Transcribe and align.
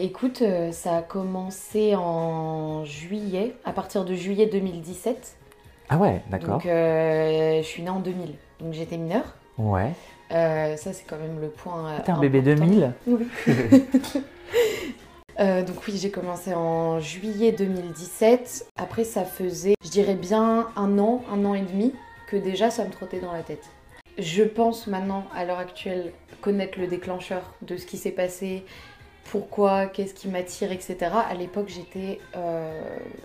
écoute, 0.00 0.42
euh, 0.42 0.72
ça 0.72 0.98
a 0.98 1.02
commencé 1.02 1.94
en 1.96 2.84
juillet, 2.84 3.54
à 3.64 3.72
partir 3.72 4.04
de 4.04 4.14
juillet 4.14 4.46
2017. 4.46 5.36
Ah 5.88 5.96
ouais, 5.98 6.22
d'accord. 6.30 6.54
Donc 6.54 6.66
euh, 6.66 7.58
je 7.62 7.66
suis 7.66 7.82
née 7.82 7.90
en 7.90 8.00
2000, 8.00 8.34
donc 8.60 8.72
j'étais 8.72 8.96
mineure. 8.96 9.34
Ouais. 9.58 9.92
Euh, 10.32 10.76
ça 10.76 10.92
c'est 10.92 11.04
quand 11.06 11.18
même 11.18 11.40
le 11.40 11.48
point. 11.48 11.98
T'es 12.04 12.12
un 12.12 12.20
bébé 12.20 12.38
important. 12.38 12.66
2000 12.66 12.92
Oui. 13.06 13.28
Euh, 15.38 15.62
donc 15.62 15.76
oui, 15.86 15.94
j'ai 15.96 16.10
commencé 16.10 16.52
en 16.52 17.00
juillet 17.00 17.52
2017. 17.52 18.66
Après, 18.76 19.04
ça 19.04 19.24
faisait, 19.24 19.74
je 19.82 19.88
dirais 19.88 20.14
bien 20.14 20.66
un 20.76 20.98
an, 20.98 21.22
un 21.32 21.44
an 21.46 21.54
et 21.54 21.62
demi, 21.62 21.94
que 22.26 22.36
déjà 22.36 22.70
ça 22.70 22.84
me 22.84 22.90
trottait 22.90 23.20
dans 23.20 23.32
la 23.32 23.42
tête. 23.42 23.64
Je 24.18 24.42
pense 24.42 24.86
maintenant, 24.86 25.24
à 25.34 25.46
l'heure 25.46 25.58
actuelle, 25.58 26.12
connaître 26.42 26.78
le 26.78 26.88
déclencheur 26.88 27.54
de 27.62 27.78
ce 27.78 27.86
qui 27.86 27.96
s'est 27.96 28.10
passé, 28.10 28.64
pourquoi, 29.24 29.86
qu'est-ce 29.86 30.14
qui 30.14 30.28
m'attire, 30.28 30.72
etc. 30.72 30.96
À 31.28 31.34
l'époque, 31.34 31.68
j'étais, 31.68 32.20
euh, 32.36 32.82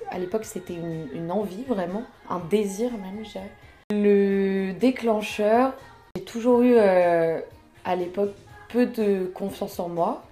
à 0.09 0.20
l'époque, 0.20 0.45
c'était 0.45 0.76
une, 0.76 1.31
envie 1.31 1.63
vraiment, 1.63 2.03
un 2.30 2.40
désir 2.40 2.91
même, 2.91 3.23
je 3.26 3.31
dirais. 3.31 3.52
Le 3.91 4.73
déclencheur, 4.73 5.73
j'ai 6.16 6.23
toujours 6.23 6.62
eu 6.62 6.76
euh, 6.76 7.39
à 7.84 7.95
l'époque 7.95 8.34
peu 8.70 8.86
de 8.86 9.31
confiance 9.34 9.80
en 9.80 9.89
moi. 9.89 10.23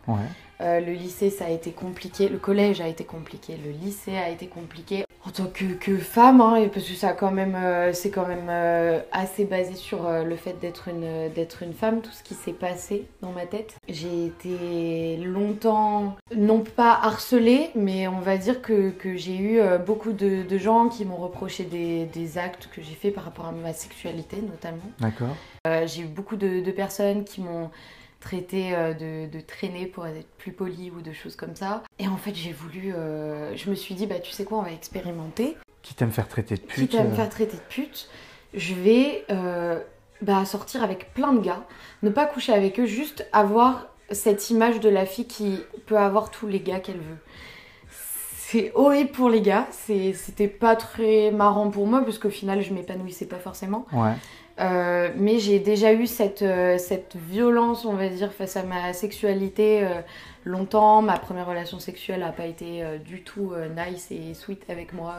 Euh, 0.61 0.79
le 0.79 0.93
lycée, 0.93 1.29
ça 1.29 1.45
a 1.45 1.49
été 1.49 1.71
compliqué. 1.71 2.29
Le 2.29 2.37
collège 2.37 2.79
a 2.81 2.87
été 2.87 3.03
compliqué. 3.03 3.57
Le 3.63 3.71
lycée 3.71 4.15
a 4.17 4.29
été 4.29 4.47
compliqué. 4.47 5.05
En 5.25 5.31
tant 5.31 5.45
que, 5.45 5.65
que 5.73 5.97
femme, 5.97 6.41
hein, 6.41 6.57
et 6.57 6.67
parce 6.67 6.85
que 6.85 6.95
ça 6.95 7.09
a 7.09 7.13
quand 7.13 7.31
même, 7.31 7.55
euh, 7.55 7.93
c'est 7.93 8.09
quand 8.09 8.27
même 8.27 8.47
euh, 8.49 8.99
assez 9.13 9.45
basé 9.45 9.73
sur 9.75 10.09
le 10.11 10.35
fait 10.35 10.59
d'être 10.59 10.89
une, 10.89 11.29
d'être 11.33 11.63
une 11.63 11.73
femme, 11.73 12.01
tout 12.01 12.11
ce 12.11 12.23
qui 12.23 12.33
s'est 12.33 12.51
passé 12.51 13.07
dans 13.21 13.31
ma 13.31 13.45
tête. 13.45 13.75
J'ai 13.87 14.25
été 14.25 15.15
longtemps, 15.17 16.17
non 16.35 16.59
pas 16.59 16.99
harcelée, 17.01 17.69
mais 17.73 18.07
on 18.09 18.19
va 18.19 18.37
dire 18.37 18.61
que, 18.61 18.89
que 18.89 19.15
j'ai 19.15 19.37
eu 19.37 19.61
beaucoup 19.85 20.11
de, 20.11 20.43
de 20.43 20.57
gens 20.57 20.89
qui 20.89 21.05
m'ont 21.05 21.15
reproché 21.15 21.63
des, 21.63 22.03
des 22.05 22.37
actes 22.37 22.67
que 22.75 22.81
j'ai 22.81 22.95
fait 22.95 23.11
par 23.11 23.23
rapport 23.23 23.45
à 23.45 23.53
ma 23.53 23.71
sexualité 23.71 24.37
notamment. 24.41 24.91
D'accord. 24.99 25.35
J'ai 25.85 26.01
eu 26.01 26.07
beaucoup 26.07 26.35
de, 26.35 26.59
de 26.59 26.71
personnes 26.71 27.23
qui 27.23 27.39
m'ont 27.39 27.69
traité 28.23 28.73
euh, 28.73 28.93
de, 28.93 29.29
de 29.31 29.39
traîner 29.41 29.85
pour 29.85 30.07
être 30.07 30.25
plus 30.37 30.51
poli 30.51 30.89
ou 30.89 31.01
de 31.01 31.13
choses 31.13 31.35
comme 31.35 31.55
ça. 31.55 31.83
Et 31.99 32.07
en 32.07 32.17
fait, 32.17 32.33
j'ai 32.33 32.53
voulu. 32.53 32.93
euh, 32.93 33.55
je 33.55 33.69
me 33.69 33.75
suis 33.75 33.93
dit, 33.95 34.07
bah, 34.07 34.19
tu 34.19 34.31
sais 34.31 34.45
quoi, 34.45 34.59
on 34.59 34.63
va 34.63 34.71
expérimenter. 34.71 35.57
Quitte 35.81 36.01
à 36.01 36.05
me 36.05 36.11
faire 36.11 36.27
traiter 36.27 36.55
de 36.55 36.61
pute. 36.61 36.89
Quitte 36.89 36.99
à 36.99 37.03
me 37.03 37.11
euh, 37.11 37.15
faire 37.15 37.29
traiter 37.29 37.57
de 37.57 37.67
pute, 37.69 38.09
je 38.53 38.73
vais 38.73 39.25
euh, 39.29 39.79
bah, 40.21 40.45
sortir 40.45 40.81
avec 40.83 41.13
plein 41.13 41.33
de 41.33 41.41
gars, 41.41 41.63
ne 42.03 42.09
pas 42.09 42.25
coucher 42.25 42.53
avec 42.53 42.79
eux, 42.79 42.85
juste 42.85 43.27
avoir 43.33 43.87
cette 44.09 44.49
image 44.49 44.79
de 44.79 44.89
la 44.89 45.05
fille 45.05 45.27
qui 45.27 45.59
peut 45.85 45.97
avoir 45.97 46.31
tous 46.31 46.47
les 46.47 46.59
gars 46.61 46.79
qu'elle 46.79 46.97
veut. 46.97 47.17
C'est 47.89 48.71
horrible 48.75 49.09
pour 49.11 49.29
les 49.29 49.41
gars, 49.41 49.67
c'était 49.71 50.47
pas 50.47 50.75
très 50.75 51.31
marrant 51.31 51.71
pour 51.71 51.87
moi 51.87 52.01
parce 52.03 52.19
qu'au 52.19 52.29
final 52.29 52.61
je 52.61 52.71
m'épanouissais 52.71 53.25
pas 53.25 53.39
forcément. 53.39 53.87
Ouais. 53.91 54.13
Euh, 54.59 55.09
mais 55.15 55.39
j'ai 55.39 55.59
déjà 55.59 55.93
eu 55.93 56.05
cette, 56.05 56.43
euh, 56.43 56.77
cette 56.77 57.15
violence, 57.15 57.85
on 57.85 57.93
va 57.93 58.07
dire, 58.09 58.31
face 58.31 58.55
à 58.55 58.63
ma 58.63 58.93
sexualité 58.93 59.83
euh, 59.83 60.01
longtemps. 60.45 61.01
Ma 61.01 61.17
première 61.17 61.47
relation 61.47 61.79
sexuelle 61.79 62.19
n'a 62.19 62.31
pas 62.31 62.45
été 62.45 62.83
du 63.03 63.21
tout 63.21 63.53
nice 63.75 64.11
et 64.11 64.33
sweet 64.33 64.63
avec 64.69 64.93
moi. 64.93 65.15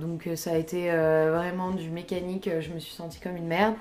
donc 0.00 0.28
ça 0.34 0.52
a 0.52 0.56
été 0.56 0.90
vraiment 0.90 1.70
du 1.70 1.90
mécanique. 1.90 2.50
Je 2.60 2.70
me 2.70 2.78
suis 2.78 2.92
sentie 2.92 3.20
comme 3.20 3.36
une 3.36 3.46
merde. 3.46 3.74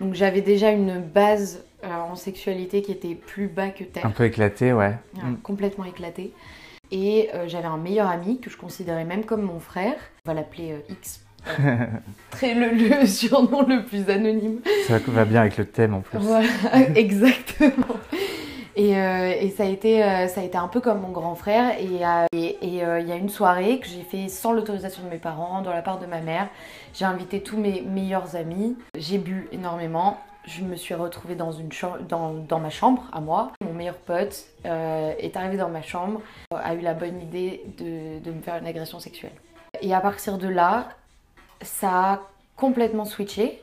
Donc 0.00 0.14
j'avais 0.14 0.40
déjà 0.40 0.70
une 0.70 1.00
base 1.00 1.64
en 1.84 2.16
sexualité 2.16 2.82
qui 2.82 2.90
était 2.90 3.14
plus 3.14 3.46
bas 3.46 3.68
que 3.68 3.84
terre. 3.84 4.04
Un 4.04 4.10
peu 4.10 4.24
éclaté, 4.24 4.72
ouais. 4.72 4.98
Mm. 5.14 5.36
complètement 5.36 5.84
éclaté. 5.84 6.32
Et 6.90 7.30
j'avais 7.46 7.68
un 7.68 7.76
meilleur 7.76 8.08
ami 8.08 8.40
que 8.40 8.50
je 8.50 8.56
considérais 8.56 9.04
même 9.04 9.24
comme 9.24 9.42
mon 9.42 9.60
frère. 9.60 9.94
On 10.26 10.30
va 10.30 10.34
l'appeler 10.34 10.82
X. 10.88 11.24
Très 12.30 12.54
le, 12.54 12.70
le 13.00 13.06
surnom 13.06 13.62
le 13.66 13.84
plus 13.84 14.08
anonyme. 14.08 14.60
Ça 14.86 14.98
va 15.08 15.24
bien 15.24 15.40
avec 15.40 15.56
le 15.56 15.64
thème 15.64 15.94
en 15.94 16.00
plus. 16.00 16.18
Voilà, 16.18 16.48
exactement. 16.94 17.96
Et, 18.76 18.96
euh, 18.96 19.34
et 19.38 19.50
ça, 19.50 19.64
a 19.64 19.66
été, 19.66 20.02
euh, 20.02 20.26
ça 20.28 20.40
a 20.40 20.44
été 20.44 20.56
un 20.56 20.68
peu 20.68 20.80
comme 20.80 21.00
mon 21.00 21.10
grand 21.10 21.34
frère. 21.34 21.74
Et 21.80 22.04
euh, 22.06 22.26
et- 22.32 22.76
et, 22.76 22.84
euh, 22.84 23.00
il 23.00 23.08
y 23.08 23.12
a 23.12 23.16
une 23.16 23.28
soirée 23.28 23.78
que 23.80 23.86
j'ai 23.88 24.02
fait 24.02 24.28
sans 24.28 24.52
l'autorisation 24.52 25.02
de 25.02 25.08
mes 25.08 25.18
parents, 25.18 25.60
dans 25.62 25.72
la 25.72 25.82
part 25.82 25.98
de 25.98 26.06
ma 26.06 26.20
mère. 26.20 26.48
J'ai 26.94 27.04
invité 27.04 27.42
tous 27.42 27.56
mes 27.58 27.82
meilleurs 27.82 28.36
amis. 28.36 28.76
J'ai 28.96 29.18
bu 29.18 29.48
énormément. 29.52 30.18
Je 30.46 30.62
me 30.62 30.74
suis 30.76 30.94
retrouvée 30.94 31.34
dans, 31.34 31.52
une 31.52 31.68
dans, 32.08 32.32
dans 32.32 32.60
ma 32.60 32.70
chambre, 32.70 33.02
à 33.12 33.20
moi. 33.20 33.52
Mon 33.62 33.74
meilleur 33.74 33.96
pote 33.96 34.46
euh, 34.64 35.12
est 35.18 35.36
arrivé 35.36 35.58
dans 35.58 35.68
ma 35.68 35.82
chambre, 35.82 36.22
a 36.54 36.74
eu 36.74 36.80
la 36.80 36.94
bonne 36.94 37.20
idée 37.20 37.62
de, 37.78 38.20
de 38.24 38.30
me 38.34 38.40
faire 38.40 38.56
une 38.56 38.66
agression 38.66 38.98
sexuelle. 39.00 39.32
Et 39.82 39.92
à 39.94 40.00
partir 40.00 40.38
de 40.38 40.48
là, 40.48 40.88
ça 41.62 41.88
a 41.90 42.20
complètement 42.56 43.04
switché. 43.04 43.62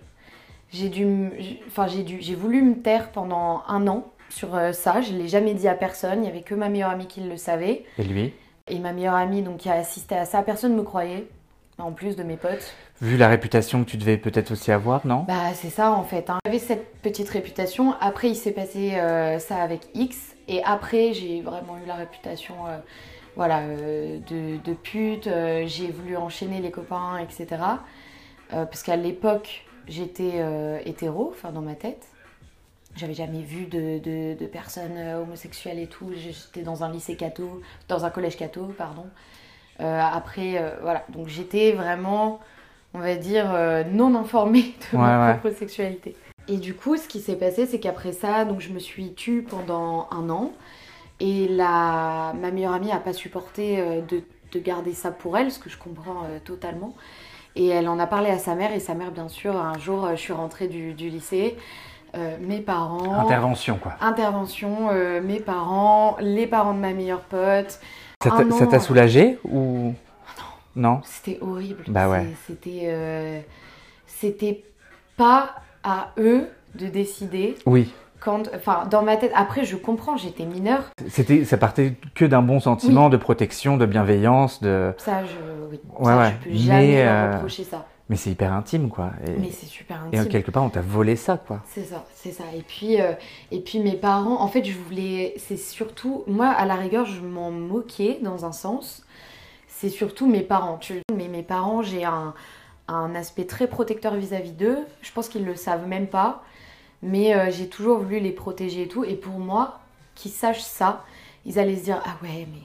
J'ai 0.71 0.89
dû, 0.89 1.31
enfin 1.67 1.87
j'ai 1.87 2.03
dû, 2.03 2.17
j'ai 2.21 2.35
voulu 2.35 2.61
me 2.61 2.75
taire 2.75 3.11
pendant 3.11 3.63
un 3.67 3.87
an 3.87 4.07
sur 4.29 4.55
euh, 4.55 4.73
ça. 4.73 5.01
Je 5.01 5.13
l'ai 5.13 5.27
jamais 5.27 5.53
dit 5.53 5.67
à 5.67 5.75
personne. 5.75 6.23
Il 6.23 6.27
y 6.27 6.29
avait 6.29 6.41
que 6.41 6.55
ma 6.55 6.69
meilleure 6.69 6.89
amie 6.89 7.07
qui 7.07 7.21
le 7.21 7.37
savait. 7.37 7.85
Et 7.97 8.03
lui? 8.03 8.33
Et 8.67 8.79
ma 8.79 8.91
meilleure 8.91 9.13
amie 9.15 9.41
donc 9.41 9.57
qui 9.57 9.69
a 9.69 9.75
assisté 9.75 10.15
à 10.15 10.25
ça, 10.25 10.41
personne 10.41 10.73
ne 10.73 10.77
me 10.77 10.83
croyait. 10.83 11.27
En 11.79 11.91
plus 11.91 12.15
de 12.15 12.23
mes 12.23 12.37
potes. 12.37 12.73
Vu 13.01 13.17
la 13.17 13.27
réputation 13.27 13.83
que 13.83 13.89
tu 13.91 13.97
devais 13.97 14.17
peut-être 14.17 14.49
aussi 14.49 14.71
avoir, 14.71 15.05
non? 15.05 15.25
Bah 15.27 15.53
c'est 15.53 15.69
ça 15.69 15.91
en 15.91 16.01
fait. 16.03 16.27
hein. 16.31 16.39
J'avais 16.43 16.57
cette 16.57 16.95
petite 17.03 17.29
réputation. 17.29 17.93
Après 18.01 18.29
il 18.29 18.35
s'est 18.35 18.51
passé 18.51 18.95
euh, 18.95 19.37
ça 19.37 19.57
avec 19.57 19.81
X. 19.93 20.35
Et 20.47 20.63
après 20.63 21.13
j'ai 21.13 21.41
vraiment 21.41 21.77
eu 21.77 21.87
la 21.87 21.93
réputation 21.93 22.55
euh, 22.67 22.77
voilà, 23.37 23.59
euh, 23.61 24.19
de, 24.29 24.57
de 24.61 24.73
pute. 24.73 25.27
Euh, 25.27 25.63
j'ai 25.65 25.89
voulu 25.91 26.17
enchaîner 26.17 26.59
les 26.59 26.71
copains, 26.71 27.17
etc. 27.19 27.47
Euh, 28.53 28.65
parce 28.65 28.83
qu'à 28.83 28.97
l'époque 28.97 29.63
j'étais 29.87 30.43
hétéro, 30.85 31.31
enfin 31.33 31.51
dans 31.53 31.61
ma 31.61 31.75
tête. 31.75 32.05
J'avais 32.97 33.13
jamais 33.13 33.41
vu 33.41 33.65
de, 33.67 33.99
de- 33.99 34.33
de 34.37 34.45
personnes 34.47 34.97
homosexuelles 34.97 35.79
et 35.79 35.87
tout. 35.87 36.11
J'étais 36.15 36.63
dans 36.63 36.83
un 36.83 36.91
lycée 36.91 37.15
catho, 37.15 37.61
dans 37.87 38.03
un 38.05 38.09
collège 38.09 38.35
catho, 38.37 38.63
pardon. 38.77 39.05
Euh, 39.79 40.01
après, 40.01 40.57
euh, 40.57 40.71
voilà. 40.81 41.05
Donc 41.09 41.27
j'étais 41.27 41.71
vraiment, 41.73 42.39
on 42.95 42.99
va 42.99 43.15
dire, 43.15 43.53
euh, 43.53 43.83
non 43.83 44.15
informée 44.15 44.73
de 44.91 44.97
Ouais, 44.97 45.03
ma 45.03 45.27
ouais. 45.33 45.37
propre 45.37 45.55
sexualité. 45.55 46.15
Et 46.49 46.57
du 46.57 46.73
coup, 46.73 46.97
ce 46.97 47.07
qui 47.07 47.19
s'est 47.21 47.35
passé, 47.35 47.65
c'est 47.67 47.79
qu'après 47.79 48.11
ça, 48.13 48.43
donc 48.45 48.59
je 48.61 48.73
me 48.73 48.79
suis 48.79 49.13
tue 49.13 49.43
pendant 49.43 50.07
un 50.11 50.29
an. 50.29 50.51
Et 51.19 51.47
la, 51.47 52.33
ma 52.39 52.51
meilleure 52.51 52.73
amie 52.73 52.87
n'a 52.89 52.99
pas 52.99 53.13
supporté 53.13 53.79
euh, 53.79 54.01
de, 54.01 54.21
de 54.51 54.59
garder 54.59 54.93
ça 54.93 55.11
pour 55.11 55.37
elle, 55.37 55.51
ce 55.51 55.59
que 55.59 55.69
je 55.69 55.77
comprends 55.77 56.23
euh, 56.25 56.37
totalement. 56.43 56.93
Et 57.55 57.67
elle 57.67 57.89
en 57.89 57.97
a 57.97 58.05
parlé 58.05 58.29
à 58.29 58.37
sa 58.37 58.53
mère, 58.53 58.71
et 58.71 58.79
sa 58.79 58.93
mère, 58.93 59.11
bien 59.11 59.29
sûr, 59.29 59.55
un 59.55 59.77
jour, 59.79 60.05
euh, 60.05 60.11
je 60.11 60.21
suis 60.21 60.33
rentrée 60.33 60.67
du, 60.67 60.93
du 60.93 61.09
lycée. 61.09 61.57
euh, 62.15 62.37
mes 62.39 62.59
parents. 62.61 63.13
Intervention, 63.15 63.77
quoi. 63.81 63.93
Intervention, 63.99 64.89
euh, 64.91 65.21
mes 65.21 65.39
parents, 65.39 66.15
les 66.19 66.47
parents 66.47 66.73
de 66.73 66.79
ma 66.79 66.93
meilleure 66.93 67.21
pote. 67.21 67.79
Ça 68.23 68.31
t'a- 68.31 68.43
non. 68.43 68.79
soulagé 68.79 69.37
ou 69.43 69.93
non 70.75 71.01
C'était 71.03 71.37
horrible. 71.41 71.83
Bah 71.87 72.07
ouais. 72.09 72.27
C'était, 72.47 72.83
euh, 72.85 73.39
c'était 74.05 74.63
pas 75.17 75.55
à 75.83 76.11
eux 76.17 76.47
de 76.75 76.87
décider 76.87 77.55
Oui. 77.65 77.91
Quand, 78.19 78.49
enfin, 78.55 78.85
dans 78.89 79.03
ma 79.03 79.17
tête. 79.17 79.31
Après, 79.35 79.63
je 79.65 79.75
comprends, 79.75 80.17
j'étais 80.17 80.45
mineure. 80.45 80.83
C'était, 81.09 81.45
ça 81.45 81.57
partait 81.57 81.95
que 82.15 82.25
d'un 82.25 82.41
bon 82.41 82.59
sentiment 82.59 83.09
de 83.09 83.17
protection, 83.17 83.77
de 83.77 83.85
bienveillance, 83.85 84.61
de. 84.61 84.93
Ça, 84.97 85.23
je, 85.25 85.31
oui, 85.71 85.79
Ouais, 85.99 86.05
ça, 86.05 86.17
ouais. 86.17 86.33
je 86.43 86.49
peux 86.49 86.55
jamais 86.55 86.87
Mais, 86.87 87.07
euh, 87.07 87.35
reprocher 87.35 87.63
ça. 87.63 87.85
Mais 88.09 88.15
c'est 88.15 88.29
hyper 88.29 88.53
intime, 88.53 88.87
quoi. 88.89 89.11
Et, 89.27 89.31
Mais 89.37 89.49
c'est 89.51 89.65
super 89.65 89.97
et 90.13 90.17
intime. 90.17 90.31
quelque 90.31 90.49
part, 90.49 90.63
on 90.63 90.69
t'a 90.69 90.79
volé 90.81 91.17
ça, 91.17 91.37
quoi. 91.37 91.61
C'est 91.65 91.83
ça, 91.83 92.05
c'est 92.15 92.31
ça. 92.31 92.45
Et 92.55 92.61
puis, 92.61 93.01
euh, 93.01 93.11
et 93.51 93.59
puis 93.59 93.79
mes 93.79 93.95
parents, 93.97 94.41
en 94.41 94.47
fait, 94.47 94.63
je 94.63 94.77
voulais, 94.77 95.33
c'est 95.37 95.57
surtout, 95.57 96.23
moi, 96.25 96.47
à 96.47 96.65
la 96.65 96.75
rigueur, 96.75 97.05
je 97.05 97.19
m'en 97.21 97.51
moquais 97.51 98.19
dans 98.21 98.45
un 98.45 98.53
sens. 98.53 99.03
C'est 99.67 99.89
surtout 99.89 100.25
mes 100.25 100.41
parents. 100.41 100.77
Tu- 100.77 101.01
Mais 101.15 101.27
mes 101.27 101.43
parents, 101.43 101.81
j'ai 101.81 102.05
un, 102.05 102.33
un 102.87 103.13
aspect 103.13 103.43
très 103.45 103.67
protecteur 103.67 104.15
vis-à-vis 104.15 104.53
d'eux. 104.53 104.79
Je 105.01 105.11
pense 105.11 105.27
qu'ils 105.27 105.45
le 105.45 105.55
savent 105.55 105.85
même 105.87 106.07
pas. 106.07 106.43
Mais 107.03 107.35
euh, 107.35 107.51
j'ai 107.51 107.67
toujours 107.67 107.99
voulu 107.99 108.19
les 108.19 108.31
protéger 108.31 108.83
et 108.83 108.87
tout. 108.87 109.03
Et 109.03 109.15
pour 109.15 109.39
moi, 109.39 109.79
qu'ils 110.15 110.31
sachent 110.31 110.63
ça, 110.63 111.05
ils 111.45 111.59
allaient 111.59 111.77
se 111.77 111.83
dire 111.83 112.01
Ah 112.05 112.17
ouais, 112.23 112.47
mais 112.51 112.61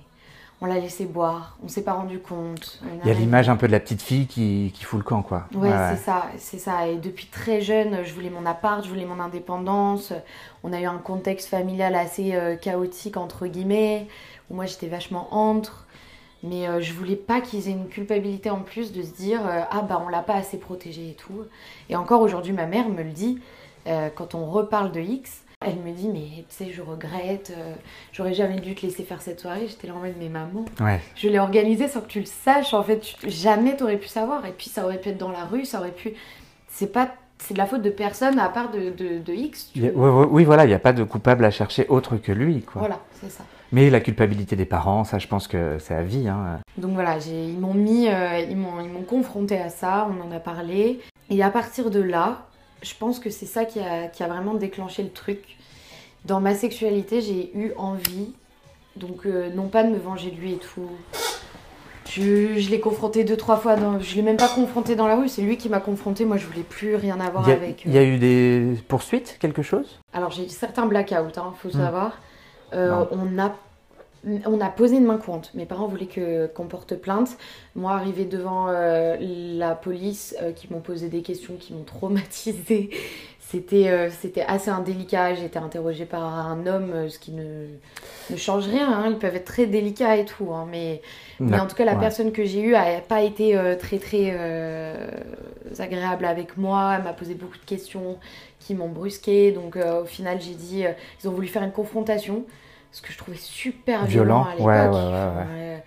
on 0.62 0.66
l'a 0.66 0.78
laissé 0.78 1.06
boire, 1.06 1.58
on 1.64 1.68
s'est 1.68 1.82
pas 1.82 1.92
rendu 1.92 2.20
compte. 2.20 2.80
Il 3.02 3.08
y 3.08 3.10
a 3.10 3.14
l'image 3.14 3.48
un 3.48 3.56
peu 3.56 3.66
de 3.66 3.72
la 3.72 3.80
petite 3.80 4.00
fille 4.00 4.28
qui, 4.28 4.70
qui 4.72 4.84
fout 4.84 4.98
le 4.98 5.04
camp, 5.04 5.22
quoi. 5.22 5.48
Ouais, 5.54 5.72
c'est 5.90 6.04
ça, 6.04 6.26
c'est 6.38 6.58
ça. 6.58 6.86
Et 6.86 6.98
depuis 6.98 7.26
très 7.26 7.60
jeune, 7.60 8.04
je 8.04 8.14
voulais 8.14 8.30
mon 8.30 8.46
appart, 8.46 8.84
je 8.84 8.88
voulais 8.88 9.04
mon 9.04 9.18
indépendance. 9.18 10.12
On 10.62 10.72
a 10.72 10.80
eu 10.80 10.84
un 10.84 10.98
contexte 10.98 11.48
familial 11.48 11.96
assez 11.96 12.34
euh, 12.34 12.54
chaotique, 12.54 13.16
entre 13.16 13.48
guillemets, 13.48 14.06
où 14.50 14.54
moi 14.54 14.66
j'étais 14.66 14.86
vachement 14.86 15.34
entre. 15.34 15.84
Mais 16.44 16.68
euh, 16.68 16.80
je 16.80 16.92
voulais 16.92 17.16
pas 17.16 17.40
qu'ils 17.40 17.68
aient 17.68 17.72
une 17.72 17.88
culpabilité 17.88 18.48
en 18.48 18.60
plus 18.60 18.92
de 18.92 19.02
se 19.02 19.10
dire 19.10 19.40
euh, 19.44 19.62
Ah 19.68 19.82
bah 19.82 20.00
on 20.04 20.08
l'a 20.08 20.22
pas 20.22 20.34
assez 20.34 20.58
protégé 20.58 21.10
et 21.10 21.14
tout. 21.14 21.44
Et 21.88 21.96
encore 21.96 22.20
aujourd'hui, 22.20 22.52
ma 22.52 22.66
mère 22.66 22.88
me 22.88 23.02
le 23.02 23.10
dit, 23.10 23.40
euh, 23.86 24.08
quand 24.14 24.34
on 24.34 24.46
reparle 24.46 24.92
de 24.92 25.00
X, 25.00 25.42
Elle 25.64 25.76
me 25.76 25.92
dit, 25.92 26.08
mais 26.08 26.26
tu 26.38 26.44
sais, 26.48 26.72
je 26.72 26.82
regrette, 26.82 27.52
euh, 27.56 27.74
j'aurais 28.12 28.34
jamais 28.34 28.58
dû 28.58 28.74
te 28.74 28.84
laisser 28.84 29.04
faire 29.04 29.22
cette 29.22 29.38
soirée. 29.38 29.68
J'étais 29.68 29.86
là 29.86 29.94
en 29.94 30.00
mode, 30.00 30.14
mais 30.18 30.28
maman, 30.28 30.64
Ouais. 30.80 31.00
je 31.14 31.28
l'ai 31.28 31.38
organisée 31.38 31.86
sans 31.86 32.00
que 32.00 32.08
tu 32.08 32.18
le 32.18 32.26
saches. 32.26 32.74
En 32.74 32.82
fait, 32.82 32.98
tu- 32.98 33.30
jamais 33.30 33.76
t'aurais 33.76 33.96
pu 33.98 34.08
savoir. 34.08 34.44
Et 34.44 34.50
puis, 34.50 34.68
ça 34.68 34.84
aurait 34.84 34.98
pu 35.00 35.10
être 35.10 35.18
dans 35.18 35.30
la 35.30 35.44
rue, 35.44 35.64
ça 35.64 35.78
aurait 35.78 35.92
pu. 35.92 36.14
C'est 36.68 36.90
pas. 36.92 37.10
C'est 37.38 37.54
de 37.54 37.58
la 37.58 37.66
faute 37.66 37.82
de 37.82 37.90
personne 37.90 38.40
à 38.40 38.48
part 38.48 38.72
de, 38.72 38.90
de, 38.90 39.18
de 39.20 39.32
X. 39.32 39.70
tu 39.72 39.86
a- 39.86 39.90
oui, 39.92 40.42
voilà, 40.44 40.64
il 40.64 40.68
n'y 40.68 40.74
a 40.74 40.78
pas 40.80 40.92
de 40.92 41.04
coupable 41.04 41.44
à 41.44 41.50
chercher 41.52 41.86
autre 41.88 42.16
que 42.16 42.32
lui, 42.32 42.62
quoi. 42.62 42.80
Voilà, 42.80 42.98
c'est 43.20 43.30
ça. 43.30 43.44
Mais 43.70 43.88
la 43.88 44.00
culpabilité 44.00 44.56
des 44.56 44.64
parents, 44.64 45.04
ça, 45.04 45.18
je 45.20 45.28
pense 45.28 45.46
que 45.46 45.76
c'est 45.78 45.94
à 45.94 46.02
vie. 46.02 46.26
Hein. 46.28 46.58
Donc 46.76 46.92
voilà, 46.94 47.18
ils 47.18 47.58
m'ont 47.58 47.74
mis, 47.74 48.08
euh, 48.08 48.38
ils 48.40 48.56
m'ont, 48.56 48.80
ils 48.80 48.90
m'ont 48.90 49.02
confronté 49.02 49.58
à 49.58 49.68
ça, 49.70 50.08
on 50.10 50.28
en 50.28 50.34
a 50.36 50.40
parlé. 50.40 51.00
Et 51.30 51.40
à 51.42 51.50
partir 51.50 51.90
de 51.90 52.00
là, 52.00 52.46
je 52.82 52.94
pense 52.98 53.18
que 53.18 53.30
c'est 53.30 53.46
ça 53.46 53.64
qui 53.64 53.80
a, 53.80 54.08
qui 54.08 54.22
a 54.22 54.28
vraiment 54.28 54.54
déclenché 54.54 55.02
le 55.02 55.10
truc. 55.10 55.56
Dans 56.24 56.40
ma 56.40 56.54
sexualité, 56.54 57.20
j'ai 57.20 57.50
eu 57.56 57.72
envie, 57.76 58.32
donc 58.96 59.26
euh, 59.26 59.50
non 59.50 59.68
pas 59.68 59.82
de 59.82 59.90
me 59.90 59.98
venger 59.98 60.30
de 60.30 60.36
lui 60.36 60.52
et 60.54 60.58
tout. 60.58 60.88
Je, 62.08 62.58
je 62.58 62.70
l'ai 62.70 62.80
confronté 62.80 63.24
deux, 63.24 63.36
trois 63.36 63.56
fois, 63.56 63.76
dans, 63.76 63.98
je 63.98 64.16
l'ai 64.16 64.22
même 64.22 64.36
pas 64.36 64.48
confronté 64.48 64.96
dans 64.96 65.06
la 65.06 65.16
rue, 65.16 65.28
c'est 65.28 65.40
lui 65.42 65.56
qui 65.56 65.68
m'a 65.68 65.80
confronté, 65.80 66.24
moi 66.24 66.36
je 66.36 66.46
voulais 66.46 66.62
plus 66.64 66.94
rien 66.96 67.18
avoir 67.20 67.44
Il 67.44 67.48
y, 67.48 67.52
a, 67.52 67.56
avec. 67.56 67.84
il 67.86 67.92
y 67.92 67.98
a 67.98 68.02
eu 68.04 68.18
des 68.18 68.74
poursuites, 68.88 69.36
quelque 69.40 69.62
chose? 69.62 69.98
Alors 70.12 70.30
j'ai 70.30 70.44
eu 70.44 70.48
certains 70.48 70.86
blackouts, 70.86 71.14
hein, 71.38 71.54
faut 71.62 71.68
Hmm. 71.68 71.72
savoir. 71.72 72.18
Euh, 72.74 73.04
on, 73.12 73.38
a, 73.38 73.52
on 74.24 74.60
a 74.60 74.68
posé 74.70 74.96
une 74.96 75.04
main 75.06 75.18
courante. 75.18 75.50
Mes 75.54 75.66
parents 75.66 75.86
voulaient 75.86 76.06
que, 76.06 76.46
qu'on 76.46 76.66
porte 76.66 76.94
plainte. 76.96 77.36
Moi, 77.74 77.92
arrivé 77.92 78.24
devant 78.24 78.68
euh, 78.68 79.16
la 79.20 79.74
police, 79.74 80.36
euh, 80.42 80.52
qui 80.52 80.72
m'ont 80.72 80.80
posé 80.80 81.08
des 81.08 81.22
questions 81.22 81.54
qui 81.58 81.72
m'ont 81.74 81.82
traumatisée, 81.84 82.90
c'était, 83.40 83.88
euh, 83.90 84.10
c'était 84.10 84.42
assez 84.42 84.70
indélicat. 84.70 85.34
J'ai 85.34 85.46
été 85.46 85.58
interrogée 85.58 86.04
par 86.06 86.22
un 86.22 86.66
homme, 86.66 87.08
ce 87.08 87.18
qui 87.18 87.32
ne, 87.32 87.66
ne 88.30 88.36
change 88.36 88.66
rien. 88.68 88.90
hein. 88.92 89.06
Ils 89.10 89.18
peuvent 89.18 89.34
être 89.36 89.44
très 89.44 89.66
délicats 89.66 90.16
et 90.16 90.24
tout. 90.24 90.52
hein, 90.52 90.66
mais 90.70 91.02
mais 91.48 91.58
en 91.58 91.66
tout 91.66 91.74
cas, 91.74 91.84
la 91.84 91.94
Ouais. 91.94 92.00
personne 92.00 92.30
que 92.32 92.44
j'ai 92.44 92.60
eue 92.62 92.72
n'a 92.72 93.00
pas 93.00 93.22
été 93.22 93.58
très 93.80 93.98
très 93.98 94.30
agréable 95.78 96.24
avec 96.24 96.56
moi. 96.56 96.94
Elle 96.96 97.04
m'a 97.04 97.12
posé 97.12 97.34
beaucoup 97.34 97.58
de 97.58 97.64
questions 97.64 98.18
qui 98.60 98.74
m'ont 98.74 98.88
brusqué. 98.88 99.52
Donc 99.52 99.76
au 99.76 100.04
final, 100.04 100.40
j'ai 100.40 100.54
dit, 100.54 100.84
ils 101.22 101.28
ont 101.28 101.32
voulu 101.32 101.48
faire 101.48 101.62
une 101.62 101.72
confrontation, 101.72 102.44
ce 102.92 103.02
que 103.02 103.12
je 103.12 103.18
trouvais 103.18 103.36
super 103.36 104.04
violent, 104.04 104.44
Violent, 104.44 104.44
à 104.44 104.50
l'époque. 104.52 104.66
ouais, 104.66 104.88
ouais, 104.88 105.82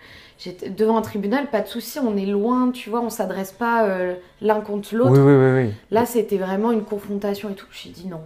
ouais, 0.50 0.70
devant 0.76 0.96
un 0.96 1.02
tribunal, 1.02 1.48
pas 1.50 1.60
de 1.60 1.66
souci, 1.66 1.98
on 1.98 2.16
est 2.16 2.26
loin, 2.26 2.70
tu 2.70 2.90
vois, 2.90 3.00
on 3.00 3.10
s'adresse 3.10 3.52
pas 3.52 3.86
euh, 3.86 4.14
l'un 4.40 4.60
contre 4.60 4.94
l'autre. 4.94 5.12
Oui, 5.12 5.18
oui, 5.18 5.64
oui. 5.64 5.74
Là, 5.90 6.04
c'était 6.06 6.36
vraiment 6.36 6.72
une 6.72 6.84
confrontation 6.84 7.50
et 7.50 7.54
tout. 7.54 7.66
J'ai 7.72 7.90
dit 7.90 8.06
non. 8.06 8.20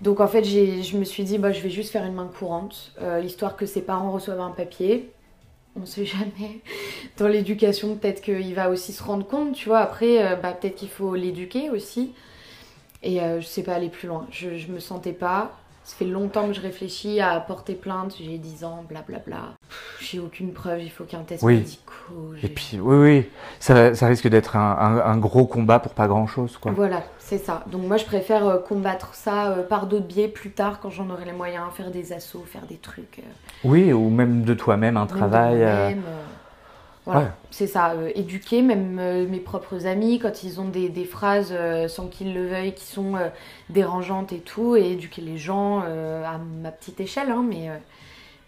donc 0.00 0.20
en 0.20 0.28
fait, 0.28 0.44
je 0.44 0.96
me 0.96 1.04
suis 1.04 1.24
dit, 1.24 1.38
bah, 1.38 1.52
je 1.52 1.60
vais 1.60 1.70
juste 1.70 1.90
faire 1.92 2.04
une 2.04 2.14
main 2.14 2.30
courante, 2.38 2.92
euh, 3.00 3.20
histoire 3.24 3.56
que 3.56 3.66
ses 3.66 3.82
parents 3.82 4.12
reçoivent 4.12 4.40
un 4.40 4.50
papier. 4.50 5.10
On 5.80 5.86
sait 5.86 6.04
jamais. 6.04 6.60
Dans 7.18 7.28
l'éducation, 7.28 7.96
peut-être 7.96 8.20
qu'il 8.20 8.54
va 8.54 8.68
aussi 8.68 8.92
se 8.92 9.02
rendre 9.02 9.26
compte, 9.26 9.54
tu 9.54 9.68
vois. 9.68 9.78
Après, 9.78 10.24
euh, 10.24 10.36
bah, 10.36 10.52
peut-être 10.52 10.76
qu'il 10.76 10.90
faut 10.90 11.14
l'éduquer 11.14 11.70
aussi. 11.70 12.12
Et 13.02 13.20
euh, 13.20 13.40
je 13.40 13.46
sais 13.46 13.62
pas 13.62 13.74
aller 13.74 13.88
plus 13.88 14.06
loin. 14.06 14.26
Je, 14.30 14.56
je 14.56 14.68
me 14.70 14.78
sentais 14.78 15.12
pas. 15.12 15.58
Ça 15.92 15.98
fait 16.06 16.10
longtemps 16.10 16.46
que 16.46 16.54
je 16.54 16.60
réfléchis 16.62 17.20
à 17.20 17.38
porter 17.38 17.74
plainte. 17.74 18.14
J'ai 18.18 18.38
10 18.38 18.64
ans, 18.64 18.82
blablabla. 18.88 19.50
J'ai 20.00 20.20
aucune 20.20 20.54
preuve. 20.54 20.80
Il 20.82 20.90
faut 20.90 21.04
qu'il 21.04 21.18
y 21.18 21.20
ait 21.20 21.22
un 21.22 21.26
test 21.26 21.42
Oui. 21.42 21.56
médicaux. 21.58 22.32
Et 22.42 22.48
puis, 22.48 22.78
oui, 22.80 22.96
oui, 22.96 23.26
ça, 23.60 23.94
ça 23.94 24.06
risque 24.06 24.26
d'être 24.26 24.56
un, 24.56 24.70
un- 24.78 25.04
un 25.04 25.16
gros 25.18 25.44
combat 25.44 25.80
pour 25.80 25.92
pas 25.92 26.08
grand-chose, 26.08 26.56
quoi. 26.56 26.72
Voilà, 26.72 27.02
c'est 27.18 27.36
ça. 27.36 27.62
Donc 27.66 27.82
moi, 27.82 27.98
je 27.98 28.06
préfère 28.06 28.46
euh, 28.46 28.58
combattre 28.58 29.14
ça 29.14 29.50
euh, 29.50 29.62
par 29.62 29.86
d'autres 29.86 30.06
biais 30.06 30.28
plus 30.28 30.52
tard, 30.52 30.80
quand 30.80 30.88
j'en 30.88 31.10
aurai 31.10 31.26
les 31.26 31.32
moyens, 31.32 31.64
faire 31.74 31.90
des 31.90 32.14
assauts, 32.14 32.44
faire 32.46 32.64
des 32.66 32.78
trucs. 32.78 33.18
euh, 33.18 33.22
Oui, 33.64 33.92
ou 33.92 34.08
même 34.08 34.44
de 34.44 34.54
toi-même, 34.54 34.96
un 34.96 35.00
même 35.00 35.08
travail. 35.08 35.60
Voilà, 37.04 37.20
ouais. 37.20 37.26
c'est 37.50 37.66
ça. 37.66 37.90
euh, 37.92 38.10
éduquer 38.14 38.62
même 38.62 38.98
euh, 39.00 39.26
mes 39.26 39.40
propres 39.40 39.86
amis 39.86 40.18
quand 40.20 40.44
ils 40.44 40.60
ont 40.60 40.68
des, 40.68 40.88
des 40.88 41.04
phrases 41.04 41.48
euh, 41.52 41.88
sans 41.88 42.06
qu'ils 42.06 42.32
le 42.32 42.46
veuillent 42.46 42.74
qui 42.74 42.84
sont 42.84 43.14
dérangeantes 43.70 44.32
et 44.32 44.38
tout, 44.38 44.76
et 44.76 44.92
éduquer 44.92 45.20
les 45.22 45.36
gens 45.38 45.80
à 45.80 46.38
ma 46.62 46.70
petite 46.70 47.00
échelle. 47.00 47.30
hein, 47.30 47.44
mais, 47.48 47.68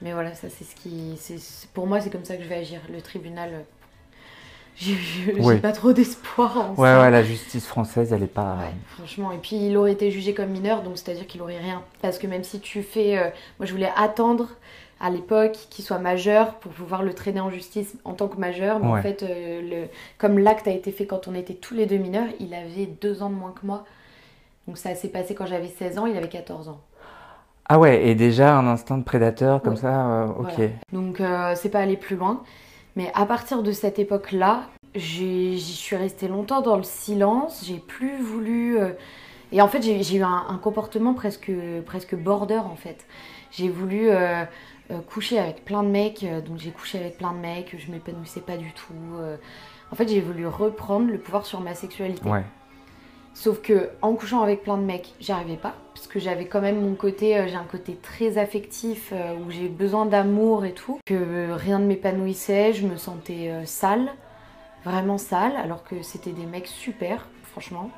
mais 0.03 0.12
voilà, 0.12 0.35
ça 0.35 0.49
c'est 0.51 0.65
ce 0.65 0.75
qui. 0.77 1.15
c'est- 1.19 1.39
c'est- 1.39 1.69
pour 1.71 1.87
moi, 1.87 2.01
c'est 2.01 2.11
comme 2.11 2.25
ça 2.25 2.37
que 2.37 2.43
je 2.45 2.49
vais 2.49 2.56
agir. 2.56 2.81
Le 2.93 3.01
tribunal, 3.03 3.65
j'ai 4.77 4.95
j'ai- 4.95 5.35
Oui. 5.41 5.55
j'ai 5.55 5.61
pas 5.61 5.73
trop 5.73 5.93
d'espoir 5.93 6.56
en 6.56 6.81
Ouais, 6.81 6.89
ça. 6.89 7.01
ouais, 7.03 7.11
la 7.11 7.23
justice 7.25 7.67
française, 7.67 8.12
elle 8.12 8.23
est 8.23 8.27
pas. 8.27 8.56
Ouais, 8.61 8.75
franchement. 8.97 9.33
Et 9.33 9.39
puis 9.39 9.56
il 9.67 9.77
aurait 9.77 9.93
été 9.93 10.11
jugé 10.11 10.33
comme 10.35 10.51
mineur, 10.51 10.83
donc 10.83 10.97
c'est-à-dire 10.99 11.27
qu'il 11.27 11.43
aurait 11.43 11.59
rien. 11.59 11.83
Parce 12.03 12.19
que 12.19 12.27
même 12.29 12.45
si 12.45 12.61
tu 12.61 12.83
fais. 12.83 13.33
moi 13.59 13.67
je 13.67 13.73
voulais 13.73 13.91
attendre 13.97 14.49
à 15.05 15.11
l'époque 15.11 15.53
qu'il 15.69 15.85
soit 15.85 15.99
majeur 15.99 16.55
pour 16.55 16.73
pouvoir 16.73 17.03
le 17.03 17.12
traîner 17.12 17.41
en 17.41 17.51
justice 17.51 17.95
en 18.05 18.15
tant 18.15 18.27
que 18.29 18.39
majeur. 18.39 18.79
Mais 18.81 18.87
en 18.89 19.03
fait, 19.03 19.23
euh, 19.23 19.61
le, 19.62 19.89
comme 20.19 20.39
l'acte 20.39 20.67
a 20.67 20.71
été 20.71 20.93
fait 20.93 21.05
quand 21.06 21.29
on 21.29 21.35
était 21.35 21.55
tous 21.55 21.75
les 21.75 21.85
deux 21.87 21.99
mineurs, 21.99 22.29
il 22.41 22.55
avait 22.55 22.87
deux 22.87 23.23
ans 23.23 23.29
de 23.29 23.35
moins 23.35 23.53
que 23.53 23.67
moi. 23.67 23.85
Donc 24.67 24.79
ça 24.79 24.95
s'est 24.95 25.09
passé 25.11 25.35
quand 25.35 25.45
j'avais 25.47 25.69
16 25.69 25.99
ans, 25.99 26.06
il 26.06 26.17
avait 26.17 26.29
14 26.31 26.71
ans. 26.71 26.81
Ah 27.69 27.79
ouais, 27.79 28.06
et 28.09 28.15
déjà 28.15 28.56
un 28.56 28.67
instinct 28.67 28.97
de 28.99 29.05
prédateur 29.05 29.61
comme 29.62 29.75
Ouais. 29.75 29.81
ça, 29.81 30.06
euh, 30.23 30.27
ok. 30.27 30.53
Voilà. 30.56 30.71
Donc 30.93 31.21
euh, 31.21 31.53
c'est 31.55 31.69
pas 31.71 31.81
aller 31.81 31.97
plus 31.99 32.17
loin. 32.17 32.43
Mais 32.97 33.11
à 33.15 33.27
partir 33.27 33.62
de 33.62 33.73
cette 33.73 33.99
époque-là, 33.99 34.62
j'y 34.95 35.61
suis 35.61 35.97
restée 35.97 36.29
longtemps 36.29 36.62
dans 36.62 36.77
le 36.77 36.83
silence. 36.83 37.62
J'ai 37.67 37.79
plus 37.79 38.17
voulu. 38.23 38.79
euh, 38.79 38.91
Et 39.53 39.61
en 39.61 39.69
fait, 39.69 39.83
j'ai 39.83 40.03
j'ai 40.03 40.17
eu 40.19 40.23
un, 40.23 40.45
un 40.49 40.56
comportement 40.59 41.12
presque, 41.15 41.51
presque 41.85 42.15
border 42.15 42.59
en 42.59 42.77
fait. 42.77 43.05
J'ai 43.51 43.69
voulu 43.69 44.09
euh, 44.91 45.01
coucher 45.01 45.39
avec 45.39 45.65
plein 45.65 45.83
de 45.83 45.89
mecs. 45.89 46.23
euh, 46.25 46.41
donc 46.41 46.59
j'ai 46.59 46.71
couché 46.71 46.99
avec 46.99 47.19
plein 47.19 47.33
de 47.33 47.39
mecs. 47.39 47.75
Je 47.79 47.91
m'épanouissais 47.91 48.41
pas 48.41 48.57
du 48.57 48.73
tout. 48.73 48.93
euh. 49.19 49.37
En 49.93 49.97
fait, 49.97 50.09
j'ai 50.09 50.21
voulu 50.21 50.47
reprendre 50.47 51.09
le 51.11 51.19
pouvoir 51.19 51.47
sur 51.47 51.61
ma 51.61 51.75
sexualité. 51.75 52.29
Ouais. 52.29 52.43
Sauf 53.35 53.61
que 53.63 53.91
en 54.01 54.15
couchant 54.15 54.43
avec 54.43 54.63
plein 54.63 54.77
de 54.77 54.83
mecs, 54.85 55.13
j'y 55.21 55.33
arrivais 55.33 55.57
pas 55.57 55.75
parce 55.95 56.07
que 56.07 56.21
j'avais 56.21 56.47
quand 56.47 56.61
même 56.61 56.81
mon 56.81 56.95
côté, 56.95 57.37
euh, 57.37 57.47
j'ai 57.49 57.57
un 57.57 57.65
côté 57.65 57.97
très 57.97 58.39
affectif 58.39 59.11
euh, 59.13 59.35
où 59.35 59.51
j'ai 59.51 59.69
besoin 59.69 60.07
d'amour 60.07 60.65
et 60.65 60.73
tout, 60.73 60.99
que 61.07 61.15
euh, 61.15 61.57
rien 61.57 61.79
ne 61.81 61.87
m'épanouissait, 61.87 62.73
je 62.73 62.87
me 62.87 62.97
sentais 62.97 63.51
sale, 63.65 64.13
vraiment 64.85 65.19
sale, 65.19 65.57
alors 65.57 65.83
que 65.83 66.03
c'était 66.03 66.31
des 66.33 66.47
mecs 66.47 66.67
super, 66.69 67.27
franchement. 67.51 67.91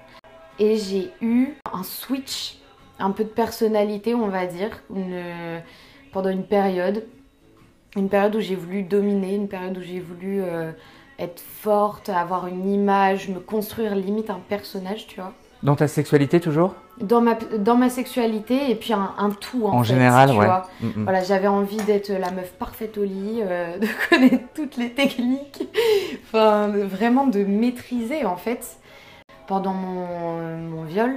Et 0.58 0.76
j'ai 0.78 1.10
eu 1.20 1.54
un 1.70 1.82
switch, 1.82 2.58
un 2.98 3.10
peu 3.10 3.24
de 3.24 3.28
personnalité, 3.28 4.14
on 4.14 4.28
va 4.28 4.46
dire, 4.46 4.82
une- 4.94 5.60
pendant 6.16 6.30
une 6.30 6.44
période, 6.44 7.04
une 7.94 8.08
période 8.08 8.34
où 8.36 8.40
j'ai 8.40 8.54
voulu 8.54 8.82
dominer, 8.82 9.34
une 9.34 9.48
période 9.48 9.76
où 9.76 9.82
j'ai 9.82 10.00
voulu 10.00 10.40
euh, 10.42 10.72
être 11.18 11.40
forte, 11.40 12.08
avoir 12.08 12.46
une 12.46 12.72
image, 12.72 13.28
me 13.28 13.38
construire 13.38 13.94
limite 13.94 14.30
un 14.30 14.40
personnage, 14.48 15.06
tu 15.08 15.16
vois. 15.20 15.34
Dans 15.62 15.76
ta 15.76 15.86
sexualité 15.88 16.40
toujours? 16.40 16.72
Dans 17.02 17.20
ma, 17.20 17.34
dans 17.34 17.76
ma 17.76 17.90
sexualité 17.90 18.70
et 18.70 18.76
puis 18.76 18.94
un, 18.94 19.12
un 19.18 19.28
tout 19.28 19.66
en, 19.66 19.74
En 19.74 19.82
fait, 19.82 19.92
général, 19.92 20.30
tu 20.30 20.38
ouais. 20.38 20.46
vois. 20.46 20.62
Mm, 20.80 20.86
mm. 20.86 21.02
Voilà, 21.02 21.22
j'avais 21.22 21.48
envie 21.48 21.82
d'être 21.84 22.08
la 22.08 22.30
meuf 22.30 22.54
parfaite 22.54 22.96
au 22.96 23.04
lit, 23.04 23.42
euh, 23.42 23.78
de 23.78 23.86
connaître 24.08 24.44
toutes 24.54 24.78
les 24.78 24.92
techniques, 24.92 25.68
enfin 26.24 26.68
vraiment 26.68 27.26
de 27.26 27.44
maîtriser 27.44 28.24
en 28.24 28.38
fait. 28.38 28.78
Pendant 29.46 29.74
mon, 29.74 30.56
mon 30.60 30.84
viol, 30.84 31.14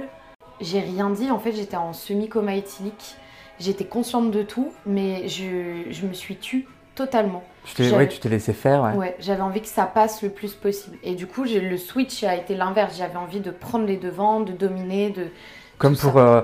j'ai 0.60 0.80
rien 0.80 1.08
dit, 1.08 1.30
en 1.30 1.38
fait 1.38 1.52
j'étais 1.52 1.78
en 1.78 1.94
semi-coma 1.94 2.54
éthylique, 2.54 3.16
j'étais 3.60 3.84
consciente 3.84 4.30
de 4.32 4.42
tout, 4.42 4.72
mais 4.86 5.28
je, 5.28 5.82
je 5.90 6.06
me 6.06 6.12
suis 6.12 6.36
tue 6.36 6.66
totalement. 6.96 7.44
Tu 7.64 7.74
t'es, 7.74 7.84
J'avais- 7.84 7.96
ouais, 7.96 8.08
tu 8.08 8.18
t'es 8.18 8.28
laissé 8.28 8.52
faire, 8.52 8.82
ouais. 8.82 8.92
Ouais, 8.94 9.16
j'avais 9.20 9.42
envie 9.42 9.60
que 9.60 9.68
ça 9.68 9.84
passe 9.84 10.22
le 10.22 10.30
plus 10.30 10.54
possible. 10.54 10.96
Et 11.04 11.14
du 11.14 11.26
coup, 11.26 11.44
j'ai- 11.46 11.60
le 11.60 11.76
switch 11.76 12.24
a 12.24 12.34
été 12.34 12.54
l'inverse. 12.56 12.96
J'avais 12.98 13.16
envie 13.16 13.40
de 13.40 13.50
prendre 13.50 13.86
les 13.86 13.96
devants, 13.98 14.40
de 14.40 14.52
dominer, 14.52 15.10
de. 15.10 15.26
Comme 15.78 15.96
pour 15.96 16.16
euh, 16.18 16.42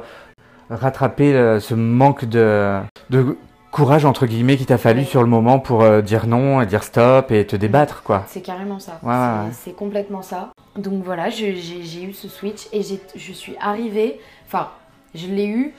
rattraper 0.71 1.35
euh, 1.35 1.61
ce 1.61 1.75
manque 1.75 2.25
de, 2.25 2.79
de 3.11 3.37
courage, 3.71 4.05
entre 4.05 4.27
guillemets, 4.27 4.57
qu'il 4.57 4.67
t'a 4.67 4.79
fallu 4.79 5.01
Ouais. 5.01 5.07
sur 5.07 5.23
le 5.23 5.29
moment 5.29 5.59
pour 5.59 5.83
euh, 5.83 6.01
dire 6.03 6.27
non, 6.27 6.61
et 6.63 6.67
dire 6.67 6.83
stop 6.85 7.31
et 7.33 7.47
te 7.47 7.57
débattre, 7.57 8.03
quoi. 8.03 8.25
C'est 8.29 8.41
carrément 8.41 8.79
ça. 8.79 8.99
Ouais, 9.03 9.15
C'est- 9.53 9.71
ouais. 9.71 9.77
Complètement 9.77 10.23
ça. 10.23 10.51
Donc 10.77 11.03
voilà, 11.05 11.29
j'ai 11.31 11.57
j'ai 11.57 12.03
eu 12.03 12.13
ce 12.13 12.29
switch 12.29 12.67
et 12.73 12.83
j'ai- 12.83 13.01
je 13.15 13.33
suis 13.33 13.57
arrivée. 13.61 14.21
Enfin, 14.47 14.69
je 15.15 15.27
l'ai 15.27 15.47
eu 15.47 15.75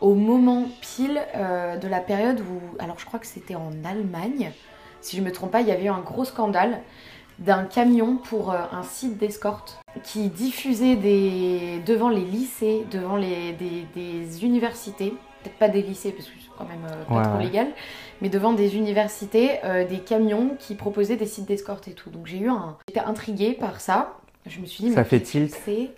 au 0.00 0.14
moment 0.14 0.64
pile 0.80 1.20
euh, 1.34 1.76
de 1.76 1.88
la 1.88 2.00
période 2.00 2.40
où. 2.40 2.76
Alors, 2.78 2.98
je 2.98 3.06
crois 3.06 3.18
que 3.18 3.26
c'était 3.26 3.54
en 3.54 3.72
Allemagne. 3.84 4.52
Si 5.00 5.16
je 5.16 5.22
me 5.22 5.30
trompe 5.32 5.52
pas, 5.52 5.60
il 5.60 5.68
y 5.68 5.72
avait 5.72 5.84
eu 5.84 5.88
un 5.88 6.00
gros 6.00 6.24
scandale 6.24 6.80
d'un 7.38 7.64
camion 7.64 8.16
pour 8.16 8.50
euh, 8.52 8.58
un 8.72 8.82
site 8.82 9.18
d'escorte 9.18 9.78
qui 10.02 10.28
diffusait 10.28 10.96
des, 10.96 11.80
devant 11.86 12.08
les 12.08 12.24
lycées, 12.24 12.86
devant 12.90 13.16
les, 13.16 13.52
des, 13.52 13.86
des 13.94 14.44
universités, 14.44 15.10
peut-être 15.42 15.58
pas 15.58 15.68
des 15.68 15.82
lycées 15.82 16.12
parce 16.12 16.26
que 16.28 16.32
c'est 16.40 16.50
quand 16.56 16.64
même 16.64 16.84
euh, 16.90 17.04
pas 17.04 17.14
Ouais, 17.14 17.22
trop 17.24 17.36
ouais. 17.36 17.44
légal, 17.44 17.68
mais 18.22 18.30
devant 18.30 18.52
des 18.54 18.76
universités, 18.76 19.60
des 19.90 19.98
camions 19.98 20.56
qui 20.58 20.74
proposaient 20.74 21.16
des 21.16 21.26
sites 21.26 21.44
d'escorte 21.46 21.88
et 21.88 21.92
tout. 21.92 22.08
Donc 22.08 22.26
j'ai 22.26 22.38
eu 22.38 22.48
un... 22.48 22.78
J'étais 22.88 23.00
intriguée 23.00 23.52
par 23.52 23.80
ça. 23.82 24.14
Je 24.46 24.60
me 24.60 24.66
suis 24.66 24.84
dit, 24.84 24.92
Ça 24.92 25.00
mais 25.00 25.04
fait 25.04 25.20
qu'est-ce 25.20 25.32
que 25.32 25.38
tilt. 25.48 25.60
c'est? 25.64 25.90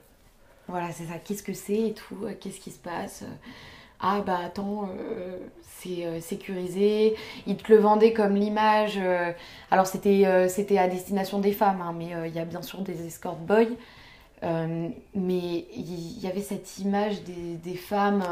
Voilà, 0.67 0.91
c'est 0.91 1.05
ça. 1.05 1.15
Qu'est-ce 1.25 1.43
que 1.45 1.53
c'est 1.55 1.81
et 1.89 1.95
tout? 1.95 2.17
Qu'est-ce 2.41 2.59
qui 2.61 2.73
se 2.73 2.79
passe? 2.79 3.23
Ah 4.01 4.21
bah 4.25 4.39
attends, 4.45 4.89
euh, 4.97 5.39
c'est 5.63 6.07
euh, 6.07 6.21
sécurisé. 6.21 7.17
Ils 7.47 7.57
te 7.57 7.73
le 7.73 7.79
vendaient 7.79 8.13
comme 8.13 8.37
l'image. 8.37 8.95
euh, 8.99 9.33
alors 9.71 9.87
c'était 9.87 10.25
à 10.25 10.89
destination 10.89 11.41
des 11.41 11.53
femmes, 11.53 11.81
hein, 11.83 11.95
mais 11.97 12.11
il 12.29 12.35
y 12.35 12.39
a 12.39 12.45
bien 12.45 12.63
sûr 12.63 12.81
des 12.83 13.07
escort 13.07 13.37
boys. 13.37 13.67
Mais 14.43 15.67
il 15.75 16.21
y 16.21 16.27
avait 16.29 16.43
cette 16.43 16.79
image 16.79 17.23
des, 17.25 17.57
des 17.57 17.77
femmes 17.77 18.23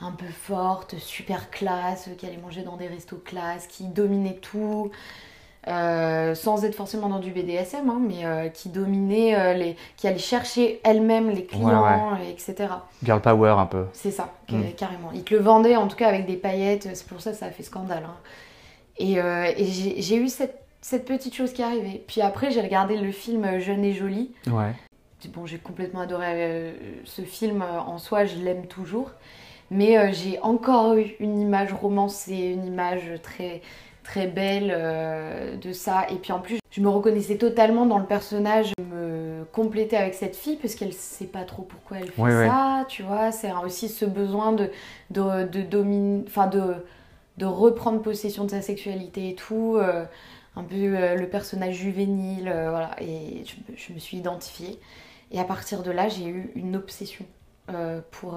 un 0.00 0.10
peu 0.12 0.26
fortes, 0.26 0.98
super 0.98 1.50
classe, 1.50 2.10
qui 2.18 2.26
allaient 2.26 2.36
manger 2.38 2.62
dans 2.62 2.76
des 2.76 2.88
restos 2.88 3.18
classe, 3.24 3.66
qui 3.68 3.84
dominaient 3.84 4.38
tout, 4.40 4.90
euh, 5.68 6.34
sans 6.34 6.64
être 6.64 6.74
forcément 6.74 7.08
dans 7.08 7.18
du 7.20 7.30
BDSM, 7.30 7.88
hein, 7.88 7.98
mais 8.00 8.24
euh, 8.26 8.48
qui 8.48 8.68
dominaient, 8.68 9.34
euh, 9.38 9.54
les, 9.54 9.76
qui 9.96 10.06
allaient 10.06 10.18
chercher 10.18 10.80
elles-mêmes 10.84 11.30
les 11.30 11.44
clients, 11.46 12.16
et 12.22 12.30
etc. 12.30 12.68
Girl 13.02 13.20
power 13.20 13.50
un 13.58 13.66
peu. 13.66 13.86
C'est 13.92 14.10
ça, 14.10 14.30
Mm. 14.50 14.62
carrément. 14.76 15.10
Ils 15.14 15.22
te 15.24 15.34
le 15.34 15.40
vendaient 15.40 15.76
en 15.76 15.88
tout 15.88 15.96
cas 15.96 16.08
avec 16.08 16.26
des 16.26 16.36
paillettes, 16.36 16.88
c'est 16.94 17.06
pour 17.06 17.20
ça 17.20 17.30
que 17.30 17.36
ça 17.38 17.46
a 17.46 17.50
fait 17.50 17.62
scandale. 17.62 18.04
hein. 18.06 18.16
Et, 18.98 19.14
et 19.14 19.64
j'ai 19.98 20.16
eu 20.16 20.28
cette, 20.28 20.60
cette 20.80 21.04
petite 21.06 21.34
chose 21.34 21.52
qui 21.52 21.62
est 21.62 21.64
arrivée. 21.64 22.04
Puis 22.06 22.20
après, 22.20 22.50
j'ai 22.50 22.60
regardé 22.60 22.96
le 22.96 23.10
film 23.10 23.58
Jeune 23.58 23.84
et 23.84 23.92
Jolie. 23.94 24.32
Ouais. 24.46 24.72
Bon, 25.34 25.46
j'ai 25.46 25.56
complètement 25.58 26.00
adoré 26.00 26.74
ce 27.04 27.22
film 27.22 27.62
en 27.62 27.96
soi, 27.98 28.26
je 28.26 28.36
l'aime 28.36 28.66
toujours. 28.66 29.10
Mais 29.70 30.12
j'ai 30.12 30.38
encore 30.42 30.94
eu 30.94 31.14
une 31.18 31.40
image 31.40 31.72
romancée, 31.72 32.36
une 32.54 32.66
image 32.66 33.10
très, 33.22 33.62
très 34.04 34.26
belle 34.28 34.72
euh, 34.76 35.56
de 35.56 35.72
ça. 35.72 36.06
Et 36.10 36.16
puis 36.16 36.30
en 36.32 36.38
plus, 36.40 36.58
je 36.70 36.80
me 36.80 36.88
reconnaissais 36.88 37.36
totalement 37.36 37.86
dans 37.86 37.98
le 37.98 38.06
personnage, 38.06 38.72
Je 38.78 38.84
me 38.84 39.44
compléter 39.52 39.96
avec 39.96 40.14
cette 40.14 40.36
fille, 40.36 40.56
parce 40.56 40.74
qu'elle 40.76 40.92
sait 40.92 41.26
pas 41.26 41.42
trop 41.44 41.62
pourquoi 41.62 41.98
elle 41.98 42.10
fait 42.10 42.22
ça, 42.48 42.84
tu 42.88 43.02
vois. 43.02 43.32
C'est 43.32 43.50
aussi 43.64 43.88
ce 43.88 44.04
besoin 44.04 44.52
de, 44.52 44.70
de, 45.10 45.44
de 45.46 45.62
dominer, 45.62 46.24
enfin 46.26 46.46
de, 46.46 46.76
de 47.38 47.46
reprendre 47.46 48.00
possession 48.02 48.44
de 48.44 48.50
sa 48.50 48.62
sexualité 48.62 49.30
et 49.30 49.34
tout. 49.34 49.76
euh, 49.78 50.04
un 50.56 50.62
peu 50.62 50.76
euh, 50.76 51.16
le 51.16 51.28
personnage 51.28 51.74
juvénile, 51.74 52.44
voilà. 52.44 52.90
Et 53.00 53.44
je, 53.44 53.72
me- 53.72 53.76
je 53.76 53.92
me 53.92 53.98
suis 53.98 54.18
identifiée. 54.18 54.78
Et 55.32 55.40
à 55.40 55.44
partir 55.44 55.82
de 55.82 55.90
là, 55.90 56.08
j'ai 56.08 56.26
eu 56.26 56.52
une 56.54 56.76
obsession 56.76 57.24
pour, 58.12 58.36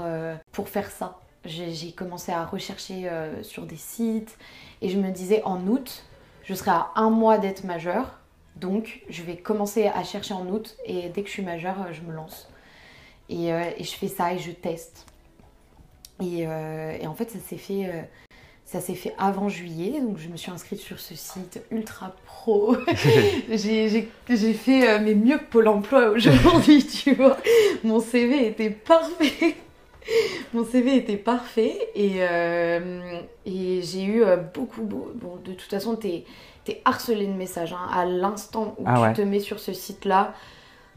pour 0.51 0.69
faire 0.69 0.89
ça. 0.89 1.19
J'ai 1.47 1.91
commencé 1.93 2.31
à 2.31 2.45
rechercher 2.45 3.07
euh, 3.09 3.41
sur 3.41 3.65
des 3.65 3.77
sites 3.77 4.37
et 4.81 4.89
je 4.89 4.99
me 4.99 5.09
disais 5.11 5.41
en 5.43 5.65
août, 5.67 6.03
je 6.43 6.53
serai 6.53 6.71
à 6.71 6.91
un 6.95 7.09
mois 7.09 7.37
d'être 7.37 7.63
majeure. 7.63 8.19
Donc 8.57 9.01
je 9.09 9.23
vais 9.23 9.37
commencer 9.37 9.87
à 9.87 10.03
chercher 10.03 10.33
en 10.33 10.45
août 10.47 10.75
et 10.85 11.09
dès 11.09 11.21
que 11.21 11.27
je 11.27 11.33
suis 11.33 11.43
majeure, 11.43 11.75
euh, 11.81 11.93
je 11.93 12.01
me 12.01 12.13
lance. 12.13 12.49
Et, 13.29 13.53
euh, 13.53 13.63
et 13.77 13.83
je 13.83 13.91
fais 13.95 14.07
ça 14.07 14.33
et 14.33 14.39
je 14.39 14.51
teste. 14.51 15.05
Et, 16.21 16.47
euh, 16.47 16.97
et 16.99 17.05
en 17.07 17.13
fait, 17.13 17.29
ça 17.29 17.39
s'est 17.39 17.57
fait, 17.57 18.09
ça 18.65 18.81
s'est 18.81 18.95
fait 18.95 19.13
avant 19.19 19.47
juillet. 19.49 20.01
Donc 20.01 20.17
je 20.17 20.27
me 20.29 20.35
suis 20.37 20.49
inscrite 20.51 20.79
sur 20.79 20.99
ce 20.99 21.13
site 21.15 21.61
ultra 21.71 22.15
pro. 22.25 22.75
J'ai- 23.49 24.09
fait 24.53 24.99
mais 24.99 25.13
mieux 25.15 25.37
que 25.37 25.43
Pôle 25.45 25.67
emploi 25.67 26.09
aujourd'hui, 26.09 26.85
tu 27.03 27.13
vois. 27.13 27.37
Mon 27.83 27.99
CV 27.99 28.47
était 28.47 28.71
parfait. 28.71 29.55
Mon 30.53 30.63
CV 30.65 30.95
était 30.97 31.17
parfait 31.17 31.89
et, 31.95 32.17
euh, 32.19 33.19
et 33.45 33.81
j'ai 33.81 34.03
eu 34.03 34.23
euh, 34.23 34.37
beaucoup, 34.37 34.83
beau- 34.83 35.11
bon, 35.15 35.37
de 35.37 35.53
toute 35.53 35.69
façon, 35.69 35.95
t'es 35.95 36.25
es 36.67 36.81
harcelé 36.85 37.27
de 37.27 37.33
messages. 37.33 37.71
hein. 37.73 37.87
À 37.91 38.05
l'instant 38.05 38.75
où 38.77 38.83
Ah 38.85 38.93
tu 38.93 39.01
ouais. 39.01 39.13
te 39.13 39.21
mets 39.21 39.39
sur 39.39 39.59
ce 39.59 39.71
site-là, 39.73 40.33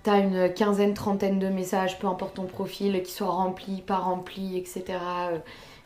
t'as 0.02 0.19
une 0.21 0.52
quinzaine, 0.55 0.95
trentaine 0.95 1.38
de 1.38 1.49
messages, 1.49 1.99
peu 1.99 2.07
importe 2.09 2.37
ton 2.37 2.47
profil, 2.47 3.02
qui 3.02 3.12
soit 3.12 3.29
rempli, 3.31 3.83
pas 3.83 3.99
rempli, 3.99 4.59
etc. 4.59 5.31
Euh, 5.33 5.38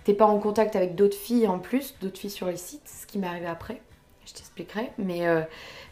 T'es 0.04 0.14
pas 0.14 0.26
en 0.26 0.38
contact 0.38 0.76
avec 0.76 0.96
d'autres 0.96 1.16
filles 1.16 1.48
en 1.48 1.58
plus, 1.58 1.94
d'autres 2.00 2.18
filles 2.20 2.30
sur 2.30 2.46
les 2.48 2.56
sites, 2.58 2.88
ce 2.88 3.06
qui 3.06 3.18
m'est 3.18 3.26
arrivé 3.26 3.46
après. 3.46 3.80
Je 4.26 4.34
t'expliquerai. 4.34 4.92
Mais, 4.98 5.26
euh, 5.26 5.42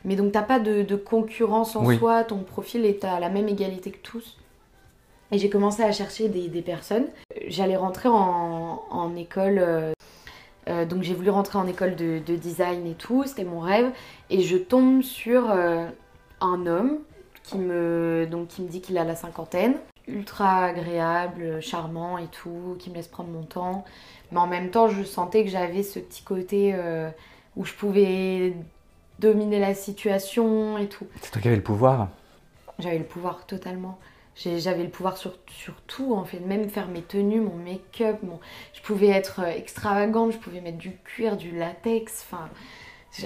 mais 0.04 0.16
donc 0.16 0.32
t'as 0.32 0.42
pas 0.42 0.58
de, 0.60 0.82
de 0.82 0.96
concurrence 0.96 1.76
en 1.76 1.86
Oui. 1.86 1.96
soi, 1.96 2.24
ton 2.24 2.38
profil 2.44 2.84
est 2.86 3.04
à 3.04 3.20
la 3.20 3.28
même 3.30 3.48
égalité 3.48 3.90
que 3.90 3.98
tous. 4.02 4.38
Et 5.32 5.38
j'ai 5.38 5.48
commencé 5.48 5.82
à 5.82 5.90
chercher 5.92 6.28
des, 6.28 6.48
des 6.48 6.60
personnes. 6.60 7.06
J'allais 7.48 7.76
rentrer 7.76 8.08
en, 8.10 8.82
en 8.90 9.16
école, 9.16 9.58
euh, 9.58 9.92
euh, 10.68 10.84
donc 10.84 11.02
j'ai 11.02 11.14
voulu 11.14 11.30
rentrer 11.30 11.58
en 11.58 11.66
école 11.66 11.96
de, 11.96 12.20
de 12.24 12.36
design 12.36 12.86
et 12.86 12.94
tout, 12.94 13.24
c'était 13.26 13.44
mon 13.44 13.60
rêve. 13.60 13.90
Et 14.28 14.42
je 14.42 14.58
tombe 14.58 15.02
sur 15.02 15.50
euh, 15.50 15.86
un 16.42 16.66
homme 16.66 16.98
qui 17.44 17.56
me, 17.56 18.28
donc, 18.30 18.48
qui 18.48 18.62
me 18.62 18.68
dit 18.68 18.82
qu'il 18.82 18.98
a 18.98 19.04
la 19.04 19.16
cinquantaine, 19.16 19.76
ultra 20.06 20.66
agréable, 20.66 21.62
charmant 21.62 22.18
et 22.18 22.26
tout, 22.26 22.76
qui 22.78 22.90
me 22.90 22.96
laisse 22.96 23.08
prendre 23.08 23.30
mon 23.30 23.42
temps. 23.42 23.84
Mais 24.32 24.38
en 24.38 24.46
même 24.46 24.70
temps, 24.70 24.88
je 24.88 25.02
sentais 25.02 25.44
que 25.44 25.50
j'avais 25.50 25.82
ce 25.82 25.98
petit 25.98 26.22
côté 26.22 26.72
euh, 26.74 27.08
où 27.56 27.64
je 27.64 27.72
pouvais 27.72 28.54
dominer 29.18 29.60
la 29.60 29.74
situation 29.74 30.76
et 30.76 30.88
tout. 30.88 31.06
C'est 31.22 31.30
toi 31.30 31.40
qui 31.40 31.48
avais 31.48 31.56
le 31.56 31.62
pouvoir. 31.62 32.08
J'avais 32.78 32.98
le 32.98 33.04
pouvoir 33.04 33.46
totalement. 33.46 33.98
J'avais 34.34 34.82
le 34.84 34.88
pouvoir 34.88 35.16
sur, 35.18 35.32
sur 35.48 35.74
tout, 35.86 36.14
en 36.14 36.24
fait, 36.24 36.40
même 36.40 36.68
faire 36.70 36.88
mes 36.88 37.02
tenues, 37.02 37.40
mon 37.40 37.54
make-up. 37.56 38.16
Mon... 38.22 38.40
Je 38.72 38.80
pouvais 38.80 39.08
être 39.08 39.40
euh, 39.40 39.50
extravagante, 39.54 40.32
je 40.32 40.38
pouvais 40.38 40.60
mettre 40.62 40.78
du 40.78 40.92
cuir, 41.04 41.36
du 41.36 41.50
latex. 41.56 42.26
Enfin, 42.30 42.48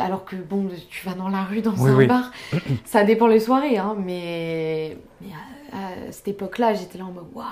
alors 0.00 0.24
que 0.24 0.34
bon, 0.34 0.68
tu 0.90 1.06
vas 1.06 1.14
dans 1.14 1.28
la 1.28 1.44
rue, 1.44 1.62
dans 1.62 1.74
Oui, 1.76 1.90
un 1.90 1.96
oui. 1.96 2.06
bar, 2.08 2.32
ça 2.84 3.04
dépend 3.04 3.28
les 3.28 3.38
soirées, 3.40 3.78
hein, 3.78 3.94
mais, 3.98 4.96
mais 5.20 5.28
à, 5.72 6.08
à 6.08 6.12
cette 6.12 6.26
époque-là, 6.28 6.74
j'étais 6.74 6.98
là 6.98 7.04
en 7.04 7.12
mode 7.12 7.28
waouh, 7.34 7.46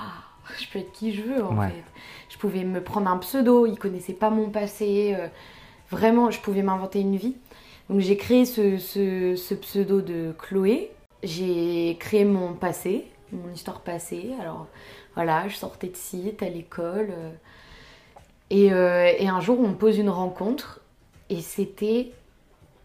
je 0.59 0.67
peux 0.67 0.79
être 0.79 0.91
qui 0.91 1.13
je 1.13 1.21
veux 1.21 1.43
en 1.43 1.57
Ouais. 1.57 1.69
fait. 1.69 1.83
Je 2.29 2.37
pouvais 2.37 2.65
me 2.65 2.83
prendre 2.83 3.09
un 3.09 3.17
pseudo, 3.19 3.65
ils 3.65 3.79
connaissaient 3.79 4.11
pas 4.13 4.29
mon 4.29 4.49
passé. 4.49 5.15
euh, 5.17 5.27
vraiment, 5.91 6.29
je 6.29 6.41
pouvais 6.41 6.61
m'inventer 6.61 6.99
une 6.99 7.15
vie. 7.15 7.37
Donc 7.89 8.01
j'ai 8.01 8.17
créé 8.17 8.43
ce, 8.45 8.77
ce- 8.79 9.35
ce 9.37 9.53
pseudo 9.53 10.01
de 10.01 10.33
Chloé. 10.37 10.91
J'ai 11.23 11.95
créé 11.99 12.25
mon 12.25 12.53
passé, 12.53 13.05
mon 13.35 13.51
histoire 13.53 13.81
passée. 13.81 14.31
Alors 14.39 14.67
voilà, 15.15 15.47
je 15.47 15.55
sortais 15.55 15.87
de 15.87 15.95
site 15.95 16.41
à 16.43 16.49
l'école. 16.49 17.09
euh, 17.11 17.31
et, 18.49 18.71
euh, 18.71 19.11
et 19.17 19.27
un 19.27 19.39
jour, 19.41 19.59
on 19.59 19.69
me 19.69 19.75
pose 19.75 19.97
une 19.97 20.09
rencontre. 20.09 20.81
Et 21.29 21.41
c'était. 21.41 22.11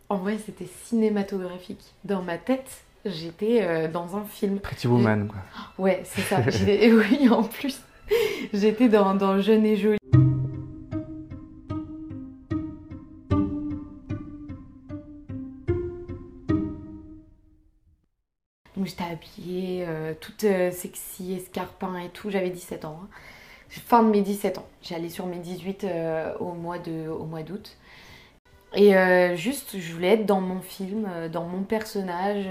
En 0.08 0.16
vrai, 0.16 0.38
c'était 0.44 0.68
cinématographique. 0.84 1.94
Dans 2.04 2.22
ma 2.22 2.36
tête, 2.38 2.82
j'étais 3.04 3.62
euh, 3.62 3.88
dans 3.88 4.16
un 4.16 4.24
film. 4.24 4.58
Pretty 4.58 4.86
Woman, 4.88 5.28
quoi. 5.28 5.38
Ouais, 5.78 6.02
c'est 6.04 6.22
ça. 6.22 6.38
Oui, 6.66 7.28
en 7.28 7.42
plus, 7.44 7.80
j'étais 8.52 8.88
dans, 8.88 9.14
dans 9.14 9.40
Jeune 9.40 9.64
et 9.66 9.76
Jolie. 9.76 9.98
Donc 18.80 18.88
j'étais 18.88 19.04
habillée, 19.04 19.84
euh, 19.86 20.14
toute 20.18 20.44
euh, 20.44 20.70
sexy, 20.70 21.34
escarpin 21.34 21.98
et 21.98 22.08
tout. 22.08 22.30
J'avais 22.30 22.48
17 22.48 22.86
ans. 22.86 22.98
hein. 23.04 23.08
Fin 23.68 24.02
de 24.02 24.08
mes 24.08 24.22
17 24.22 24.56
ans. 24.56 24.66
J'allais 24.80 25.10
sur 25.10 25.26
mes 25.26 25.36
18 25.36 25.84
euh, 25.84 26.34
au 26.38 26.54
mois 26.54 26.78
d'août. 26.78 27.76
Et 28.74 28.94
juste, 29.36 29.78
je 29.78 29.92
voulais 29.92 30.14
être 30.14 30.24
dans 30.24 30.40
mon 30.40 30.62
film, 30.62 31.06
dans 31.30 31.44
mon 31.44 31.62
personnage 31.62 32.46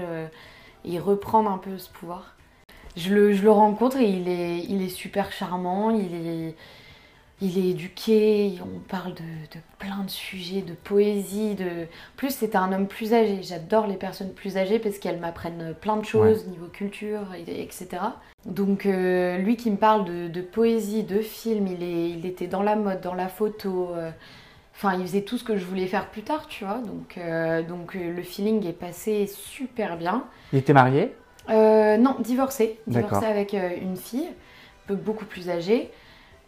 et 0.84 0.98
reprendre 1.00 1.50
un 1.50 1.58
peu 1.58 1.78
ce 1.78 1.90
pouvoir. 1.90 2.36
Je 2.94 3.12
le, 3.12 3.32
je 3.32 3.42
le 3.42 3.50
rencontre 3.50 3.96
et 3.96 4.08
il 4.08 4.28
est, 4.28 4.58
il 4.58 4.82
est 4.82 4.90
super 4.90 5.32
charmant, 5.32 5.90
il 5.90 6.14
est, 6.14 6.54
il 7.42 7.56
est 7.58 7.70
éduqué, 7.70 8.58
on 8.62 8.78
parle 8.80 9.14
de, 9.14 9.20
de 9.20 9.60
plein 9.78 10.04
de 10.04 10.10
sujets, 10.10 10.60
de 10.60 10.74
poésie. 10.74 11.54
De... 11.54 11.86
Plus, 12.16 12.34
c'était 12.34 12.56
un 12.58 12.72
homme 12.72 12.86
plus 12.86 13.14
âgé. 13.14 13.42
J'adore 13.42 13.86
les 13.86 13.96
personnes 13.96 14.32
plus 14.32 14.56
âgées 14.58 14.78
parce 14.78 14.98
qu'elles 14.98 15.18
m'apprennent 15.18 15.74
plein 15.80 15.96
de 15.96 16.04
choses 16.04 16.46
niveau 16.48 16.66
culture, 16.66 17.22
et- 17.34 17.62
etc. 17.62 17.88
Donc, 18.44 18.84
euh, 18.86 19.38
lui 19.38 19.56
qui 19.56 19.70
me 19.70 19.76
parle 19.76 20.04
de, 20.04 20.28
de 20.28 20.40
poésie, 20.42 21.02
de 21.02 21.20
film, 21.20 21.66
il, 21.66 21.82
est, 21.82 22.10
il 22.10 22.26
était 22.26 22.46
dans 22.46 22.62
la 22.62 22.76
mode, 22.76 23.00
dans 23.00 23.14
la 23.14 23.28
photo. 23.28 23.90
euh, 23.94 24.10
Enfin, 24.74 24.94
il 24.96 25.02
faisait 25.02 25.22
tout 25.22 25.36
ce 25.36 25.44
que 25.44 25.58
je 25.58 25.64
voulais 25.66 25.86
faire 25.86 26.08
plus 26.08 26.22
tard, 26.22 26.46
tu 26.46 26.64
vois. 26.64 26.78
Donc, 26.78 27.18
euh, 27.18 27.62
donc 27.62 27.92
le 27.94 28.22
feeling 28.22 28.66
est 28.66 28.72
passé 28.72 29.26
super 29.26 29.98
bien. 29.98 30.24
Il 30.54 30.58
était 30.58 30.72
marié? 30.72 31.14
Non, 31.48 32.16
divorcé. 32.20 32.78
Divorcé 32.86 33.26
avec 33.26 33.52
une 33.54 33.96
fille, 33.96 34.28
beaucoup 34.88 35.26
plus 35.26 35.50
âgée. 35.50 35.90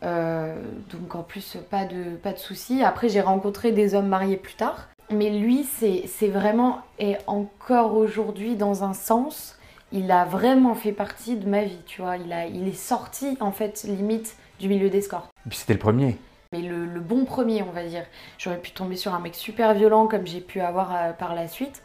Euh, 0.03 0.57
donc 0.91 1.15
en 1.15 1.23
plus, 1.23 1.57
pas 1.71 1.85
de, 1.85 2.17
pas 2.23 2.33
de 2.33 2.39
soucis. 2.39 2.83
Après, 2.83 3.09
j'ai 3.09 3.21
rencontré 3.21 3.73
des 3.73 3.95
hommes 3.95 4.09
mariés 4.09 4.37
plus 4.37 4.55
tard. 4.55 4.89
Mais 5.11 5.31
lui, 5.31 5.65
c'est 5.65 6.29
vraiment, 6.29 6.81
et 6.99 7.17
encore 7.27 7.97
aujourd'hui, 7.97 8.57
dans 8.57 8.83
un 8.83 8.95
sens, 8.95 9.59
il 9.93 10.11
a 10.11 10.25
vraiment 10.25 10.75
fait 10.75 10.93
partie 10.93 11.37
de 11.37 11.47
ma 11.47 11.65
vie, 11.65 11.79
tu 11.87 12.01
vois. 12.01 12.17
Il, 12.17 12.33
a, 12.33 12.47
il 12.47 12.67
est 12.67 12.77
sorti, 12.77 13.37
en 13.41 13.53
fait, 13.53 13.85
limite, 13.85 14.37
du 14.59 14.69
milieu 14.69 14.89
d'escorte. 14.89 15.31
Et 15.47 15.51
puis 15.51 15.59
c'était 15.59 15.75
le 15.75 15.79
premier. 15.79 16.17
Mais 16.53 16.63
le, 16.63 16.87
le 16.87 17.01
bon 17.01 17.25
premier, 17.25 17.63
on 17.63 17.73
va 17.73 17.85
dire. 17.85 18.05
J'aurais 18.39 18.59
pu 18.59 18.71
tomber 18.71 18.97
sur 18.97 19.15
un 19.15 19.21
mec 19.21 19.35
super 19.35 19.75
violent 19.75 20.07
comme 20.07 20.27
j'ai 20.27 20.41
pu 20.41 20.61
avoir 20.61 20.95
euh, 20.95 21.13
par 21.13 21.35
la 21.35 21.49
suite. 21.49 21.83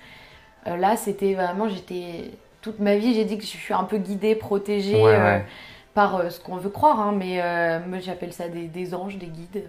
Euh, 0.67 0.77
là, 0.77 0.95
c'était 0.95 1.33
vraiment, 1.33 1.67
j'étais. 1.67 2.31
Toute 2.62 2.79
ma 2.79 2.97
vie, 2.97 3.13
j'ai 3.13 3.24
dit 3.24 3.38
que 3.38 3.43
je 3.43 3.47
suis 3.47 3.74
un 3.74 3.83
peu 3.83 3.97
guidée, 3.97 4.36
protégée 4.36 4.95
Ouais, 5.01 5.13
euh, 5.13 5.38
ouais. 5.38 5.45
Par 5.98 6.32
ce 6.32 6.39
qu'on 6.39 6.58
veut 6.58 6.70
croire, 6.70 7.00
hein, 7.00 7.12
mais 7.18 7.42
moi 7.88 7.98
j'appelle 8.00 8.32
ça 8.32 8.48
des, 8.50 8.68
des, 8.68 8.94
anges, 8.94 9.18
des 9.18 9.25
guides. 9.25 9.63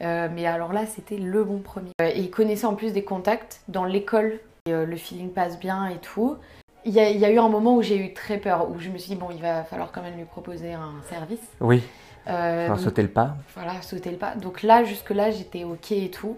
mais 0.00 0.44
alors 0.44 0.74
là, 0.74 0.84
c'était 0.84 1.16
le 1.16 1.42
bon 1.42 1.60
premier. 1.60 1.92
et 2.02 2.20
il 2.20 2.30
connaissait 2.30 2.66
en 2.66 2.74
plus 2.74 2.92
des 2.92 3.02
contacts 3.02 3.62
dans 3.68 3.86
l'école. 3.86 4.40
le 4.66 4.96
feeling 4.96 5.30
passe 5.30 5.58
bien 5.58 5.86
et 5.86 5.96
tout. 5.96 6.36
Il 6.84 6.92
y, 6.92 7.00
a, 7.00 7.30
eu 7.30 7.38
un 7.38 7.48
moment 7.48 7.76
où 7.76 7.82
j'ai 7.82 7.96
eu 7.96 8.12
très 8.12 8.36
peur, 8.36 8.70
où 8.70 8.78
je 8.78 8.90
me 8.90 8.98
suis 8.98 9.14
dit, 9.14 9.16
bon, 9.16 9.28
il 9.30 9.40
va 9.40 9.64
falloir 9.64 9.90
quand 9.90 10.02
même 10.02 10.18
lui 10.18 10.26
proposer 10.26 10.74
un 10.74 10.92
service. 11.08 11.40
Oui. 11.62 11.82
Euh, 12.28 12.76
sauter 12.76 13.02
le 13.02 13.08
pas. 13.08 13.36
Voilà, 13.54 13.80
sauter 13.82 14.10
le 14.10 14.16
pas. 14.16 14.34
Donc 14.34 14.62
là, 14.62 14.84
jusque-là, 14.84 15.30
j'étais 15.30 15.64
OK 15.64 15.92
et 15.92 16.10
tout. 16.10 16.36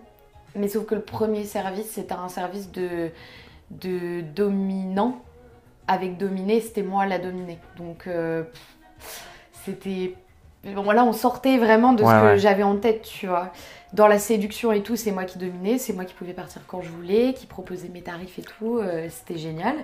Mais 0.54 0.68
sauf 0.68 0.86
que 0.86 0.94
le 0.94 1.00
premier 1.00 1.44
service, 1.44 1.90
c'était 1.90 2.14
un 2.14 2.28
service 2.28 2.70
de, 2.70 3.10
de 3.70 4.20
dominant. 4.20 5.20
Avec 5.88 6.16
dominé, 6.16 6.60
c'était 6.60 6.82
moi 6.82 7.06
la 7.06 7.18
dominée. 7.18 7.58
Donc 7.76 8.06
euh, 8.06 8.42
c'était. 9.64 10.14
Bon, 10.64 10.90
là, 10.90 11.04
on 11.04 11.12
sortait 11.12 11.58
vraiment 11.58 11.92
de 11.92 12.02
ce 12.02 12.32
que 12.32 12.36
j'avais 12.38 12.64
en 12.64 12.76
tête, 12.76 13.02
tu 13.02 13.26
vois. 13.26 13.52
Dans 13.92 14.08
la 14.08 14.18
séduction 14.18 14.72
et 14.72 14.82
tout, 14.82 14.96
c'est 14.96 15.12
moi 15.12 15.24
qui 15.24 15.38
dominais, 15.38 15.78
c'est 15.78 15.92
moi 15.92 16.04
qui 16.04 16.12
pouvais 16.12 16.32
partir 16.32 16.62
quand 16.66 16.82
je 16.82 16.88
voulais, 16.90 17.34
qui 17.34 17.46
proposais 17.46 17.88
mes 17.88 18.02
tarifs 18.02 18.38
et 18.38 18.42
tout. 18.42 18.78
Euh, 18.78 19.06
c'était 19.10 19.38
génial. 19.38 19.76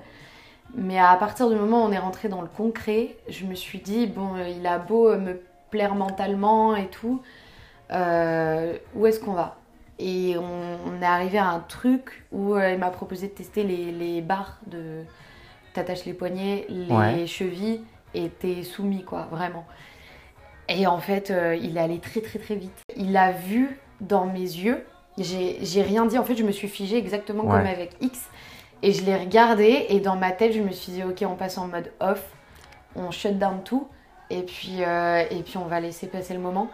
Mais 0.75 0.99
à 0.99 1.15
partir 1.17 1.51
du 1.51 1.57
moment 1.57 1.85
où 1.85 1.89
on 1.89 1.93
est 1.93 1.99
rentré 1.99 2.29
dans 2.29 2.41
le 2.41 2.49
concret, 2.49 3.17
je 3.29 3.45
me 3.45 3.55
suis 3.55 3.79
dit, 3.79 4.07
bon, 4.07 4.37
euh, 4.37 4.49
il 4.49 4.67
a 4.67 4.79
beau 4.79 5.09
euh, 5.09 5.19
me 5.19 5.41
plaire 5.71 5.95
mentalement 5.95 6.75
et 6.77 6.89
tout, 6.89 7.23
euh, 7.91 8.77
où 8.95 9.07
est-ce 9.07 9.21
qu'on 9.21 9.33
va? 9.33 9.57
Et 9.99 10.37
on, 10.39 11.01
est 11.01 11.05
arrivé 11.05 11.39
à 11.39 11.49
un 11.49 11.61
truc 11.61 12.25
où 12.33 12.57
il 12.57 12.79
m'a 12.79 12.91
proposé 12.91 13.29
de 13.29 13.33
tester 13.33 13.63
les, 13.63 14.21
barres 14.21 14.59
de 14.67 15.03
t'attaches 15.75 16.05
les 16.07 16.13
poignets, 16.13 16.67
les 16.69 17.27
chevilles, 17.27 17.83
et 18.15 18.29
t'es 18.29 18.63
soumis, 18.63 19.05
quoi, 19.05 19.29
vraiment. 19.31 19.65
Et 20.69 20.87
en 20.87 20.99
fait, 20.99 21.33
il 21.61 21.77
est 21.77 21.81
allé 21.81 21.99
très 21.99 22.21
très 22.21 22.39
très 22.39 22.55
vite. 22.55 22.83
Il 22.97 23.17
a 23.17 23.33
vu 23.33 23.79
dans 24.01 24.27
mes 24.27 24.41
yeux, 24.41 24.85
j'ai 25.19 25.83
rien 25.83 26.07
dit, 26.07 26.19
en 26.19 26.25
fait, 26.25 26.37
je 26.37 26.45
me 26.45 26.53
suis 26.53 26.69
figée 26.69 26.97
exactement 26.97 27.43
comme 27.43 27.67
avec 27.67 27.97
X. 28.01 28.29
Et 28.83 28.93
je 28.93 29.05
l'ai 29.05 29.17
regardé 29.17 29.87
et 29.91 30.01
dans 30.01 30.17
ma 30.17 30.33
tête, 30.33 30.53
je 30.53 30.61
me 30.61 30.73
suis 30.73 30.93
dit, 30.93 31.05
ok, 31.05 31.25
on 31.29 31.37
passe 31.37 31.57
en 31.57 31.69
mode 31.69 31.93
off, 32.01 32.25
on 32.97 33.13
shut 33.13 33.39
down 33.39 33.63
tout 33.63 33.87
et 34.29 34.43
puis, 34.43 34.83
euh, 34.83 35.25
et 35.31 35.43
puis 35.43 35.57
on 35.57 35.67
va 35.67 35.79
laisser 35.79 36.09
passer 36.09 36.35
le 36.35 36.41
moment. 36.41 36.69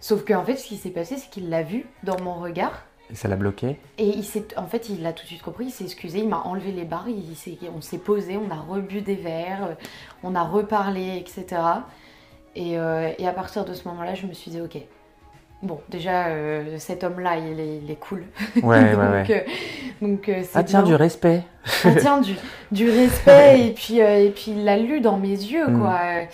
Sauf 0.00 0.24
qu'en 0.24 0.44
fait, 0.44 0.56
ce 0.56 0.66
qui 0.66 0.76
s'est 0.76 0.90
passé, 0.90 1.18
c'est 1.18 1.28
qu'il 1.28 1.50
l'a 1.50 1.62
vu 1.62 1.86
dans 2.02 2.18
mon 2.20 2.34
regard. 2.34 2.86
Et 3.12 3.14
ça 3.14 3.28
l'a 3.28 3.36
bloqué 3.36 3.78
Et 3.98 4.06
il 4.06 4.24
s'est, 4.24 4.46
en 4.56 4.66
fait, 4.66 4.88
il 4.88 5.02
l'a 5.02 5.12
tout 5.12 5.22
de 5.24 5.28
suite 5.28 5.42
compris, 5.42 5.66
il 5.66 5.70
s'est 5.70 5.84
excusé, 5.84 6.20
il 6.20 6.28
m'a 6.28 6.40
enlevé 6.40 6.72
les 6.72 6.84
barres, 6.84 7.08
il 7.08 7.36
on 7.76 7.80
s'est 7.80 7.98
posé, 7.98 8.38
on 8.38 8.50
a 8.50 8.58
rebu 8.58 9.02
des 9.02 9.16
verres, 9.16 9.76
on 10.22 10.34
a 10.34 10.42
reparlé, 10.42 11.18
etc. 11.18 11.60
Et, 12.56 12.78
euh, 12.78 13.12
et 13.18 13.26
à 13.26 13.32
partir 13.32 13.64
de 13.64 13.74
ce 13.74 13.86
moment-là, 13.88 14.14
je 14.14 14.26
me 14.26 14.32
suis 14.32 14.50
dit, 14.50 14.60
ok, 14.60 14.78
Bon, 15.62 15.78
déjà, 15.88 16.26
euh, 16.26 16.76
cet 16.78 17.04
homme-là, 17.04 17.36
il, 17.36 17.88
est, 17.88 17.94
cool. 17.94 18.24
Ouais, 18.56 18.62
ouais, 18.62 18.94
ouais. 18.96 19.46
donc, 20.02 20.28
euh, 20.28 20.32
euh, 20.32 20.44
ah, 20.54 20.64
tiens, 20.64 20.82
du 20.82 20.96
respect. 20.96 21.44
ah, 21.84 21.90
tiens, 22.00 22.20
du, 22.20 22.34
du 22.72 22.90
respect. 22.90 23.60
et, 23.68 23.70
puis, 23.70 23.98
et 24.00 24.32
puis, 24.34 24.50
il 24.56 24.64
l'a 24.64 24.76
lu 24.76 25.00
dans 25.00 25.18
mes 25.18 25.28
yeux, 25.28 25.68
mm. 25.68 26.26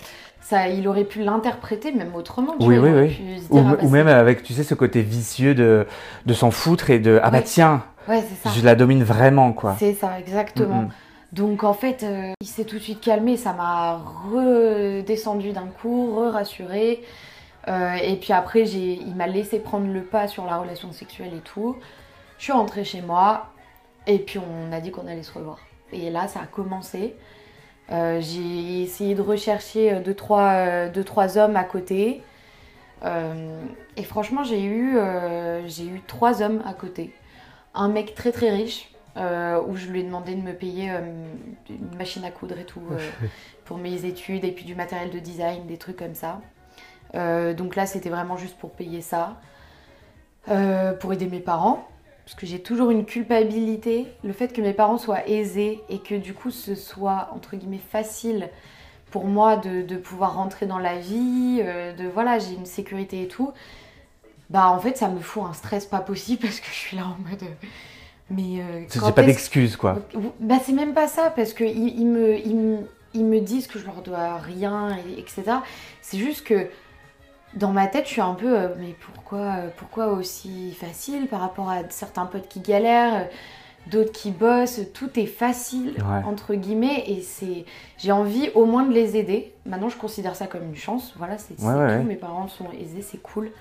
Ça, 0.49 0.67
il 0.67 0.87
aurait 0.87 1.03
pu 1.03 1.21
l'interpréter 1.21 1.91
même 1.91 2.15
autrement. 2.15 2.55
Tu 2.59 2.65
oui, 2.65 2.79
oui, 2.79 2.89
oui. 2.89 3.43
ou, 3.51 3.59
ah, 3.59 3.75
bah, 3.75 3.87
même 3.87 4.07
avec, 4.07 4.41
tu 4.41 4.53
sais, 4.53 4.63
ce 4.63 4.73
côté 4.73 5.03
vicieux 5.03 5.53
de, 5.53 5.85
de 6.25 6.33
s'en 6.33 6.49
foutre 6.49 6.89
et 6.89 6.97
de 6.97 7.19
Ah 7.21 7.29
bah 7.29 7.43
tiens, 7.43 7.83
ouais, 8.07 8.23
ça. 8.41 8.49
je 8.49 8.65
la 8.65 8.73
domine 8.73 9.03
vraiment, 9.03 9.53
quoi. 9.53 9.75
C'est 9.77 9.93
ça, 9.93 10.19
exactement. 10.19 10.81
Mm, 10.81 10.85
mm. 10.85 10.91
Donc 11.33 11.63
en 11.63 11.73
fait, 11.73 12.03
il 12.41 12.47
s'est 12.47 12.63
tout 12.63 12.77
de 12.77 12.81
suite 12.81 12.99
calmé, 12.99 13.37
ça 13.37 13.53
m'a 13.53 14.01
redescendu 14.33 15.51
d'un 15.51 15.67
coup, 15.67 16.15
re-rassuré. 16.15 17.03
Euh, 17.67 17.93
et 18.01 18.15
puis 18.15 18.33
après, 18.33 18.63
il 18.63 19.13
m'a 19.15 19.27
laissé 19.27 19.59
prendre 19.59 19.85
le 19.93 20.01
pas 20.01 20.27
sur 20.27 20.45
la 20.45 20.57
relation 20.57 20.91
sexuelle 20.91 21.35
et 21.37 21.41
tout. 21.41 21.75
Je 22.39 22.45
suis 22.45 22.53
rentrée 22.53 22.83
chez 22.83 23.01
moi 23.03 23.51
et 24.07 24.17
puis 24.17 24.39
on 24.39 24.73
a 24.73 24.79
dit 24.79 24.89
qu'on 24.89 25.05
allait 25.05 25.21
se 25.21 25.31
revoir. 25.31 25.59
Et 25.93 26.09
là, 26.09 26.27
ça 26.27 26.39
a 26.39 26.45
commencé. 26.47 27.15
Euh, 27.91 28.21
j'ai 28.21 28.83
essayé 28.83 29.15
de 29.15 29.21
rechercher 29.21 29.95
2 29.95 30.01
deux, 30.01 30.13
trois, 30.13 30.87
deux, 30.87 31.03
trois 31.03 31.37
hommes 31.37 31.55
à 31.55 31.63
côté. 31.63 32.23
Euh, 33.03 33.61
et 33.97 34.03
franchement, 34.03 34.43
j'ai 34.43 34.63
eu, 34.63 34.97
j'ai 35.65 35.85
eu 35.85 36.01
trois 36.05 36.41
hommes 36.41 36.61
à 36.65 36.73
côté. 36.73 37.13
Un 37.73 37.87
mec 37.87 38.15
très 38.15 38.31
très 38.31 38.49
riche, 38.49 38.91
où 39.15 39.75
je 39.75 39.87
lui 39.87 40.01
ai 40.01 40.03
demandé 40.03 40.35
de 40.35 40.41
me 40.41 40.53
payer 40.53 40.91
une 41.69 41.97
machine 41.97 42.23
à 42.25 42.31
coudre 42.31 42.57
et 42.59 42.65
tout 42.65 42.81
pour 43.65 43.77
mes 43.77 44.05
études, 44.05 44.43
et 44.43 44.51
puis 44.51 44.65
du 44.65 44.75
matériel 44.75 45.09
de 45.09 45.19
design, 45.19 45.65
des 45.65 45.77
trucs 45.77 45.97
comme 45.97 46.15
ça. 46.15 46.41
Euh, 47.15 47.53
donc 47.53 47.75
là, 47.75 47.85
c'était 47.85 48.09
vraiment 48.09 48.37
juste 48.37 48.57
pour 48.57 48.71
payer 48.71 49.01
ça, 49.01 49.37
euh, 50.49 50.93
pour 50.93 51.13
aider 51.13 51.27
mes 51.27 51.39
parents. 51.39 51.87
Parce 52.29 52.41
que 52.41 52.45
j'ai 52.45 52.59
toujours 52.59 52.91
une 52.91 53.05
culpabilité. 53.05 54.05
Le 54.23 54.33
fait 54.33 54.53
que 54.53 54.61
mes 54.61 54.73
parents 54.73 54.99
soient 54.99 55.27
aisés 55.27 55.81
et 55.89 55.97
que 55.97 56.13
du 56.13 56.35
coup 56.35 56.51
ce 56.51 56.75
soit 56.75 57.29
entre 57.33 57.55
guillemets 57.55 57.81
facile 57.91 58.49
pour 59.09 59.25
moi 59.25 59.57
de, 59.57 59.95
pouvoir 59.95 60.35
rentrer 60.35 60.67
dans 60.67 60.77
la 60.77 60.99
vie, 60.99 61.59
euh, 61.63 61.91
de 61.91 62.07
voilà, 62.07 62.37
j'ai 62.37 62.53
une 62.53 62.67
sécurité 62.67 63.23
et 63.23 63.27
tout. 63.27 63.51
Bah 64.51 64.69
en 64.69 64.79
fait, 64.79 64.95
ça 64.95 65.09
me 65.09 65.19
fout 65.19 65.41
un 65.43 65.53
stress 65.53 65.87
pas 65.87 66.01
possible 66.01 66.43
parce 66.43 66.59
que 66.59 66.67
je 66.67 66.75
suis 66.75 66.97
là 66.97 67.05
en 67.05 67.17
mode. 67.27 67.43
Mais. 68.29 68.63
c'est 68.89 69.15
pas 69.15 69.23
d'excuses 69.23 69.75
quoi. 69.75 69.97
Bah 70.39 70.57
c'est 70.63 70.73
même 70.73 70.93
pas 70.93 71.07
ça 71.07 71.31
parce 71.31 71.53
que 71.53 71.63
ils, 71.63 72.05
me, 72.05 72.37
ils, 73.15 73.25
me, 73.25 73.39
disent 73.39 73.65
que 73.65 73.79
je 73.79 73.87
leur 73.87 74.03
dois 74.03 74.37
rien, 74.37 74.95
et, 74.97 75.19
etc. 75.19 75.45
C'est 76.03 76.19
juste 76.19 76.45
que 76.45 76.67
dans 77.55 77.71
ma 77.71 77.87
tête, 77.87 78.05
je 78.05 78.11
suis 78.11 78.21
un 78.21 78.35
peu, 78.35 78.57
euh, 78.57 78.67
mais 78.79 78.95
pourquoi, 78.99 79.37
euh, 79.39 79.69
pourquoi 79.75 80.07
aussi 80.07 80.71
facile 80.73 81.27
par 81.27 81.39
rapport 81.41 81.69
à 81.69 81.77
certains 81.89 82.25
potes 82.25 82.47
qui 82.47 82.59
galèrent, 82.59 83.15
euh, 83.15 83.25
d'autres 83.87 84.11
qui 84.11 84.31
bossent, 84.31 84.81
tout 84.93 85.19
est 85.19 85.25
facile 85.25 85.95
entre 86.25 86.53
guillemets 86.53 87.05
et 87.07 87.21
c'est, 87.21 87.65
j'ai 87.97 88.11
envie 88.11 88.49
au 88.53 88.65
moins 88.65 88.83
de 88.83 88.93
les 88.93 89.17
aider. 89.17 89.53
Maintenant, 89.65 89.89
je 89.89 89.97
considère 89.97 90.35
ça 90.35 90.45
comme 90.45 90.63
une 90.63 90.75
chance. 90.75 91.13
Voilà, 91.17 91.37
c'est 91.37 91.55
tout. 91.55 92.03
Mes 92.05 92.15
parents 92.15 92.47
sont 92.47 92.67
aisés, 92.79 93.01
c'est 93.01 93.21
cool. 93.21 93.51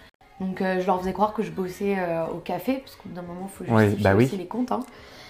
Donc, 0.40 0.58
je 0.60 0.86
leur 0.86 1.00
faisais 1.00 1.12
croire 1.12 1.32
que 1.32 1.42
je 1.42 1.50
bossais 1.50 1.96
au 2.32 2.38
café 2.38 2.74
parce 2.84 2.96
qu'au 2.96 3.08
bout 3.08 3.14
d'un 3.14 3.22
moment, 3.22 3.48
il 3.48 3.48
faut 3.48 3.64
justifier 3.64 4.04
bah 4.04 4.14
aussi 4.14 4.36
les 4.36 4.46
comptes. 4.46 4.70
Hein. 4.70 4.80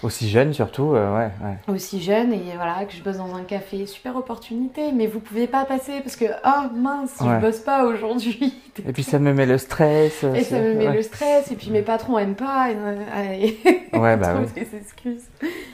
Aussi 0.01 0.29
jeune 0.29 0.53
surtout, 0.53 0.95
euh, 0.95 1.17
ouais, 1.17 1.57
Aussi 1.67 2.01
jeune 2.01 2.31
et 2.31 2.55
voilà, 2.55 2.85
que 2.85 2.93
je 2.93 3.03
bosse 3.03 3.17
dans 3.17 3.35
un 3.35 3.43
café, 3.43 3.85
super 3.85 4.15
opportunité, 4.15 4.91
mais 4.93 5.07
vous 5.07 5.19
pouvez 5.19 5.45
pas 5.45 5.65
passer 5.65 5.99
parce 6.01 6.15
que, 6.15 6.25
oh 6.45 6.73
mince, 6.73 7.15
je 7.19 7.41
bosse 7.41 7.59
pas 7.59 7.85
aujourd'hui. 7.85 8.53
Et 8.87 8.93
puis 8.93 9.03
ça 9.03 9.19
me 9.19 9.33
met 9.33 9.45
le 9.45 9.57
stress. 9.57 10.23
Et 10.23 10.43
ça 10.43 10.59
me 10.59 10.73
met 10.73 10.93
le 10.93 11.01
stress, 11.01 11.51
et 11.51 11.55
puis 11.55 11.69
mes 11.69 11.81
patrons 11.81 12.17
aiment 12.17 12.35
pas. 12.35 12.69
Et... 12.71 13.57
ouais, 13.93 14.15
bah 14.15 14.35
oui. 14.39 14.47
des 14.55 14.77
excuses. 14.77 15.25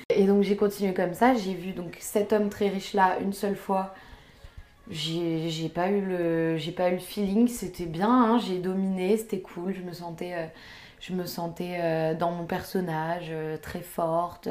Et 0.09 0.23
donc 0.23 0.41
j'ai 0.41 0.55
continué 0.55 0.93
comme 0.93 1.13
ça, 1.13 1.35
j'ai 1.35 1.53
vu 1.53 1.73
donc 1.73 1.97
cet 1.99 2.33
homme 2.33 2.49
très 2.49 2.69
riche 2.69 2.93
là 2.93 3.17
une 3.21 3.33
seule 3.33 3.55
fois. 3.55 3.93
J'ai 4.89 5.69
pas 5.73 5.89
eu 5.89 6.01
le 6.01 6.57
j'ai 6.57 6.71
pas 6.71 6.89
eu 6.89 6.93
le 6.93 6.99
feeling, 6.99 7.47
c'était 7.47 7.85
bien, 7.85 8.09
hein, 8.09 8.37
j'ai 8.39 8.59
dominé, 8.59 9.17
c'était 9.17 9.39
cool, 9.39 9.73
je 9.73 9.81
me 9.81 9.93
sentais 9.93 10.33
euh, 10.35 10.45
je 10.99 11.13
me 11.13 11.25
sentais 11.25 11.77
euh, 11.81 12.13
dans 12.13 12.31
mon 12.31 12.45
personnage 12.45 13.27
euh, 13.29 13.57
très 13.57 13.81
forte, 13.81 14.47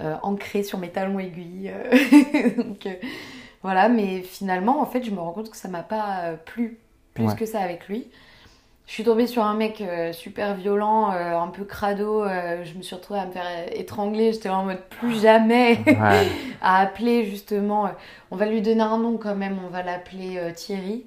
ancrée 0.00 0.62
sur 0.62 0.78
mes 0.78 0.90
talons 0.90 1.18
aiguilles. 1.18 1.72
Donc 2.56 2.88
voilà, 3.62 3.88
mais 3.88 4.22
finalement, 4.22 4.80
en 4.80 4.86
fait, 4.86 5.02
je 5.02 5.10
me 5.10 5.18
rends 5.18 5.32
compte 5.32 5.50
que 5.50 5.56
ça 5.56 5.68
m'a 5.68 5.82
pas 5.82 6.34
plu 6.44 6.78
plus 7.14 7.34
que 7.34 7.46
ça 7.46 7.60
avec 7.60 7.88
lui. 7.88 8.08
Je 8.88 8.94
suis 8.94 9.04
tombée 9.04 9.28
sur 9.28 9.44
un 9.44 9.54
mec 9.54 9.84
super 10.12 10.56
violent, 10.56 11.10
un 11.10 11.48
peu 11.48 11.64
crado. 11.64 12.24
je 12.24 12.74
me 12.74 12.82
suis 12.82 12.96
retrouvée 12.96 13.20
à 13.20 13.26
me 13.26 13.30
faire 13.30 13.44
étrangler. 13.70 14.32
J'étais 14.32 14.48
en 14.48 14.64
mode 14.64 14.80
plus 14.88 15.20
jamais 15.20 15.78
à 16.62 16.78
appeler 16.80 17.26
justement. 17.26 17.90
on 18.30 18.36
va 18.36 18.46
lui 18.46 18.62
donner 18.62 18.80
un 18.80 18.98
nom 18.98 19.18
quand 19.18 19.36
même. 19.36 19.58
On 19.64 19.68
va 19.68 19.82
l'appeler 19.82 20.40
Thierry. 20.56 21.04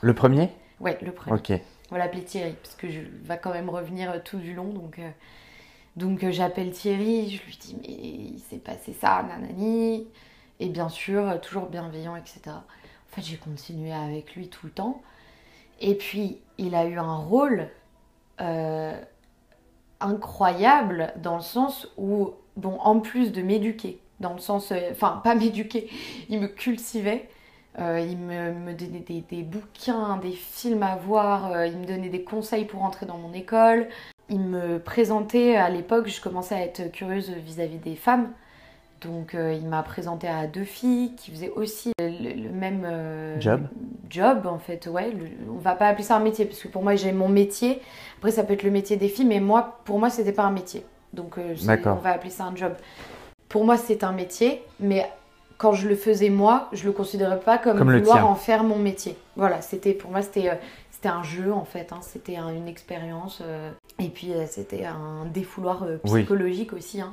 Le 0.00 0.14
premier? 0.14 0.50
Ouais, 0.80 0.98
le 1.00 1.12
premier. 1.12 1.38
Ok 1.38 1.60
on 1.92 1.96
va 1.96 1.98
l'appeler 1.98 2.24
Thierry, 2.24 2.54
parce 2.62 2.74
que 2.74 2.88
je 2.88 3.00
va 3.24 3.36
quand 3.36 3.52
même 3.52 3.68
revenir 3.68 4.10
euh, 4.10 4.18
tout 4.24 4.38
du 4.38 4.54
long. 4.54 4.72
Donc, 4.72 4.98
euh, 4.98 5.10
donc 5.96 6.24
euh, 6.24 6.32
j'appelle 6.32 6.70
Thierry, 6.70 7.28
je 7.28 7.44
lui 7.44 7.58
dis, 7.60 7.76
mais 7.82 7.92
il 7.92 8.38
s'est 8.48 8.56
passé 8.56 8.94
ça, 8.98 9.22
nanani. 9.22 10.06
Et 10.58 10.70
bien 10.70 10.88
sûr, 10.88 11.38
toujours 11.42 11.66
bienveillant, 11.66 12.16
etc. 12.16 12.40
En 12.46 13.14
fait, 13.14 13.20
j'ai 13.20 13.36
continué 13.36 13.92
avec 13.92 14.34
lui 14.34 14.48
tout 14.48 14.64
le 14.64 14.72
temps. 14.72 15.02
Et 15.80 15.94
puis, 15.94 16.38
il 16.62 16.74
a 16.74 16.86
eu 16.86 16.98
un 16.98 17.16
rôle 17.16 17.68
incroyable 20.00 21.12
dans 21.22 21.36
le 21.36 21.42
sens 21.42 21.88
où, 21.96 22.32
bon, 22.56 22.76
en 22.80 22.98
plus 22.98 23.30
de 23.30 23.40
m'éduquer, 23.42 24.00
dans 24.18 24.32
le 24.32 24.40
sens, 24.40 24.72
enfin, 24.90 25.20
pas 25.22 25.34
m'éduquer, 25.34 25.88
il 26.28 26.40
me 26.40 26.48
cultivait. 26.48 27.28
Euh, 27.78 28.00
il 28.06 28.18
me, 28.18 28.74
donnait 28.74 29.24
des, 29.30 29.42
bouquins, 29.42 30.18
des 30.18 30.32
films 30.32 30.82
à 30.82 30.96
voir, 30.96 31.52
euh, 31.52 31.66
il 31.66 31.78
me 31.78 31.86
donnait 31.86 32.10
des 32.10 32.22
conseils 32.22 32.66
pour 32.66 32.82
entrer 32.82 33.06
dans 33.06 33.16
mon 33.16 33.32
école. 33.32 33.88
Il 34.28 34.40
me 34.40 34.78
présentait, 34.78 35.56
à 35.56 35.70
l'époque, 35.70 36.08
je 36.08 36.20
commençais 36.20 36.54
à 36.54 36.60
être 36.60 36.92
curieuse 36.92 37.30
vis-à-vis 37.30 37.78
des 37.78 37.96
femmes. 37.96 38.28
Donc 39.02 39.34
euh, 39.34 39.52
il 39.52 39.66
m'a 39.66 39.82
présenté 39.82 40.28
à 40.28 40.46
deux 40.46 40.64
filles 40.64 41.14
qui 41.16 41.30
faisaient 41.30 41.50
aussi 41.50 41.92
le, 41.98 42.50
même 42.50 42.84
euh, 42.84 43.40
Job? 43.40 43.66
Job 44.12 44.46
en 44.46 44.58
fait. 44.58 44.86
Ouais, 44.86 45.10
le- 45.10 45.26
on 45.52 45.58
va 45.58 45.74
pas 45.74 45.88
appeler 45.88 46.04
ça 46.04 46.16
un 46.16 46.20
métier 46.20 46.44
parce 46.44 46.60
que 46.60 46.68
pour 46.68 46.82
moi 46.82 46.94
j'ai 46.94 47.12
mon 47.12 47.28
métier. 47.28 47.80
Après 48.18 48.30
ça 48.30 48.44
peut 48.44 48.52
être 48.52 48.62
le 48.62 48.70
métier 48.70 48.96
des 48.96 49.08
filles, 49.08 49.24
mais 49.24 49.40
moi 49.40 49.80
pour 49.84 49.98
moi 49.98 50.10
c'était 50.10 50.32
pas 50.32 50.44
un 50.44 50.52
métier. 50.52 50.84
Donc 51.12 51.38
euh, 51.38 51.54
on 51.86 51.94
va 51.96 52.10
appeler 52.10 52.30
ça 52.30 52.44
un 52.44 52.54
job. 52.54 52.74
Pour 53.48 53.64
moi 53.64 53.76
c'est 53.76 54.04
un 54.04 54.12
métier, 54.12 54.62
mais 54.80 55.10
quand 55.58 55.72
je 55.72 55.88
le 55.88 55.94
faisais 55.94 56.28
moi, 56.30 56.68
je 56.72 56.84
le 56.84 56.92
considérais 56.92 57.38
pas 57.38 57.56
comme, 57.58 57.78
vouloir 57.78 58.28
en 58.28 58.34
faire 58.34 58.64
mon 58.64 58.78
métier. 58.78 59.16
Voilà, 59.36 59.60
c'était 59.62 59.92
pour 59.94 60.10
moi 60.10 60.22
c'était 60.22 60.48
euh, 60.50 60.54
c'était 60.90 61.08
un 61.08 61.22
jeu 61.22 61.52
en 61.52 61.64
fait, 61.64 61.92
hein. 61.92 61.98
c'était 62.02 62.36
un- 62.36 62.50
une 62.54 62.68
expérience 62.68 63.40
euh, 63.42 63.70
et 63.98 64.08
puis 64.08 64.32
c'était 64.48 64.84
un 64.84 65.24
défouloir 65.26 65.84
Oui. 66.04 66.20
psychologique 66.20 66.72
aussi. 66.72 67.00
hein 67.00 67.12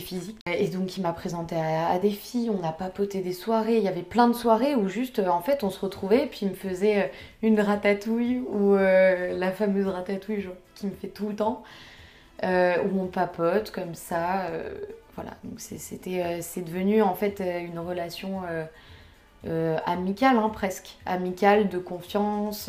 physique. 0.00 0.38
Et 0.46 0.68
donc 0.68 0.96
il 0.96 1.02
m'a 1.02 1.12
présenté 1.12 1.56
à, 1.56 1.98
des 1.98 2.10
filles, 2.10 2.50
on 2.50 2.66
a 2.66 2.72
papoté 2.72 3.20
des 3.20 3.32
soirées, 3.32 3.76
il 3.76 3.82
y 3.82 3.88
avait 3.88 4.02
plein 4.02 4.28
de 4.28 4.32
soirées 4.32 4.74
où 4.74 4.88
juste 4.88 5.18
euh, 5.18 5.28
en 5.28 5.40
fait 5.40 5.64
on 5.64 5.70
se 5.70 5.80
retrouvait 5.80 6.24
et 6.24 6.26
puis 6.26 6.40
il 6.42 6.50
me 6.50 6.54
faisait 6.54 7.02
euh, 7.02 7.06
une 7.42 7.60
ratatouille 7.60 8.42
ou 8.50 8.74
euh, 8.74 9.36
la 9.38 9.52
fameuse 9.52 9.86
ratatouille 9.86 10.40
genre, 10.40 10.54
qui 10.74 10.86
me 10.86 10.92
fait 10.92 11.08
tout 11.08 11.28
le 11.28 11.36
temps, 11.36 11.62
où 12.42 13.00
on 13.00 13.06
papote 13.06 13.70
comme 13.70 13.94
ça. 13.94 14.48
voilà, 15.14 15.30
donc 15.44 15.60
c'était, 15.60 16.40
c'est 16.42 16.62
devenu 16.62 17.00
en 17.00 17.14
fait 17.14 17.40
une 17.40 17.78
relation 17.78 18.42
amicale 19.86 20.38
hein, 20.38 20.48
presque, 20.48 20.96
amicale, 21.06 21.68
de 21.68 21.78
confiance. 21.78 22.68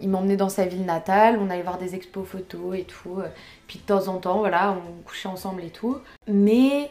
Il, 0.00 0.08
m'emmenait 0.08 0.36
dans 0.36 0.48
sa 0.48 0.66
ville 0.66 0.84
natale, 0.84 1.38
on 1.40 1.50
allait 1.50 1.62
voir 1.62 1.78
des 1.78 1.94
expos 1.94 2.26
photos 2.26 2.78
et 2.78 2.84
tout. 2.84 3.18
puis 3.66 3.78
de 3.78 3.84
temps 3.84 4.08
en 4.08 4.18
temps, 4.18 4.38
voilà, 4.38 4.76
on 4.76 5.02
couchait 5.02 5.28
ensemble 5.28 5.62
et 5.64 5.70
tout. 5.70 5.98
Mais 6.28 6.90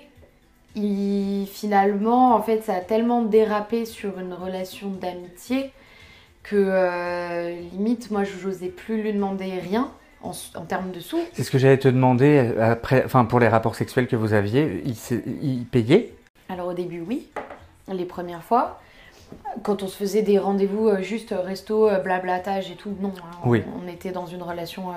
il, 0.76 1.48
finalement, 1.52 2.36
en 2.36 2.42
fait, 2.42 2.62
ça 2.64 2.76
a 2.76 2.82
tellement 2.82 3.22
dérapé 3.22 3.86
sur 3.86 4.20
une 4.20 4.34
relation 4.34 4.90
d'amitié 4.90 5.72
que 6.42 6.56
euh, 6.58 7.56
limite, 7.72 8.12
moi, 8.12 8.24
je 8.24 8.48
n'osais 8.48 8.70
plus 8.70 9.02
lui 9.02 9.14
demander 9.14 9.60
rien 9.60 9.92
en, 10.22 10.32
en 10.56 10.66
termes 10.66 10.92
de 10.92 11.00
sous. 11.00 11.20
C'est 11.34 11.44
ce 11.44 11.52
que 11.52 11.58
j'allais 11.58 11.78
te 11.78 11.88
demander 11.88 12.54
après, 12.60 13.04
enfin 13.06 13.26
pour 13.26 13.40
les 13.40 13.48
rapports 13.48 13.76
sexuels 13.76 14.08
que 14.08 14.16
vous 14.16 14.34
aviez, 14.34 14.84
il 14.86 15.66
payait? 15.66 16.14
Alors 16.50 16.68
au 16.68 16.74
début, 16.74 17.04
oui, 17.08 17.30
les 17.92 18.06
premières 18.06 18.44
fois. 18.44 18.80
Quand 19.64 19.84
on 19.84 19.88
se 19.88 19.96
faisait 19.96 20.22
des 20.22 20.38
rendez-vous 20.40 20.88
euh, 20.88 21.02
juste 21.02 21.32
euh, 21.32 21.42
resto, 21.42 21.90
euh, 21.90 22.00
blablatage 22.00 22.72
et 22.72 22.76
tout, 22.76 22.96
non. 23.00 23.14
hein, 23.18 23.32
on, 23.44 23.50
Oui. 23.50 23.64
on 23.84 23.88
était 23.88 24.12
dans 24.12 24.26
une 24.26 24.44
relation 24.44 24.92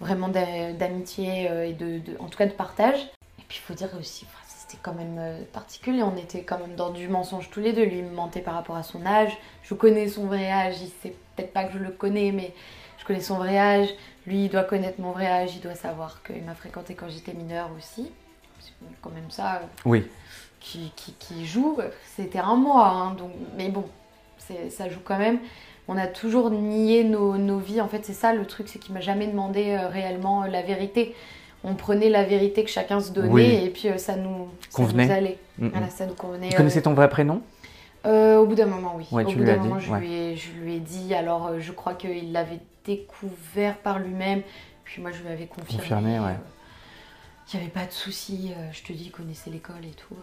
vraiment 0.00 0.28
d'a- 0.28 0.72
d'amitié 0.72 1.48
et 1.68 1.72
de, 1.72 1.98
de- 1.98 2.16
en 2.18 2.26
tout 2.26 2.38
cas 2.38 2.46
de 2.46 2.52
partage. 2.52 3.00
Et 3.38 3.42
puis 3.48 3.58
il 3.62 3.66
faut 3.66 3.74
dire 3.74 3.90
aussi, 3.98 4.26
c'était 4.46 4.78
quand 4.82 4.94
même 4.94 5.20
particulier. 5.52 6.02
On 6.02 6.16
était 6.16 6.42
quand 6.42 6.58
même 6.58 6.74
dans 6.76 6.90
du 6.90 7.08
mensonge 7.08 7.50
tous 7.50 7.60
les 7.60 7.72
deux. 7.72 7.84
Lui 7.84 7.98
il 7.98 8.04
me 8.04 8.14
mentait 8.14 8.40
par 8.40 8.54
rapport 8.54 8.76
à 8.76 8.82
son 8.82 9.04
âge. 9.06 9.36
Je 9.62 9.74
connais 9.74 10.08
son 10.08 10.26
vrai 10.26 10.50
âge. 10.50 10.76
Il 10.82 10.88
sait 11.02 11.14
peut-être 11.36 11.52
pas 11.52 11.64
que 11.64 11.72
je 11.74 11.78
le 11.78 11.90
connais, 11.90 12.32
mais 12.32 12.52
je 12.98 13.04
connais 13.04 13.20
son 13.20 13.36
vrai 13.36 13.58
âge. 13.58 13.88
Lui, 14.26 14.44
il 14.46 14.48
doit 14.48 14.64
connaître 14.64 15.00
mon 15.00 15.12
vrai 15.12 15.26
âge. 15.26 15.54
Il 15.54 15.60
doit 15.60 15.74
savoir 15.74 16.22
qu'il 16.22 16.42
m'a 16.44 16.54
fréquenté 16.54 16.94
quand 16.94 17.08
j'étais 17.10 17.34
mineure 17.34 17.68
aussi. 17.76 18.10
C'est 18.60 18.72
quand 19.02 19.10
même 19.10 19.30
ça. 19.30 19.60
Oui. 19.84 20.06
Qui, 20.64 20.92
qui, 20.96 21.12
qui 21.18 21.46
joue, 21.46 21.76
c'était 22.16 22.38
un 22.38 22.56
mois, 22.56 22.88
hein, 22.88 23.14
donc, 23.18 23.30
mais 23.56 23.68
bon, 23.68 23.84
ça 24.70 24.88
joue 24.88 25.00
quand 25.04 25.18
même. 25.18 25.38
On 25.86 25.98
a 25.98 26.06
toujours 26.06 26.50
nié 26.50 27.04
nos, 27.04 27.36
nos 27.36 27.58
vies, 27.58 27.82
en 27.82 27.88
fait 27.88 28.04
c'est 28.06 28.14
ça 28.14 28.32
le 28.32 28.46
truc, 28.46 28.68
c'est 28.68 28.78
qu'il 28.78 28.94
m'a 28.94 29.02
jamais 29.02 29.26
demandé 29.26 29.72
euh, 29.72 29.88
réellement 29.88 30.44
euh, 30.44 30.46
la 30.46 30.62
vérité. 30.62 31.14
On 31.62 31.74
prenait 31.74 32.08
la 32.08 32.24
vérité 32.24 32.64
que 32.64 32.70
chacun 32.70 33.00
se 33.00 33.12
donnait 33.12 33.28
Oui. 33.28 33.44
et 33.44 33.68
puis 33.68 33.88
euh, 33.88 33.98
ça, 33.98 34.16
nous, 34.16 34.48
ça 34.70 34.76
Convenait. 34.76 35.06
nous 35.06 35.12
allait. 35.12 35.38
Mm, 35.58 35.66
mm. 35.66 35.70
Voilà, 35.70 35.88
ça 35.90 36.06
nous 36.06 36.14
convenait. 36.14 36.48
Tu 36.48 36.56
connaissais 36.56 36.82
ton 36.82 36.94
vrai 36.94 37.08
prénom? 37.10 37.42
Au 38.06 38.44
bout 38.46 38.54
d'un 38.54 38.66
moment, 38.66 38.94
oui. 38.96 39.06
Ouais, 39.12 39.24
au 39.24 39.32
bout 39.32 39.44
d'un 39.44 39.56
moment, 39.56 39.78
je, 39.78 39.90
ouais. 39.90 40.00
lui 40.00 40.12
ai, 40.12 40.36
je 40.36 40.50
lui 40.52 40.74
ai 40.76 40.80
dit, 40.80 41.14
alors 41.14 41.58
je 41.58 41.72
crois 41.72 41.94
qu'il 41.94 42.32
l'avait 42.32 42.60
découvert 42.84 43.76
par 43.78 43.98
lui-même, 43.98 44.42
puis 44.84 45.00
moi 45.00 45.10
je 45.10 45.22
lui 45.22 45.28
avais 45.28 45.46
confirmé. 45.46 45.78
Confirmé, 45.78 46.20
ouais. 46.20 46.36
il 47.52 47.56
n'y 47.56 47.62
avait 47.62 47.72
pas 47.72 47.86
de 47.86 47.92
souci, 47.92 48.52
je 48.72 48.82
te 48.82 48.92
dis, 48.92 49.04
il 49.06 49.10
connaissait 49.10 49.48
l'école 49.48 49.84
et 49.84 49.94
tout. 49.94 50.14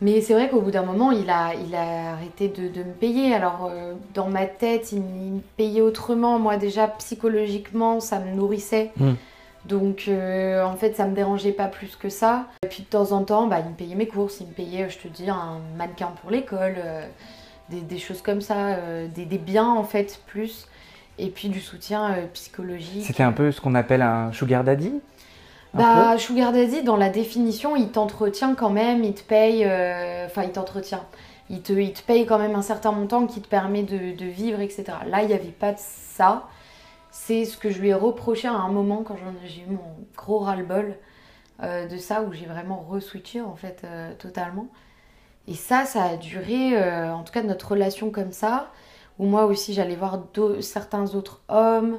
Mais 0.00 0.20
c'est 0.20 0.32
vrai 0.32 0.48
qu'au 0.48 0.60
bout 0.60 0.70
d'un 0.70 0.84
moment, 0.84 1.10
il 1.10 1.28
a, 1.28 1.54
il 1.54 1.74
a 1.74 2.12
arrêté 2.12 2.48
de, 2.48 2.68
de 2.68 2.84
me 2.84 2.92
payer. 2.92 3.34
Alors, 3.34 3.68
euh, 3.70 3.94
dans 4.14 4.28
ma 4.28 4.46
tête, 4.46 4.92
il, 4.92 5.00
me- 5.00 5.40
payait 5.56 5.80
autrement. 5.80 6.38
Moi, 6.38 6.56
déjà, 6.56 6.86
psychologiquement, 6.88 7.98
ça 7.98 8.20
me 8.20 8.32
nourrissait. 8.32 8.92
Mm. 8.96 9.12
Donc, 9.66 10.04
euh, 10.06 10.62
en 10.64 10.76
fait, 10.76 10.94
ça 10.94 11.04
me 11.06 11.14
dérangeait 11.16 11.52
pas 11.52 11.66
plus 11.66 11.96
que 11.96 12.08
ça. 12.08 12.46
Et 12.64 12.68
puis, 12.68 12.84
de 12.84 12.88
temps 12.88 13.10
en 13.10 13.24
temps, 13.24 13.48
bah, 13.48 13.58
il 13.58 13.70
me 13.70 13.74
payait 13.74 13.96
mes 13.96 14.06
courses. 14.06 14.38
Il 14.40 14.46
me 14.46 14.52
payait, 14.52 14.84
euh, 14.84 14.88
je 14.88 14.98
te 14.98 15.08
dis, 15.08 15.28
un 15.28 15.58
mannequin 15.76 16.12
pour 16.22 16.30
l'école, 16.30 16.76
euh, 16.78 17.02
des, 17.68 17.80
des 17.80 17.98
choses 17.98 18.22
comme 18.22 18.40
ça, 18.40 18.76
des, 19.14 19.24
des 19.24 19.38
biens, 19.38 19.68
en 19.68 19.84
fait, 19.84 20.20
plus. 20.26 20.68
Et 21.18 21.28
puis, 21.30 21.48
du 21.48 21.60
soutien 21.60 22.14
psychologique. 22.34 23.04
C'était 23.04 23.24
un 23.24 23.32
peu 23.32 23.50
ce 23.50 23.60
qu'on 23.60 23.74
appelle 23.74 24.02
un 24.02 24.32
sugar 24.32 24.62
daddy? 24.62 24.92
Bah, 25.74 26.16
Sugar 26.18 26.52
Daddy, 26.52 26.82
dans 26.82 26.96
la 26.96 27.10
définition, 27.10 27.76
il 27.76 27.90
t'entretient 27.92 28.54
quand 28.54 28.70
même, 28.70 29.04
il 29.04 29.14
te 29.14 29.22
paye, 29.22 29.64
euh, 29.64 30.26
enfin, 30.26 30.42
il 30.44 30.52
t'entretient. 30.52 31.06
Il 31.50 31.62
te, 31.62 31.72
il 31.72 31.92
te 31.92 32.02
paye 32.02 32.26
quand 32.26 32.38
même 32.38 32.54
un 32.54 32.62
certain 32.62 32.92
montant 32.92 33.26
qui 33.26 33.40
te 33.40 33.48
permet 33.48 33.82
de, 33.82 34.16
de 34.16 34.26
vivre, 34.26 34.60
etc. 34.60 34.84
Là, 35.06 35.22
il 35.22 35.28
n'y 35.28 35.34
avait 35.34 35.48
pas 35.50 35.72
de 35.72 35.78
ça. 35.78 36.48
C'est 37.10 37.44
ce 37.44 37.56
que 37.56 37.70
je 37.70 37.80
lui 37.80 37.88
ai 37.90 37.94
reproché 37.94 38.48
à 38.48 38.52
un 38.54 38.68
moment 38.70 39.02
quand 39.02 39.16
j'ai 39.44 39.62
eu 39.62 39.66
mon 39.66 39.80
gros 40.16 40.40
ras-le-bol 40.40 40.96
euh, 41.62 41.86
de 41.88 41.96
ça, 41.98 42.22
où 42.22 42.32
j'ai 42.32 42.46
vraiment 42.46 42.86
re-switché, 42.90 43.40
en 43.42 43.56
fait, 43.56 43.82
euh, 43.84 44.14
totalement. 44.18 44.68
Et 45.48 45.54
ça, 45.54 45.84
ça 45.84 46.04
a 46.04 46.16
duré, 46.16 46.76
euh, 46.76 47.12
en 47.14 47.24
tout 47.24 47.32
cas, 47.32 47.42
notre 47.42 47.72
relation 47.72 48.10
comme 48.10 48.32
ça, 48.32 48.70
où 49.18 49.26
moi 49.26 49.46
aussi, 49.46 49.74
j'allais 49.74 49.96
voir 49.96 50.24
certains 50.60 51.14
autres 51.14 51.42
hommes. 51.48 51.98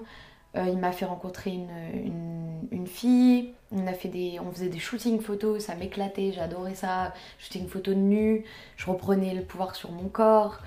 Euh, 0.56 0.66
il 0.68 0.78
m'a 0.80 0.92
fait 0.92 1.06
rencontrer 1.06 1.52
une, 1.52 1.70
une, 1.94 2.68
une 2.72 2.88
fille. 2.88 3.54
On, 3.72 3.86
a 3.86 3.94
fait 3.94 4.08
des, 4.10 4.40
on 4.40 4.52
faisait 4.52 4.70
des 4.70 4.80
shootings 4.80 5.22
photos, 5.22 5.64
ça 5.66 5.76
m'éclatait, 5.76 6.32
j'adorais 6.34 6.74
ça. 6.76 7.14
Shooting 7.38 7.68
photos 7.68 7.96
de 7.96 8.00
nu, 8.00 8.44
je 8.78 8.90
reprenais 8.90 9.34
le 9.36 9.44
pouvoir 9.44 9.76
sur 9.76 9.92
mon 9.92 10.10
corps. 10.10 10.60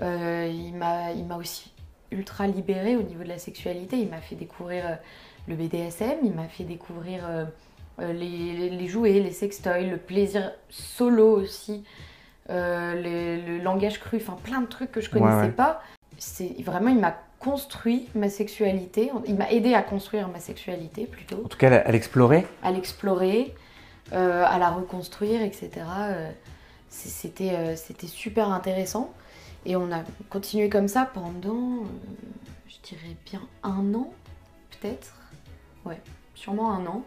Euh, 0.00 0.50
il 0.50 0.74
m'a 0.74 1.36
aussi 1.36 1.72
ultra 2.10 2.46
libérée 2.46 2.96
au 2.96 3.02
niveau 3.02 3.22
de 3.22 3.28
la 3.28 3.38
sexualité. 3.38 3.98
Il 3.98 4.08
m'a 4.08 4.20
fait 4.22 4.34
découvrir 4.36 4.86
euh, 4.86 4.94
le 5.46 5.56
BDSM, 5.56 6.18
il 6.22 6.32
m'a 6.32 6.48
fait 6.48 6.64
découvrir 6.64 7.26
euh, 7.28 7.44
les, 7.98 8.54
les- 8.56 8.70
les 8.70 8.86
jouets, 8.86 9.20
les 9.20 9.32
sextoys, 9.32 9.84
le 9.90 9.98
plaisir 9.98 10.52
solo 10.70 11.28
aussi, 11.38 11.84
euh, 12.48 12.94
le, 12.94 13.44
le 13.58 13.58
langage 13.62 13.98
cru, 14.00 14.16
enfin 14.16 14.38
plein 14.42 14.62
de 14.62 14.66
trucs 14.66 14.90
que 14.92 15.00
je 15.02 15.10
Ouais, 15.10 15.20
connaissais 15.20 15.48
ouais. 15.48 15.52
pas. 15.52 15.82
C'est 16.16 16.54
vraiment, 16.62 16.88
il 16.88 16.98
m'a 16.98 17.14
construit 17.40 18.08
ma 18.14 18.28
sexualité, 18.28 19.10
il 19.26 19.36
m'a 19.36 19.50
aidé 19.50 19.74
à 19.74 19.82
construire 19.82 20.28
ma 20.28 20.40
sexualité 20.40 21.06
plutôt 21.06 21.42
En 21.44 21.48
tout 21.48 21.58
cas, 21.58 21.72
à 21.72 21.92
l'explorer 21.92 22.46
à 22.62 22.72
l'explorer, 22.72 23.54
euh, 24.12 24.44
à 24.46 24.58
la 24.58 24.70
reconstruire, 24.70 25.42
etc. 25.42 25.70
Euh, 25.86 26.30
C'était 26.88 27.52
euh, 27.52 27.76
c'était 27.76 28.06
super 28.06 28.50
intéressant. 28.50 29.12
Et 29.66 29.76
on 29.76 29.92
a 29.92 30.02
continué 30.30 30.68
comme 30.68 30.88
ça 30.88 31.08
pendant, 31.12 31.82
euh, 31.82 31.86
je 32.68 32.76
dirais 32.88 33.16
bien 33.26 33.40
un 33.62 33.94
an, 33.94 34.12
peut-être. 34.70 35.14
Ouais, 35.84 36.00
sûrement 36.34 36.72
un 36.72 36.86
an. 36.86 37.04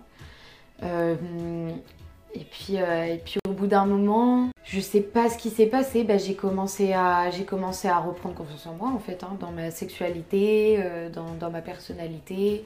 Et, 2.33 2.45
puis, 2.45 2.75
et 2.75 3.21
puis 3.25 3.39
au 3.47 3.51
bout 3.51 3.67
d'un 3.67 3.85
moment, 3.85 4.49
je 4.71 4.79
sais 4.79 5.01
pas 5.01 5.29
ce 5.29 5.37
qui 5.37 5.49
s'est 5.49 5.65
passé, 5.65 6.03
bah, 6.05 6.17
j'ai 6.17 6.33
commencé, 6.35 6.93
à- 6.93 7.29
j'ai 7.29 7.43
commencé 7.43 7.89
à 7.89 7.99
reprendre 7.99 8.35
confiance 8.35 8.65
en 8.67 8.73
moi 8.73 8.89
en 8.95 8.99
fait, 8.99 9.21
hein, 9.23 9.35
dans 9.39 9.51
ma 9.51 9.69
sexualité, 9.69 10.77
euh, 10.79 11.09
dans, 11.09 11.33
dans 11.39 11.49
ma 11.51 11.59
personnalité, 11.61 12.63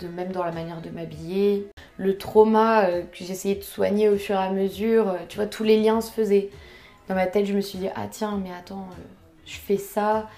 de 0.00 0.08
même 0.08 0.32
dans 0.32 0.44
la 0.44 0.52
manière 0.52 0.82
de 0.82 0.90
m'habiller. 0.90 1.66
Le 1.96 2.18
trauma 2.18 2.84
euh, 2.84 3.00
que 3.02 3.24
j'essayais 3.24 3.54
de 3.54 3.62
soigner 3.62 4.10
au 4.10 4.16
fur 4.18 4.34
et 4.34 4.44
à 4.44 4.50
mesure, 4.50 5.08
euh, 5.08 5.16
tu 5.28 5.36
vois, 5.36 5.46
tous 5.46 5.64
les 5.64 5.80
liens 5.80 6.02
se 6.02 6.12
faisaient. 6.12 6.50
Dans 7.08 7.14
ma 7.14 7.26
tête, 7.26 7.46
je 7.46 7.54
me 7.54 7.62
suis 7.62 7.78
dit, 7.78 7.88
ah 7.94 8.06
tiens, 8.10 8.38
mais 8.42 8.50
attends, 8.52 8.86
je 9.46 9.56
fais 9.56 9.78
ça 9.78 10.28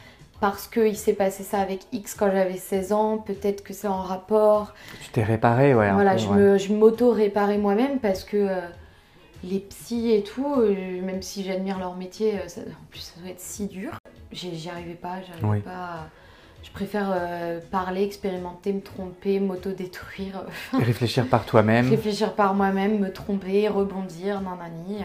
parce 0.40 0.68
qu'il 0.68 0.96
s'est 0.96 1.14
passé 1.14 1.42
ça 1.42 1.59
avec 1.59 1.81
X 1.90 2.14
quand 2.14 2.31
j'avais 2.31 2.59
16 2.59 2.92
ans, 2.92 3.18
peut-être 3.18 3.64
que 3.64 3.72
c'est 3.72 3.88
en 3.88 4.02
rapport. 4.02 4.72
Tu 5.02 5.09
t'es 5.11 5.24
réparé, 5.24 5.74
ouais. 5.74 5.90
voilà, 5.90 6.12
peu, 6.12 6.18
je 6.18 6.28
ouais. 6.28 6.37
me- 6.37 6.59
je 6.59 6.72
m'auto-réparais 6.72 7.59
moi-même 7.59 7.98
parce 7.98 8.22
que 8.22 8.37
les 9.44 9.61
psys 9.61 10.12
et 10.12 10.22
tout, 10.22 10.55
euh, 10.59 11.01
même 11.03 11.22
si 11.22 11.44
j'admire 11.44 11.79
leur 11.79 11.94
métier, 11.96 12.38
euh, 12.40 12.48
ça- 12.48 12.61
en 12.62 12.87
plus 12.90 13.01
ça 13.01 13.20
doit 13.20 13.31
être 13.31 13.40
si 13.40 13.66
dur. 13.66 13.92
J'y 14.33 14.57
j'y 14.57 14.68
arrivais 14.70 14.94
pas, 14.94 15.16
j'arrivais 15.27 15.46
Oui. 15.48 15.61
pas. 15.61 15.70
à- 15.70 16.07
Je 16.64 16.70
préfère 16.72 17.11
euh, 17.14 17.61
parler, 17.70 18.03
expérimenter, 18.03 18.72
me 18.72 18.81
tromper, 18.81 19.38
m'auto-détruire. 19.38 20.42
Réfléchir 20.72 21.27
par 21.29 21.46
toi-même. 21.46 21.88
réfléchir 21.90 22.35
par 22.35 22.53
moi-même, 22.55 22.98
me 22.98 23.12
tromper, 23.12 23.68
rebondir, 23.68 24.40
nanani. 24.40 25.05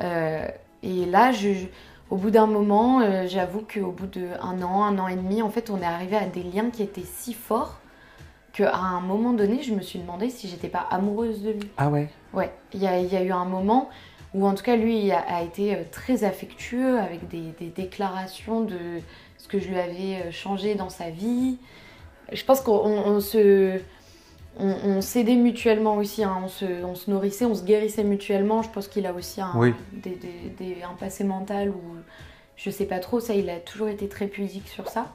Euh, 0.00 0.48
et 0.82 1.04
là, 1.06 1.32
je, 1.32 1.52
je- 1.52 1.66
au 2.08 2.16
bout 2.16 2.30
d'un 2.30 2.46
moment, 2.46 3.00
euh, 3.02 3.26
j'avoue 3.28 3.60
qu'au 3.60 3.92
bout 3.92 4.06
d'un 4.06 4.62
an, 4.62 4.82
un 4.84 4.98
an 4.98 5.06
et 5.08 5.16
demi, 5.16 5.42
en 5.42 5.50
fait, 5.50 5.70
on 5.70 5.80
est 5.80 5.84
arrivé 5.84 6.16
à 6.16 6.24
des 6.24 6.42
liens 6.42 6.70
qui 6.70 6.82
étaient 6.82 7.04
si 7.06 7.34
forts 7.34 7.78
qu'à 8.52 8.74
un 8.74 9.00
moment 9.00 9.32
donné, 9.32 9.62
je 9.62 9.74
me 9.74 9.80
suis 9.80 9.98
demandé 9.98 10.30
si 10.30 10.48
j'étais 10.48 10.68
pas 10.68 10.86
amoureuse 10.90 11.42
de 11.42 11.50
lui. 11.50 11.68
Ah 11.76 11.88
ouais? 11.88 12.08
Ouais, 12.32 12.52
il 12.74 12.82
y 12.82 12.86
a, 12.86 12.98
il 12.98 13.12
y 13.12 13.16
a 13.16 13.22
eu 13.22 13.32
un 13.32 13.44
moment 13.44 13.90
ou 14.32 14.46
en 14.46 14.54
tout 14.54 14.62
cas 14.62 14.76
lui 14.76 15.10
a, 15.10 15.42
été 15.42 15.76
très 15.90 16.22
affectueux 16.22 16.98
avec 16.98 17.28
des, 17.28 17.52
déclarations 17.74 18.60
de 18.60 18.78
ce 19.38 19.48
que 19.48 19.58
je 19.58 19.68
lui 19.68 19.78
avais 19.78 20.30
changé 20.30 20.76
dans 20.76 20.88
sa 20.88 21.10
vie. 21.10 21.58
Je 22.32 22.44
pense 22.44 22.60
qu'on 22.60 23.20
se 23.20 23.80
on, 24.58 25.00
s'aidait 25.00 25.36
mutuellement 25.36 25.96
aussi, 25.96 26.22
hein. 26.22 26.36
on, 26.42 26.48
se, 26.48 27.10
nourrissait, 27.10 27.44
on 27.44 27.54
se 27.54 27.64
guérissait 27.64 28.04
mutuellement. 28.04 28.62
Je 28.62 28.68
pense 28.68 28.88
qu'il 28.88 29.06
a 29.06 29.12
aussi 29.12 29.40
un, 29.40 29.52
un 29.54 30.94
passé 30.98 31.24
mental 31.24 31.70
ou 31.70 31.80
je 32.56 32.70
sais 32.70 32.84
pas 32.84 32.98
trop, 32.98 33.20
ça 33.20 33.34
il 33.34 33.48
a 33.48 33.56
toujours 33.56 33.88
été 33.88 34.08
très 34.08 34.26
pudique 34.26 34.68
sur 34.68 34.88
ça. 34.88 35.14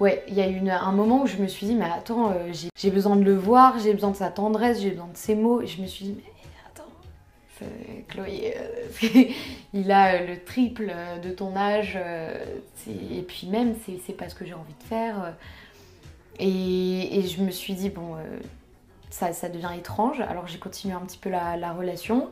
Ouais, 0.00 0.24
il 0.28 0.34
y 0.34 0.40
a 0.40 0.48
eu 0.48 0.68
un 0.68 0.92
moment 0.92 1.22
où 1.22 1.26
je 1.26 1.36
me 1.36 1.46
suis 1.46 1.66
dit, 1.66 1.74
mais 1.74 1.84
attends, 1.84 2.30
euh, 2.30 2.52
j'ai 2.74 2.90
besoin 2.90 3.16
de 3.16 3.22
le 3.22 3.36
voir, 3.36 3.78
j'ai 3.78 3.92
besoin 3.92 4.10
de 4.10 4.16
sa 4.16 4.30
tendresse, 4.30 4.80
j'ai 4.80 4.90
besoin 4.90 5.08
de 5.08 5.16
ses 5.16 5.34
mots. 5.34 5.60
Et 5.60 5.66
je 5.66 5.82
me 5.82 5.86
suis 5.86 6.06
dit, 6.06 6.16
mais 6.16 6.32
attends, 6.68 6.90
Chloé, 8.08 8.54
euh, 8.56 9.24
il 9.74 9.92
a 9.92 10.14
euh, 10.14 10.26
le 10.26 10.42
triple 10.42 10.92
de 11.22 11.30
ton 11.30 11.54
âge, 11.54 11.98
et 12.88 13.22
puis 13.22 13.46
même, 13.46 13.74
c'est 13.84 14.16
pas 14.16 14.28
ce 14.28 14.34
que 14.34 14.46
j'ai 14.46 14.54
envie 14.54 14.74
de 14.80 14.84
faire. 14.84 15.34
Et, 16.40 17.22
je 17.26 17.42
me 17.42 17.50
suis 17.50 17.74
dit, 17.74 17.90
bon, 17.90 18.16
euh, 18.16 18.38
ça, 19.10 19.32
ça, 19.32 19.48
devient 19.48 19.70
étrange. 19.76 20.20
Alors 20.20 20.46
j'ai 20.46 20.58
continué 20.58 20.94
un 20.94 21.00
petit 21.00 21.18
peu 21.18 21.28
la, 21.28 21.72
relation. 21.72 22.30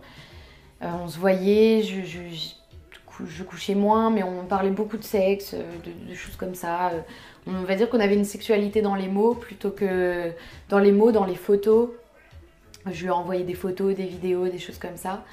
Euh, 0.82 0.90
on 1.02 1.08
se 1.08 1.18
voyait, 1.18 1.82
je, 1.82 2.00
je, 3.26 3.42
couchais 3.42 3.74
moins, 3.74 4.10
mais 4.10 4.22
on 4.22 4.46
parlait 4.46 4.70
beaucoup 4.70 4.96
de 4.96 5.04
sexe, 5.04 5.54
euh, 5.54 5.62
de, 6.08 6.14
choses 6.14 6.36
comme 6.36 6.54
ça. 6.54 6.92
On 7.48 7.64
va 7.64 7.74
dire 7.74 7.88
qu'on 7.88 8.00
avait 8.00 8.14
une 8.14 8.24
sexualité 8.24 8.82
dans 8.82 8.94
les 8.94 9.08
mots 9.08 9.34
plutôt 9.34 9.70
que 9.70 10.32
dans 10.68 10.78
les 10.78 10.92
mots, 10.92 11.12
dans 11.12 11.24
les 11.24 11.34
photos. 11.34 11.88
Je 12.90 13.00
lui 13.00 13.08
ai 13.08 13.10
envoyé 13.10 13.42
des 13.44 13.54
photos, 13.54 13.94
des 13.94 14.04
vidéos, 14.04 14.48
des 14.48 14.58
choses 14.58 14.78
comme 14.78 14.96
ça. 14.96 15.24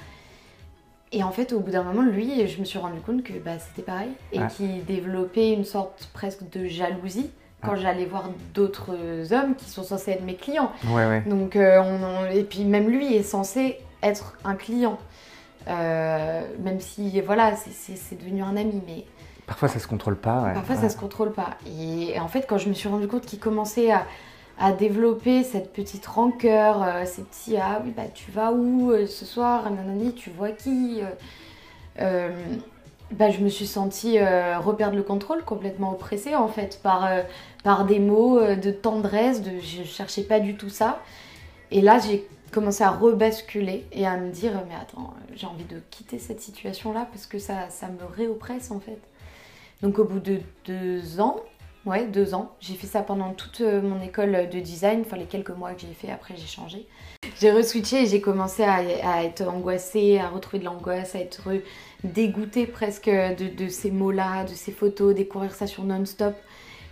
Et 1.12 1.22
en 1.22 1.30
fait, 1.30 1.52
au 1.52 1.60
bout 1.60 1.70
d'un 1.70 1.82
moment, 1.82 2.02
lui, 2.02 2.46
je 2.46 2.58
me 2.58 2.64
suis 2.64 2.78
rendu 2.78 3.00
compte 3.00 3.22
que 3.22 3.34
bah, 3.34 3.58
c'était 3.58 3.82
pareil. 3.82 4.10
Et 4.32 4.40
qu'il 4.56 4.84
développait 4.84 5.52
une 5.52 5.64
sorte 5.64 6.08
presque 6.12 6.48
de 6.50 6.66
jalousie 6.66 7.30
quand 7.62 7.76
j'allais 7.76 8.04
voir 8.04 8.30
d'autres 8.54 9.32
hommes 9.32 9.54
qui 9.54 9.68
sont 9.68 9.82
censés 9.82 10.12
être 10.12 10.24
mes 10.24 10.36
clients. 10.36 10.72
Donc, 11.26 11.56
euh, 11.56 12.30
et 12.30 12.44
puis 12.44 12.64
même 12.64 12.88
lui 12.88 13.14
est 13.14 13.22
censé 13.22 13.78
être 14.02 14.36
un 14.44 14.54
client. 14.54 14.98
Euh, 15.68 16.42
même 16.62 16.80
si, 16.80 17.20
voilà, 17.20 17.54
c'est 17.56 18.18
devenu 18.18 18.42
un 18.42 18.56
ami, 18.56 18.80
mais... 18.86 19.04
Parfois 19.46 19.68
ça 19.68 19.78
se 19.78 19.86
contrôle 19.86 20.16
pas. 20.16 20.50
Parfois 20.54 20.76
ça 20.76 20.88
se 20.88 20.96
contrôle 20.96 21.32
pas. 21.32 21.50
Et, 21.66 22.18
en 22.18 22.28
fait, 22.28 22.46
quand 22.48 22.58
je 22.58 22.68
me 22.68 22.74
suis 22.74 22.88
rendu 22.88 23.06
compte 23.06 23.26
qu'il 23.26 23.38
commençait 23.38 23.92
à, 23.92 24.04
à, 24.58 24.72
développer 24.72 25.44
cette 25.44 25.72
petite 25.72 26.06
rancœur, 26.06 26.82
euh, 26.82 27.04
ces 27.04 27.22
petits 27.22 27.56
ah 27.56 27.80
oui 27.84 27.92
bah 27.96 28.04
tu 28.12 28.30
vas 28.30 28.52
où 28.52 28.92
ce 29.06 29.24
soir, 29.24 29.70
nanani, 29.70 30.14
tu 30.14 30.30
vois 30.30 30.50
qui, 30.50 31.00
bah, 33.12 33.30
je 33.30 33.38
me 33.38 33.48
suis 33.48 33.66
sentie 33.66 34.18
euh, 34.18 34.58
reperdre 34.58 34.96
le 34.96 35.02
contrôle, 35.02 35.44
complètement 35.44 35.92
oppressée 35.92 36.34
en 36.34 36.48
fait, 36.48 36.80
par, 36.82 37.04
euh, 37.04 37.22
par 37.62 37.84
des 37.84 38.00
mots 38.00 38.38
euh, 38.38 38.56
de 38.56 38.70
tendresse, 38.70 39.42
de, 39.42 39.60
je 39.60 39.84
cherchais 39.84 40.22
pas 40.22 40.40
du 40.40 40.56
tout 40.56 40.70
ça. 40.70 41.00
Et 41.70 41.80
là, 41.80 41.98
j'ai 41.98 42.26
commencé 42.50 42.82
à 42.82 42.90
rebasculer 42.90 43.86
et 43.92 44.06
à 44.06 44.16
me 44.16 44.30
dire, 44.30 44.52
mais 44.68 44.74
attends, 44.74 45.14
j'ai 45.34 45.46
envie 45.46 45.64
de 45.64 45.80
quitter 45.90 46.18
cette 46.18 46.40
situation-là 46.40 47.06
parce 47.12 47.26
que 47.26 47.38
ça, 47.38 47.68
ça 47.70 47.88
me 47.88 48.04
réoppresse 48.16 48.70
en 48.70 48.80
fait. 48.80 48.98
Donc 49.82 49.98
au 49.98 50.04
bout 50.04 50.20
de 50.20 50.40
deux 50.64 51.20
ans, 51.20 51.36
ouais, 51.84 52.06
deux 52.06 52.34
ans, 52.34 52.54
j'ai 52.60 52.74
fait 52.74 52.86
ça 52.86 53.02
pendant 53.02 53.32
toute 53.32 53.60
mon 53.60 54.00
école 54.02 54.48
de 54.48 54.60
design, 54.60 55.02
enfin 55.04 55.16
les 55.16 55.26
quelques 55.26 55.50
mois 55.50 55.72
que 55.74 55.82
j'ai 55.82 55.94
fait, 55.94 56.10
après 56.10 56.34
j'ai 56.36 56.46
changé. 56.46 56.86
J'ai 57.38 57.50
reswitché 57.50 58.02
et 58.02 58.06
j'ai 58.06 58.20
commencé 58.20 58.62
à, 58.62 58.76
à, 59.04 59.22
être 59.24 59.46
angoissée, 59.46 60.18
à 60.18 60.28
retrouver 60.28 60.60
de 60.60 60.64
l'angoisse, 60.64 61.14
à 61.14 61.18
être 61.18 61.42
dégoûtée 62.04 62.66
presque 62.66 63.10
de, 63.10 63.68
ces 63.68 63.90
mots-là, 63.90 64.44
de 64.44 64.54
ces 64.54 64.72
photos, 64.72 65.14
des 65.14 65.26
conversations 65.26 65.82
non-stop. 65.84 66.34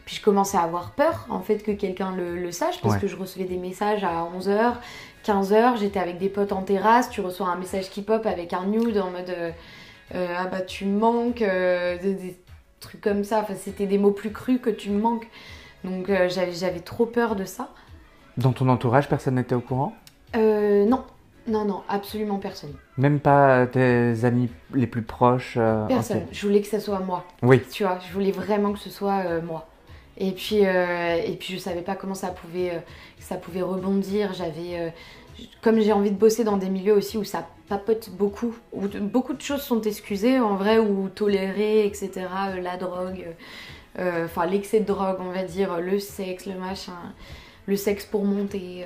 Puis 0.05 0.17
je 0.17 0.23
commençais 0.23 0.59
à 0.59 0.63
avoir 0.63 0.91
peur 0.93 1.27
en 1.31 1.41
fait 1.41 1.59
que 1.59 1.73
quelqu'un 1.73 2.15
le, 2.15 2.53
sache 2.53 2.81
parce 2.83 2.99
que 2.99 3.07
je 3.07 3.17
recevais 3.17 3.45
des 3.45 3.57
messages 3.57 4.05
à 4.05 4.29
11h, 4.39 4.75
15h, 5.25 5.79
j'étais 5.79 5.99
avec 5.99 6.19
des 6.19 6.29
potes 6.29 6.53
en 6.53 6.63
terrasse, 6.63 7.09
tu 7.09 7.23
reçois 7.23 7.49
un 7.49 7.57
message 7.57 7.89
qui 7.89 8.03
pop 8.03 8.27
avec 8.27 8.53
un 8.53 8.67
nude 8.67 8.99
en 8.99 9.11
mode 9.11 9.31
euh, 9.31 9.51
euh, 10.15 10.35
ah 10.37 10.47
bah 10.47 10.61
tu 10.61 10.85
manques, 10.85 11.41
euh, 11.41 11.97
des, 11.97 12.37
trucs 12.85 13.01
comme 13.01 13.25
ça, 13.25 13.41
enfin 13.41 13.55
c'était 13.57 13.87
des 13.87 13.99
mots 13.99 14.13
plus 14.13 14.31
crus 14.31 14.61
que 14.61 14.71
tu 14.71 14.91
me 14.91 15.01
manques. 15.01 15.29
Donc 15.85 16.11
j'avais 16.29 16.81
trop 16.81 17.07
peur 17.07 17.37
de 17.37 17.45
ça. 17.45 17.71
Dans 18.37 18.53
ton 18.53 18.69
entourage, 18.69 19.09
personne 19.09 19.35
n'était 19.35 19.55
au 19.55 19.61
courant? 19.61 19.95
Non, 20.35 21.05
non, 21.47 21.65
non, 21.67 21.83
absolument 21.89 22.39
personne. 22.39 22.73
Même 22.97 23.21
pas 23.21 23.67
tes 23.67 24.25
amis 24.25 24.49
les 24.73 24.87
plus 24.87 25.03
proches 25.03 25.57
euh, 25.59 25.87
Personne. 25.87 26.23
Je 26.33 26.47
voulais 26.47 26.63
que 26.63 26.67
ça 26.67 26.81
soit 26.81 27.01
moi. 27.01 27.25
Oui. 27.43 27.61
Tu 27.71 27.83
vois, 27.83 27.99
je 28.07 28.13
voulais 28.13 28.31
vraiment 28.31 28.73
que 28.73 28.79
ce 28.79 28.89
soit 28.89 29.25
euh, 29.27 29.43
moi. 29.43 29.69
Et 30.17 30.33
puis, 30.33 30.65
euh, 30.65 31.17
et 31.23 31.37
puis 31.37 31.55
je 31.55 31.59
savais 31.59 31.83
pas 31.83 31.97
comment 31.97 32.15
ça 32.15 32.29
pouvait, 32.29 32.83
ça 33.19 33.37
pouvait 33.37 33.63
rebondir. 33.63 34.33
J'avais, 34.33 34.93
comme 35.63 35.81
j'ai 35.81 35.93
envie 35.93 36.11
de 36.11 36.17
bosser 36.17 36.45
dans 36.45 36.57
des 36.57 36.69
milieux 36.69 36.95
aussi 36.95 37.19
où 37.19 37.25
ça 37.25 37.47
papote 37.69 38.11
beaucoup, 38.11 38.55
où 38.73 38.89
beaucoup 38.89 39.33
de 39.33 39.41
choses 39.41 39.63
sont 39.63 39.81
excusées 39.83 40.39
en 40.39 40.57
vrai, 40.57 40.79
ou 40.79 41.09
tolérées, 41.09 41.87
etc. 41.87 42.11
la 42.63 42.77
drogue, 42.77 43.27
enfin 43.99 44.47
l'excès 44.47 44.81
de 44.81 44.85
drogue, 44.85 45.17
on 45.21 45.31
va 45.31 45.45
dire, 45.45 45.81
le 45.81 45.99
sexe, 45.99 46.47
le 46.47 46.55
machin, 46.55 46.93
le 47.67 47.77
sexe 47.77 48.05
pour 48.05 48.25
monter 48.25 48.85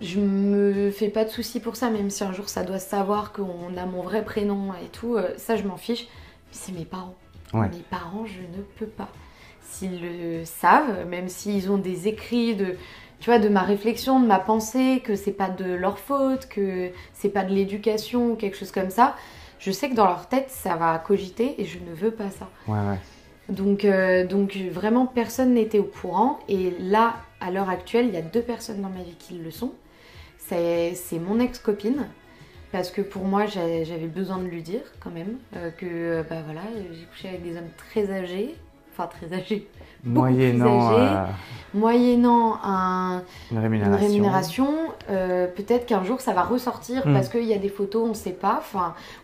je 0.00 0.18
me 0.18 0.90
fais 0.90 1.08
pas 1.08 1.24
de 1.24 1.30
soucis 1.30 1.60
pour 1.60 1.76
ça, 1.76 1.90
même 1.90 2.10
si 2.10 2.24
un 2.24 2.32
jour 2.32 2.48
ça 2.48 2.62
doit 2.62 2.78
savoir 2.78 3.32
qu'on 3.32 3.76
a 3.76 3.86
mon 3.86 4.02
vrai 4.02 4.24
prénom 4.24 4.72
et 4.74 4.88
tout, 4.88 5.16
euh, 5.16 5.28
ça 5.36 5.56
je 5.56 5.64
m'en 5.64 5.76
fiche. 5.76 6.06
Mais 6.48 6.52
c'est 6.52 6.72
mes 6.72 6.84
parents. 6.84 7.14
Mes 7.52 7.82
parents, 7.90 8.24
je 8.26 8.40
ne 8.40 8.62
peux 8.76 8.86
pas. 8.86 9.08
S'ils 9.62 10.00
le 10.00 10.44
savent, 10.44 11.06
même 11.08 11.28
s'ils 11.28 11.70
ont 11.70 11.78
des 11.78 12.06
écrits 12.06 12.54
de, 12.54 12.76
tu 13.20 13.30
vois, 13.30 13.38
de 13.38 13.48
ma 13.48 13.62
réflexion, 13.62 14.20
de 14.20 14.26
ma 14.26 14.38
pensée, 14.38 15.02
que 15.04 15.14
c'est 15.14 15.32
pas 15.32 15.48
de 15.48 15.72
leur 15.72 15.98
faute, 15.98 16.48
que 16.48 16.90
c'est 17.12 17.28
pas 17.28 17.44
de 17.44 17.54
l'éducation 17.54 18.32
ou 18.32 18.36
quelque 18.36 18.56
chose 18.56 18.72
comme 18.72 18.90
ça, 18.90 19.14
je 19.58 19.70
sais 19.70 19.90
que 19.90 19.94
dans 19.94 20.06
leur 20.06 20.26
tête 20.28 20.48
ça 20.48 20.76
va 20.76 20.98
cogiter 20.98 21.60
et 21.60 21.66
je 21.66 21.78
ne 21.78 21.94
veux 21.94 22.10
pas 22.10 22.30
ça. 22.30 22.48
Ouais, 22.66 22.78
ouais. 22.78 22.98
Donc, 23.48 23.84
euh, 23.84 24.26
donc 24.26 24.56
vraiment 24.56 25.06
personne 25.06 25.54
n'était 25.54 25.78
au 25.78 25.84
courant 25.84 26.38
et 26.48 26.72
là, 26.80 27.16
à 27.40 27.50
l'heure 27.50 27.68
actuelle, 27.68 28.06
il 28.06 28.14
y 28.14 28.16
a 28.16 28.22
deux 28.22 28.42
personnes 28.42 28.80
dans 28.80 28.88
ma 28.88 29.02
vie 29.02 29.16
qui 29.18 29.34
le 29.34 29.50
sont 29.50 29.72
c'est 30.94 31.18
mon 31.18 31.40
ex-copine. 31.40 32.06
Parce 32.72 32.90
que 32.90 33.00
pour 33.00 33.24
moi, 33.24 33.46
j'avais 33.46 34.06
besoin 34.06 34.38
de 34.38 34.44
lui 34.44 34.62
dire 34.62 34.82
quand 35.00 35.10
même 35.10 35.38
euh, 35.56 35.70
que 35.70 35.86
euh, 35.86 36.22
bah 36.22 36.36
voilà, 36.44 36.60
j'ai 36.92 37.04
couché 37.06 37.28
avec 37.28 37.42
des 37.42 37.56
hommes 37.56 37.70
très 37.76 38.12
âgés, 38.12 38.54
enfin 38.92 39.08
très 39.08 39.32
âgés, 39.36 39.66
moyennant, 40.04 40.92
euh, 40.92 41.24
moyennant 41.74 42.58
un, 42.62 43.22
une 43.50 43.58
rémunération. 43.58 44.68
Peut-être 45.08 45.86
qu'un 45.86 46.04
jour 46.04 46.20
ça 46.20 46.32
va 46.32 46.42
ressortir 46.42 47.06
hmm. 47.06 47.12
parce 47.12 47.28
qu'il 47.28 47.44
y 47.44 47.54
a 47.54 47.58
des 47.58 47.68
photos, 47.68 48.04
on 48.06 48.08
ne 48.10 48.14
sait 48.14 48.30
pas, 48.32 48.62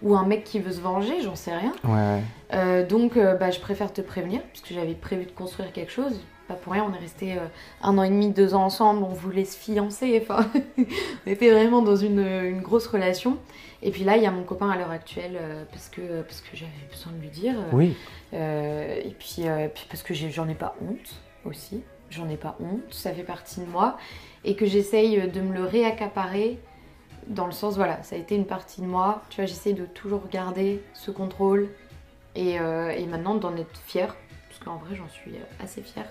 ou 0.02 0.16
un 0.16 0.24
mec 0.24 0.44
qui 0.44 0.60
veut 0.60 0.72
se 0.72 0.80
venger, 0.80 1.22
j'en 1.22 1.36
sais 1.36 1.52
rien. 1.54 1.72
donc, 2.84 3.18
bah, 3.18 3.50
je 3.50 3.60
préfère 3.60 3.92
te 3.92 4.00
prévenir 4.00 4.40
puisque 4.52 4.72
j'avais 4.72 4.94
prévu 4.94 5.24
de 5.24 5.32
construire 5.32 5.72
quelque 5.72 5.92
chose 5.92 6.20
pas 6.46 6.54
pour 6.54 6.72
rien, 6.72 6.86
on 6.88 6.94
est 6.94 7.00
resté 7.00 7.34
euh, 7.34 7.46
un 7.82 7.98
an 7.98 8.02
et 8.02 8.08
demi, 8.08 8.30
deux 8.30 8.54
ans 8.54 8.64
ensemble, 8.64 9.02
on 9.02 9.12
voulait 9.12 9.44
se 9.44 9.56
fiancer, 9.56 10.22
enfin, 10.22 10.46
on 10.78 11.30
était 11.30 11.50
vraiment 11.50 11.82
dans 11.82 11.96
une, 11.96 12.60
grosse 12.60 12.86
relation. 12.86 13.36
Et 13.86 13.92
puis 13.92 14.02
là, 14.02 14.16
il 14.16 14.22
y 14.24 14.26
a 14.26 14.32
mon 14.32 14.42
copain 14.42 14.68
à 14.68 14.76
l'heure 14.76 14.90
actuelle, 14.90 15.38
euh, 15.40 15.64
parce 15.70 15.88
que, 15.88 16.22
parce 16.22 16.40
que 16.40 16.56
j'avais 16.56 16.72
besoin 16.90 17.12
de 17.12 17.20
lui 17.20 17.28
dire. 17.28 17.54
Oui. 17.72 17.96
Euh, 18.34 19.00
et 19.00 19.14
puis, 19.16 19.44
puis, 19.74 19.86
parce 19.88 20.02
que 20.02 20.12
j'en 20.12 20.48
ai, 20.48 20.56
pas 20.56 20.74
honte 20.82 21.22
aussi, 21.44 21.84
j'en 22.10 22.28
ai 22.28 22.36
pas 22.36 22.56
honte, 22.60 22.92
ça 22.92 23.12
fait 23.12 23.22
partie 23.22 23.60
de 23.60 23.66
moi, 23.66 23.96
et 24.44 24.56
que 24.56 24.66
j'essaye 24.66 25.30
de 25.30 25.40
me 25.40 25.54
le 25.54 25.64
réaccaparer 25.64 26.58
dans 27.28 27.46
le 27.46 27.52
sens, 27.52 27.76
voilà, 27.76 28.02
ça 28.02 28.16
a 28.16 28.18
été 28.18 28.34
une 28.34 28.46
partie 28.46 28.80
de 28.80 28.86
moi, 28.86 29.22
tu 29.30 29.36
vois, 29.36 29.46
j'essaye 29.46 29.74
de 29.74 29.86
toujours 29.86 30.26
garder 30.28 30.82
ce 30.92 31.12
contrôle, 31.12 31.68
et, 32.34 32.54
et 32.54 33.06
maintenant 33.06 33.36
d'en 33.36 33.56
être 33.56 33.80
fière, 33.86 34.16
parce 34.48 34.58
qu'en 34.64 34.76
vrai, 34.78 34.96
j'en 34.96 35.08
suis 35.08 35.32
assez 35.60 35.82
fière 35.82 36.08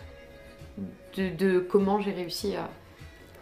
de, 1.17 1.59
comment 1.59 1.99
j'ai 1.99 2.11
réussi 2.11 2.55
à, 2.55 2.69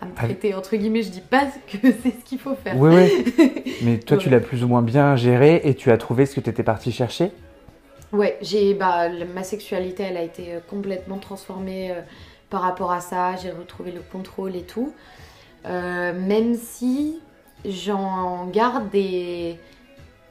me 0.05 0.11
ah 0.15 0.23
traiter, 0.23 0.53
entre 0.53 0.75
guillemets, 0.75 1.03
je 1.03 1.09
dis 1.09 1.21
pas 1.21 1.45
que 1.67 1.77
c'est 1.81 2.11
ce 2.11 2.25
qu'il 2.25 2.39
faut 2.39 2.55
faire. 2.55 2.77
Oui, 2.77 2.91
oui. 2.95 3.53
Mais 3.83 3.99
toi, 3.99 4.17
tu 4.17 4.29
l'as 4.29 4.39
plus 4.39 4.63
ou 4.63 4.67
moins 4.67 4.81
bien 4.81 5.15
géré 5.15 5.61
et 5.63 5.75
tu 5.75 5.91
as 5.91 5.97
trouvé 5.97 6.25
ce 6.25 6.35
que 6.35 6.41
tu 6.41 6.49
étais 6.49 6.63
parti 6.63 6.91
chercher? 6.91 7.31
Ouais, 8.11 8.37
j'ai, 8.41 8.73
bah, 8.73 9.09
ma 9.33 9.43
sexualité, 9.43 10.03
elle 10.03 10.17
a 10.17 10.23
été 10.23 10.53
euh, 10.53 10.59
complètement 10.69 11.17
transformée 11.17 11.91
euh, 11.91 12.01
par 12.49 12.61
rapport 12.61 12.91
à 12.91 13.01
ça. 13.01 13.35
J'ai 13.35 13.51
retrouvé 13.51 13.91
le 13.91 14.01
contrôle 14.01 14.55
et 14.55 14.61
tout. 14.61 14.93
Euh, 15.65 16.13
même 16.13 16.53
si 16.53 17.19
j'en 17.65 18.45
garde 18.47 18.89
des, 18.89 19.57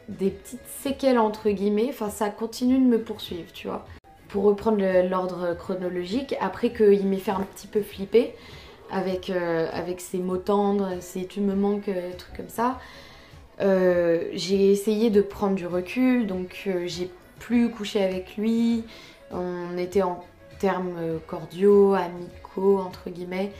des 0.09 0.31
petites 0.31 0.61
séquelles, 0.83 1.19
entre 1.19 1.51
guillemets, 1.51 1.89
enfin, 1.89 2.11
ça 2.11 2.29
continue 2.29 2.79
de 2.79 2.85
me 2.85 2.99
poursuivre, 2.99 3.53
tu 3.53 3.67
vois 3.69 3.85
pour 4.33 4.45
reprendre 4.45 4.83
l'ordre 5.11 5.55
chronologique, 5.59 6.35
après 6.41 6.73
qu'il 6.73 7.07
m'ait 7.07 7.19
fait 7.19 7.33
un 7.33 7.47
petit 7.55 7.67
peu 7.67 7.83
flipper 7.83 8.35
avec, 8.93 9.31
euh, 9.31 9.69
avec 9.73 10.01
ses 10.01 10.19
mots 10.19 10.37
tendres, 10.37 10.91
ses 11.01 11.27
tu 11.27 11.41
me 11.41 11.55
manques, 11.55 11.89
euh, 11.89 12.13
trucs 12.17 12.37
comme 12.37 12.49
ça, 12.49 12.79
Euh, 13.61 14.31
j'ai 14.33 14.73
essayé 14.73 15.11
de 15.11 15.21
prendre 15.21 15.55
du 15.55 15.67
recul, 15.67 16.27
donc 16.27 16.65
euh, 16.67 16.85
j'ai 16.87 17.11
plus 17.39 17.71
couché 17.71 18.03
avec 18.03 18.37
lui. 18.37 18.83
On 19.31 19.77
était 19.79 20.03
en 20.03 20.25
termes 20.59 21.21
cordiaux, 21.29 21.95
amicaux, 21.95 22.79
entre 22.79 23.11
guillemets. 23.11 23.53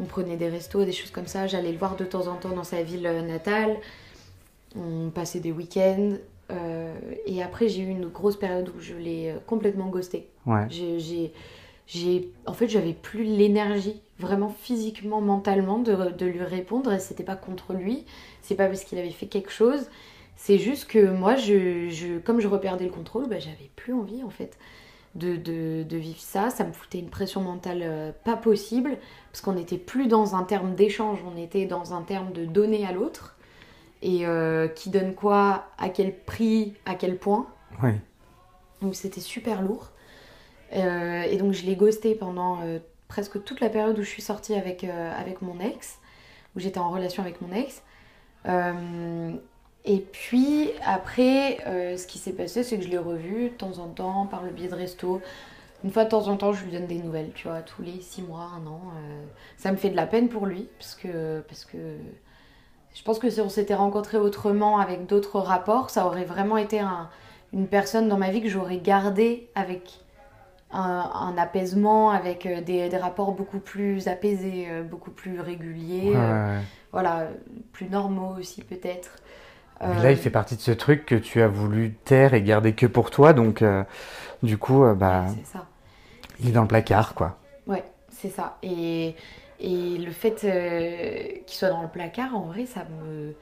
On 0.00 0.04
prenait 0.04 0.36
des 0.36 0.48
restos, 0.48 0.84
des 0.84 0.92
choses 0.92 1.10
comme 1.10 1.28
ça. 1.28 1.46
J'allais 1.46 1.72
le 1.72 1.78
voir 1.78 1.96
de 1.96 2.04
temps 2.04 2.26
en 2.26 2.34
temps 2.34 2.54
dans 2.54 2.64
sa 2.64 2.82
ville 2.82 3.08
natale. 3.26 3.76
On 4.76 5.10
passait 5.10 5.40
des 5.40 5.52
week-ends. 5.52 6.18
et 7.26 7.42
après, 7.42 7.68
j'ai 7.68 7.82
eu 7.82 7.88
une 7.88 8.08
grosse 8.08 8.36
période 8.36 8.68
où 8.76 8.80
je 8.80 8.94
l'ai 8.94 9.34
complètement 9.46 9.88
ghosté. 9.88 10.28
Ouais. 10.44 10.66
J'ai, 10.68 11.32
j'ai, 11.86 12.30
en 12.46 12.52
fait, 12.52 12.68
j'avais 12.68 12.92
plus 12.92 13.24
l'énergie, 13.24 14.00
vraiment 14.18 14.48
physiquement, 14.48 15.20
mentalement, 15.20 15.78
de, 15.78 16.10
de 16.10 16.26
lui 16.26 16.42
répondre. 16.42 16.92
Et 16.92 16.98
c'était 16.98 17.24
pas 17.24 17.36
contre 17.36 17.74
lui, 17.74 18.04
c'est 18.42 18.54
pas 18.54 18.66
parce 18.66 18.84
qu'il 18.84 18.98
avait 18.98 19.10
fait 19.10 19.26
quelque 19.26 19.52
chose. 19.52 19.88
C'est 20.36 20.58
juste 20.58 20.86
que 20.86 21.10
moi, 21.10 21.36
je, 21.36 21.88
je, 21.88 22.18
comme 22.18 22.40
je 22.40 22.48
reperdais 22.48 22.84
le 22.84 22.90
contrôle, 22.90 23.28
bah, 23.28 23.38
j'avais 23.38 23.70
plus 23.74 23.94
envie 23.94 24.22
en 24.22 24.30
fait 24.30 24.58
de, 25.14 25.36
de, 25.36 25.82
de, 25.82 25.96
vivre 25.96 26.20
ça. 26.20 26.50
Ça 26.50 26.64
me 26.64 26.72
foutait 26.72 26.98
une 26.98 27.08
pression 27.08 27.40
mentale 27.40 27.80
euh, 27.82 28.12
pas 28.24 28.36
possible 28.36 28.98
parce 29.32 29.40
qu'on 29.40 29.54
n'était 29.54 29.78
plus 29.78 30.08
dans 30.08 30.34
un 30.34 30.44
terme 30.44 30.74
d'échange, 30.74 31.18
on 31.26 31.36
était 31.40 31.66
dans 31.66 31.94
un 31.94 32.02
terme 32.02 32.32
de 32.32 32.44
donner 32.44 32.86
à 32.86 32.92
l'autre 32.92 33.36
et 34.02 34.26
euh, 34.26 34.68
qui 34.68 34.90
donne 34.90 35.14
quoi, 35.14 35.66
à 35.78 35.88
quel 35.88 36.14
prix, 36.14 36.74
à 36.84 36.94
quel 36.94 37.16
point. 37.16 37.46
Oui. 37.82 37.92
Donc 38.82 38.94
c'était 38.94 39.20
super 39.20 39.62
lourd. 39.62 39.90
Euh, 40.74 41.22
et 41.22 41.36
donc 41.36 41.52
je 41.52 41.64
l'ai 41.64 41.76
ghosté 41.76 42.14
pendant 42.14 42.60
euh, 42.62 42.78
presque 43.08 43.42
toute 43.44 43.60
la 43.60 43.68
période 43.68 43.98
où 43.98 44.02
je 44.02 44.08
suis 44.08 44.22
sortie 44.22 44.54
avec, 44.54 44.84
euh, 44.84 45.12
avec 45.18 45.42
mon 45.42 45.60
ex, 45.60 45.98
où 46.54 46.60
j'étais 46.60 46.78
en 46.78 46.90
relation 46.90 47.22
avec 47.22 47.40
mon 47.40 47.52
ex. 47.52 47.82
et 49.84 50.00
puis 50.12 50.70
après, 50.84 51.58
ce 51.96 52.06
qui 52.06 52.18
s'est 52.18 52.32
passé, 52.32 52.62
c'est 52.62 52.78
que 52.78 52.84
je 52.84 52.88
l'ai 52.88 52.98
revu 52.98 53.50
de 53.50 53.54
temps 53.54 53.78
en 53.78 53.88
temps 53.88 54.26
par 54.26 54.42
le 54.42 54.50
biais 54.50 54.68
de 54.68 54.74
resto. 54.74 55.20
Une 55.84 55.90
fois 55.90 56.04
de 56.04 56.08
temps 56.08 56.26
en 56.28 56.36
temps, 56.36 56.52
je 56.52 56.64
lui 56.64 56.72
donne 56.72 56.86
des 56.86 56.98
nouvelles, 56.98 57.30
tu 57.34 57.46
vois, 57.48 57.60
tous 57.60 57.82
les 57.82 58.00
six 58.00 58.22
mois, 58.22 58.50
un 58.56 58.66
an. 58.66 58.80
ça 59.56 59.70
me 59.70 59.76
fait 59.76 59.90
de 59.90 59.96
la 59.96 60.06
peine 60.06 60.28
pour 60.28 60.46
lui, 60.46 60.68
parce 60.78 60.94
que, 60.94 61.40
parce 61.46 61.64
que 61.64 61.78
je 62.94 63.02
pense 63.02 63.18
que 63.18 63.28
si 63.28 63.40
on 63.40 63.50
s'était 63.50 63.74
rencontrés 63.74 64.18
autrement, 64.18 64.78
avec 64.78 65.06
d'autres 65.06 65.38
rapports, 65.38 65.90
ça 65.90 66.06
aurait 66.06 66.24
vraiment 66.24 66.56
été 66.56 66.80
un, 66.80 67.10
une 67.52 67.68
personne 67.68 68.08
dans 68.08 68.16
ma 68.16 68.30
vie 68.30 68.40
que 68.40 68.48
j'aurais 68.48 68.78
gardée 68.78 69.48
avec 69.54 70.00
un, 70.72 71.34
apaisement 71.38 72.10
avec 72.10 72.46
euh, 72.46 72.60
des, 72.60 72.88
rapports 72.96 73.32
beaucoup 73.32 73.58
plus 73.58 74.08
apaisés, 74.08 74.66
euh, 74.68 74.82
beaucoup 74.82 75.10
plus 75.10 75.40
réguliers, 75.40 76.12
euh, 76.14 76.60
voilà, 76.92 77.28
plus 77.72 77.88
normaux 77.88 78.34
aussi 78.38 78.62
peut-être. 78.62 79.16
Là, 79.80 80.10
il 80.10 80.16
fait 80.16 80.30
partie 80.30 80.56
de 80.56 80.62
ce 80.62 80.70
truc 80.70 81.04
que 81.04 81.14
tu 81.14 81.42
as 81.42 81.48
voulu 81.48 81.92
taire 81.92 82.32
et 82.32 82.40
garder 82.40 82.72
que 82.72 82.86
pour 82.86 83.10
toi, 83.10 83.34
donc 83.34 83.62
du 84.42 84.56
coup, 84.56 84.82
bah, 84.94 85.26
ça. 85.44 85.66
il 86.40 86.48
est 86.48 86.52
dans 86.52 86.62
le 86.62 86.66
placard, 86.66 87.14
quoi. 87.14 87.36
Ouais, 87.66 87.84
c'est 88.08 88.30
ça. 88.30 88.56
Et, 88.62 89.14
et 89.60 89.98
le 89.98 90.10
fait 90.12 90.36
qu'il 91.44 91.54
soit 91.54 91.68
dans 91.68 91.82
le 91.82 91.88
placard, 91.88 92.34
en 92.34 92.46
vrai, 92.46 92.64
ça 92.64 92.86
me 93.02 93.34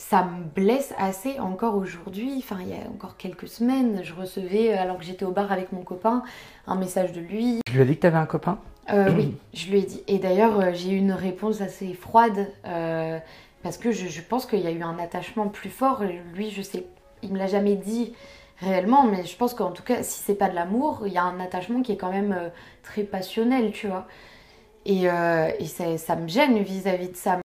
ça 0.00 0.24
me 0.24 0.44
blesse 0.44 0.94
assez 0.98 1.38
encore 1.38 1.76
aujourd'hui. 1.76 2.32
Enfin, 2.38 2.56
il 2.62 2.68
y 2.68 2.72
a 2.72 2.88
encore 2.88 3.18
quelques 3.18 3.46
semaines, 3.46 4.00
je 4.02 4.14
recevais, 4.14 4.72
alors 4.72 4.96
que 4.96 5.04
j'étais 5.04 5.26
au 5.26 5.30
bar 5.30 5.52
avec 5.52 5.72
mon 5.72 5.82
copain, 5.82 6.22
un 6.66 6.74
message 6.74 7.12
de 7.12 7.20
lui. 7.20 7.60
Tu 7.66 7.74
lui 7.74 7.82
as 7.82 7.84
dit 7.84 7.96
que 7.96 8.00
tu 8.00 8.06
avais 8.06 8.16
un 8.16 8.26
copain? 8.26 8.58
Euh, 8.90 9.12
Oui, 9.14 9.36
je 9.52 9.70
lui 9.70 9.80
ai 9.80 9.82
dit. 9.82 10.02
Et 10.08 10.18
d'ailleurs, 10.18 10.58
euh, 10.58 10.70
j'ai 10.72 10.92
eu 10.92 10.96
une 10.96 11.12
réponse 11.12 11.60
assez 11.60 11.92
froide 11.92 12.48
euh, 12.66 13.18
parce 13.62 13.76
que 13.76 13.92
je, 13.92 14.20
pense 14.22 14.46
qu'il 14.46 14.60
y 14.60 14.66
a 14.66 14.70
eu 14.70 14.82
un 14.82 14.98
attachement 14.98 15.48
plus 15.48 15.68
fort. 15.68 16.02
Lui, 16.34 16.50
je 16.50 16.62
sais, 16.62 16.86
il 17.22 17.30
me 17.32 17.38
l'a 17.38 17.46
jamais 17.46 17.76
dit 17.76 18.14
réellement, 18.58 19.04
mais 19.04 19.26
je 19.26 19.36
pense 19.36 19.52
qu'en 19.52 19.70
tout 19.70 19.82
cas, 19.82 20.02
si 20.02 20.22
c'est 20.22 20.34
pas 20.34 20.48
de 20.48 20.54
l'amour, 20.54 21.02
il 21.06 21.12
y 21.12 21.18
a 21.18 21.24
un 21.24 21.38
attachement 21.40 21.82
qui 21.82 21.92
est 21.92 21.98
quand 21.98 22.10
même 22.10 22.50
très 22.82 23.02
passionnel, 23.02 23.70
tu 23.72 23.86
vois. 23.86 24.06
Et, 24.86 25.04
et 25.04 25.66
ça, 25.66 25.98
ça, 25.98 26.16
me 26.16 26.26
gêne 26.26 26.58
vis-à-vis 26.62 27.10
de 27.10 27.16
ça. 27.16 27.38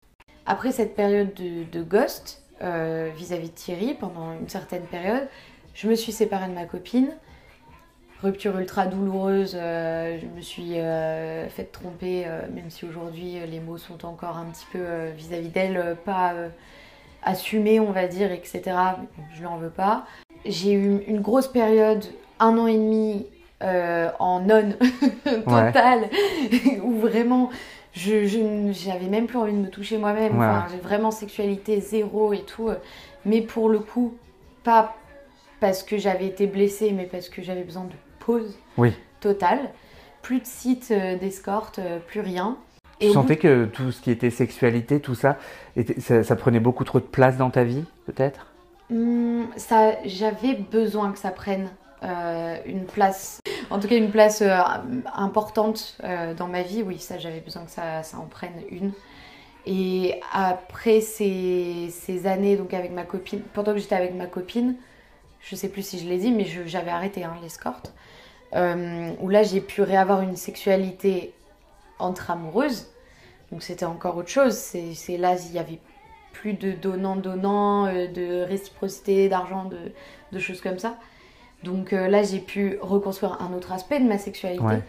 Après 0.46 0.70
cette 0.72 0.94
période 0.94 1.34
de, 1.34 1.64
de 1.64 1.82
ghost, 1.82 2.43
euh, 2.62 3.10
vis-à-vis 3.16 3.48
de 3.48 3.54
Thierry 3.54 3.94
pendant 3.94 4.32
une 4.32 4.48
certaine 4.48 4.84
période. 4.84 5.26
Je 5.74 5.88
me 5.88 5.94
suis 5.94 6.12
séparée 6.12 6.48
de 6.48 6.54
ma 6.54 6.64
copine. 6.64 7.10
Rupture 8.22 8.58
ultra 8.58 8.86
douloureuse, 8.86 9.54
euh, 9.54 10.18
je 10.20 10.26
me 10.26 10.40
suis 10.40 10.78
euh, 10.78 11.48
faite 11.48 11.72
tromper, 11.72 12.26
même 12.54 12.70
si 12.70 12.86
aujourd'hui 12.86 13.36
les 13.46 13.60
mots 13.60 13.76
sont 13.76 14.06
encore 14.06 14.38
un 14.38 14.46
petit 14.46 14.66
peu 14.72 15.08
vis-à-vis 15.16 15.48
d'elle, 15.48 15.96
pas 16.04 16.32
assumés, 17.22 17.80
on 17.80 17.92
va 17.92 18.06
dire, 18.06 18.32
etc. 18.32 18.62
Je 19.34 19.40
lui 19.40 19.46
en 19.46 19.58
veux 19.58 19.68
pas. 19.68 20.06
J'ai 20.46 20.72
eu 20.72 21.02
une 21.06 21.20
grosse 21.20 21.48
période, 21.48 22.04
un 22.40 22.56
an 22.56 22.66
et 22.66 22.76
demi, 22.76 23.26
en 23.60 24.40
non 24.40 24.72
total, 25.24 26.08
où 26.82 26.92
vraiment 27.00 27.50
je, 27.94 28.72
j'avais 28.72 29.06
même 29.06 29.26
plus 29.26 29.38
envie 29.38 29.52
de 29.52 29.58
me 29.58 29.70
toucher 29.70 29.98
moi-même. 29.98 30.38
j'ai 30.70 30.78
vraiment 30.78 31.10
sexualité 31.10 31.80
zéro 31.80 32.32
et 32.32 32.42
tout. 32.42 32.70
Mais 33.24 33.40
pour 33.40 33.68
le 33.68 33.78
coup, 33.78 34.14
pas 34.64 34.96
parce 35.60 35.82
que 35.82 35.96
j'avais 35.96 36.26
été 36.26 36.46
blessée, 36.46 36.92
mais 36.92 37.04
parce 37.04 37.28
que 37.28 37.40
j'avais 37.40 37.62
besoin 37.62 37.84
de 37.84 37.94
pause 38.18 38.58
oui. 38.76 38.92
totale. 39.20 39.70
Plus 40.22 40.40
de 40.40 40.46
site 40.46 40.88
euh, 40.90 41.16
d'escorte, 41.16 41.78
euh, 41.78 41.98
plus 42.00 42.20
rien. 42.20 42.58
Et 43.00 43.08
tu 43.08 43.12
sentais 43.12 43.36
que 43.36 43.66
tout 43.66 43.92
ce 43.92 44.00
qui 44.00 44.10
était 44.10 44.30
sexualité, 44.30 45.00
tout 45.00 45.14
ça, 45.14 45.38
ça, 45.98 46.36
prenait 46.36 46.60
beaucoup 46.60 46.84
trop 46.84 47.00
de 47.00 47.04
place 47.04 47.36
dans 47.36 47.50
ta 47.50 47.64
vie, 47.64 47.84
peut-être? 48.06 48.52
Hmm, 48.90 49.44
ça, 49.56 49.92
J'avais 50.04 50.54
besoin 50.54 51.12
que 51.12 51.18
ça 51.18 51.30
prenne 51.30 51.68
euh, 52.04 52.58
une 52.66 52.84
place, 52.84 53.40
en 53.70 53.80
tout 53.80 53.88
cas 53.88 53.96
une 53.96 54.10
place 54.10 54.42
euh, 54.42 54.58
importante 55.14 55.96
euh, 56.04 56.34
dans 56.34 56.48
ma 56.48 56.62
vie. 56.62 56.82
Oui, 56.82 56.98
ça 56.98 57.18
j'avais 57.18 57.40
besoin 57.40 57.64
que 57.64 57.70
ça, 57.70 58.02
ça, 58.02 58.18
en 58.18 58.26
prenne 58.26 58.60
une. 58.70 58.92
Et 59.64 60.20
après 60.32 61.00
ces, 61.00 61.88
ces, 61.90 62.26
années 62.26 62.56
donc 62.56 62.74
avec 62.74 62.92
ma 62.92 63.04
copine, 63.04 63.40
pendant 63.54 63.72
que 63.72 63.78
j'étais 63.78 63.94
avec 63.94 64.14
ma 64.14 64.26
copine, 64.26 64.76
je 65.40 65.56
sais 65.56 65.70
plus 65.70 65.86
si 65.86 65.98
je 65.98 66.06
l'ai 66.06 66.18
dit, 66.18 66.30
mais 66.30 66.44
j'avais 66.66 66.90
arrêté 66.90 67.24
hein, 67.24 67.34
l'escorte, 67.42 67.94
où 68.52 69.28
là 69.28 69.42
j'ai 69.42 69.62
pu 69.62 69.80
réavoir 69.80 70.20
une 70.20 70.36
sexualité 70.36 71.32
entre 71.98 72.30
amoureuses. 72.30 72.88
Donc 73.50 73.62
c'était 73.62 73.86
encore 73.86 74.18
autre 74.18 74.28
chose. 74.28 74.54
C'est 74.54 75.16
là 75.16 75.36
il 75.36 75.52
y 75.52 75.58
avait 75.58 75.80
plus 76.34 76.52
de 76.52 76.72
donnant-donnant, 76.72 77.86
de 77.86 78.42
réciprocité, 78.42 79.30
d'argent, 79.30 79.64
de, 79.64 79.78
de, 80.32 80.38
choses 80.38 80.60
comme 80.60 80.78
ça. 80.78 80.98
Donc 81.64 81.92
euh, 81.92 82.08
là, 82.08 82.22
j'ai 82.22 82.38
pu 82.38 82.78
reconstruire 82.80 83.40
un 83.40 83.52
autre 83.54 83.72
aspect 83.72 83.98
de 83.98 84.06
ma 84.06 84.18
sexualité. 84.18 84.82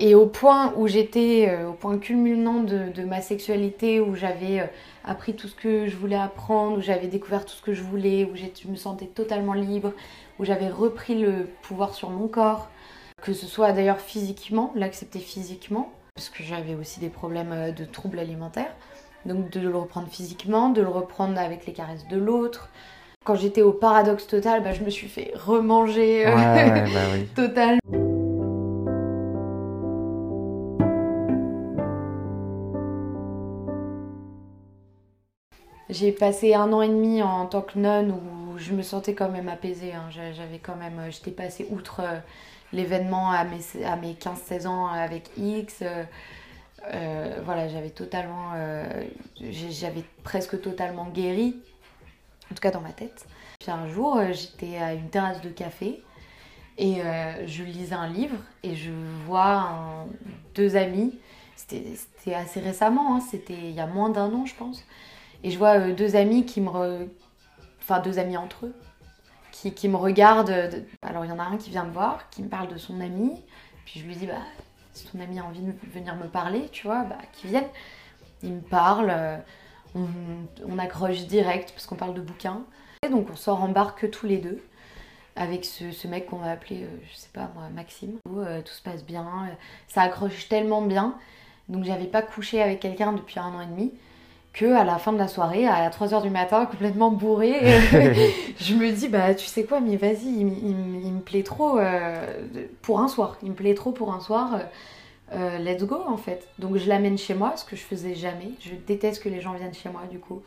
Et 0.00 0.16
au 0.16 0.26
point 0.26 0.74
où 0.76 0.88
j'étais, 0.88 1.46
euh, 1.48 1.68
au 1.68 1.74
point 1.74 1.96
culminant 1.98 2.62
de, 2.62 3.04
ma 3.04 3.20
sexualité, 3.20 4.00
où 4.00 4.16
j'avais 4.16 4.60
euh, 4.60 4.66
appris 5.04 5.34
tout 5.34 5.46
ce 5.46 5.54
que 5.54 5.86
je 5.86 5.96
voulais 5.96 6.16
apprendre, 6.16 6.78
où 6.78 6.80
j'avais 6.80 7.06
découvert 7.06 7.44
tout 7.44 7.54
ce 7.54 7.62
que 7.62 7.72
je 7.72 7.82
voulais, 7.82 8.24
où 8.24 8.34
je 8.34 8.68
me 8.68 8.74
sentais 8.74 9.06
totalement 9.06 9.52
libre, 9.52 9.92
où 10.40 10.44
j'avais 10.44 10.68
repris 10.68 11.20
le 11.20 11.48
pouvoir 11.62 11.94
sur 11.94 12.10
mon 12.10 12.26
corps, 12.26 12.68
que 13.22 13.32
ce 13.32 13.46
soit 13.46 13.70
d'ailleurs 13.70 14.00
physiquement, 14.00 14.72
l'accepter 14.74 15.20
physiquement, 15.20 15.92
parce 16.16 16.30
que 16.30 16.42
j'avais 16.42 16.74
aussi 16.74 16.98
des 16.98 17.08
problèmes 17.08 17.72
de 17.72 17.84
troubles 17.84 18.18
alimentaires. 18.18 18.74
Donc 19.24 19.50
de 19.50 19.60
le 19.60 19.76
reprendre 19.76 20.08
physiquement, 20.08 20.70
de 20.70 20.82
le 20.82 20.88
reprendre 20.88 21.38
avec 21.38 21.64
les 21.64 21.72
caresses 21.72 22.08
de 22.08 22.16
l'autre, 22.16 22.70
quand 23.24 23.34
j'étais 23.36 23.62
au 23.62 23.72
paradoxe 23.72 24.26
total, 24.26 24.62
bah, 24.62 24.72
je 24.72 24.82
me 24.82 24.90
suis 24.90 25.08
fait 25.08 25.32
remanger 25.34 26.26
euh, 26.26 26.34
bah 26.34 27.02
total. 27.34 27.78
J'ai 35.88 36.10
passé 36.10 36.54
un 36.54 36.72
an 36.72 36.80
et 36.80 36.88
demi 36.88 37.22
en 37.22 37.46
tant 37.46 37.60
que 37.60 37.78
nonne 37.78 38.12
où 38.12 38.58
je 38.58 38.72
me 38.72 38.82
sentais 38.82 39.14
quand 39.14 39.28
même 39.28 39.48
apaisée. 39.48 39.92
Hein. 39.92 40.08
J'avais 40.10 40.58
quand 40.58 40.76
même, 40.76 40.98
euh, 40.98 41.10
j'étais 41.10 41.30
passée 41.30 41.66
outre 41.70 42.00
euh, 42.00 42.18
l'événement 42.72 43.30
à 43.30 43.44
mes, 43.44 43.84
à 43.84 43.96
mes 43.96 44.14
15-16 44.14 44.66
ans 44.66 44.86
avec 44.86 45.30
X. 45.36 45.84
voilà, 47.44 47.68
j'avais 47.68 47.90
totalement, 47.90 48.52
j'avais 49.40 50.04
presque 50.24 50.60
totalement 50.60 51.06
guéri 51.12 51.56
en 52.52 52.54
tout 52.54 52.60
cas 52.60 52.70
dans 52.70 52.82
ma 52.82 52.92
tête. 52.92 53.26
Puis 53.58 53.70
un 53.70 53.88
jour, 53.88 54.18
euh, 54.18 54.32
j'étais 54.32 54.76
à 54.76 54.92
une 54.92 55.08
terrasse 55.08 55.40
de 55.40 55.48
café 55.48 56.02
et 56.76 57.00
euh, 57.00 57.46
je 57.46 57.64
lisais 57.64 57.94
un 57.94 58.08
livre 58.08 58.36
et 58.62 58.76
je 58.76 58.90
vois 59.26 60.06
deux 60.54 60.76
amis. 60.76 61.18
C'était 61.56 62.34
assez 62.34 62.60
récemment, 62.60 63.16
hein, 63.16 63.20
c'était 63.20 63.54
il 63.54 63.70
y 63.70 63.80
a 63.80 63.86
moins 63.86 64.10
d'un 64.10 64.32
an, 64.32 64.44
je 64.44 64.54
pense. 64.54 64.84
Et 65.42 65.50
je 65.50 65.58
vois 65.58 65.78
euh, 65.78 65.94
deux 65.94 66.14
amis 66.14 66.44
qui 66.44 66.60
me. 66.60 67.08
Enfin, 67.80 68.00
deux 68.00 68.18
amis 68.18 68.36
entre 68.36 68.66
eux, 68.66 68.74
qui, 69.50 69.72
qui 69.72 69.88
me 69.88 69.96
regardent. 69.96 70.84
Alors, 71.02 71.24
il 71.24 71.28
y 71.28 71.32
en 71.32 71.38
a 71.38 71.44
un 71.44 71.56
qui 71.56 71.70
vient 71.70 71.84
me 71.84 71.90
voir, 71.90 72.28
qui 72.30 72.42
me 72.42 72.48
parle 72.48 72.68
de 72.68 72.76
son 72.76 73.00
ami. 73.00 73.32
Puis 73.86 74.00
je 74.00 74.06
lui 74.06 74.14
dis, 74.14 74.26
bah, 74.26 74.34
si 74.92 75.06
ton 75.06 75.18
ami 75.20 75.40
a 75.40 75.44
envie 75.44 75.62
de 75.62 75.72
venir 75.92 76.14
me 76.14 76.28
parler, 76.28 76.68
tu 76.70 76.86
vois, 76.86 77.02
bah, 77.04 77.18
qu'il 77.32 77.50
vienne. 77.50 77.66
Il 78.44 78.52
me 78.52 78.60
parle 78.60 79.42
on, 79.94 80.78
accroche 80.78 81.26
direct 81.26 81.72
parce 81.72 81.86
qu'on 81.86 81.96
parle 81.96 82.14
de 82.14 82.20
bouquins. 82.20 82.62
Et 83.04 83.08
donc 83.08 83.28
on 83.30 83.36
sort 83.36 83.62
en 83.62 83.68
barque 83.68 84.10
tous 84.10 84.26
les 84.26 84.38
deux 84.38 84.62
avec 85.34 85.64
ce, 85.64 86.06
mec 86.06 86.26
qu'on 86.26 86.36
va 86.36 86.50
appeler, 86.50 86.82
euh, 86.82 86.98
je 87.10 87.16
sais 87.16 87.30
pas 87.32 87.50
moi, 87.54 87.64
Maxime. 87.74 88.18
Euh, 88.36 88.60
tout 88.60 88.72
se 88.72 88.82
passe 88.82 89.04
bien, 89.04 89.26
ça 89.88 90.02
accroche 90.02 90.48
tellement 90.48 90.82
bien. 90.82 91.16
Donc 91.68 91.84
j'avais 91.84 92.06
pas 92.06 92.22
couché 92.22 92.60
avec 92.60 92.80
quelqu'un 92.80 93.12
depuis 93.12 93.38
un 93.38 93.54
an 93.54 93.60
et 93.62 93.66
demi 93.66 93.92
que 94.52 94.74
à 94.74 94.84
la 94.84 94.98
fin 94.98 95.14
de 95.14 95.18
la 95.18 95.28
soirée, 95.28 95.66
à 95.66 95.88
3h 95.88 96.22
du 96.22 96.28
matin, 96.28 96.66
complètement 96.70 97.10
bourré, 97.10 97.54
je 98.60 98.74
me 98.74 98.90
dis 98.92 99.08
bah 99.08 99.34
tu 99.34 99.46
sais 99.46 99.64
quoi, 99.64 99.80
mais 99.80 99.96
vas-y, 99.96 100.26
il, 100.26 100.46
me 100.46 101.20
plaît 101.20 101.42
trop 101.42 101.78
euh, 101.78 102.26
pour 102.82 103.00
un 103.00 103.08
soir, 103.08 103.38
il 103.42 103.50
me 103.50 103.54
plaît 103.54 103.74
trop 103.74 103.92
pour 103.92 104.12
un 104.12 104.20
soir. 104.20 104.60
Euh, 105.32 105.58
let's 105.58 105.84
go 105.84 106.02
en 106.06 106.16
fait. 106.16 106.48
Donc 106.58 106.76
je 106.76 106.88
l'amène 106.88 107.18
chez 107.18 107.34
moi, 107.34 107.56
ce 107.56 107.64
que 107.64 107.76
je 107.76 107.82
faisais 107.82 108.14
jamais. 108.14 108.50
Je 108.60 108.74
déteste 108.74 109.22
que 109.22 109.28
les 109.28 109.40
gens 109.40 109.52
viennent 109.54 109.74
chez 109.74 109.88
moi 109.88 110.02
du 110.10 110.18
coup. 110.18 110.42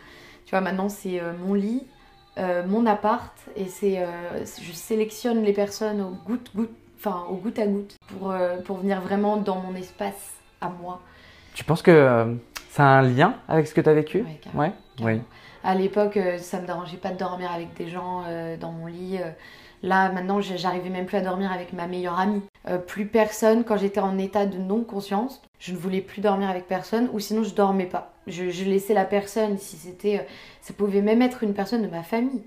Tu 0.46 0.52
vois, 0.52 0.62
maintenant 0.62 0.90
c'est 0.90 1.20
euh, 1.20 1.34
mon 1.46 1.54
lit, 1.54 1.84
mon 2.68 2.86
appart 2.86 3.34
et 3.56 3.66
c'est 3.66 4.06
je 4.62 4.72
sélectionne 4.74 5.42
les 5.42 5.54
personnes 5.54 6.02
au 6.02 6.10
goutte 6.28 6.52
goutte, 6.54 6.76
enfin 6.98 7.24
au 7.30 7.36
goutte 7.36 7.58
à 7.60 7.66
goutte 7.66 7.96
pour, 8.08 8.36
pour 8.66 8.78
venir 8.78 9.00
vraiment 9.00 9.38
dans 9.38 9.56
mon 9.56 9.74
espace 9.74 10.34
à 10.60 10.68
moi. 10.68 11.02
Tu 11.54 11.64
penses 11.64 11.82
que 11.82 12.36
ça 12.70 12.84
a 12.84 13.00
un 13.00 13.04
lien 13.04 13.36
avec 13.48 13.68
ce 13.68 13.74
que 13.74 13.80
tu 13.80 13.88
as 13.88 13.94
vécu? 13.94 14.26
Ouais, 14.54 14.74
Oui. 15.02 15.22
À 15.66 15.74
l'époque, 15.74 16.18
euh, 16.18 16.38
ça 16.38 16.62
me 16.62 16.68
dérangeait 16.68 16.98
pas 16.98 17.10
de 17.10 17.18
dormir 17.18 17.52
avec 17.52 17.74
des 17.74 17.88
gens 17.88 18.24
euh, 18.28 18.56
dans 18.56 18.72
mon 18.72 18.86
lit. 18.86 19.18
Euh. 19.20 19.32
Là, 19.82 20.12
maintenant, 20.12 20.40
j'arrivais 20.40 20.90
même 20.90 21.08
plus 21.08 21.18
à 21.18 21.22
dormir 21.22 21.52
avec 21.52 21.74
ma 21.74 21.88
meilleure 21.88 22.20
amie. 22.20 22.44
Plus 22.88 23.06
personne, 23.06 23.64
quand 23.64 23.78
j'étais 23.78 24.00
en 24.00 24.18
état 24.18 24.46
de 24.46 24.58
non-conscience, 24.58 25.42
je 25.60 25.72
ne 25.72 25.78
voulais 25.78 26.02
plus 26.02 26.22
dormir 26.22 26.50
avec 26.50 26.68
personne, 26.68 27.10
ou 27.14 27.20
sinon 27.20 27.44
je 27.44 27.54
dormais 27.54 27.86
pas. 27.86 28.14
Je, 28.28 28.64
laissais 28.64 28.94
la 28.94 29.06
personne, 29.06 29.58
si 29.58 29.78
c'était. 29.78 30.26
ça 30.62 30.74
pouvait 30.74 31.02
même 31.02 31.22
être 31.22 31.44
une 31.44 31.54
personne 31.54 31.84
de 31.84 31.88
ma 31.88 32.02
famille. 32.02 32.42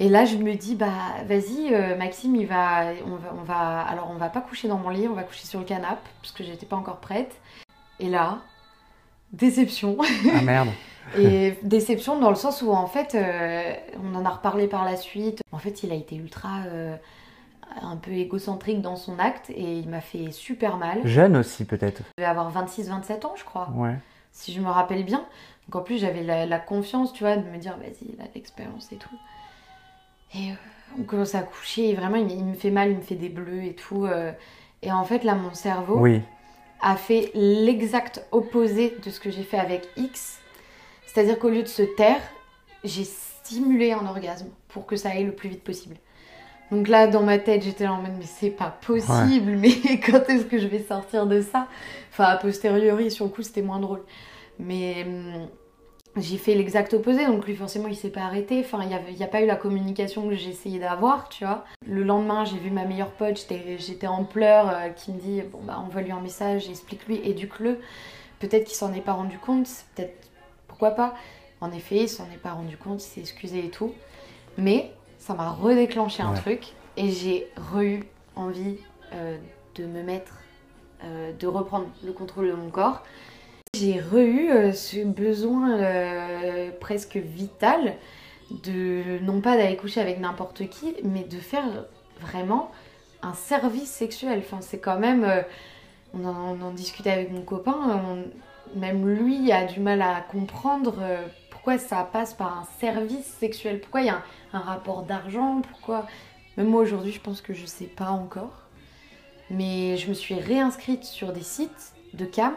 Et 0.00 0.08
là, 0.08 0.24
je 0.24 0.36
me 0.36 0.54
dis, 0.54 0.74
bah, 0.74 0.88
vas-y, 1.26 1.70
Maxime, 1.98 2.34
il 2.34 2.46
va, 2.46 2.86
on 3.06 3.16
va, 3.16 3.34
on 3.38 3.42
va. 3.42 3.80
Alors, 3.82 4.10
on 4.10 4.16
va 4.16 4.30
pas 4.30 4.40
coucher 4.40 4.68
dans 4.68 4.78
mon 4.78 4.88
lit, 4.88 5.06
on 5.06 5.14
va 5.14 5.22
coucher 5.22 5.46
sur 5.46 5.58
le 5.60 5.66
canapé, 5.66 6.08
parce 6.22 6.32
que 6.32 6.42
j'étais 6.42 6.66
pas 6.66 6.76
encore 6.76 7.00
prête. 7.00 7.36
Et 8.00 8.08
là, 8.08 8.38
déception. 9.32 9.96
Ah 10.34 10.42
merde. 10.42 10.70
et 11.18 11.54
déception 11.62 12.18
dans 12.18 12.30
le 12.30 12.36
sens 12.36 12.62
où 12.62 12.70
en 12.70 12.86
fait, 12.86 13.14
euh, 13.14 13.74
on 14.02 14.14
en 14.14 14.24
a 14.24 14.30
reparlé 14.30 14.66
par 14.66 14.84
la 14.84 14.96
suite. 14.96 15.42
En 15.52 15.58
fait, 15.58 15.82
il 15.82 15.92
a 15.92 15.94
été 15.94 16.16
ultra 16.16 16.60
euh, 16.66 16.96
un 17.80 17.96
peu 17.96 18.12
égocentrique 18.12 18.82
dans 18.82 18.96
son 18.96 19.18
acte 19.18 19.50
et 19.50 19.78
il 19.78 19.88
m'a 19.88 20.00
fait 20.00 20.30
super 20.30 20.76
mal. 20.76 21.00
Jeune 21.04 21.36
aussi 21.36 21.64
peut-être. 21.64 22.02
Il 22.18 22.22
devait 22.22 22.28
avoir 22.28 22.52
26-27 22.52 23.26
ans, 23.26 23.34
je 23.36 23.44
crois. 23.44 23.70
Ouais. 23.74 23.96
Si 24.30 24.52
je 24.52 24.60
me 24.60 24.68
rappelle 24.68 25.04
bien. 25.04 25.24
Donc 25.68 25.76
en 25.76 25.84
plus, 25.84 25.98
j'avais 25.98 26.22
la, 26.22 26.58
confiance, 26.58 27.12
tu 27.12 27.24
vois, 27.24 27.36
de 27.36 27.48
me 27.48 27.58
dire, 27.58 27.76
vas-y, 27.78 28.12
il 28.14 28.20
a 28.20 28.24
l'expérience 28.34 28.90
et 28.92 28.96
tout. 28.96 29.18
Et 30.34 30.50
euh, 30.50 30.54
on 30.98 31.02
commence 31.02 31.34
à 31.34 31.42
coucher 31.42 31.90
et 31.90 31.94
vraiment, 31.94 32.16
il, 32.16 32.30
il, 32.30 32.44
me 32.44 32.54
fait 32.54 32.70
mal, 32.70 32.90
il 32.90 32.96
me 32.96 33.02
fait 33.02 33.14
des 33.14 33.28
bleus 33.28 33.64
et 33.64 33.74
tout. 33.74 34.06
et 34.82 34.92
en 34.92 35.04
fait, 35.04 35.24
là, 35.24 35.34
mon 35.34 35.54
cerveau. 35.54 35.98
Oui 35.98 36.22
a 36.82 36.96
fait 36.96 37.30
l'exact 37.34 38.26
opposé 38.32 38.96
de 39.02 39.10
ce 39.10 39.20
que 39.20 39.30
j'ai 39.30 39.44
fait 39.44 39.58
avec 39.58 39.88
X. 39.96 40.40
C'est-à-dire 41.06 41.38
qu'au 41.38 41.48
lieu 41.48 41.62
de 41.62 41.68
se 41.68 41.82
taire, 41.82 42.20
j'ai 42.82 43.04
stimulé 43.04 43.92
un 43.92 44.04
orgasme 44.04 44.48
pour 44.68 44.84
que 44.84 44.96
ça 44.96 45.10
aille 45.10 45.24
le 45.24 45.32
plus 45.32 45.48
vite 45.48 45.62
possible. 45.62 45.96
Donc 46.72 46.88
là, 46.88 47.06
dans 47.06 47.22
ma 47.22 47.38
tête, 47.38 47.62
j'étais 47.62 47.84
là 47.84 47.92
en 47.92 48.00
mode, 48.00 48.14
mais 48.18 48.24
c'est 48.24 48.50
pas 48.50 48.74
possible, 48.84 49.52
mais 49.58 49.74
quand 50.06 50.28
est-ce 50.30 50.46
que 50.46 50.58
je 50.58 50.66
vais 50.66 50.82
sortir 50.82 51.26
de 51.26 51.42
ça? 51.42 51.68
Enfin, 52.10 52.24
a 52.24 52.36
posteriori, 52.36 53.10
sur 53.10 53.26
le 53.26 53.30
coup, 53.30 53.42
c'était 53.42 53.60
moins 53.60 53.78
drôle. 53.78 54.02
Mais 54.58 55.04
hum, 55.06 55.48
j'ai 56.16 56.38
fait 56.38 56.54
l'exact 56.54 56.94
opposé, 56.94 57.26
donc 57.26 57.46
lui 57.46 57.56
forcément 57.56 57.88
il 57.88 57.96
s'est 57.96 58.10
pas 58.10 58.22
arrêté, 58.22 58.60
enfin 58.60 58.80
il 58.82 59.16
n'y 59.16 59.24
a, 59.24 59.26
pas 59.26 59.40
eu 59.40 59.46
la 59.46 59.56
communication 59.56 60.28
que 60.28 60.34
j'ai 60.34 60.50
essayé 60.50 60.78
d'avoir, 60.78 61.28
tu 61.30 61.44
vois. 61.44 61.64
Le 61.86 62.02
lendemain 62.02 62.44
j'ai 62.44 62.58
vu 62.58 62.70
ma 62.70 62.84
meilleure 62.84 63.12
pote, 63.12 63.42
j'étais 63.78 64.06
en 64.06 64.24
pleurs, 64.24 64.68
euh, 64.68 64.88
qui 64.90 65.12
me 65.12 65.18
dit 65.18 65.40
bon 65.50 65.60
bah 65.62 65.78
envoie-lui 65.78 66.12
un 66.12 66.20
message, 66.20 66.68
explique-lui, 66.68 67.20
éduque-le. 67.24 67.78
Peut-être 68.40 68.64
qu'il 68.64 68.76
s'en 68.76 68.92
est 68.92 69.00
pas 69.00 69.12
rendu 69.12 69.38
compte, 69.38 69.68
peut-être 69.94 70.28
pourquoi 70.68 70.90
pas. 70.90 71.14
En 71.62 71.72
effet, 71.72 71.96
il 71.96 72.08
s'en 72.08 72.24
est 72.24 72.42
pas 72.42 72.52
rendu 72.52 72.76
compte, 72.76 73.02
il 73.02 73.08
s'est 73.08 73.20
excusé 73.20 73.64
et 73.64 73.70
tout. 73.70 73.94
Mais 74.58 74.92
ça 75.22 75.34
m'a 75.34 75.50
redéclenché 75.50 76.20
un 76.20 76.34
truc 76.34 76.72
et 76.96 77.10
j'ai 77.10 77.46
re-eu 77.72 78.02
envie 78.34 78.78
euh, 79.14 79.38
de 79.76 79.86
me 79.86 80.02
mettre, 80.02 80.40
euh, 81.04 81.32
de 81.32 81.46
reprendre 81.46 81.86
le 82.04 82.12
contrôle 82.12 82.48
de 82.48 82.54
mon 82.54 82.70
corps 82.70 83.04
j'ai 83.74 84.00
re-eu 84.00 84.50
euh, 84.50 84.72
ce 84.72 85.02
besoin 85.02 85.78
presque 86.80 87.16
vital 87.16 87.94
de 88.64 89.18
non 89.22 89.40
pas 89.40 89.56
d'aller 89.56 89.76
coucher 89.76 90.00
avec 90.00 90.20
n'importe 90.20 90.68
qui, 90.68 90.94
mais 91.04 91.22
de 91.22 91.38
faire 91.38 91.86
vraiment 92.20 92.70
un 93.22 93.32
service 93.32 93.88
sexuel. 93.88 94.40
Enfin, 94.44 94.58
c'est 94.60 94.78
quand 94.78 94.98
même. 94.98 95.26
On, 96.12 96.26
en, 96.26 96.70
discutait 96.72 97.12
avec 97.12 97.30
mon 97.30 97.40
copain, 97.40 98.02
même 98.76 99.08
lui 99.08 99.50
a 99.52 99.64
du 99.64 99.80
mal 99.80 100.02
à 100.02 100.20
comprendre 100.20 100.96
pourquoi 101.62 101.78
ça 101.78 102.02
passe 102.02 102.34
par 102.34 102.58
un 102.58 102.66
service 102.80 103.24
sexuel, 103.24 103.78
pourquoi 103.80 104.00
il 104.00 104.08
y 104.08 104.10
a 104.10 104.16
un, 104.16 104.58
un 104.58 104.58
rapport 104.58 105.04
d'argent, 105.04 105.62
pourquoi? 105.70 106.08
Même 106.56 106.66
moi 106.66 106.82
aujourd'hui, 106.82 107.12
je 107.12 107.20
pense 107.20 107.40
que 107.40 107.54
je 107.54 107.66
sais 107.66 107.84
pas 107.84 108.10
encore. 108.10 108.62
Mais 109.48 109.96
je 109.96 110.08
me 110.08 110.14
suis 110.14 110.34
réinscrite 110.34 111.04
sur 111.04 111.32
des 111.32 111.42
sites 111.42 111.92
de 112.14 112.24
cam 112.24 112.52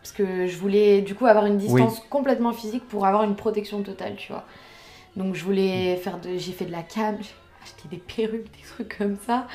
parce 0.00 0.12
que 0.12 0.46
je 0.46 0.56
voulais 0.58 1.00
du 1.00 1.16
coup 1.16 1.26
avoir 1.26 1.46
une 1.46 1.58
distance 1.58 1.98
complètement 2.08 2.52
physique 2.52 2.86
pour 2.86 3.04
avoir 3.04 3.24
une 3.24 3.34
protection 3.34 3.82
totale, 3.82 4.14
tu 4.14 4.30
vois. 4.30 4.44
Donc 5.16 5.34
je 5.34 5.42
voulais 5.42 5.96
faire 5.96 6.20
de. 6.20 6.36
J'ai 6.36 6.52
fait 6.52 6.66
de 6.66 6.72
la 6.72 6.84
cam, 6.84 7.16
j'ai 7.20 7.34
acheté 7.64 7.88
des 7.90 7.96
perruques, 7.96 8.44
des 8.44 8.64
trucs 8.64 8.96
comme 8.96 9.16
ça. 9.26 9.48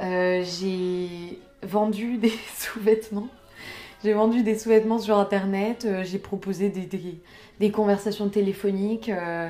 Euh, 0.00 0.42
j'ai 0.42 1.38
vendu 1.62 2.16
des 2.18 2.32
sous-vêtements. 2.56 3.28
J'ai 4.02 4.14
vendu 4.14 4.42
des 4.42 4.58
sous-vêtements 4.58 4.98
sur 4.98 5.16
internet, 5.16 5.86
euh, 5.86 6.04
j'ai 6.04 6.18
proposé 6.18 6.68
des, 6.68 6.84
des, 6.84 7.22
conversations 7.70 8.28
téléphoniques. 8.28 9.08
Euh, 9.08 9.48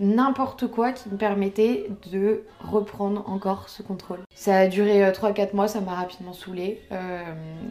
n'importe 0.00 0.68
quoi 0.68 0.92
qui 0.92 1.08
me 1.08 1.16
permettait 1.16 1.90
de 2.12 2.44
reprendre 2.60 3.28
encore 3.28 3.68
ce 3.68 3.82
contrôle. 3.82 4.20
Ça 4.34 4.56
a 4.56 4.68
duré 4.68 5.10
3-4 5.10 5.40
euh, 5.40 5.46
mois, 5.54 5.68
ça 5.68 5.80
m'a 5.80 5.94
rapidement 5.94 6.32
saoulé 6.32 6.80
euh, 6.92 7.22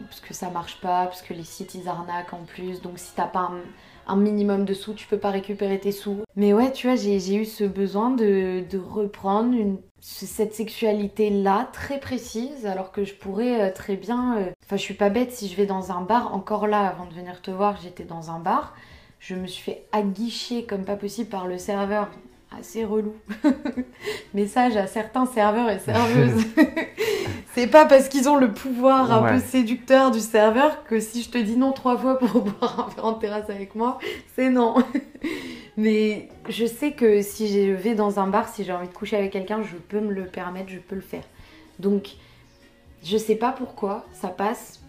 parce 0.08 0.20
que 0.20 0.34
ça 0.34 0.50
marche 0.50 0.80
pas, 0.80 1.06
parce 1.06 1.22
que 1.22 1.32
les 1.32 1.44
sites 1.44 1.74
ils 1.74 1.88
arnaquent 1.88 2.34
en 2.34 2.44
plus, 2.44 2.82
donc 2.82 2.98
si 2.98 3.12
t'as 3.14 3.26
pas 3.26 3.50
un, 4.06 4.16
minimum 4.16 4.64
de 4.64 4.74
sous, 4.74 4.94
tu 4.94 5.06
peux 5.06 5.18
pas 5.18 5.30
récupérer 5.30 5.78
tes 5.78 5.92
sous. 5.92 6.18
Mais 6.36 6.52
ouais, 6.52 6.72
tu 6.72 6.86
vois, 6.86 6.96
j'ai 6.96 7.34
eu 7.34 7.44
ce 7.44 7.64
besoin 7.64 8.10
de, 8.10 8.64
reprendre 8.78 9.54
cette 10.00 10.54
sexualité 10.54 11.28
là 11.30 11.68
très 11.72 11.98
précise 11.98 12.66
alors 12.66 12.92
que 12.92 13.04
je 13.04 13.14
pourrais 13.14 13.72
très 13.72 13.96
bien 13.96 14.36
enfin 14.64 14.76
je 14.76 14.82
suis 14.82 14.94
pas 14.94 15.10
bête 15.10 15.32
si 15.32 15.48
je 15.48 15.56
vais 15.56 15.66
dans 15.66 15.90
un 15.90 16.02
bar 16.02 16.32
encore 16.36 16.68
là 16.68 16.86
avant 16.86 17.06
de 17.06 17.14
venir 17.14 17.42
te 17.42 17.50
voir 17.50 17.76
j'étais 17.82 18.04
dans 18.04 18.30
un 18.30 18.38
bar 18.38 18.74
je 19.20 19.34
me 19.34 19.46
suis 19.46 19.62
fait 19.62 19.84
aguicher 19.92 20.64
comme 20.64 20.84
pas 20.84 20.96
possible 20.96 21.28
par 21.28 21.46
le 21.46 21.58
serveur 21.58 22.08
assez 22.56 22.84
relou. 22.84 23.14
Message 24.34 24.76
à 24.76 24.86
certains 24.86 25.26
serveurs 25.26 25.68
et 25.70 25.78
serveuses. 25.78 26.44
c'est 27.54 27.66
pas 27.66 27.84
parce 27.84 28.08
qu'ils 28.08 28.28
ont 28.28 28.36
le 28.36 28.52
pouvoir 28.52 29.12
un 29.12 29.34
peu 29.34 29.40
séducteur 29.40 30.10
du 30.10 30.20
serveur 30.20 30.84
que 30.84 31.00
si 31.00 31.22
je 31.22 31.30
te 31.30 31.38
dis 31.38 31.56
non 31.56 31.72
trois 31.72 31.96
fois 31.96 32.18
pour 32.18 32.40
boire 32.60 32.88
un 32.88 32.94
verre 32.94 33.04
en 33.04 33.14
terrasse 33.14 33.50
avec 33.50 33.74
moi, 33.74 33.98
c'est 34.34 34.50
non. 34.50 34.76
Mais 35.76 36.28
je 36.48 36.66
sais 36.66 36.92
que 36.92 37.22
si 37.22 37.48
je 37.48 37.72
vais 37.72 37.94
dans 37.94 38.18
un 38.18 38.26
bar, 38.26 38.48
si 38.48 38.64
j'ai 38.64 38.72
envie 38.72 38.88
de 38.88 38.94
coucher 38.94 39.16
avec 39.16 39.32
quelqu'un, 39.32 39.62
je 39.62 39.76
peux 39.76 40.00
me 40.00 40.12
le 40.12 40.24
permettre, 40.24 40.70
je 40.70 40.78
peux 40.78 40.96
le 40.96 41.00
faire. 41.00 41.24
Donc, 41.78 42.16
je 43.04 43.16
sais 43.16 43.36
pas 43.36 43.52
pourquoi, 43.52 44.04
ça 44.12 44.28
passe 44.28 44.80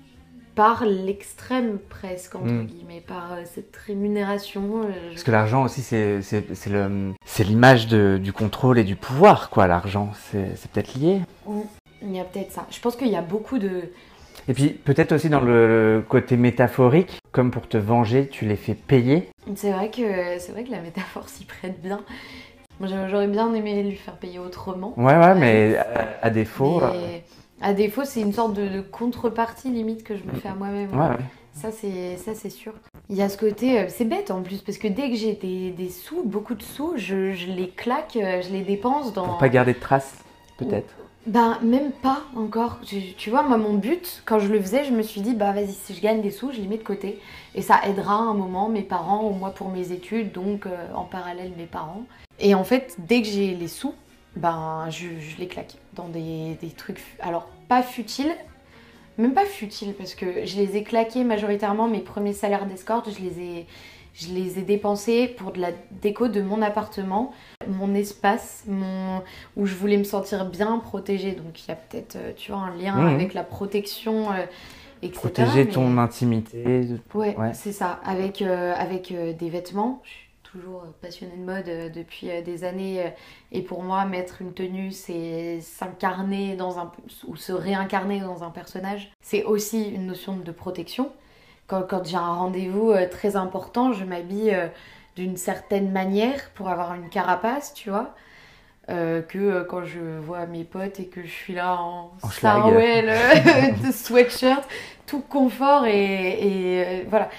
par 0.55 0.85
l'extrême 0.85 1.79
presque, 1.89 2.35
entre 2.35 2.51
hmm. 2.51 2.65
guillemets, 2.65 3.03
par 3.05 3.33
euh, 3.33 3.43
cette 3.45 3.75
rémunération. 3.75 4.81
Euh, 4.83 5.09
Parce 5.09 5.23
que 5.23 5.31
l'argent 5.31 5.63
aussi, 5.63 5.81
c'est 5.81 7.43
l'image 7.43 7.87
du 7.87 8.33
contrôle 8.33 8.79
et 8.79 8.83
du 8.83 8.95
pouvoir, 8.95 9.49
quoi, 9.49 9.67
l'argent. 9.67 10.11
C'est 10.31 10.71
peut-être 10.71 10.95
lié 10.95 11.21
Il 12.01 12.15
y 12.15 12.19
a 12.19 12.23
peut-être 12.23 12.51
ça. 12.51 12.67
Je 12.69 12.79
pense 12.79 12.95
qu'il 12.95 13.09
y 13.09 13.15
a 13.15 13.21
beaucoup 13.21 13.59
de... 13.59 13.83
Et 14.47 14.53
puis 14.53 14.69
peut-être 14.69 15.11
aussi 15.11 15.29
dans 15.29 15.41
le 15.41 16.03
côté 16.07 16.35
métaphorique, 16.35 17.19
comme 17.31 17.51
pour 17.51 17.67
te 17.67 17.77
venger, 17.77 18.27
tu 18.27 18.45
les 18.45 18.55
fais 18.55 18.73
payer. 18.73 19.29
C'est 19.55 19.71
vrai 19.71 19.91
que 19.91 20.39
c'est 20.39 20.51
vrai 20.53 20.63
que 20.63 20.71
la 20.71 20.81
métaphore 20.81 21.29
s'y 21.29 21.45
prête 21.45 21.79
bien. 21.81 21.99
Moi 22.79 22.89
j'aurais 23.09 23.27
bien 23.27 23.53
aimé 23.53 23.83
lui 23.83 23.95
faire 23.95 24.15
payer 24.15 24.39
autrement. 24.39 24.93
Ouais 24.97 25.17
ouais, 25.17 25.35
mais 25.35 25.77
à, 26.21 26.29
défaut. 26.29 26.81
À 27.61 27.73
défaut, 27.73 28.05
c'est 28.05 28.21
une 28.21 28.33
sorte 28.33 28.53
de, 28.53 28.81
contrepartie 28.81 29.69
limite 29.69 30.03
que 30.03 30.15
je 30.15 30.23
me 30.23 30.33
fais 30.33 30.49
à 30.49 30.55
moi-même. 30.55 30.91
Ouais, 30.97 31.17
Ça, 31.53 31.71
c'est 31.71 32.17
ça, 32.17 32.33
c'est 32.33 32.49
sûr. 32.49 32.73
Il 33.09 33.17
y 33.17 33.21
a 33.21 33.29
ce 33.29 33.37
côté, 33.37 33.79
euh, 33.79 33.85
c'est 33.89 34.05
bête 34.05 34.31
en 34.31 34.41
plus, 34.41 34.61
parce 34.61 34.77
que 34.77 34.87
dès 34.87 35.09
que 35.09 35.15
j'ai 35.15 35.33
des, 35.33 35.89
sous, 35.89 36.23
beaucoup 36.23 36.55
de 36.55 36.63
sous, 36.63 36.93
je, 36.95 37.15
les 37.51 37.69
claque, 37.69 38.17
euh, 38.17 38.41
je 38.41 38.51
les 38.51 38.61
dépense 38.61 39.13
dans. 39.13 39.25
Pour 39.25 39.37
pas 39.37 39.49
garder 39.49 39.73
de 39.73 39.79
traces, 39.79 40.23
peut-être. 40.57 40.93
Ben, 41.27 41.59
même 41.61 41.91
pas 41.91 42.23
encore. 42.35 42.79
Tu, 42.85 43.29
vois, 43.29 43.43
moi, 43.43 43.57
mon 43.57 43.73
but, 43.73 44.23
quand 44.25 44.39
je 44.39 44.47
le 44.47 44.59
faisais, 44.61 44.85
je 44.85 44.91
me 44.91 45.01
suis 45.01 45.21
dit, 45.21 45.35
bah 45.35 45.51
vas-y, 45.51 45.73
si 45.73 45.93
je 45.93 46.01
gagne 46.01 46.21
des 46.21 46.31
sous, 46.31 46.51
je 46.51 46.61
les 46.61 46.67
mets 46.67 46.77
de 46.77 46.83
côté. 46.83 47.19
Et 47.55 47.61
ça 47.61 47.81
aidera 47.85 48.15
un 48.15 48.33
moment 48.33 48.69
mes 48.69 48.81
parents 48.81 49.25
ou 49.25 49.31
moi 49.31 49.51
pour 49.51 49.69
mes 49.69 49.91
études, 49.91 50.31
donc 50.31 50.65
euh, 50.65 50.87
en 50.95 51.03
parallèle 51.03 51.51
mes 51.57 51.65
parents. 51.65 52.03
Et 52.39 52.55
en 52.55 52.63
fait, 52.63 52.95
dès 52.99 53.21
que 53.21 53.27
j'ai 53.27 53.53
les 53.53 53.67
sous, 53.67 53.93
ben 54.35 54.87
je, 54.89 55.07
les 55.37 55.47
claque 55.47 55.75
dans 55.93 56.07
des, 56.07 56.57
des, 56.61 56.69
trucs, 56.69 57.01
alors 57.19 57.49
pas 57.67 57.81
futiles, 57.81 58.31
même 59.17 59.33
pas 59.33 59.45
futiles, 59.45 59.93
parce 59.93 60.15
que 60.15 60.45
je 60.45 60.57
les 60.57 60.77
ai 60.77 60.83
claqués 60.83 61.23
majoritairement, 61.23 61.87
mes 61.87 61.99
premiers 61.99 62.33
salaires 62.33 62.65
d'escorte, 62.65 63.09
je 63.11 63.23
les 63.23 63.41
ai 63.41 63.65
je 64.19 64.33
les 64.33 64.59
ai 64.59 64.63
dépensés 64.63 65.27
pour 65.27 65.51
de 65.51 65.61
la 65.61 65.69
déco 66.01 66.27
de 66.27 66.41
mon 66.41 66.61
appartement, 66.61 67.31
mon 67.67 67.93
espace, 67.95 68.63
mon... 68.67 69.21
où 69.55 69.65
je 69.65 69.75
voulais 69.75 69.97
me 69.97 70.03
sentir 70.03 70.45
bien 70.45 70.77
protégée. 70.79 71.31
Donc 71.31 71.63
il 71.63 71.69
y 71.69 71.71
a 71.71 71.75
peut-être, 71.75 72.15
euh, 72.17 72.31
tu 72.35 72.51
vois, 72.51 72.61
un 72.61 72.75
lien 72.75 72.95
mmh. 72.95 73.07
avec 73.07 73.33
la 73.33 73.43
protection, 73.43 74.31
euh, 74.31 74.45
etc. 75.01 75.19
Protéger 75.21 75.67
ton 75.67 75.97
intimité. 75.97 76.85
Ouais, 77.13 77.35
c'est 77.53 77.71
ça. 77.71 77.99
Avec, 78.03 78.41
euh, 78.41 78.73
avec 78.77 79.13
des 79.13 79.49
vêtements. 79.49 80.01
Toujours 80.51 80.83
passionnée 81.01 81.37
de 81.37 81.43
mode 81.43 81.91
depuis 81.93 82.29
des 82.43 82.63
années. 82.63 83.13
et 83.51 83.61
pour 83.61 83.83
moi, 83.83 84.05
mettre 84.05 84.41
une 84.41 84.53
tenue, 84.53 84.91
c'est 84.91 85.59
s'incarner 85.61 86.55
dans 86.55 86.79
un... 86.79 86.91
ou 87.27 87.35
se 87.35 87.51
réincarner 87.51 88.19
dans 88.19 88.43
un 88.43 88.49
personnage. 88.49 89.11
C'est 89.21 89.43
aussi 89.43 89.89
une 89.89 90.07
notion 90.07 90.37
de 90.37 90.51
protection 90.51 91.11
quand, 91.69 92.05
j'ai 92.05 92.17
un 92.17 92.33
rendez-vous 92.33 92.91
euh, 92.91 93.07
très 93.07 93.35
important, 93.35 93.93
je 93.93 94.03
m'habille 94.03 94.53
euh, 94.53 94.67
d'une 95.15 95.37
certaine 95.37 95.91
manière 95.91 96.49
pour 96.55 96.69
avoir 96.69 96.95
une 96.95 97.09
carapace, 97.09 97.73
tu 97.73 97.89
vois. 97.89 98.15
Euh, 98.89 99.21
que 99.21 99.61
quand 99.69 99.83
je 99.83 99.99
vois 100.17 100.47
mes 100.47 100.63
potes 100.63 100.99
et 100.99 101.05
que 101.05 101.21
je 101.21 101.29
suis 101.29 101.53
là 101.53 101.79
en, 101.79 102.11
en 102.23 102.71
de 102.71 103.91
sweatshirt, 103.91 104.67
tout 105.05 105.21
confort 105.21 105.85
et, 105.85 107.05
voilà. 107.07 107.29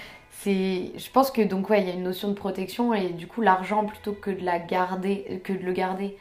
C'est, 0.43 0.93
je 0.97 1.11
pense 1.11 1.31
que 1.31 1.43
donc 1.43 1.69
ouais, 1.71 1.83
il 1.83 1.89
y 1.89 1.91
a 1.91 1.95
une 1.95 2.03
notion 2.03 2.29
de 2.29 2.35
protection 2.35 2.95
et 2.95 3.11
du 3.11 3.27
coup 3.27 3.43
l'argent 3.43 3.85
plutôt 3.85 4.13
que 4.13 4.31
de 4.31 4.45
la 4.45 4.59
garder, 4.59 5.41
que 5.45 5.53
de 5.53 5.63
le 5.63 5.73
garder 5.73 6.17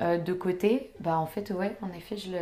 de 0.00 0.32
côté, 0.32 0.90
bah 1.00 1.18
en 1.18 1.26
fait 1.26 1.50
ouais, 1.50 1.76
en 1.80 1.96
effet 1.96 2.16
je 2.16 2.32
le, 2.32 2.38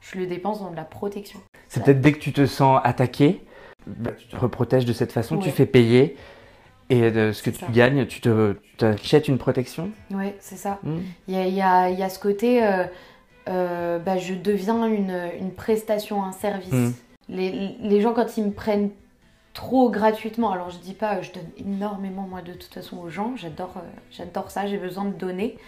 je 0.00 0.18
le 0.18 0.26
dépense 0.26 0.60
dans 0.60 0.70
de 0.70 0.76
la 0.76 0.84
protection. 0.84 1.40
C'est 1.68 1.82
peut-être 1.84 2.00
dès 2.00 2.12
que 2.12 2.18
tu 2.18 2.32
te 2.32 2.44
sens 2.46 2.80
attaqué, 2.84 3.40
bah, 3.86 4.10
tu 4.18 4.26
te 4.26 4.36
reprotèges 4.36 4.84
de 4.84 4.92
cette 4.92 5.12
façon, 5.12 5.38
tu 5.38 5.50
fais 5.50 5.66
payer. 5.66 6.16
Et 6.90 7.10
de 7.10 7.32
ce 7.32 7.42
que 7.42 7.50
tu 7.50 7.70
gagnes, 7.70 8.06
tu 8.06 8.22
te 8.22 8.56
achètes 8.80 9.28
une 9.28 9.36
protection 9.36 9.90
Oui, 10.10 10.32
c'est 10.40 10.56
ça. 10.56 10.78
Hmm. 10.82 11.00
Il 11.26 11.34
y, 11.34 11.60
a, 11.60 11.90
y, 11.90 12.02
a, 12.02 12.08
ce 12.08 12.18
côté, 12.18 12.64
euh, 12.64 12.84
euh, 13.50 13.98
bah, 13.98 14.16
je 14.16 14.32
deviens 14.32 14.86
une, 14.86 15.30
une, 15.38 15.52
prestation, 15.52 16.24
un 16.24 16.32
service. 16.32 16.72
Hmm. 16.72 16.92
Les, 17.28 17.76
les, 17.82 18.00
gens, 18.00 18.14
quand 18.14 18.38
ils 18.38 18.44
me 18.44 18.52
prennent 18.52 18.88
trop 19.58 19.90
gratuitement, 19.90 20.52
alors 20.52 20.70
je 20.70 20.78
dis 20.78 20.94
pas, 20.94 21.20
je 21.20 21.32
donne 21.32 21.50
énormément, 21.58 22.22
moi, 22.22 22.42
de 22.42 22.52
toute 22.52 22.72
façon, 22.72 22.98
aux 22.98 23.08
gens, 23.08 23.34
j'adore 23.34 23.74
euh, 23.78 23.80
j'adore 24.12 24.52
ça, 24.52 24.68
j'ai 24.68 24.78
besoin 24.78 25.04
de 25.04 25.10
donner. 25.12 25.58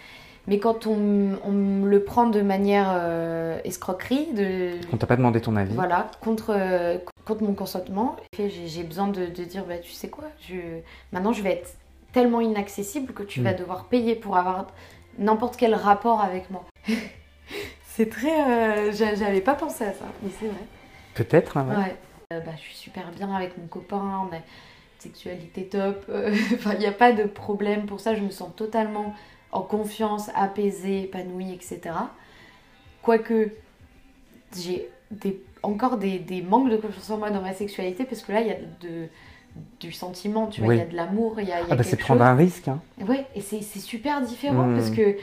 Mais 0.47 0.59
quand 0.59 0.87
on, 0.87 1.37
on 1.43 1.51
me 1.51 1.89
le 1.89 2.01
prend 2.03 2.27
de 2.27 2.41
manière 2.41 2.99
escroquerie, 3.63 4.33
de... 4.33 4.71
On 4.91 4.97
t'a 4.97 5.05
pas 5.05 5.15
demandé 5.15 5.39
ton 5.39 5.55
avis. 5.55 5.75
Voilà, 5.75 6.09
contre, 6.19 6.57
contre 7.27 7.43
mon 7.43 7.53
consentement. 7.53 8.15
J'ai 8.35 8.83
besoin 8.83 9.07
de, 9.07 9.25
dire, 9.27 9.65
bah, 9.65 9.77
tu 9.77 9.91
sais 9.91 10.09
quoi, 10.09 10.23
je... 10.49 10.55
maintenant 11.11 11.31
je 11.31 11.43
vais 11.43 11.51
être 11.51 11.75
tellement 12.11 12.41
inaccessible 12.41 13.13
que 13.13 13.23
tu 13.23 13.41
vas 13.41 13.53
mm. 13.53 13.57
devoir 13.57 13.85
payer 13.85 14.15
pour 14.15 14.37
avoir 14.37 14.67
n'importe 15.17 15.57
quel 15.57 15.75
rapport 15.75 16.21
avec 16.21 16.49
moi. 16.49 16.65
c'est 17.83 18.09
très... 18.09 18.89
Euh, 18.89 18.91
j'avais 18.91 19.41
pas 19.41 19.55
pensé 19.55 19.83
à 19.83 19.93
ça, 19.93 20.05
mais 20.23 20.29
c'est 20.39 20.47
vrai. 20.47 20.63
Peut-être, 21.13 21.57
hein, 21.57 21.67
ouais. 21.69 21.75
Euh, 21.75 21.93
bah, 22.39 22.51
je 22.55 22.61
suis 22.61 22.75
super 22.75 23.11
bien 23.11 23.33
avec 23.33 23.57
mon 23.57 23.67
copain, 23.67 24.27
on 24.27 24.33
a 24.33 24.37
une 24.37 24.41
sexualité 24.99 25.65
top. 25.65 26.05
enfin, 26.53 26.73
il 26.73 26.79
n'y 26.79 26.85
a 26.85 26.91
pas 26.91 27.11
de 27.11 27.23
problème 27.23 27.85
pour 27.85 27.99
ça, 27.99 28.15
je 28.15 28.21
me 28.21 28.31
sens 28.31 28.55
totalement 28.55 29.13
en 29.51 29.61
confiance, 29.61 30.29
apaisée, 30.33 31.03
épanouie, 31.03 31.53
etc. 31.53 31.79
Quoique, 33.01 33.51
j'ai 34.55 34.89
des 35.11 35.41
encore 35.63 35.97
des, 35.97 36.19
des, 36.19 36.41
manques 36.41 36.69
de 36.69 36.77
confiance 36.77 37.09
en 37.09 37.17
moi 37.17 37.29
dans 37.29 37.41
ma 37.41 37.53
sexualité 37.53 38.03
parce 38.05 38.23
que 38.23 38.31
là, 38.31 38.41
il 38.41 38.47
y 38.47 38.51
a 38.51 38.57
de, 38.81 39.07
du 39.79 39.91
sentiment, 39.91 40.47
tu 40.47 40.61
vois, 40.61 40.75
il 40.75 40.79
y 40.79 40.81
a 40.81 40.85
de 40.85 40.95
l'amour, 40.95 41.39
il 41.39 41.47
y 41.47 41.51
a, 41.51 41.59
ah 41.69 41.75
bah 41.75 41.83
c'est 41.83 41.97
prendre 41.97 42.23
un 42.23 42.35
risque. 42.35 42.67
Hein. 42.67 42.81
Ouais, 43.07 43.25
et 43.35 43.41
c'est 43.41 43.61
super 43.61 44.21
différent 44.21 44.67
mmh. 44.67 44.75
parce 44.75 44.89
que, 44.89 45.17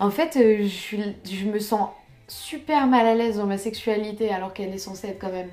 en 0.00 0.10
fait, 0.10 0.36
euh, 0.36 0.66
je, 0.66 0.96
je 1.30 1.44
me 1.46 1.58
sens 1.58 1.88
super 2.28 2.86
mal 2.86 3.06
à 3.06 3.14
l'aise 3.14 3.38
dans 3.38 3.46
ma 3.46 3.58
sexualité 3.58 4.30
alors 4.30 4.52
qu'elle 4.52 4.74
est 4.74 4.78
censée 4.78 5.08
être 5.08 5.18
quand 5.18 5.32
même 5.32 5.48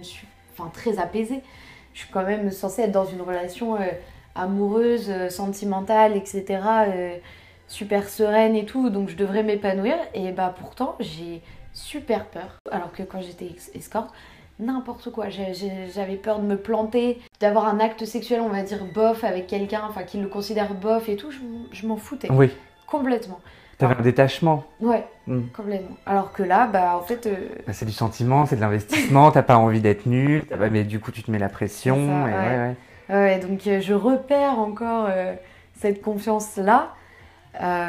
enfin, 0.58 0.70
très 0.74 0.99
apaisée. 0.99 1.41
Je 1.93 1.99
suis 1.99 2.12
quand 2.12 2.24
même 2.24 2.51
censée 2.51 2.84
être 2.84 2.91
dans 2.91 3.06
une 3.06 3.22
relation 3.22 3.76
euh, 3.76 3.86
amoureuse, 4.36 5.10
euh, 5.10 5.30
sentimentale, 5.30 6.16
etc. 6.18 6.60
super 7.68 8.10
sereine 8.10 8.56
et 8.56 8.66
tout, 8.66 8.89
donc 8.89 9.10
je 9.10 9.16
devrais 9.16 9.43
m'épanouir. 9.43 9.95
Et 10.14 10.32
bah 10.32 10.53
pourtant, 10.58 10.95
j'ai 10.99 11.41
super 11.74 12.26
peur. 12.26 12.60
Alors 12.72 12.91
que 12.91 13.03
quand 13.03 13.22
j'étais 13.22 13.49
escorte, 13.74 14.14
n'importe 14.60 15.12
quoi. 15.12 15.28
J'avais 15.30 16.16
peur 16.16 16.39
de 16.39 16.45
me 16.45 16.58
planter, 16.58 17.20
d'avoir 17.39 17.68
un 17.68 17.80
acte 17.80 18.06
sexuel, 18.06 18.41
on 18.41 18.49
va 18.49 18.64
dire, 18.64 18.86
bof 18.93 19.24
avec 19.24 19.47
quelqu'un, 19.47 19.84
enfin, 19.88 20.03
qui 20.03 20.18
le 20.18 20.28
considère 20.28 20.74
bof 20.74 21.10
et 21.10 21.16
tout. 21.16 21.32
Je, 21.72 21.88
m'en 21.88 21.97
foutais. 21.97 22.32
Oui. 22.32 22.51
Complètement. 22.88 23.39
T'avais 23.78 23.95
un 23.95 24.01
détachement. 24.01 24.63
Ouais, 24.80 25.05
hmm. 25.28 25.47
complètement. 25.55 25.97
Alors 26.05 26.32
que 26.32 26.43
là, 26.43 26.67
bah 26.67 26.97
en 26.97 27.01
fait. 27.01 27.26
Euh, 27.28 27.36
bah, 27.67 27.73
c'est 27.73 27.86
du 27.86 27.91
sentiment, 27.91 28.45
c'est 28.45 28.55
de 28.55 28.61
l'investissement, 28.61 29.32
t'as 29.34 29.43
pas 29.43 29.57
envie 29.57 29.82
d'être 29.82 30.05
nul, 30.05 30.43
mais 30.71 30.84
du 30.84 30.99
coup 30.99 31.11
tu 31.11 31.23
te 31.23 31.32
mets 31.32 31.39
la 31.39 31.49
pression. 31.49 32.28
et 32.28 32.32
ouais. 32.32 32.76
ouais. 33.09 33.39
donc 33.39 33.67
euh, 33.67 33.82
je 33.82 33.93
repère 33.93 34.59
encore 34.59 35.07
euh, 35.09 35.34
cette 35.80 36.01
confiance-là. 36.01 36.93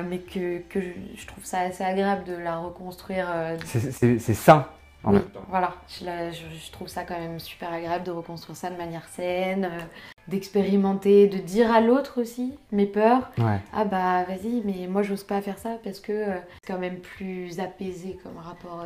Mais 0.09 0.19
que, 0.19 0.59
que 0.69 0.79
je, 0.81 1.27
trouve 1.27 1.45
ça 1.45 1.59
assez 1.61 1.83
agréable 1.83 2.23
de 2.25 2.37
la 2.37 2.59
reconstruire. 2.59 3.27
C'est 3.65 4.35
sain. 4.35 4.67
En 5.07 5.15
oui, 5.15 5.21
voilà, 5.49 5.75
je, 5.89 6.05
je, 6.05 6.73
trouve 6.73 6.89
ça 6.89 7.05
quand 7.05 7.19
même 7.19 7.39
super 7.39 7.73
agréable 7.73 8.05
de 8.05 8.11
reconstruire 8.11 8.57
ça 8.57 8.71
de 8.71 8.77
manière 8.77 9.07
saine, 9.09 9.65
euh, 9.65 9.79
d'expérimenter, 10.27 11.29
de 11.29 11.39
dire 11.39 11.73
à 11.73 11.81
l'autre 11.81 12.21
aussi 12.21 12.53
mes 12.73 12.87
peurs. 12.87 13.31
Ah 13.73 13.85
bah 13.85 14.25
vas-y, 14.25 14.63
mais 14.65 14.89
moi 14.89 15.03
j'ose 15.03 15.23
pas 15.23 15.41
faire 15.41 15.59
ça 15.59 15.79
parce 15.85 16.01
que 16.01 16.25
c'est 16.61 16.73
quand 16.73 16.81
même 16.81 16.99
plus 16.99 17.61
apaisé 17.61 18.19
comme 18.23 18.37
rapport. 18.37 18.85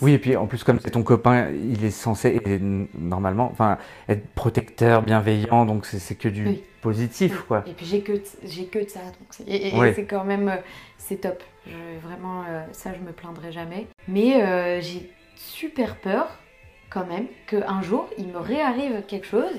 oui, 0.00 0.12
et 0.14 0.18
puis 0.18 0.34
en 0.36 0.46
plus 0.46 0.64
comme 0.64 0.80
c'est 0.80 0.92
ton 0.92 1.02
copain, 1.02 1.50
il 1.50 1.84
est 1.84 1.90
censé 1.90 2.40
normalement, 2.98 3.50
enfin 3.52 3.76
être 4.08 4.26
protecteur, 4.28 5.02
bienveillant, 5.02 5.66
donc 5.66 5.84
c'est 5.84 6.14
que 6.14 6.28
du 6.28 6.62
positif, 6.80 7.42
quoi. 7.42 7.62
Et 7.66 7.72
puis 7.72 7.86
j'ai 7.86 8.00
que, 8.00 8.12
j'ai 8.44 8.66
que 8.66 8.78
de 8.78 8.88
ça, 8.88 9.00
donc 9.00 9.32
c'est 9.94 10.04
quand 10.04 10.24
même, 10.24 10.48
euh, 10.48 10.56
c'est 10.98 11.20
top. 11.20 11.42
vraiment, 12.02 12.42
euh, 12.48 12.64
ça, 12.72 12.92
je 12.94 13.00
me 13.00 13.12
plaindrai 13.12 13.52
jamais. 13.52 13.86
Mais 14.08 14.42
euh, 14.42 14.80
j'ai 14.80 15.10
super 15.46 15.96
peur, 15.96 16.28
quand 16.90 17.06
même, 17.06 17.26
qu'un 17.46 17.82
jour, 17.82 18.08
il 18.18 18.28
me 18.28 18.38
réarrive 18.38 19.02
quelque 19.08 19.26
chose 19.26 19.54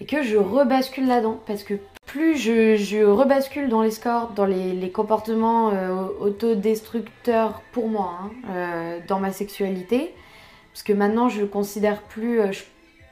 et 0.00 0.04
que 0.04 0.22
je 0.22 0.36
rebascule 0.36 1.06
là-dedans. 1.06 1.40
Parce 1.46 1.62
que 1.62 1.74
plus 2.04 2.36
je, 2.36 2.76
je 2.76 3.04
rebascule 3.04 3.68
dans 3.68 3.82
les 3.82 3.90
scores, 3.90 4.30
dans 4.34 4.46
les, 4.46 4.72
les 4.72 4.90
comportements 4.90 5.72
autodestructeurs 6.20 7.62
pour 7.72 7.88
moi, 7.88 8.30
hein, 8.48 8.98
dans 9.08 9.20
ma 9.20 9.32
sexualité, 9.32 10.14
parce 10.72 10.82
que 10.82 10.92
maintenant, 10.92 11.28
je 11.28 11.44
considère 11.44 12.02
plus... 12.02 12.40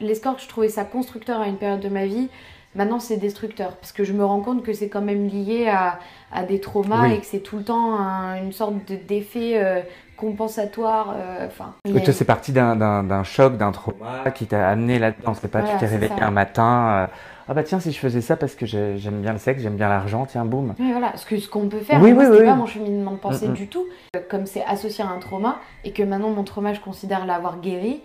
l'escorte, 0.01 0.43
je 0.43 0.49
trouvais 0.49 0.69
ça 0.69 0.85
constructeur 0.85 1.41
à 1.41 1.49
une 1.49 1.57
période 1.57 1.81
de 1.81 1.89
ma 1.89 2.05
vie. 2.07 2.29
Maintenant, 2.75 2.99
c'est 2.99 3.17
destructeur 3.17 3.77
parce 3.77 3.93
que 3.93 4.03
je 4.03 4.13
me 4.13 4.25
rends 4.25 4.41
compte 4.41 4.65
que 4.65 4.73
c'est 4.73 4.89
quand 4.89 5.01
même 5.01 5.29
lié 5.29 5.69
à, 5.69 6.01
à 6.33 6.43
des 6.43 6.61
traumas 6.61 7.09
et 7.09 7.21
que 7.21 7.27
c'est 7.27 7.39
tout 7.39 7.59
le 7.59 7.65
temps 7.65 7.97
une 8.35 8.53
sorte 8.53 8.75
d'effet 9.07 9.85
euh, 10.15 10.21
compensatoire. 10.21 11.15
Euh, 11.17 11.47
enfin. 11.47 11.75
toi, 11.85 12.13
c'est 12.13 12.25
parti 12.25 12.53
d'un 12.53 13.25
choc, 13.25 13.57
d'un 13.57 13.73
trauma 13.73 14.31
qui 14.35 14.47
t'a 14.47 14.69
amené 14.69 14.99
là-dedans. 14.99 15.35
C'est 15.35 15.49
pas 15.49 15.63
tu 15.63 15.77
t'es 15.79 15.87
réveillé 15.87 16.21
un 16.21 16.31
matin. 16.31 16.89
Euh, 16.89 17.07
ah 17.47 17.53
bah 17.53 17.63
tiens, 17.63 17.79
si 17.79 17.93
je 17.93 17.99
faisais 17.99 18.23
ça 18.23 18.37
parce 18.37 18.55
que 18.55 18.65
j'aime 18.65 19.21
bien 19.21 19.33
le 19.33 19.39
sexe, 19.39 19.63
j'aime 19.63 19.77
bien 19.77 19.89
l'argent, 19.89 20.25
tiens, 20.27 20.47
boum. 20.47 20.75
Oui, 20.79 20.93
voilà, 20.93 21.15
ce 21.17 21.27
qu'on 21.27 21.39
ce 21.39 21.49
qu'on 21.49 21.69
peut 21.69 21.81
faire, 21.81 22.01
oui, 22.01 22.13
oui, 22.13 22.45
pas 22.45 22.55
mon 22.55 22.67
cheminement 22.67 23.13
de 23.13 23.19
pensée 23.19 23.49
du 23.49 23.69
tout. 23.69 23.87
Comme 24.31 24.47
c'est 24.47 24.65
associé 24.65 25.05
à 25.05 25.09
un 25.09 25.19
trauma 25.19 25.59
et 25.85 25.93
que 25.93 26.03
maintenant 26.03 26.31
mon 26.31 26.45
trauma, 26.45 26.73
je 26.73 26.81
considère 26.81 27.27
l'avoir 27.27 27.61
guéri, 27.61 28.03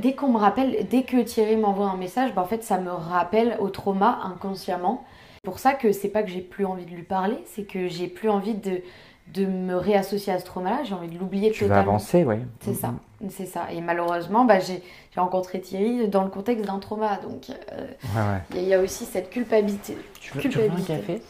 Dès 0.00 0.14
qu'on 0.14 0.28
me 0.28 0.38
rappelle, 0.38 0.86
dès 0.90 1.02
que 1.02 1.22
Thierry 1.22 1.56
m'envoie 1.56 1.86
un 1.86 1.96
message, 1.96 2.34
bah 2.34 2.42
en 2.42 2.46
fait 2.46 2.64
ça 2.64 2.78
me 2.78 2.90
rappelle 2.90 3.56
au 3.60 3.68
trauma 3.68 4.20
inconsciemment. 4.24 5.04
C'est 5.34 5.50
pour 5.50 5.58
ça 5.58 5.74
que 5.74 5.92
c'est 5.92 6.08
pas 6.08 6.22
que 6.22 6.30
j'ai 6.30 6.40
plus 6.40 6.64
envie 6.64 6.86
de 6.86 6.90
lui 6.90 7.02
parler, 7.02 7.36
c'est 7.46 7.64
que 7.64 7.88
j'ai 7.88 8.08
plus 8.08 8.28
envie 8.28 8.54
de, 8.54 8.80
de 9.28 9.46
me 9.46 9.76
réassocier 9.76 10.32
à 10.32 10.38
ce 10.38 10.44
trauma-là, 10.44 10.80
j'ai 10.84 10.94
envie 10.94 11.08
de 11.08 11.18
l'oublier 11.18 11.50
totalement. 11.52 11.68
Tu 11.68 11.74
vas 11.74 11.80
avancer, 11.80 12.24
oui. 12.24 12.36
C'est 12.60 12.74
ça, 12.74 12.94
c'est 13.30 13.46
ça. 13.46 13.72
Et 13.72 13.80
malheureusement, 13.80 14.44
bah, 14.44 14.58
j'ai 14.58 14.82
rencontré 15.16 15.60
Thierry 15.60 16.08
dans 16.08 16.24
le 16.24 16.30
contexte 16.30 16.66
d'un 16.66 16.78
trauma, 16.78 17.18
donc 17.22 17.50
euh, 17.50 18.36
il 18.54 18.64
y, 18.64 18.74
a 18.74 18.80
aussi 18.80 19.04
cette 19.04 19.30
culpabilité. 19.30 19.96
Tu 20.20 20.34
veux, 20.34 20.40
culpabilité. 20.40 20.94
un 20.94 20.96
café? 20.96 21.22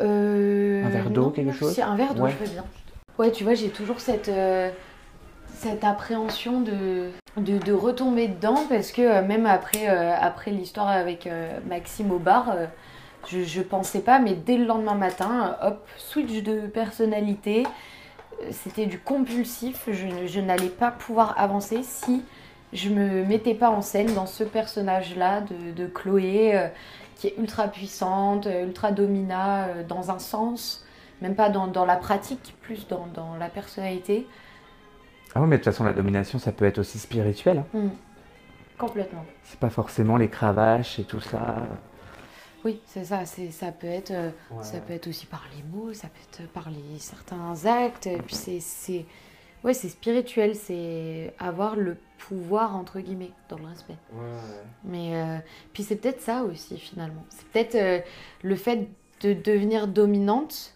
Euh, 0.00 0.84
Un 0.84 0.88
verre 0.90 1.10
d'eau, 1.10 1.30
quelque 1.30 1.52
chose 1.52 1.78
Un 1.80 1.96
verre 1.96 2.14
d'eau, 2.14 2.26
je 2.28 2.36
veux 2.36 2.50
bien. 2.50 2.64
Ouais, 3.18 3.32
tu 3.32 3.44
vois, 3.44 3.54
j'ai 3.54 3.70
toujours 3.70 4.00
cette... 4.00 4.28
Euh, 4.28 4.70
cette 5.58 5.82
appréhension 5.82 6.60
de, 6.60 7.10
de, 7.36 7.72
retomber 7.72 8.28
dedans 8.28 8.64
parce 8.68 8.92
que 8.92 9.02
euh, 9.02 9.22
même 9.22 9.44
après, 9.44 9.88
euh, 9.88 10.14
après 10.18 10.50
l'histoire 10.50 10.88
avec 10.88 11.26
euh, 11.26 11.58
Maxime 11.68 12.12
au 12.12 12.18
bar, 12.18 12.54
je, 13.30 13.42
je 13.44 13.62
pensais 13.62 14.00
pas, 14.00 14.18
mais 14.18 14.34
dès 14.34 14.56
le 14.56 14.64
lendemain 14.64 14.94
matin, 14.94 15.56
hop, 15.62 15.86
switch 15.96 16.42
de 16.42 16.66
personnalité. 16.66 17.66
C'était 18.52 18.86
du 18.86 19.00
compulsif, 19.00 19.88
je, 19.90 20.26
je 20.26 20.40
n'allais 20.40 20.68
pas 20.68 20.92
pouvoir 20.92 21.34
avancer 21.38 21.82
si 21.82 22.22
je 22.72 22.88
me 22.88 23.24
mettais 23.24 23.54
pas 23.54 23.70
en 23.70 23.82
scène 23.82 24.14
dans 24.14 24.26
ce 24.26 24.44
personnage-là 24.44 25.40
de, 25.40 25.72
de, 25.72 25.86
Chloé 25.88 26.68
qui 27.16 27.26
est 27.26 27.34
ultra 27.36 27.66
puissante, 27.66 28.46
ultra 28.46 28.92
domina 28.92 29.82
dans 29.88 30.12
un 30.12 30.20
sens, 30.20 30.86
même 31.20 31.34
pas 31.34 31.48
dans, 31.48 31.66
dans 31.66 31.84
la 31.84 31.96
pratique, 31.96 32.54
plus 32.62 32.86
dans, 32.86 33.08
dans 33.12 33.34
la 33.34 33.48
personnalité. 33.48 34.26
Ah 35.34 35.40
oui, 35.40 35.48
mais 35.48 35.58
de 35.58 35.62
toute 35.62 35.72
façon, 35.72 35.84
la 35.84 35.92
domination, 35.92 36.38
ça 36.38 36.52
peut 36.52 36.64
être 36.64 36.78
aussi 36.78 36.98
spirituel. 36.98 37.58
Hein. 37.58 37.78
Mm. 37.78 37.88
Complètement. 38.78 39.24
C'est 39.42 39.58
pas 39.58 39.70
forcément 39.70 40.16
les 40.16 40.28
cravaches 40.28 40.98
et 40.98 41.04
tout 41.04 41.20
ça. 41.20 41.56
Oui, 42.64 42.80
c'est 42.86 43.04
ça. 43.04 43.24
C'est 43.24 43.50
ça 43.50 43.72
peut 43.72 43.86
être 43.86 44.10
euh, 44.10 44.30
ça 44.62 44.78
peut 44.80 44.92
être 44.92 45.06
aussi 45.06 45.26
par 45.26 45.44
les 45.56 45.62
mots, 45.62 45.92
ça 45.92 46.08
peut 46.08 46.42
être 46.42 46.50
par 46.50 46.70
les 46.70 46.98
certains 46.98 47.64
actes. 47.66 48.06
Et 48.06 48.18
puis 48.18 48.34
c'est 48.34 48.60
c'est 48.60 49.06
ouais, 49.64 49.74
c'est 49.74 49.88
spirituel. 49.88 50.54
C'est 50.54 51.34
avoir 51.38 51.76
le 51.76 51.96
pouvoir 52.18 52.74
entre 52.76 53.00
guillemets 53.00 53.30
dans 53.48 53.58
le 53.58 53.66
respect. 53.66 53.96
Ouais, 54.12 54.26
Mais 54.84 55.16
euh, 55.16 55.38
puis 55.72 55.82
c'est 55.82 55.96
peut-être 55.96 56.20
ça 56.20 56.42
aussi 56.42 56.78
finalement. 56.78 57.24
C'est 57.28 57.46
peut-être 57.46 57.74
euh, 57.76 58.00
le 58.42 58.56
fait 58.56 58.88
de 59.20 59.32
devenir 59.32 59.86
dominante 59.86 60.74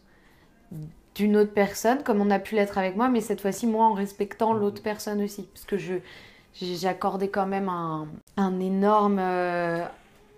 d'une 1.15 1.37
autre 1.37 1.53
personne, 1.53 2.03
comme 2.03 2.21
on 2.21 2.31
a 2.31 2.39
pu 2.39 2.55
l'être 2.55 2.79
avec 2.79 2.97
moi, 2.97 3.09
mais 3.09 3.21
cette 3.21 3.43
fois-ci, 3.43 3.67
moi, 3.67 3.85
en 3.85 3.93
respectant 3.93 4.55
l'autre 4.55 4.83
personne 4.83 5.23
aussi. 5.23 5.43
Parce 5.53 5.67
que 5.67 5.77
je, 5.77 5.97
j'accordais 6.55 7.29
quand 7.29 7.47
même 7.47 7.69
un, 7.69 8.09
un 8.39 8.59
énorme 8.61 9.21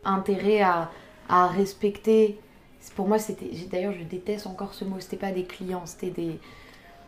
intérêt 0.05 0.62
à, 0.62 0.90
à, 1.29 1.47
respecter. 1.47 2.39
Pour 2.97 3.09
moi, 3.09 3.18
c'était. 3.18 3.51
D'ailleurs, 3.70 3.93
je 3.93 4.05
déteste 4.05 4.47
encore 4.47 4.75
ce 4.75 4.85
mot. 4.85 4.97
C'était 5.01 5.16
pas 5.16 5.33
des 5.33 5.45
clients, 5.45 5.87
c'était 5.87 6.11
des, 6.11 6.39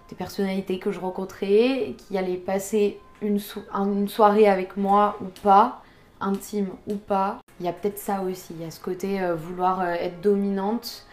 des, 0.08 0.16
personnalités 0.16 0.78
que 0.78 0.90
je 0.90 0.98
rencontrais 0.98 1.94
qui 1.98 2.16
allaient 2.16 2.36
passer 2.36 2.98
une, 3.20 3.38
une 3.74 4.08
soirée 4.08 4.48
avec 4.48 4.76
moi 4.76 5.18
ou 5.20 5.26
pas, 5.42 5.82
intime 6.20 6.68
ou 6.86 6.94
pas. 6.94 7.38
Il 7.60 7.66
y 7.66 7.68
a 7.68 7.72
peut-être 7.72 7.98
ça 7.98 8.22
aussi. 8.22 8.54
Il 8.58 8.62
y 8.62 8.64
a 8.64 8.70
ce 8.70 8.80
côté 8.80 9.20
euh, 9.20 9.34
vouloir 9.34 9.80
euh, 9.80 9.92
être 9.92 10.20
dominante 10.20 11.06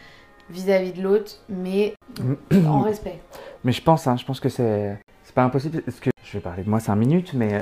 vis-à-vis 0.49 0.93
de 0.93 1.01
l'autre, 1.01 1.39
mais 1.49 1.93
en 2.51 2.81
respect. 2.81 3.19
Mais 3.63 3.71
je 3.71 3.81
pense, 3.81 4.07
hein, 4.07 4.15
je 4.17 4.25
pense 4.25 4.39
que 4.39 4.49
c'est 4.49 4.97
c'est 5.23 5.33
pas 5.33 5.43
impossible. 5.43 5.81
Parce 5.81 5.99
que 5.99 6.09
je 6.33 6.39
vais 6.39 6.41
parler 6.43 6.63
de 6.63 6.69
moi 6.69 6.79
cinq 6.79 6.95
minutes, 6.95 7.33
mais 7.33 7.61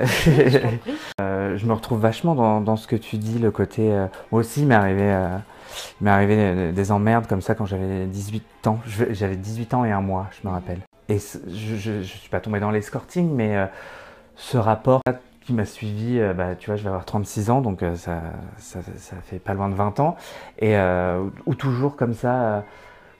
euh, 1.20 1.56
je 1.56 1.66
me 1.66 1.72
retrouve 1.72 2.00
vachement 2.00 2.34
dans, 2.34 2.60
dans, 2.60 2.76
ce 2.76 2.86
que 2.86 2.96
tu 2.96 3.18
dis, 3.18 3.38
le 3.38 3.50
côté. 3.50 3.92
Euh, 3.92 4.06
moi 4.30 4.40
aussi, 4.40 4.62
il 4.62 4.66
m'est 4.66 4.74
arrivé, 4.74 5.02
euh, 5.02 5.36
m'est 6.00 6.10
arrivé 6.10 6.72
des 6.72 6.90
emmerdes 6.90 7.26
comme 7.26 7.42
ça 7.42 7.54
quand 7.54 7.66
j'avais 7.66 8.06
18 8.06 8.66
ans. 8.66 8.80
J'avais 8.86 9.36
18 9.36 9.74
ans 9.74 9.84
et 9.84 9.92
un 9.92 10.00
mois, 10.00 10.28
je 10.40 10.48
me 10.48 10.52
rappelle. 10.52 10.80
Et 11.08 11.18
je, 11.18 11.76
je 11.76 12.02
suis 12.02 12.30
pas 12.30 12.40
tombé 12.40 12.58
dans 12.60 12.70
l'escorting, 12.70 13.30
mais 13.32 13.68
ce 14.36 14.56
rapport 14.56 15.02
qui 15.44 15.52
m'a 15.52 15.64
suivi, 15.64 16.18
euh, 16.18 16.32
bah, 16.32 16.54
tu 16.54 16.66
vois, 16.66 16.76
je 16.76 16.82
vais 16.82 16.88
avoir 16.88 17.04
36 17.04 17.50
ans, 17.50 17.60
donc 17.60 17.82
euh, 17.82 17.96
ça, 17.96 18.22
ça, 18.58 18.80
ça, 18.96 19.16
fait 19.24 19.38
pas 19.38 19.54
loin 19.54 19.68
de 19.68 19.74
20 19.74 20.00
ans, 20.00 20.16
et 20.58 20.76
euh, 20.76 21.24
ou 21.46 21.54
toujours 21.54 21.96
comme 21.96 22.14
ça, 22.14 22.64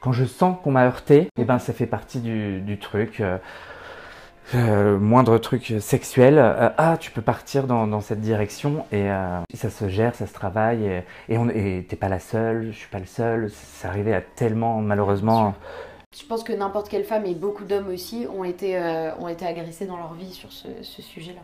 quand 0.01 0.13
je 0.13 0.25
sens 0.25 0.57
qu'on 0.63 0.73
m'a 0.73 0.87
heurté, 0.87 1.23
et 1.23 1.29
eh 1.39 1.45
ben 1.45 1.59
ça 1.59 1.73
fait 1.73 1.87
partie 1.87 2.21
du, 2.21 2.61
du 2.61 2.79
truc. 2.79 3.23
Moindre 4.55 5.39
truc 5.39 5.75
sexuel, 5.81 6.39
ah 6.39 6.97
tu 6.99 7.11
peux 7.11 7.23
partir 7.23 7.67
dans, 7.67 7.87
dans 7.87 8.01
cette 8.01 8.21
direction 8.21 8.85
et 8.93 9.09
ça 9.55 9.71
se 9.71 9.89
gère, 9.89 10.15
ça 10.15 10.27
se 10.27 10.35
travaille 10.35 10.85
et, 10.85 11.03
et 11.29 11.39
on 11.39 11.49
t'es 11.49 11.97
pas 11.99 12.09
la 12.09 12.19
seule, 12.19 12.69
je 12.73 12.77
suis 12.79 12.89
pas 12.89 12.99
le 12.99 13.07
seul, 13.07 13.51
ça 13.51 13.89
arrivait 13.89 14.15
à 14.15 14.21
tellement 14.21 14.81
malheureusement. 14.81 15.55
Je 16.15 16.27
pense 16.27 16.45
que 16.45 16.53
n'importe 16.53 16.89
quelle 16.89 17.05
femme 17.05 17.25
et 17.25 17.35
beaucoup 17.35 17.65
d'hommes 17.65 17.89
aussi 17.89 18.27
ont 18.35 18.45
été, 18.45 18.79
ont 19.19 19.29
été 19.29 19.47
agressés 19.47 19.87
dans 19.87 19.97
leur 19.97 20.13
vie 20.15 20.33
sur 20.33 20.53
ce, 20.53 20.69
ce 20.83 21.01
sujet-là. 21.01 21.41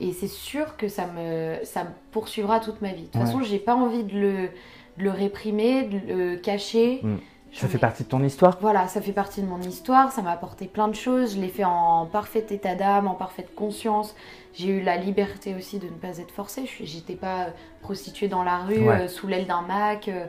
Et 0.00 0.12
c'est 0.12 0.28
sûr 0.28 0.76
que 0.76 0.88
ça 0.88 1.06
me, 1.06 1.56
ça 1.64 1.84
me 1.84 1.90
poursuivra 2.12 2.60
toute 2.60 2.80
ma 2.80 2.92
vie. 2.92 3.02
De 3.02 3.08
toute 3.08 3.20
façon, 3.20 3.42
j'ai 3.42 3.58
pas 3.58 3.74
envie 3.74 4.04
de 4.04 4.12
le, 4.14 4.48
de 4.96 5.04
le, 5.04 5.10
réprimer, 5.10 5.84
de 5.84 6.14
le 6.14 6.36
cacher. 6.36 7.00
Mm. 7.02 7.16
Ça 7.52 7.66
fait 7.66 7.78
partie 7.78 8.04
de 8.04 8.08
ton 8.08 8.22
histoire 8.22 8.58
Voilà, 8.60 8.86
ça 8.88 9.00
fait 9.00 9.12
partie 9.12 9.40
de 9.40 9.46
mon 9.46 9.60
histoire, 9.60 10.12
ça 10.12 10.22
m'a 10.22 10.30
apporté 10.32 10.66
plein 10.66 10.88
de 10.88 10.94
choses, 10.94 11.34
je 11.34 11.40
l'ai 11.40 11.48
fait 11.48 11.64
en 11.64 12.06
parfait 12.06 12.46
état 12.50 12.74
d'âme, 12.74 13.08
en 13.08 13.14
parfaite 13.14 13.54
conscience. 13.54 14.14
J'ai 14.54 14.68
eu 14.68 14.82
la 14.82 14.96
liberté 14.96 15.54
aussi 15.56 15.78
de 15.78 15.86
ne 15.86 15.90
pas 15.90 16.18
être 16.18 16.30
forcée, 16.30 16.68
j'étais 16.82 17.14
pas 17.14 17.46
prostituée 17.80 18.28
dans 18.28 18.44
la 18.44 18.58
rue, 18.58 18.88
euh, 18.88 19.08
sous 19.08 19.26
l'aile 19.26 19.46
d'un 19.46 19.62
Mac. 19.62 20.08
Euh, 20.08 20.26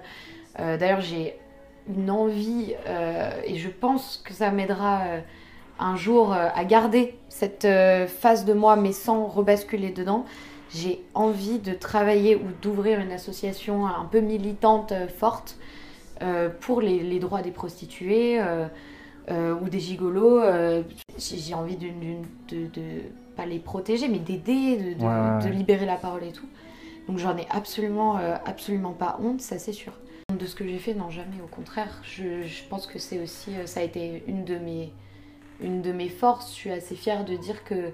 euh, 0.59 0.77
d'ailleurs, 0.77 1.01
j'ai 1.01 1.37
une 1.87 2.09
envie, 2.09 2.75
et 3.45 3.55
je 3.55 3.69
pense 3.69 4.21
que 4.23 4.33
ça 4.33 4.51
m'aidera 4.51 5.01
un 5.79 5.95
jour 5.95 6.33
euh, 6.33 6.47
à 6.53 6.65
garder 6.65 7.17
cette 7.29 7.65
euh, 7.65 8.05
phase 8.05 8.45
de 8.45 8.53
moi 8.53 8.75
mais 8.75 8.91
sans 8.91 9.25
rebasculer 9.25 9.91
dedans, 9.91 10.25
j'ai 10.73 11.01
envie 11.13 11.59
de 11.59 11.73
travailler 11.73 12.35
ou 12.35 12.45
d'ouvrir 12.61 12.99
une 12.99 13.11
association 13.11 13.87
un 13.87 14.05
peu 14.05 14.19
militante 14.19 14.91
euh, 14.91 15.07
forte 15.07 15.57
pour 16.61 16.81
les, 16.81 17.19
droits 17.19 17.41
des 17.41 17.51
prostituées 17.51 18.41
ou 19.29 19.69
des 19.69 19.79
gigolos. 19.79 20.41
j'ai 21.17 21.53
envie 21.53 21.77
de, 21.77 21.87
de, 22.49 22.67
de, 22.67 22.81
pas 23.35 23.45
les 23.45 23.59
protéger 23.59 24.07
mais 24.07 24.19
d'aider, 24.19 24.95
de, 24.95 25.49
libérer 25.49 25.85
la 25.85 25.95
parole 25.95 26.23
et 26.23 26.31
tout. 26.31 26.47
Donc 27.07 27.17
j'en 27.17 27.37
ai 27.37 27.47
absolument, 27.49 28.15
absolument 28.45 28.93
pas 28.93 29.17
honte, 29.21 29.41
ça 29.41 29.59
c'est 29.59 29.73
sûr. 29.73 29.93
De 30.37 30.45
ce 30.45 30.55
que 30.55 30.67
j'ai 30.67 30.77
fait, 30.77 30.93
non 30.93 31.09
jamais, 31.09 31.41
au 31.43 31.47
contraire. 31.47 32.01
Je, 32.03 32.43
je 32.43 32.63
pense 32.69 32.85
que 32.85 32.99
c'est 32.99 33.19
aussi, 33.19 33.51
ça 33.65 33.79
a 33.79 33.83
été 33.83 34.23
une 34.27 34.45
de 34.45 34.57
mes 34.57 34.91
une 35.61 35.81
de 35.81 35.91
mes 35.91 36.09
forces. 36.09 36.51
Je 36.51 36.55
suis 36.55 36.71
assez 36.71 36.95
fière 36.95 37.25
de 37.25 37.35
dire 37.35 37.63
que 37.63 37.91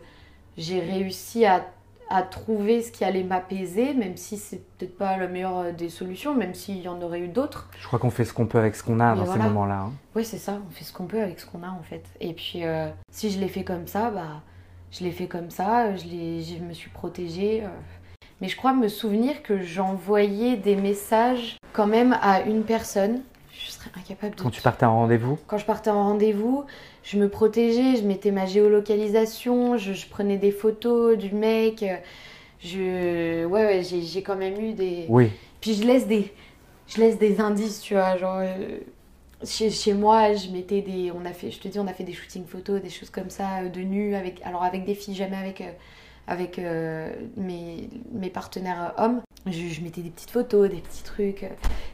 j'ai 0.57 0.79
réussi 0.79 1.45
à, 1.45 1.65
à, 2.09 2.21
trouver 2.23 2.81
ce 2.81 2.91
qui 2.91 3.03
allait 3.03 3.23
m'apaiser, 3.23 3.93
même 3.93 4.17
si 4.17 4.37
c'est 4.37 4.61
peut-être 4.77 4.97
pas 4.97 5.17
la 5.17 5.27
meilleure 5.27 5.57
euh, 5.59 5.71
des 5.71 5.89
solutions, 5.89 6.35
même 6.35 6.53
s'il 6.53 6.81
y 6.81 6.87
en 6.87 7.01
aurait 7.01 7.19
eu 7.19 7.27
d'autres. 7.27 7.69
Je 7.79 7.87
crois 7.87 7.99
qu'on 7.99 8.09
fait 8.09 8.25
ce 8.25 8.33
qu'on 8.33 8.45
peut 8.45 8.57
avec 8.57 8.75
ce 8.75 8.83
qu'on 8.83 8.99
a 8.99 9.15
dans 9.15 9.25
ces 9.25 9.39
moments-là. 9.39 9.81
Hein. 9.81 9.93
Oui, 10.15 10.25
c'est 10.25 10.37
ça, 10.37 10.59
on 10.67 10.71
fait 10.71 10.83
ce 10.83 10.93
qu'on 10.93 11.05
peut 11.05 11.21
avec 11.21 11.39
ce 11.39 11.45
qu'on 11.45 11.63
a 11.63 11.69
en 11.69 11.83
fait. 11.83 12.03
Et 12.19 12.33
puis, 12.33 12.63
euh, 12.63 12.89
si 13.11 13.31
je 13.31 13.39
l'ai 13.39 13.47
fait 13.47 13.63
comme 13.63 13.87
ça, 13.87 14.11
bah, 14.11 14.41
je 14.91 15.03
l'ai 15.03 15.11
fait 15.11 15.27
comme 15.27 15.49
ça, 15.49 15.95
je, 15.95 16.03
je 16.03 16.63
me 16.63 16.73
suis 16.73 16.89
protégée. 16.89 17.63
Euh. 17.63 17.67
Mais 18.41 18.49
je 18.49 18.57
crois 18.57 18.73
me 18.73 18.87
souvenir 18.87 19.43
que 19.43 19.61
j'envoyais 19.61 20.57
des 20.57 20.75
messages 20.75 21.57
quand 21.73 21.87
même 21.87 22.17
à 22.21 22.41
une 22.41 22.63
personne 22.63 23.21
je 23.65 23.71
serais 23.71 23.89
incapable 23.97 24.35
de. 24.35 24.41
Quand 24.41 24.51
tu 24.51 24.61
partais 24.61 24.85
en 24.85 24.95
rendez-vous 24.95 25.39
Quand 25.47 25.57
je 25.57 25.65
partais 25.65 25.89
en 25.89 26.03
rendez-vous, 26.03 26.65
je 27.03 27.17
me 27.17 27.29
protégeais, 27.29 27.95
je 27.97 28.03
mettais 28.03 28.31
ma 28.31 28.45
géolocalisation, 28.45 29.77
je, 29.77 30.07
prenais 30.07 30.37
des 30.37 30.51
photos 30.51 31.17
du 31.17 31.33
mec. 31.33 31.83
Je, 32.59 33.45
ouais, 33.45 33.65
ouais 33.65 33.81
j'ai 33.83 34.21
quand 34.21 34.35
même 34.35 34.59
eu 34.59 34.73
des. 34.73 35.05
Oui. 35.09 35.31
Puis 35.61 35.73
je 35.73 35.83
laisse 35.83 36.05
des, 36.07 36.31
je 36.87 36.99
laisse 36.99 37.17
des 37.17 37.39
indices, 37.39 37.81
tu 37.81 37.95
vois, 37.95 38.17
genre. 38.17 38.37
Euh, 38.39 38.79
chez, 39.43 39.69
chez, 39.69 39.93
moi, 39.93 40.33
je 40.33 40.49
mettais 40.49 40.81
des, 40.81 41.11
on 41.11 41.25
a 41.25 41.33
fait, 41.33 41.51
je 41.51 41.59
te 41.59 41.67
dis, 41.67 41.77
on 41.79 41.87
a 41.87 41.93
fait 41.93 42.03
des 42.03 42.13
shootings 42.13 42.45
photos, 42.45 42.81
des 42.81 42.89
choses 42.89 43.09
comme 43.09 43.29
ça, 43.29 43.59
euh, 43.59 43.69
de 43.69 43.81
nu, 43.81 44.15
avec, 44.15 44.41
alors 44.43 44.63
avec 44.63 44.85
des 44.85 44.95
filles, 44.95 45.15
jamais 45.15 45.35
avec, 45.35 45.61
euh, 45.61 45.71
avec 46.27 46.59
mes, 47.37 47.89
mes, 48.13 48.29
partenaires 48.29 48.93
hommes. 48.97 49.21
Je, 49.45 49.51
je, 49.51 49.81
mettais 49.81 50.01
des 50.01 50.09
petites 50.09 50.31
photos, 50.31 50.69
des 50.69 50.81
petits 50.81 51.03
trucs. 51.03 51.45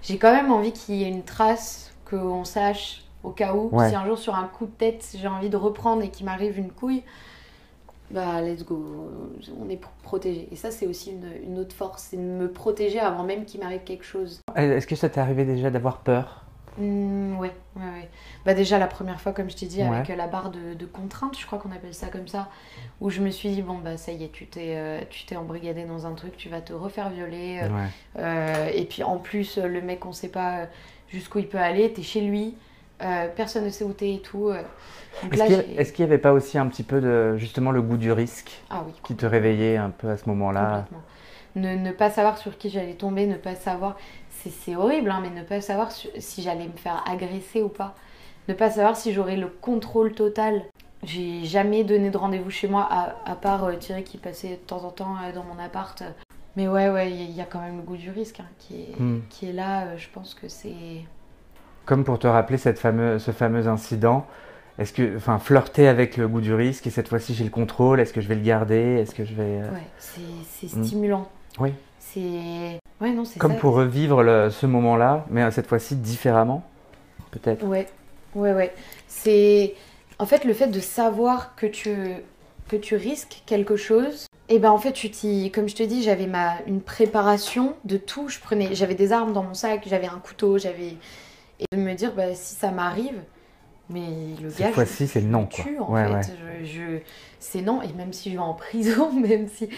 J'ai 0.02 0.18
quand 0.18 0.34
même 0.34 0.52
envie 0.52 0.72
qu'il 0.72 0.96
y 0.96 1.04
ait 1.04 1.10
une 1.10 1.24
trace, 1.24 1.94
qu'on 2.06 2.46
sache 2.46 3.04
au 3.24 3.32
cas 3.32 3.54
où, 3.54 3.72
si 3.88 3.96
un 3.96 4.06
jour 4.06 4.18
sur 4.18 4.36
un 4.36 4.48
coup 4.48 4.66
de 4.66 4.72
tête 4.72 5.16
j'ai 5.16 5.28
envie 5.28 5.50
de 5.50 5.58
reprendre 5.58 6.02
et 6.02 6.10
qu'il 6.10 6.26
m'arrive 6.26 6.58
une 6.58 6.72
couille, 6.72 7.04
bah 8.10 8.42
let's 8.42 8.66
go, 8.66 9.10
on 9.60 9.70
est 9.70 9.80
protégé. 10.04 10.48
Et 10.52 10.56
ça 10.56 10.72
c'est 10.72 10.88
aussi 10.88 11.14
une, 11.46 11.60
autre 11.60 11.76
force, 11.76 12.08
c'est 12.10 12.18
de 12.18 12.22
me 12.22 12.52
protéger 12.52 13.00
avant 13.00 13.24
même 13.24 13.46
qu'il 13.46 13.60
m'arrive 13.62 13.84
quelque 13.84 14.04
chose. 14.04 14.42
Est-ce 14.56 14.88
que 14.88 14.96
ça 14.96 15.10
t'est 15.10 15.22
arrivé 15.22 15.46
déjà 15.46 15.70
d'avoir 15.70 16.00
peur? 16.00 16.46
Mmh, 16.78 17.38
ouais, 17.40 17.54
ouais, 17.76 17.82
ouais. 17.82 18.10
Bah 18.46 18.54
déjà 18.54 18.78
la 18.78 18.88
première 18.88 19.20
fois, 19.22 19.32
comme 19.32 19.50
je 19.50 19.56
t'ai 19.56 19.66
dit, 19.66 19.82
avec 19.82 20.08
la 20.08 20.28
barre 20.28 20.52
de, 20.52 20.74
de 20.74 20.86
contrainte, 20.86 21.38
je 21.40 21.46
crois 21.46 21.60
qu'on 21.60 21.72
appelle 21.72 21.94
ça 21.94 22.08
comme 22.08 22.28
ça, 22.28 22.50
où 23.00 23.10
je 23.10 23.22
me 23.22 23.30
suis 23.30 23.50
dit, 23.50 23.62
bon 23.62 23.78
bah 23.78 23.98
ça 23.98 24.12
y 24.12 24.24
est, 24.24 24.32
tu 24.32 24.46
t'es, 24.46 24.76
euh, 24.76 25.02
tu 25.10 25.26
t'es 25.26 25.36
embrigadé 25.36 25.86
dans 25.86 26.06
un 26.06 26.14
truc, 26.14 26.38
tu 26.38 26.50
vas 26.50 26.62
te 26.62 26.74
refaire 26.74 27.10
violer. 27.10 27.62
Euh, 27.64 27.88
euh, 28.20 28.70
et 28.74 28.86
puis 28.86 29.04
en 29.04 29.18
plus, 29.18 29.58
le 29.58 29.82
mec, 29.82 30.06
on 30.06 30.14
sait 30.14 30.30
pas 30.30 30.68
jusqu'où 31.10 31.40
il 31.40 31.48
peut 31.48 31.60
aller, 31.60 31.92
t'es 31.92 32.04
chez 32.04 32.22
lui. 32.22 32.56
Euh, 33.04 33.28
personne 33.36 33.66
ne 33.66 33.70
sait 33.70 33.84
où 33.84 33.94
t'es 33.94 34.14
et 34.16 34.20
tout. 34.20 34.50
Euh. 34.50 34.62
Est-ce 35.32 35.92
qu'il 35.92 36.06
n'y 36.06 36.12
avait 36.12 36.22
pas 36.22 36.34
aussi 36.34 36.58
un 36.58 36.68
petit 36.68 36.84
peu 36.84 37.02
de 37.02 37.36
justement 37.38 37.72
le 37.72 37.82
goût 37.82 37.98
du 37.98 38.12
risque 38.12 38.62
ah 38.70 38.86
qui 39.04 39.16
te 39.16 39.26
réveillait 39.26 39.78
un 39.78 39.90
peu 39.90 40.10
à 40.10 40.18
ce 40.18 40.30
moment-là? 40.30 40.86
ne, 41.56 41.76
ne, 41.76 41.92
pas 41.92 42.10
savoir 42.10 42.38
sur 42.38 42.58
qui 42.58 42.70
j'allais 42.70 42.94
tomber, 42.94 43.28
ne 43.28 43.36
pas 43.36 43.56
savoir, 43.56 43.98
c'est 44.50 44.76
horrible, 44.76 45.12
hein, 45.12 45.20
mais 45.22 45.30
ne 45.30 45.46
pas 45.46 45.62
savoir 45.62 45.92
si 45.92 46.42
j'allais 46.42 46.68
me 46.68 46.78
faire 46.78 47.04
agresser 47.08 47.62
ou 47.62 47.70
pas. 47.70 47.96
Ne 48.48 48.54
pas 48.54 48.70
savoir 48.72 48.96
si 48.98 49.14
j'aurais 49.14 49.38
le 49.38 49.48
contrôle 49.48 50.14
total 50.14 50.64
J'ai 51.04 51.44
jamais 51.46 51.84
donné 51.84 52.10
de 52.10 52.18
rendez-vous 52.18 52.50
chez 52.50 52.68
moi, 52.68 52.88
à, 53.26 53.36
part 53.36 53.64
euh, 53.66 53.76
Thierry 53.76 54.04
qui 54.04 54.18
passait 54.18 54.50
de 54.52 54.56
temps 54.56 54.84
en 54.84 54.90
temps 54.92 55.16
euh, 55.24 55.32
dans 55.34 55.44
mon 55.44 55.58
appart. 55.64 56.04
Mais 56.56 56.68
ouais, 56.68 56.90
ouais, 56.90 57.12
il 57.12 57.32
y 57.32 57.42
a 57.42 57.46
quand 57.46 57.62
même 57.62 57.78
le 57.78 57.84
goût 57.84 57.98
du 57.98 58.10
risque 58.10 58.40
hein, 58.40 58.46
qui, 58.60 58.82
est, 58.82 59.00
Hmm. 59.00 59.20
qui 59.30 59.50
est 59.50 59.54
là. 59.54 59.84
euh, 59.86 59.98
Je 59.98 60.08
pense 60.14 60.34
que 60.34 60.48
c'est. 60.48 60.76
Comme 61.86 62.04
pour 62.04 62.20
te 62.20 62.28
rappeler 62.28 62.58
cette 62.58 62.78
fameuse, 62.80 63.22
ce 63.24 63.32
fameux 63.32 63.68
incident, 63.68 64.26
est-ce 64.78 64.94
que, 64.94 65.16
enfin, 65.18 65.40
flirter 65.40 65.88
avec 65.88 66.18
le 66.18 66.28
goût 66.28 66.42
du 66.42 66.54
risque 66.54 66.86
et 66.88 66.90
cette 66.92 67.08
fois-ci 67.08 67.34
j'ai 67.34 67.44
le 67.44 67.50
contrôle, 67.50 68.00
est-ce 68.00 68.14
que 68.14 68.22
je 68.22 68.28
vais 68.28 68.36
le 68.36 68.42
garder, 68.42 68.76
est-ce 69.02 69.14
que 69.16 69.26
je 69.26 69.34
vais... 69.34 69.62
euh, 69.62 69.72
Ouais, 69.72 69.88
c'est 69.98 70.22
c'est 70.68 70.76
Hmm. 70.78 70.84
stimulant. 70.84 71.28
Oui. 71.60 71.74
C'est. 72.14 72.80
Ouais, 73.00 73.12
non, 73.12 73.26
c'est 73.26 73.40
Comme 73.40 73.54
ça. 73.54 73.60
pour 73.60 73.74
revivre 73.76 74.24
le- 74.24 74.50
ce 74.50 74.66
moment-là, 74.66 75.26
mais 75.30 75.44
euh, 75.44 75.52
cette 75.52 75.68
fois-ci 75.68 75.96
différemment, 75.96 76.64
peut-être. 77.32 77.64
Ouais, 77.66 77.88
ouais, 78.36 78.54
ouais. 78.54 78.74
C'est 79.08 79.76
en 80.20 80.26
fait 80.26 80.46
le 80.46 80.54
fait 80.54 80.68
de 80.68 80.80
savoir 80.80 81.56
que 81.56 81.66
tu 81.66 81.96
que 82.68 82.76
tu 82.76 82.96
risques 82.96 83.44
quelque 83.46 83.76
chose. 83.76 84.26
Et 84.50 84.60
ben 84.60 84.70
en 84.72 84.78
fait, 84.78 84.92
tu 84.92 85.10
t'y, 85.10 85.50
comme 85.52 85.70
je 85.70 85.76
te 85.76 85.84
dis, 85.84 86.04
j'avais 86.04 86.28
ma 86.28 86.56
une 86.68 86.82
préparation 86.82 87.74
de 87.86 87.98
tout. 87.98 88.28
Je 88.28 88.40
prenais, 88.40 88.76
j'avais 88.76 88.96
des 88.96 89.14
armes 89.14 89.32
dans 89.34 89.44
mon 89.44 89.54
sac, 89.54 89.84
j'avais 89.88 90.08
un 90.08 90.20
couteau, 90.20 90.58
j'avais 90.58 90.96
et 91.60 91.76
de 91.76 91.82
me 91.82 91.94
dire 91.94 92.14
bah 92.14 92.34
si 92.34 92.56
ça 92.56 92.72
m'arrive, 92.72 93.22
mais 93.92 94.42
le 94.42 94.50
Cette 94.50 94.60
gars, 94.60 94.68
je- 94.70 94.74
fois-ci, 94.74 95.08
c'est 95.08 95.22
non, 95.22 95.42
le 95.42 95.46
quoi. 95.56 95.64
tue, 95.66 95.80
en 95.80 95.92
Ouais, 95.92 96.06
fait. 96.06 96.14
ouais. 96.14 96.22
Je, 96.64 96.66
je- 96.66 97.00
c'est 97.40 97.62
non. 97.62 97.82
Et 97.82 97.92
même 97.94 98.14
si 98.14 98.30
je 98.32 98.36
vais 98.38 98.42
en 98.42 98.54
prison, 98.56 99.12
même 99.12 99.48
si 99.48 99.70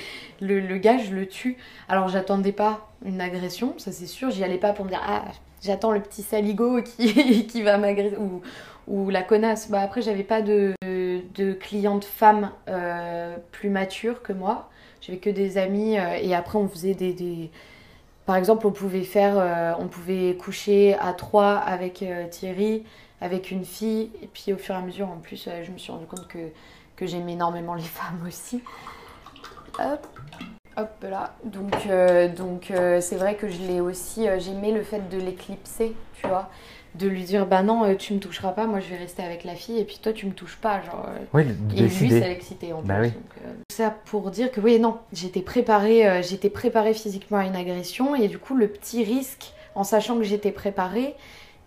le, 0.42 0.60
le 0.60 0.78
gars, 0.78 0.98
je 0.98 1.14
le 1.14 1.28
tue. 1.28 1.58
Alors 1.90 2.08
j'attendais 2.08 2.52
pas 2.52 2.88
une 3.06 3.20
agression, 3.22 3.74
ça 3.78 3.92
c'est 3.92 4.06
sûr. 4.08 4.30
J'y 4.32 4.44
allais 4.44 4.58
pas 4.58 4.74
pour 4.74 4.86
me 4.86 4.90
dire 4.90 5.02
ah 5.06 5.24
j'attends 5.62 5.92
le 5.92 6.02
petit 6.02 6.22
saligo 6.24 6.82
qui, 6.98 7.48
qui 7.48 7.62
va 7.62 7.78
m'agresser 7.78 8.18
ou, 8.18 8.42
ou 8.88 9.10
la 9.10 9.24
connasse. 9.24 9.70
Bah 9.70 9.82
après 9.82 10.02
j'avais 10.02 10.24
pas 10.24 10.42
de, 10.42 10.74
de 10.84 11.54
clientes 11.54 12.06
femmes 12.06 12.52
euh, 12.70 13.36
plus 13.52 13.70
matures 13.70 14.22
que 14.22 14.34
moi. 14.34 14.70
J'avais 15.02 15.18
que 15.20 15.30
des 15.30 15.58
amis 15.58 15.98
euh, 16.00 16.16
et 16.22 16.34
après 16.36 16.58
on 16.58 16.68
faisait 16.70 16.94
des, 16.94 17.14
des- 17.14 17.50
par 18.26 18.38
exemple 18.38 18.68
on 18.68 18.72
pouvait 18.72 19.04
faire 19.04 19.34
euh, 19.38 19.74
on 19.80 19.88
pouvait 19.88 20.36
coucher 20.36 20.96
à 21.02 21.12
trois 21.14 21.56
avec 21.56 22.06
Thierry 22.32 22.84
avec 23.24 23.50
une 23.52 23.66
fille 23.66 24.12
et 24.22 24.28
puis 24.28 24.54
au 24.54 24.58
fur 24.58 24.76
et 24.76 24.78
à 24.78 24.82
mesure 24.82 25.10
en 25.10 25.18
plus 25.18 25.48
euh, 25.48 25.64
je 25.64 25.72
me 25.72 25.78
suis 25.78 25.92
rendu 25.92 26.06
compte 26.06 26.28
que, 26.28 26.50
que 26.96 27.08
j'aimais 27.08 27.34
énormément 27.34 27.74
les 27.74 27.82
femmes 27.98 28.24
aussi. 28.28 28.62
Hop. 29.80 30.06
Hop 30.76 30.90
là, 31.04 31.36
donc 31.44 31.72
euh, 31.88 32.28
donc 32.34 32.72
euh, 32.72 33.00
c'est 33.00 33.16
vrai 33.16 33.36
que 33.36 33.48
je 33.48 33.60
l'ai 33.62 33.80
aussi, 33.80 34.28
euh, 34.28 34.40
j'aimais 34.40 34.72
le 34.72 34.82
fait 34.82 35.08
de 35.08 35.20
l'éclipser, 35.20 35.94
tu 36.20 36.28
vois, 36.28 36.50
de 36.96 37.08
lui 37.08 37.24
dire 37.24 37.46
bah 37.46 37.62
non 37.62 37.94
tu 37.96 38.16
me 38.16 38.20
toucheras 38.20 38.54
pas, 38.54 38.66
moi 38.66 38.80
je 38.80 38.90
vais 38.90 38.98
rester 38.98 39.22
avec 39.22 39.44
la 39.44 39.54
fille 39.54 39.78
et 39.78 39.84
puis 39.86 40.00
toi 40.02 40.14
tu 40.14 40.26
me 40.26 40.32
touches 40.32 40.58
pas, 40.58 40.82
genre 40.82 41.06
Oui, 41.32 41.44
et 41.78 41.82
lui, 41.84 42.10
ça 42.10 42.28
l'excitait 42.28 42.74
en 42.74 42.82
Bah 42.82 42.96
plus. 42.96 43.10
oui. 43.10 43.12
donc, 43.14 43.54
ça 43.72 43.92
pour 44.06 44.32
dire 44.32 44.52
que 44.52 44.60
oui, 44.62 44.80
non, 44.80 44.98
j'étais 45.12 45.42
préparée, 45.44 46.24
j'étais 46.24 46.50
préparée 46.50 46.96
physiquement 46.96 47.38
à 47.38 47.46
une 47.46 47.56
agression 47.56 48.16
et 48.16 48.28
du 48.28 48.40
coup 48.40 48.56
le 48.56 48.68
petit 48.68 49.04
risque, 49.04 49.54
en 49.76 49.84
sachant 49.84 50.18
que 50.18 50.24
j'étais 50.24 50.52
préparée, 50.52 51.16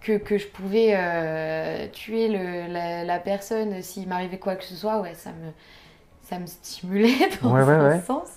que, 0.01 0.19
que 0.19 0.39
je 0.39 0.47
pouvais 0.47 0.95
euh, 0.97 1.89
tuer 1.93 2.29
le- 2.29 2.73
la, 2.73 3.05
la 3.05 3.19
personne 3.19 3.83
s'il 3.83 4.09
m'arrivait 4.09 4.39
quoi 4.39 4.57
que 4.57 4.65
ce 4.65 4.75
soit, 4.77 5.01
ouais, 5.01 5.15
ça 5.15 5.31
me, 5.31 5.53
ça 6.23 6.39
me 6.39 6.47
stimulait 6.47 7.15
dans 7.43 7.53
Ouais, 7.55 7.63
un 7.63 7.89
ouais. 7.89 8.01
sens. 8.01 8.29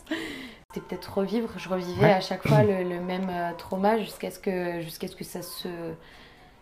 C'était 0.73 0.85
peut-être 0.87 1.17
revivre, 1.17 1.49
je 1.57 1.69
revivais 1.69 2.11
à 2.13 2.21
chaque 2.21 2.43
fois 2.47 2.63
le, 2.63 2.83
le 2.83 2.99
même 3.01 3.27
euh, 3.29 3.51
trauma 3.57 3.97
jusqu'à 3.97 4.31
ce 4.31 4.39
que, 4.39 4.81
jusqu'à 4.81 5.07
ce 5.07 5.15
que 5.15 5.23
ça 5.23 5.41
se. 5.41 5.67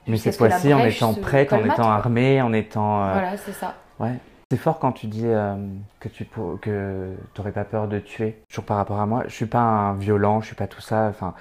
Mais 0.08 0.18
cette 0.18 0.38
fois-ci, 0.38 0.74
en 0.74 0.80
étant 0.86 1.14
prête, 1.14 1.52
en 1.54 1.64
étant 1.66 1.90
armée, 1.90 2.42
en 2.42 2.54
étant... 2.54 3.04
euh, 3.04 3.12
Voilà, 3.14 3.38
c'est 3.38 3.52
ça. 3.54 3.76
Ouais. 4.00 4.14
C'est 4.50 4.58
fort 4.58 4.80
quand 4.80 4.94
tu 4.94 5.08
dis 5.08 5.26
euh, 5.26 5.56
que 6.00 6.08
tu 6.08 6.24
pour- 6.24 6.58
que 6.62 7.10
t'aurais 7.34 7.52
pas 7.52 7.66
peur 7.66 7.90
de 7.90 8.00
tuer. 8.00 8.38
Toujours 8.48 8.64
par 8.64 8.78
rapport 8.78 9.00
à 9.02 9.06
moi, 9.06 9.24
je 9.28 9.34
suis 9.34 9.46
pas 9.46 9.60
un 9.60 9.94
violent, 9.96 10.40
je 10.40 10.48
suis 10.48 10.56
pas 10.56 10.68
tout 10.68 10.80
ça. 10.80 11.08
Enfin, 11.10 11.34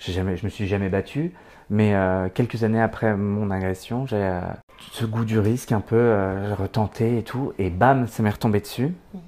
jamais, 0.00 0.36
je 0.36 0.44
me 0.44 0.50
suis 0.50 0.66
jamais 0.66 0.88
battu. 0.88 1.32
Mais 1.70 1.94
euh, 1.94 2.28
quelques 2.28 2.64
années 2.64 2.80
après 2.80 3.16
mon 3.16 3.50
agression, 3.50 4.04
j'ai 4.06 4.16
euh, 4.16 4.40
ce 4.90 5.04
goût 5.04 5.24
du 5.24 5.38
risque 5.38 5.70
un 5.72 5.80
peu, 5.80 5.96
euh, 5.96 6.48
j'ai 6.48 6.54
retenté 6.54 7.18
et 7.18 7.22
tout, 7.22 7.52
et 7.58 7.70
bam, 7.70 8.08
ça 8.08 8.22
m'est 8.24 8.30
retombé 8.30 8.60
dessus. 8.60 8.92
Mhm. 9.14 9.20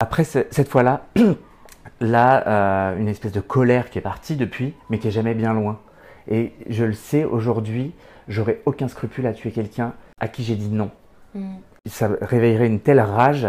Après 0.00 0.24
ce- 0.24 0.44
cette 0.50 0.68
fois-là, 0.68 1.06
là, 2.00 2.46
euh, 2.48 2.98
une 2.98 3.08
espèce 3.08 3.32
de 3.32 3.40
colère 3.40 3.90
qui 3.90 3.98
est 3.98 4.02
partie 4.02 4.36
depuis, 4.36 4.74
mais 4.90 4.98
qui 4.98 5.08
est 5.08 5.12
jamais 5.12 5.34
bien 5.34 5.52
loin. 5.54 5.80
Et 6.28 6.52
je 6.68 6.84
le 6.84 6.94
sais 6.94 7.24
aujourd'hui, 7.24 7.92
j'aurais 8.28 8.60
aucun 8.66 8.88
scrupule 8.88 9.26
à 9.26 9.32
tuer 9.32 9.50
quelqu'un 9.52 9.92
à 10.20 10.28
qui 10.28 10.42
j'ai 10.44 10.56
dit 10.56 10.68
non 10.70 10.90
Mm. 11.36 11.56
ça 11.88 12.08
réveillerait 12.20 12.68
une 12.68 12.78
telle 12.78 13.00
rage 13.00 13.48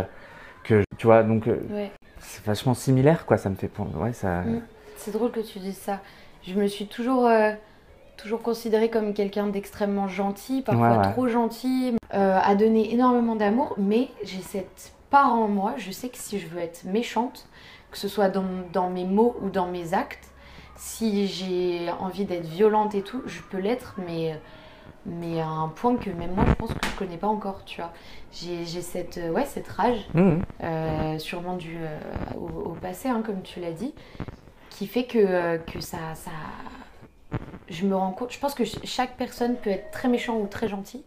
que 0.63 0.83
tu 0.97 1.05
vois 1.05 1.21
donc 1.21 1.45
Ouais. 1.45 1.91
c'est 2.17 2.43
vachement 2.43 2.73
similaire 2.73 3.27
quoi 3.27 3.37
ça 3.37 3.47
me 3.51 3.55
fait 3.55 3.69
ouais 3.95 4.11
ça 4.11 4.41
Mm. 4.41 4.61
C'est 4.97 5.11
drôle 5.11 5.29
que 5.31 5.39
tu 5.41 5.59
dises 5.59 5.77
ça. 5.77 5.99
Je 6.41 6.55
me 6.55 6.65
suis 6.65 6.87
toujours, 6.87 7.27
toujours 8.17 8.41
considérée 8.41 8.89
comme 8.89 9.13
quelqu'un 9.13 9.47
d'extrêmement 9.47 10.07
gentil, 10.07 10.61
parfois 10.61 10.89
Ouais, 10.89 10.97
ouais. 10.97 11.11
trop 11.13 11.27
gentil, 11.27 11.95
euh, 12.13 12.39
à 12.41 12.55
donner 12.55 12.93
énormément 12.93 13.35
d'amour, 13.35 13.75
mais 13.77 14.09
j'ai 14.23 14.41
cette 14.41 14.93
part 15.09 15.33
en 15.33 15.47
moi, 15.47 15.73
je 15.77 15.91
sais 15.91 16.09
que 16.09 16.17
si 16.17 16.39
je 16.39 16.47
veux 16.47 16.59
être 16.59 16.83
méchante, 16.85 17.47
que 17.91 17.97
ce 17.97 18.07
soit 18.07 18.29
dans, 18.29 18.45
dans 18.73 18.89
mes 18.89 19.05
mots 19.05 19.35
ou 19.41 19.49
dans 19.49 19.67
mes 19.67 19.93
actes, 19.93 20.29
si 20.75 21.27
j'ai 21.27 21.89
envie 21.99 22.25
d'être 22.25 22.45
violente 22.45 22.95
et 22.95 23.01
tout, 23.01 23.21
je 23.25 23.39
peux 23.49 23.59
l'être, 23.59 23.95
mais, 24.05 24.37
mais 25.05 25.39
à 25.39 25.47
un 25.47 25.69
point 25.69 25.95
que 25.95 26.09
même 26.09 26.33
moi 26.35 26.43
je 26.47 26.53
pense 26.53 26.69
que 26.73 26.85
je 26.85 26.97
connais 26.97 27.17
pas 27.17 27.27
encore, 27.27 27.63
tu 27.65 27.79
vois. 27.79 27.91
J'ai 28.33 28.65
j'ai 28.65 28.81
cette, 28.81 29.17
euh, 29.17 29.29
ouais, 29.31 29.45
cette 29.45 29.67
rage 29.69 30.05
Mhm. 30.13 30.41
euh, 30.63 31.17
sûrement 31.19 31.55
dû 31.55 31.77
euh, 31.79 31.97
au, 32.37 32.71
au 32.71 32.73
passé, 32.81 33.07
hein, 33.07 33.21
comme 33.25 33.41
tu 33.41 33.61
l'as 33.61 33.71
dit, 33.71 33.93
qui 34.69 34.87
fait 34.87 35.05
que, 35.05 35.57
que 35.71 35.79
ça, 35.79 35.97
ça. 36.15 36.31
Je 37.69 37.85
me 37.85 37.95
rends 37.95 38.11
compte. 38.11 38.31
Je 38.31 38.39
pense 38.39 38.53
que 38.53 38.65
ch- 38.65 38.79
chaque 38.85 39.17
personne 39.17 39.55
peut 39.55 39.69
être 39.71 39.91
très 39.91 40.07
méchant 40.07 40.37
ou 40.37 40.47
très 40.47 40.67
gentil. 40.67 41.03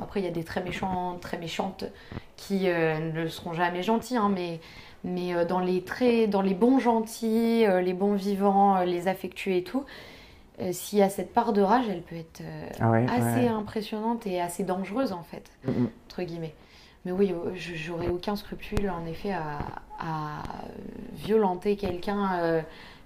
Après, 0.00 0.20
il 0.20 0.24
y 0.24 0.28
a 0.28 0.32
des 0.32 0.44
très 0.44 0.62
méchants, 0.62 1.18
très 1.20 1.38
méchantes 1.38 1.84
qui 2.36 2.68
euh, 2.68 2.98
ne 3.12 3.28
seront 3.28 3.52
jamais 3.52 3.82
gentils, 3.82 4.16
hein, 4.16 4.28
mais, 4.32 4.60
mais 5.04 5.34
euh, 5.34 5.44
dans, 5.44 5.60
les 5.60 5.82
très, 5.84 6.26
dans 6.26 6.42
les 6.42 6.54
bons 6.54 6.80
gentils, 6.80 7.64
euh, 7.66 7.80
les 7.80 7.94
bons 7.94 8.14
vivants, 8.14 8.80
les 8.84 9.06
affectueux 9.08 9.52
et 9.52 9.62
tout, 9.64 9.84
s'il 10.72 11.00
y 11.00 11.02
a 11.02 11.10
cette 11.10 11.32
part 11.34 11.52
de 11.52 11.62
rage, 11.62 11.86
elle 11.90 12.02
peut 12.02 12.14
être 12.16 12.42
Ah 12.80 12.90
ouais, 12.92 13.06
assez 13.08 13.40
ouais. 13.40 13.48
impressionnante 13.48 14.26
et 14.26 14.40
assez 14.40 14.62
dangereuse 14.62 15.12
en 15.12 15.22
fait 15.24 15.50
Mhm. 15.66 15.90
entre 16.06 16.22
guillemets. 16.22 16.54
Mais 17.04 17.12
oui, 17.12 17.34
j'aurais 17.56 18.08
aucun 18.08 18.36
scrupule 18.36 18.88
en 18.88 19.04
effet 19.06 19.32
à, 19.32 19.58
à 19.98 20.42
violenter 21.12 21.76
quelqu'un 21.76 22.62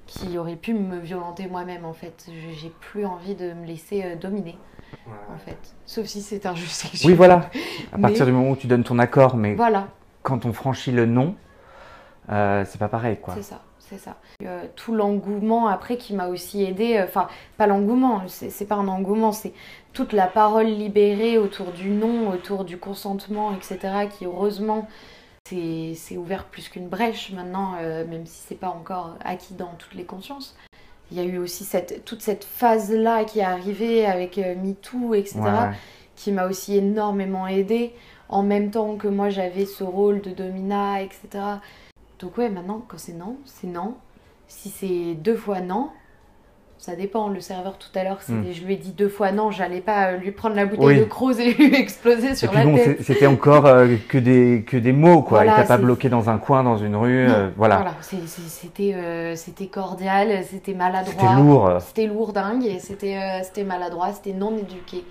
qui 0.09 0.37
aurait 0.39 0.57
pu 0.57 0.75
me 0.75 0.99
violenter 0.99 1.47
moi-même 1.47 1.85
en 1.85 1.93
fait. 1.93 2.27
J'ai 2.61 2.71
plus 2.81 3.05
envie 3.07 3.35
de 3.37 3.53
me 3.53 3.65
laisser 3.67 4.03
euh, 4.03 4.17
dominer 4.17 4.59
en 5.07 5.39
fait. 5.39 5.59
Sauf 5.87 6.07
si 6.07 6.23
c'est 6.23 6.47
injuste. 6.47 6.89
oui 7.05 7.13
voilà 7.15 7.51
à 7.93 7.97
Mais- 7.97 8.03
partir 8.03 8.27
du 8.27 8.33
moment 8.33 8.51
où 8.51 8.57
tu 8.57 8.67
donnes 8.67 8.85
ton 8.85 8.99
accord 8.99 9.37
mais 9.37 9.55
Voilà, 9.55 9.89
quand 10.23 10.47
on 10.47 10.53
franchit 10.53 10.91
le 10.93 11.07
non 11.07 11.35
euh, 12.31 12.65
c'est 12.67 12.79
pas 12.79 12.89
pareil 12.89 13.19
quoi 13.21 13.35
c'est 13.35 13.43
ça, 13.43 13.61
c'est 13.79 13.99
ça. 13.99 14.17
Euh, 14.43 14.65
tout 14.77 14.95
l'engouement 14.95 15.69
après 15.69 15.97
qui 15.99 16.15
m'a 16.15 16.29
aussi 16.29 16.63
aidé, 16.65 16.97
euh, 16.97 17.05
enfin 17.05 17.29
pas 17.59 17.67
l'engouement, 17.67 18.23
c'est 18.29 18.51
c'est 18.51 18.67
pas 18.67 18.75
un 18.77 18.89
engouement, 18.89 19.33
c'est 19.33 19.53
toute 19.93 20.13
la 20.15 20.27
parole 20.27 20.67
libérée 20.67 21.39
autour 21.39 21.73
du 21.73 21.91
non, 21.91 22.31
autour 22.31 22.65
du 22.65 22.79
consentement, 22.79 23.53
etc. 23.55 24.09
qui 24.11 24.25
heureusement 24.27 24.89
c'est 25.49 26.17
ouvert 26.17 26.45
plus 26.45 26.69
qu'une 26.69 26.89
brèche 26.89 27.33
maintenant, 27.33 27.75
euh, 27.81 28.05
même 28.07 28.27
si 28.27 28.43
c'est 28.47 28.55
pas 28.59 28.69
encore 28.69 29.17
acquis 29.25 29.55
dans 29.55 29.75
toutes 29.79 29.95
les 29.95 30.05
consciences. 30.05 30.57
Il 31.11 31.17
y 31.17 31.21
a 31.21 31.25
eu 31.25 31.39
aussi 31.39 31.65
cette, 31.65 32.05
toute 32.05 32.21
cette 32.21 32.45
phase-là 32.45 33.25
qui 33.25 33.39
est 33.39 33.45
arrivée 33.45 34.05
avec 34.05 34.37
euh, 34.39 34.55
MeToo, 34.55 35.15
etc 35.15 35.41
Ouais, 35.41 35.51
ouais. 35.51 35.71
qui 36.17 36.33
m'a 36.33 36.47
aussi 36.47 36.77
énormément 36.77 37.47
aidée, 37.47 37.95
en 38.29 38.43
même 38.43 38.71
temps 38.71 38.97
que 38.97 39.09
moi 39.09 39.31
j'avais 39.31 39.65
ce 39.65 39.85
rôle 39.85 40.21
de 40.21 40.31
domina, 40.31 41.01
etc. 41.03 41.29
Donc 42.19 42.37
ouais, 42.37 42.51
maintenant, 42.51 42.83
quand 42.87 42.99
c'est 42.99 43.15
non, 43.15 43.37
c'est 43.47 43.69
non. 43.69 43.95
Si 44.49 44.69
c'est 44.71 45.15
deux 45.15 45.37
fois 45.37 45.61
non, 45.61 45.91
ça 46.79 46.95
dépend. 46.97 47.29
Le 47.29 47.41
serveur 47.41 47.77
tout 47.79 47.89
à 47.99 48.05
l'heure, 48.05 48.23
c'était- 48.23 48.53
je 48.53 48.65
lui 48.65 48.75
ai 48.75 48.77
dit 48.77 48.93
deux 48.93 49.09
fois 49.09 49.33
non, 49.33 49.51
j'allais 49.51 49.81
pas 49.81 50.13
euh, 50.13 50.17
lui 50.17 50.31
prendre 50.31 50.55
la 50.57 50.65
bouteille 50.65 50.87
Hmm. 50.87 50.89
Oui. 50.91 50.99
de 51.01 51.05
Croze 51.05 51.41
et 51.41 51.53
lui 51.59 51.75
exploser 51.75 52.29
et 52.31 52.35
sur 52.35 52.49
puis 52.51 52.59
la 52.59 52.65
bon 52.65 52.77
tête. 52.77 53.03
c'était 53.03 53.27
encore 53.27 53.67
euh, 53.67 53.97
que 54.09 54.19
des 54.19 54.65
que 54.67 54.77
des 54.77 54.93
mots 54.93 55.23
quoi 55.23 55.39
Voilà, 55.45 55.53
il 55.59 55.63
t'a 55.63 55.69
pas 55.69 55.77
bloqué 55.77 56.09
dans 56.09 56.31
un 56.31 56.39
coin 56.39 56.63
dans 56.63 56.77
une 56.79 56.97
rue 56.97 57.29
euh, 57.29 57.51
voilà, 57.57 57.85
c'était 58.03 58.95
euh, 58.95 59.35
c'était 59.37 59.67
cordial, 59.67 60.45
c'était 60.45 60.75
maladroit. 60.75 61.15
c'était 61.21 61.35
lourd 61.35 61.73
C'était 61.81 62.07
lourd 62.07 62.33
dingue 62.33 62.65
et 62.65 62.79
c'était 62.79 63.43
c'était 63.43 63.65
maladroit, 63.65 64.13
c'était 64.13 64.33
non 64.37 64.57
éduqué. 64.57 65.05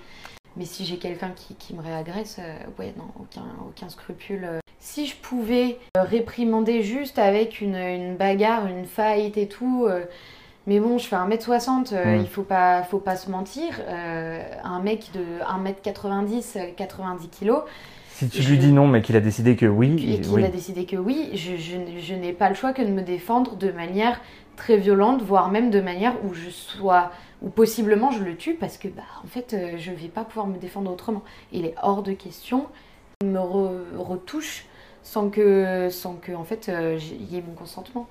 Mais 0.56 0.66
si 0.66 0.86
j'ai 0.86 0.98
quelqu'un 0.98 1.30
qui, 1.36 1.54
qui 1.54 1.76
me 1.76 1.84
réagresse, 1.84 2.40
ouais, 2.80 2.92
non, 2.98 3.04
aucun, 3.20 3.44
aucun 3.68 3.90
scrupule. 3.90 4.48
Si 4.80 5.06
je 5.06 5.16
pouvais 5.16 5.78
réprimander 5.96 6.82
juste 6.82 7.20
avec 7.20 7.62
une, 7.62 7.76
une 7.76 8.16
bagarre, 8.16 8.66
une 8.66 8.86
fight 8.86 9.38
et 9.38 9.48
tout, 9.48 9.88
mais 10.68 10.82
bon, 10.82 10.98
je 10.98 11.08
fais 11.08 11.16
1m60, 11.16 11.94
euh, 11.94 12.18
il 12.18 12.28
faut 12.28 12.44
pas, 12.44 12.84
faut 12.84 13.00
pas 13.00 13.16
se 13.16 13.32
mentir. 13.32 13.80
euh, 13.88 14.44
un 14.66 14.82
mec 14.82 15.10
de 15.14 15.24
1m90, 15.42 16.58
euh, 16.58 16.72
90 16.76 17.30
kg, 17.30 17.54
Si 18.10 18.28
tu 18.28 18.42
lui 18.42 18.58
dis 18.58 18.74
non, 18.74 18.86
mais 18.86 19.02
qu'il 19.02 19.16
a 19.16 19.22
décidé 19.22 19.56
que 19.56 19.66
oui. 19.66 19.96
Et 20.14 20.20
qu'il 20.20 20.44
a 20.44 20.50
décidé 20.50 20.86
que 20.86 20.98
oui, 20.98 21.30
je, 21.36 21.56
je, 21.56 22.14
n'ai 22.14 22.34
pas 22.34 22.50
le 22.50 22.56
choix 22.56 22.74
que 22.74 22.82
de 22.82 22.92
me 22.92 23.02
défendre 23.02 23.56
de 23.56 23.72
manière 23.72 24.20
très 24.58 24.76
violente, 24.76 25.22
voire 25.22 25.50
même 25.50 25.72
de 25.72 25.80
manière 25.80 26.16
où 26.26 26.34
je 26.34 26.50
sois, 26.50 27.12
ou 27.42 27.50
possiblement 27.50 28.12
je 28.12 28.26
le 28.26 28.36
tue 28.36 28.56
parce 28.56 28.78
que, 28.78 28.90
bah, 28.90 29.04
en 29.24 29.28
fait, 29.28 29.54
euh, 29.54 29.78
je 29.78 29.92
vais 29.94 30.10
pas 30.10 30.26
pouvoir 30.26 30.48
me 30.48 30.58
défendre 30.58 30.92
autrement. 30.92 31.24
Il 31.54 31.66
est 31.66 31.76
hors 31.82 32.04
de 32.04 32.12
question. 32.12 32.66
Il 33.22 33.30
me 33.30 33.40
retouche 33.40 34.66
sans 35.02 35.30
que, 35.30 35.88
sans 35.90 36.16
que, 36.16 36.34
en 36.34 36.44
fait, 36.44 36.70
il 36.70 37.34
y 37.34 37.38
ait 37.38 37.44
mon 37.48 37.54
consentement 37.54 38.08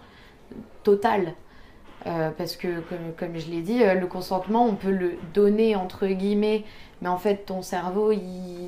total. 0.84 1.34
Euh, 2.06 2.30
parce 2.30 2.56
que, 2.56 2.68
comme, 3.18 3.36
je 3.36 3.50
l'ai 3.50 3.62
dit, 3.62 3.80
le 3.80 4.06
consentement, 4.06 4.64
on 4.64 4.74
peut 4.74 4.92
le 4.92 5.14
donner 5.34 5.74
entre 5.74 6.06
guillemets 6.06 6.64
mais 7.02 7.08
en 7.08 7.18
fait, 7.18 7.44
ton 7.46 7.62
cerveau, 7.62 8.12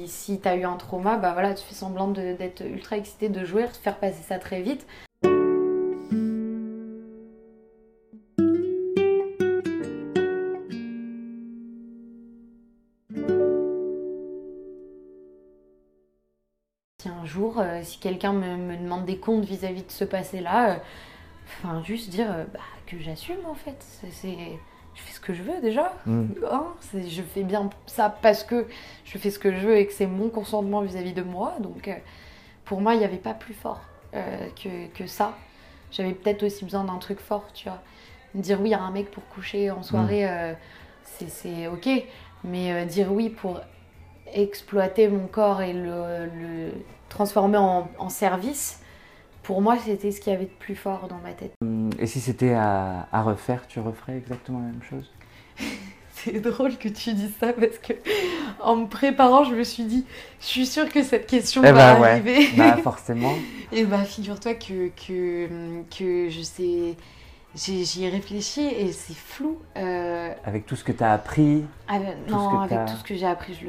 si 0.06 0.40
tu 0.40 0.48
as 0.48 0.56
eu 0.56 0.64
un 0.64 0.76
trauma, 0.76 1.16
bah 1.16 1.32
voilà, 1.32 1.54
tu 1.54 1.64
fais 1.64 1.74
semblant 1.74 2.08
d'être 2.08 2.62
ultra 2.64 2.98
excité 2.98 3.28
de 3.28 3.44
jouer, 3.44 3.62
de 3.62 3.68
faire 3.68 3.98
passer 3.98 4.22
ça 4.22 4.38
très 4.38 4.60
vite. 4.60 4.86
Si 17.00 17.08
un 17.08 17.24
jour, 17.24 17.60
euh, 17.60 17.80
si 17.82 17.98
quelqu'un 17.98 18.32
me, 18.32 18.76
demande 18.76 19.06
des 19.06 19.18
comptes 19.18 19.44
vis-à-vis 19.44 19.84
de 19.84 19.90
ce 19.90 20.04
passé-là, 20.04 20.70
euh, 20.70 20.76
enfin, 21.48 21.82
juste 21.82 22.10
dire 22.10 22.30
euh, 22.30 22.44
bah, 22.52 22.60
que 22.86 22.98
j'assume 22.98 23.44
en 23.46 23.54
fait. 23.54 23.84
C'est 24.10 24.58
je 24.98 25.02
fais 25.04 25.12
ce 25.12 25.20
que 25.20 25.34
je 25.34 25.42
veux 25.42 25.60
déjà. 25.60 25.92
Mm. 26.06 26.24
Hein, 26.50 26.66
je 26.92 27.22
fais 27.22 27.42
bien 27.42 27.70
ça 27.86 28.10
parce 28.10 28.42
que 28.42 28.66
je 29.04 29.18
fais 29.18 29.30
ce 29.30 29.38
que 29.38 29.52
je 29.52 29.66
veux 29.66 29.76
et 29.76 29.86
que 29.86 29.92
c'est 29.92 30.06
mon 30.06 30.28
consentement 30.28 30.80
vis-à-vis 30.80 31.12
de 31.12 31.22
moi. 31.22 31.54
Donc 31.60 31.88
euh, 31.88 31.94
pour 32.64 32.80
moi, 32.80 32.94
il 32.94 32.98
n'y 32.98 33.04
avait 33.04 33.16
pas 33.16 33.34
plus 33.34 33.54
fort 33.54 33.80
euh, 34.14 34.48
que, 34.62 34.88
que, 34.88 35.06
ça. 35.06 35.34
J'avais 35.90 36.12
peut-être 36.12 36.42
aussi 36.42 36.64
besoin 36.64 36.84
d'un 36.84 36.98
truc 36.98 37.20
fort, 37.20 37.46
tu 37.54 37.68
vois. 37.68 37.80
Dire 38.34 38.60
oui 38.60 38.74
à 38.74 38.80
un 38.80 38.90
mec 38.90 39.10
pour 39.10 39.26
coucher 39.28 39.70
en 39.70 39.82
soirée, 39.82 40.24
mm. 40.24 40.30
euh, 40.30 40.54
c'est 41.28 41.68
ok. 41.68 41.88
Mais 42.44 42.86
dire 42.86 43.12
oui 43.12 43.30
pour 43.30 43.60
exploiter 44.32 45.08
mon 45.08 45.26
corps 45.26 45.62
et 45.62 45.72
le, 45.72 46.26
le 46.26 46.72
transformer 47.08 47.56
en, 47.56 47.88
en 47.98 48.08
service, 48.10 48.77
pour 49.48 49.62
moi, 49.62 49.78
c'était 49.82 50.12
ce 50.12 50.20
qu'il 50.20 50.30
y 50.30 50.36
avait 50.36 50.44
de 50.44 50.50
plus 50.58 50.76
fort 50.76 51.08
dans 51.08 51.20
ma 51.24 51.32
tête. 51.32 51.54
Et 51.98 52.06
si 52.06 52.20
c'était 52.20 52.52
à, 52.52 53.22
refaire, 53.22 53.66
tu 53.66 53.80
referais 53.80 54.18
exactement 54.18 54.58
la 54.58 54.66
même 54.66 54.82
chose? 54.82 55.10
C'est 56.12 56.40
drôle 56.40 56.76
que 56.76 56.88
tu 56.88 57.14
dises 57.14 57.32
ça 57.40 57.54
parce 57.54 57.78
que 57.78 57.94
en 58.60 58.76
me 58.76 58.86
préparant, 58.88 59.44
je 59.44 59.54
me 59.54 59.64
suis 59.64 59.84
dit, 59.84 60.04
je 60.40 60.46
suis 60.46 60.66
sûre 60.66 60.90
que 60.90 61.02
cette 61.02 61.26
question 61.26 61.62
eh 61.64 61.72
va 61.72 61.94
bah 61.94 62.08
arriver. 62.08 62.48
Bah 62.58 62.76
forcément. 62.82 63.32
Et 63.72 63.84
bah 63.84 64.04
figure-toi 64.04 64.52
que, 64.52 64.88
que, 64.88 65.48
que 65.96 66.28
je 66.28 66.42
sais 66.42 66.96
J'y 67.54 68.04
ai 68.04 68.10
réfléchi 68.10 68.60
et 68.60 68.92
c'est 68.92 69.16
flou. 69.16 69.58
Euh, 69.76 70.32
avec 70.44 70.66
tout 70.66 70.76
ce 70.76 70.84
que 70.84 70.92
tu 70.92 71.02
as 71.02 71.12
appris 71.12 71.64
Non, 72.28 72.60
avec 72.60 72.84
tout 72.84 72.94
ce 72.96 73.02
que 73.02 73.14
j'ai 73.14 73.26
appris, 73.26 73.54
je 73.54 73.64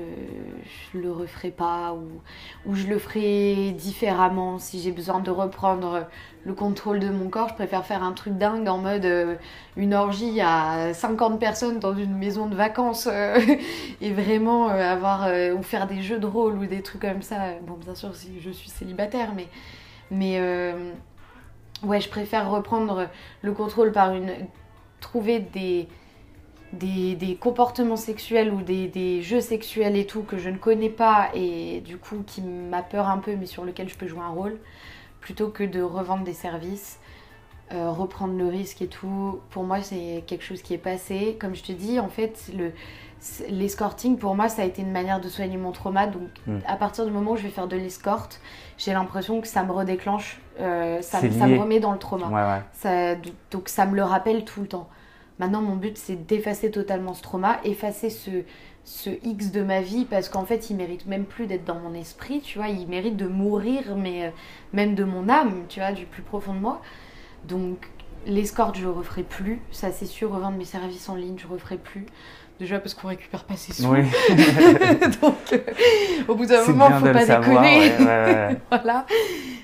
le, 0.97 1.01
le 1.01 1.11
referai 1.11 1.49
pas 1.49 1.93
ou, 1.93 2.21
ou 2.69 2.75
je 2.75 2.87
le 2.87 2.99
ferai 2.99 3.71
différemment. 3.71 4.59
Si 4.59 4.81
j'ai 4.81 4.91
besoin 4.91 5.21
de 5.21 5.31
reprendre 5.31 6.07
le 6.45 6.53
contrôle 6.53 6.99
de 6.99 7.09
mon 7.09 7.29
corps, 7.29 7.47
je 7.49 7.53
préfère 7.53 7.85
faire 7.85 8.03
un 8.03 8.11
truc 8.11 8.37
dingue 8.37 8.67
en 8.67 8.79
mode 8.79 9.05
euh, 9.05 9.35
une 9.77 9.93
orgie 9.93 10.41
à 10.41 10.93
50 10.93 11.39
personnes 11.39 11.79
dans 11.79 11.95
une 11.95 12.15
maison 12.17 12.47
de 12.47 12.55
vacances 12.55 13.07
euh, 13.09 13.39
et 14.01 14.11
vraiment 14.11 14.67
avoir 14.67 15.29
ou 15.57 15.63
faire 15.63 15.87
des 15.87 16.01
jeux 16.01 16.19
de 16.19 16.27
rôle 16.27 16.57
ou 16.57 16.65
des 16.65 16.81
trucs 16.81 17.01
comme 17.01 17.21
ça. 17.21 17.53
Bon, 17.65 17.75
bien 17.75 17.95
sûr, 17.95 18.13
si 18.13 18.41
je 18.41 18.51
suis 18.51 18.69
célibataire, 18.69 19.29
mais. 19.33 19.47
mais 20.11 20.73
ouais, 21.83 22.01
je 22.01 22.09
préfère 22.09 22.49
reprendre 22.49 23.07
le 23.41 23.51
contrôle 23.51 23.91
par 23.91 24.13
une. 24.13 24.31
trouver 24.99 25.39
des. 25.39 25.87
Des, 26.71 27.35
comportements 27.41 27.95
sexuels 27.95 28.53
ou 28.53 28.61
des, 28.61 29.21
jeux 29.23 29.41
sexuels 29.41 29.95
et 29.95 30.05
tout 30.05 30.21
que 30.21 30.37
je 30.37 30.49
ne 30.49 30.57
connais 30.57 30.91
pas 30.91 31.29
et 31.33 31.81
du 31.81 31.97
coup 31.97 32.21
qui 32.27 32.43
m'a 32.43 32.83
peur 32.83 33.09
un 33.09 33.17
peu 33.17 33.35
mais 33.35 33.47
sur 33.47 33.65
lequel 33.65 33.89
je 33.89 33.95
peux 33.95 34.05
jouer 34.05 34.21
un 34.21 34.29
rôle 34.29 34.59
plutôt 35.19 35.47
que 35.47 35.63
de 35.63 35.81
revendre 35.81 36.23
des 36.23 36.33
services, 36.33 36.99
euh, 37.73 37.89
reprendre 37.89 38.37
le 38.37 38.45
risque 38.45 38.83
et 38.83 38.87
tout. 38.87 39.39
Pour 39.49 39.63
moi 39.63 39.81
c'est 39.81 40.23
quelque 40.27 40.43
chose 40.43 40.61
qui 40.61 40.75
est 40.75 40.77
passé. 40.77 41.37
Comme 41.41 41.55
je 41.55 41.63
te 41.63 41.71
dis 41.71 41.99
en 41.99 42.07
fait 42.07 42.51
le, 42.55 42.71
l'escorting 43.49 44.17
pour 44.17 44.35
moi 44.35 44.49
ça 44.49 44.61
a 44.61 44.65
été 44.65 44.81
une 44.81 44.91
manière 44.91 45.19
de 45.19 45.27
soigner 45.27 45.57
mon 45.57 45.71
trauma 45.71 46.07
donc 46.07 46.29
mm. 46.47 46.59
à 46.65 46.75
partir 46.75 47.05
du 47.05 47.11
moment 47.11 47.31
où 47.31 47.35
je 47.35 47.43
vais 47.43 47.49
faire 47.49 47.67
de 47.67 47.75
l'escorte 47.75 48.39
j'ai 48.77 48.93
l'impression 48.93 49.41
que 49.41 49.47
ça 49.47 49.63
me 49.63 49.71
redéclenche 49.71 50.39
euh, 50.59 51.01
ça, 51.01 51.21
me 51.21 51.59
remet 51.59 51.79
dans 51.79 51.91
le 51.91 51.99
trauma. 51.99 52.63
Ça, 52.73 53.15
donc 53.51 53.69
ça 53.69 53.85
me 53.85 53.95
le 53.95 54.03
rappelle 54.03 54.45
tout 54.45 54.61
le 54.61 54.67
temps. 54.67 54.89
Maintenant 55.39 55.61
mon 55.61 55.75
but 55.75 55.97
c'est 55.97 56.27
d'effacer 56.27 56.69
totalement 56.69 57.13
ce 57.13 57.21
trauma 57.21 57.61
effacer 57.63 58.09
ce, 58.09 58.43
ce 58.83 59.09
X 59.23 59.51
de 59.51 59.61
ma 59.61 59.79
vie 59.79 60.03
parce 60.03 60.27
qu'en 60.27 60.43
fait 60.43 60.69
il 60.69 60.75
mérite 60.75 61.05
même 61.05 61.23
plus 61.23 61.47
d'être 61.47 61.63
dans 61.63 61.79
mon 61.79 61.93
esprit 61.93 62.41
tu 62.41 62.57
vois. 62.57 62.67
Il 62.67 62.87
mérite 62.87 63.15
de 63.15 63.27
mourir 63.27 63.95
mais 63.95 64.25
euh, 64.25 64.29
même 64.73 64.95
de 64.95 65.05
mon 65.05 65.29
âme 65.29 65.63
tu 65.69 65.79
vois 65.79 65.93
du 65.93 66.05
plus 66.05 66.23
profond 66.23 66.53
de 66.53 66.59
moi. 66.59 66.81
Donc 67.47 67.89
l'escorte 68.25 68.77
je 68.77 68.87
referai 68.87 69.23
plus. 69.23 69.61
Ça 69.71 69.91
c'est 69.93 70.05
sûr 70.05 70.31
revendre 70.31 70.57
mes 70.57 70.65
services 70.65 71.07
en 71.07 71.15
ligne 71.15 71.37
je 71.37 71.47
referai 71.47 71.77
plus 71.77 72.05
Déjà 72.59 72.77
parce 72.79 72.93
qu'on 72.93 73.07
récupère 73.07 73.45
pas 73.45 73.55
ses 73.55 73.71
sous. 73.71 73.87
Oui. 73.87 74.01
Donc, 75.21 75.53
euh, 75.53 75.59
au 76.27 76.35
bout 76.35 76.45
d'un 76.45 76.65
moment, 76.65 76.91
faut 76.91 77.05
pas 77.05 77.25
déconner. 77.25 77.93
voilà. 78.69 79.05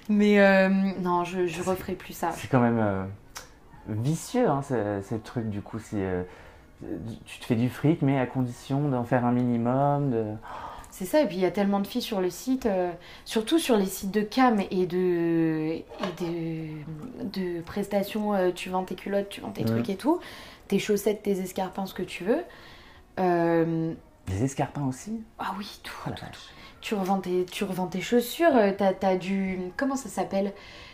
Mais 0.07 0.39
euh, 0.39 0.69
non, 1.01 1.25
je, 1.25 1.45
je 1.45 1.61
referai 1.61 1.93
plus 1.93 2.13
ça. 2.13 2.31
C'est 2.31 2.47
quand 2.47 2.61
même 2.61 2.79
euh, 2.79 3.03
vicieux, 3.89 4.47
hein, 4.47 4.61
ce, 4.61 5.15
truc, 5.15 5.49
du 5.49 5.61
coup. 5.61 5.77
Si, 5.79 5.97
tu 7.25 7.39
te 7.39 7.45
fais 7.45 7.55
du 7.55 7.69
fric, 7.69 8.01
mais 8.01 8.17
à 8.17 8.25
condition 8.25 8.87
d'en 8.87 9.03
faire 9.03 9.25
un 9.25 9.33
minimum. 9.33 10.11
De... 10.11 10.23
C'est 10.89 11.05
ça, 11.05 11.21
et 11.21 11.25
puis 11.25 11.35
il 11.35 11.41
y 11.41 11.45
a 11.45 11.51
tellement 11.51 11.81
de 11.81 11.87
filles 11.87 12.01
sur 12.01 12.21
le 12.21 12.29
site, 12.29 12.69
surtout 13.25 13.59
sur 13.59 13.75
les 13.75 13.87
sites 13.87 14.11
de 14.11 14.21
cam 14.21 14.61
et 14.71 14.85
de, 14.85 15.71
et 15.71 15.85
de, 16.21 17.57
de 17.57 17.61
prestations, 17.61 18.53
tu 18.53 18.69
vends 18.69 18.83
tes 18.83 18.95
culottes, 18.95 19.27
tu 19.27 19.41
vends 19.41 19.51
tes 19.51 19.65
trucs 19.65 19.89
et 19.89 19.97
tout, 19.97 20.21
tes 20.69 20.79
chaussettes, 20.79 21.23
tes 21.23 21.41
escarpins, 21.41 21.85
ce 21.85 21.93
que 21.93 22.03
tu 22.03 22.23
veux. 22.23 22.43
Euh, 23.19 23.93
Des 24.27 24.43
escarpins 24.43 24.85
aussi 24.87 25.21
Ah 25.39 25.53
oui, 25.57 25.79
tout. 25.83 25.93
Oh 26.07 26.11
tu, 26.81 26.95
revends 26.95 27.19
tes, 27.19 27.45
tu 27.45 27.63
revends 27.63 27.87
tes 27.87 28.01
chaussures, 28.01 28.55
euh, 28.55 28.71
t'as 28.77 28.93
as 29.01 29.15
du... 29.15 29.59
Comment 29.77 29.95
ça 29.95 30.09
s'appelle? 30.09 30.53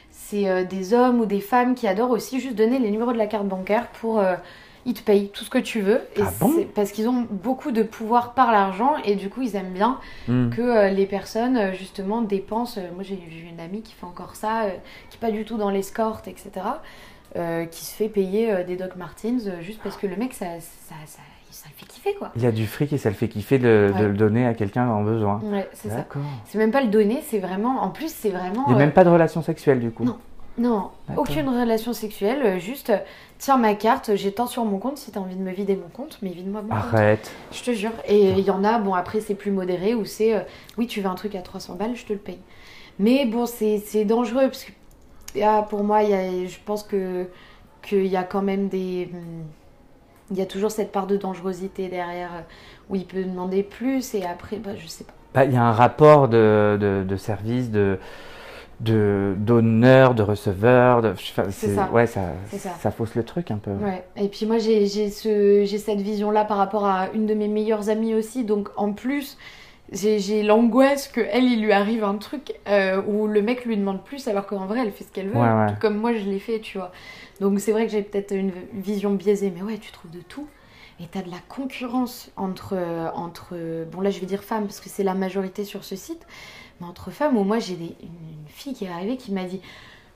C'est 0.10 0.50
euh, 0.50 0.64
des 0.64 0.94
hommes 0.94 1.20
ou 1.20 1.26
des 1.26 1.42
femmes 1.42 1.76
qui 1.76 1.88
adorent 1.88 2.12
aussi 2.12 2.40
juste 2.40 2.56
donner 2.56 2.80
les 2.80 2.92
numéros 2.92 3.14
de 3.14 3.18
la 3.18 3.28
carte 3.28 3.48
bancaire 3.48 3.88
pour... 3.88 4.24
ils 4.86 4.94
te 4.94 5.02
payent 5.02 5.30
tout 5.30 5.44
ce 5.44 5.50
que 5.50 5.58
tu 5.58 5.82
veux. 5.82 6.02
Et 6.16 6.22
ah 6.22 6.32
parce 6.76 6.92
qu'ils 6.92 7.08
ont 7.08 7.28
beaucoup 7.30 7.72
de 7.72 7.84
pouvoir 7.84 8.34
par 8.34 8.52
l'argent 8.52 8.98
et 9.06 9.16
du 9.16 9.30
coup 9.30 9.42
ils 9.42 9.56
aiment 9.56 9.74
bien 9.74 10.00
hmm. 10.28 10.50
que 10.50 10.94
les 10.94 11.06
personnes 11.06 11.74
justement 11.74 12.22
dépensent. 12.22 12.82
moi 12.94 13.04
j'ai 13.04 13.16
vu 13.16 13.48
une 13.48 13.60
amie 13.60 13.82
qui 13.82 13.94
fait 13.94 14.06
encore 14.06 14.36
ça, 14.36 14.66
qui 15.10 15.18
n'est 15.18 15.22
pas 15.22 15.32
du 15.32 15.46
tout 15.46 15.58
dans 15.58 15.70
l'escorte, 15.70 16.28
etc. 16.28 16.52
qui 17.34 17.86
se 17.86 17.96
fait 17.96 18.10
payer 18.10 18.64
des 18.66 18.76
Doc 18.76 18.96
Martens 18.96 19.50
juste 19.62 19.82
parce 19.84 19.98
que 19.98 20.08
le 20.08 20.16
mec 20.16 20.34
ça, 20.34 20.46
ça, 20.60 20.96
ça 21.06 21.22
ça 21.62 21.70
le 21.70 21.76
fait 21.76 21.86
kiffer 21.86 22.16
quoi. 22.16 22.32
Il 22.36 22.42
y 22.42 22.48
a 22.48 22.52
du 22.52 22.66
fric 22.66 22.92
et 22.94 22.98
ça 22.98 23.10
le 23.10 23.16
fait 23.16 23.28
kiffer 23.28 23.60
de, 23.60 23.92
le 24.00 24.14
donner 24.14 24.48
à 24.48 24.54
quelqu'un 24.54 24.88
en 24.88 25.04
besoin. 25.04 25.40
Ouais, 25.44 25.70
c'est 25.74 25.90
ça. 25.90 26.06
C'est 26.46 26.58
même 26.58 26.72
pas 26.72 26.82
le 26.82 26.88
donner, 26.88 27.22
c'est 27.28 27.40
vraiment. 27.40 27.82
En 27.82 27.90
plus, 27.90 28.12
c'est 28.12 28.30
vraiment. 28.30 28.64
Il 28.68 28.70
n'y 28.70 28.76
a 28.76 28.78
même 28.80 28.90
euh, 28.90 28.94
pas 28.94 29.04
de 29.04 29.10
relation 29.10 29.42
sexuelle 29.42 29.80
du 29.80 29.92
coup. 29.92 30.04
Non. 30.04 30.18
Non, 30.58 30.92
aucune 31.16 31.48
relation 31.48 31.94
sexuelle, 31.94 32.42
euh, 32.44 32.60
juste 32.60 32.90
euh, 32.90 32.98
tiens 33.40 33.58
ma 33.58 33.74
carte, 33.74 34.12
j'ai 34.16 34.34
tant 34.34 34.48
sur 34.48 34.66
mon 34.66 34.80
compte, 34.80 34.98
si 34.98 35.10
t'as 35.10 35.22
envie 35.22 35.38
de 35.38 35.42
me 35.42 35.52
vider 35.52 35.78
mon 35.78 35.88
compte, 35.88 36.20
mais 36.22 36.30
vide-moi 36.30 36.62
mon 36.62 36.76
Arrête. 36.76 37.32
Je 37.54 37.64
te 37.64 37.72
jure. 37.72 37.94
Et 38.06 38.32
il 38.32 38.42
y 38.42 38.52
en 38.52 38.64
a, 38.66 38.78
bon 38.78 38.94
après 38.94 39.22
c'est 39.22 39.34
plus 39.34 39.52
modéré, 39.52 39.96
où 39.96 40.04
c'est 40.04 40.46
oui 40.78 40.88
tu 40.88 41.00
veux 41.00 41.08
un 41.08 41.16
truc 41.16 41.36
à 41.36 41.42
300 41.42 41.76
balles, 41.76 41.96
je 41.96 42.06
te 42.06 42.12
le 42.12 42.20
paye. 42.20 42.38
Mais 43.00 43.26
bon 43.26 43.46
c'est 43.46 44.04
dangereux, 44.04 44.48
parce 44.48 44.66
que 44.66 44.72
ah, 45.44 45.66
pour 45.70 45.84
moi, 45.84 46.04
y 46.04 46.14
a, 46.14 46.48
je 46.48 46.58
pense 46.66 46.84
que 46.84 47.28
qu'il 47.82 48.08
y 48.08 48.18
a 48.18 48.24
quand 48.24 48.42
même 48.42 48.68
des... 48.68 49.10
Il 50.30 50.38
y 50.38 50.42
a 50.42 50.46
toujours 50.46 50.72
cette 50.72 50.92
part 50.92 51.08
de 51.08 51.18
dangerosité 51.18 51.90
derrière 51.90 52.30
où 52.90 52.96
il 52.96 53.06
peut 53.06 53.24
demander 53.24 53.64
plus 53.64 54.14
et 54.14 54.24
après, 54.24 54.58
bah, 54.58 54.72
je 54.78 54.88
sais 54.88 55.04
pas. 55.04 55.14
Bah, 55.34 55.46
il 55.46 55.54
y 55.54 55.58
a 55.58 55.64
un 55.64 55.72
rapport 55.72 56.28
de, 56.28 56.78
de, 57.08 57.16
service, 57.16 57.70
de 57.72 57.98
d'honneur, 58.80 60.16
de, 60.16 60.24
receveur. 60.24 61.02
De, 61.02 61.14
c'est 61.50 61.76
ça. 61.76 61.90
Ouais, 61.92 62.08
ça, 62.08 62.22
ça. 62.80 62.92
fausse 62.92 63.16
le 63.16 63.24
truc 63.24 63.52
un 63.52 63.58
peu. 63.58 63.72
Ouais. 63.72 64.04
Et 64.18 64.28
puis 64.28 64.46
moi, 64.46 64.58
j'ai 64.58 64.88
cette 64.88 66.02
vision-là 66.02 66.46
par 66.46 66.58
rapport 66.58 66.86
à 66.86 67.10
une 67.14 67.26
de 67.26 67.34
mes 67.34 67.48
meilleures 67.48 67.90
amies 67.90 68.16
aussi. 68.16 68.44
Donc 68.44 68.70
en 68.78 68.94
plus, 68.94 69.38
j'ai 69.92 70.44
l'angoisse 70.44 71.08
que 71.08 71.22
elle 71.22 71.44
il 71.46 71.62
lui 71.62 71.72
arrive 71.74 72.04
un 72.04 72.16
truc 72.16 72.54
euh, 72.68 73.02
où 73.08 73.28
le 73.28 73.42
mec 73.42 73.66
lui 73.66 73.76
demande 73.78 74.04
plus 74.04 74.28
alors 74.28 74.46
qu'en 74.48 74.66
vrai 74.66 74.80
elle 74.82 74.92
fait 74.92 75.04
ce 75.04 75.12
qu'elle 75.12 75.28
veut 75.28 75.36
comme 75.82 75.98
moi 75.98 76.14
je 76.14 76.24
l'ai 76.30 76.40
fait 76.40 76.60
tu 76.60 76.78
vois 76.78 76.92
donc 77.42 77.60
c'est 77.60 77.72
vrai 77.74 77.86
que 77.86 77.92
j'ai 77.92 78.02
peut-être 78.02 78.32
une 78.34 78.52
vision 78.74 79.12
biaisée 79.12 79.52
mais 79.54 79.62
ouais 79.62 79.78
tu 79.78 79.92
trouves 79.92 80.12
de 80.12 80.22
tout 80.22 80.48
et 81.02 81.06
t'as 81.12 81.22
de 81.24 81.30
la 81.32 81.40
concurrence 81.50 82.32
entre 82.38 82.78
entre 83.16 83.56
bon 83.92 84.02
là 84.02 84.12
je 84.12 84.20
vais 84.20 84.28
dire 84.28 84.44
femmes 84.44 84.64
parce 84.66 84.80
que 84.80 84.88
c'est 84.90 85.04
la 85.04 85.14
majorité 85.14 85.66
sur 85.66 85.84
ce 85.84 85.96
site 85.96 86.26
Mais 86.80 86.88
entre 86.88 87.12
femmes, 87.12 87.36
où 87.38 87.44
moi 87.44 87.60
j'ai 87.60 87.74
une, 87.74 87.82
une 87.84 88.48
fille 88.48 88.74
qui 88.74 88.86
est 88.86 88.90
arrivée 88.90 89.18
qui 89.18 89.32
m'a 89.32 89.44
dit 89.44 89.62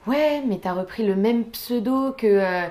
Ouais, 0.08 0.44
mais 0.48 0.58
t'as 0.60 0.74
repris 0.74 1.04
le 1.06 1.16
même 1.16 1.46
pseudo 1.46 2.12
que, 2.12 2.28
euh, 2.28 2.68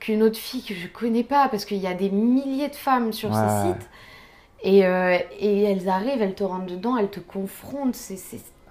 qu'une 0.00 0.22
autre 0.22 0.38
fille 0.38 0.62
que 0.64 0.72
je 0.74 0.86
connais 0.88 1.22
pas, 1.22 1.48
parce 1.50 1.66
qu'il 1.66 1.76
y 1.78 1.86
a 1.86 1.92
des 1.92 2.08
milliers 2.10 2.68
de 2.68 2.74
femmes 2.74 3.12
sur 3.12 3.28
Ouais. 3.30 3.36
ces 3.36 3.68
sites. 3.68 3.88
Et, 4.62 4.84
euh, 4.86 5.16
et 5.38 5.62
elles 5.64 5.88
arrivent, 5.88 6.20
elles 6.20 6.34
te 6.34 6.44
rentrent 6.44 6.66
dedans, 6.66 6.96
elles 6.96 7.10
te 7.10 7.20
confrontent, 7.20 7.94
c'est, 7.94 8.18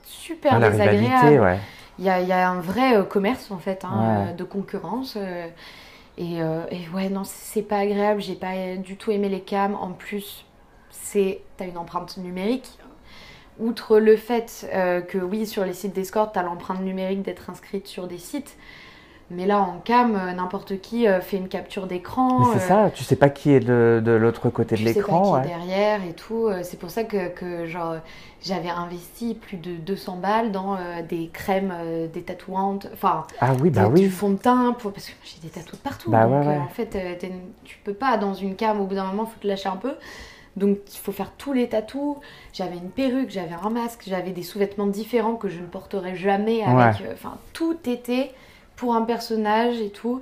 super 0.03 0.53
Ah, 0.55 0.59
la 0.59 0.69
désagréable. 0.71 1.41
ouais. 1.41 1.59
Il 1.99 2.05
y 2.05 2.09
a, 2.09 2.21
il 2.21 2.27
y 2.27 2.31
a 2.31 2.49
un 2.49 2.59
vrai 2.59 2.97
euh, 2.97 3.03
commerce 3.03 3.49
en 3.51 3.57
fait, 3.57 3.83
hein, 3.85 4.25
Ouais. 4.27 4.31
euh, 4.31 4.33
de 4.33 4.43
concurrence. 4.43 5.15
euh, 5.17 5.47
et, 6.17 6.37
et 6.37 6.89
ouais, 6.95 7.09
non, 7.09 7.23
c'est 7.23 7.61
pas 7.61 7.77
agréable. 7.79 8.21
J'ai 8.21 8.35
pas 8.35 8.75
du 8.77 8.97
tout 8.97 9.11
aimé 9.11 9.29
les 9.29 9.41
cams. 9.41 9.75
En 9.75 9.91
plus, 9.91 10.45
c'est 10.89 11.41
t'as 11.57 11.65
une 11.67 11.77
empreinte 11.77 12.17
numérique. 12.17 12.77
Outre 13.59 13.99
le 13.99 14.17
fait 14.17 14.67
que 15.07 15.17
oui, 15.19 15.45
sur 15.47 15.63
les 15.65 15.73
sites 15.73 15.93
d'escorte, 15.93 16.33
t'as 16.33 16.43
l'empreinte 16.43 16.81
numérique 16.81 17.21
d'être 17.21 17.49
inscrite 17.51 17.87
sur 17.87 18.07
des 18.07 18.17
sites. 18.17 18.57
Mais 19.29 19.45
là, 19.45 19.59
en 19.61 19.79
cam, 19.83 20.15
euh, 20.15 20.31
n'importe 20.33 20.79
qui 20.79 21.05
euh, 21.07 21.19
fait 21.19 21.37
une 21.37 21.49
capture 21.49 21.85
d'écran. 21.85 22.39
Mais 22.39 22.45
c'est 22.59 22.65
euh, 22.71 22.85
ça, 22.85 22.91
tu 22.91 23.03
sais 23.03 23.17
pas 23.17 23.29
qui 23.29 23.51
est 23.51 23.59
de, 23.59 24.01
de 24.03 24.11
l'autre 24.13 24.49
côté 24.49 24.75
de 24.77 24.81
tu 24.81 24.87
sais 24.87 24.93
pas 24.93 24.99
l'écran. 24.99 25.23
qui 25.23 25.31
ouais. 25.31 25.41
est 25.41 25.57
derrière 25.57 26.03
et 26.05 26.13
tout. 26.13 26.49
C'est 26.63 26.79
pour 26.79 26.89
ça 26.89 27.03
que, 27.03 27.27
que, 27.29 27.65
genre, 27.65 27.95
j'avais 28.41 28.69
investi 28.69 29.33
plus 29.35 29.57
de 29.57 29.75
200 29.75 30.17
balles 30.17 30.51
dans 30.51 30.75
euh, 30.75 31.01
des 31.07 31.27
crèmes 31.33 31.73
euh, 31.75 32.07
détatouantes. 32.07 32.87
Enfin, 32.93 33.25
Ah 33.41 33.53
oui, 33.61 33.69
bah 33.69 33.87
du 33.87 34.03
oui. 34.03 34.09
fond 34.09 34.29
de 34.29 34.37
teint 34.37 34.73
pour... 34.77 34.93
parce 34.93 35.07
que 35.07 35.13
j'ai 35.23 35.39
des 35.41 35.49
tatous 35.49 35.73
de 35.77 35.83
partout 35.83 36.11
Bah 36.11 36.23
donc 36.25 36.41
ouais, 36.43 36.47
ouais. 36.47 36.57
en 36.57 36.67
fait 36.69 36.95
euh, 36.95 37.15
tu 37.65 37.77
peux 37.83 37.93
pas 37.93 38.17
dans 38.17 38.33
une 38.33 38.55
cam 38.55 38.79
au 38.79 38.85
bout 38.85 38.95
d'un 38.95 39.05
moment 39.05 39.25
faut 39.25 39.39
te 39.41 39.47
lâcher 39.47 39.69
un 39.69 39.75
peu 39.77 39.95
donc 40.55 40.77
il 40.93 40.97
faut 40.99 41.11
faire 41.11 41.31
tous 41.37 41.51
les 41.53 41.67
tatous 41.69 42.17
j'avais 42.53 42.77
une 42.77 42.89
perruque 42.89 43.29
j'avais 43.29 43.55
un 43.61 43.69
masque 43.69 44.03
j'avais 44.07 44.31
des 44.31 44.43
sous-vêtements 44.43 44.87
différents 44.87 45.35
que 45.35 45.49
je 45.49 45.59
ne 45.59 45.65
porterai 45.67 46.15
jamais 46.15 46.63
avec 46.63 47.03
enfin 47.13 47.37
tout 47.53 47.77
était 47.85 48.31
pour 48.77 48.95
un 48.95 49.01
personnage 49.01 49.81
et 49.81 49.89
tout 49.89 50.21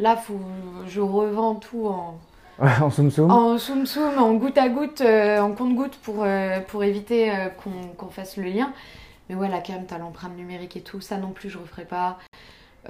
là 0.00 0.16
faut 0.16 0.40
je 0.88 1.00
revends 1.00 1.54
tout 1.54 1.86
en 1.86 2.18
en 2.82 2.90
soum 2.90 3.10
soum. 3.10 3.30
en 3.30 3.56
soum 3.56 3.86
soum, 3.86 4.18
en 4.18 4.34
goutte 4.34 4.58
à 4.58 4.68
goutte, 4.68 5.00
euh, 5.00 5.40
en 5.40 5.52
compte-goutte 5.52 5.96
pour, 6.02 6.24
euh, 6.24 6.60
pour 6.60 6.84
éviter 6.84 7.30
euh, 7.30 7.48
qu'on 7.48 7.94
qu'on 7.96 8.10
fasse 8.10 8.36
le 8.36 8.44
lien. 8.44 8.72
Mais 9.28 9.34
ouais, 9.34 9.48
la 9.48 9.60
cam, 9.60 9.86
t'as 9.86 9.96
l'empreinte 9.96 10.36
numérique 10.36 10.76
et 10.76 10.82
tout, 10.82 11.00
ça 11.00 11.16
non 11.16 11.30
plus 11.30 11.48
je 11.48 11.56
referai 11.56 11.86
pas. 11.86 12.18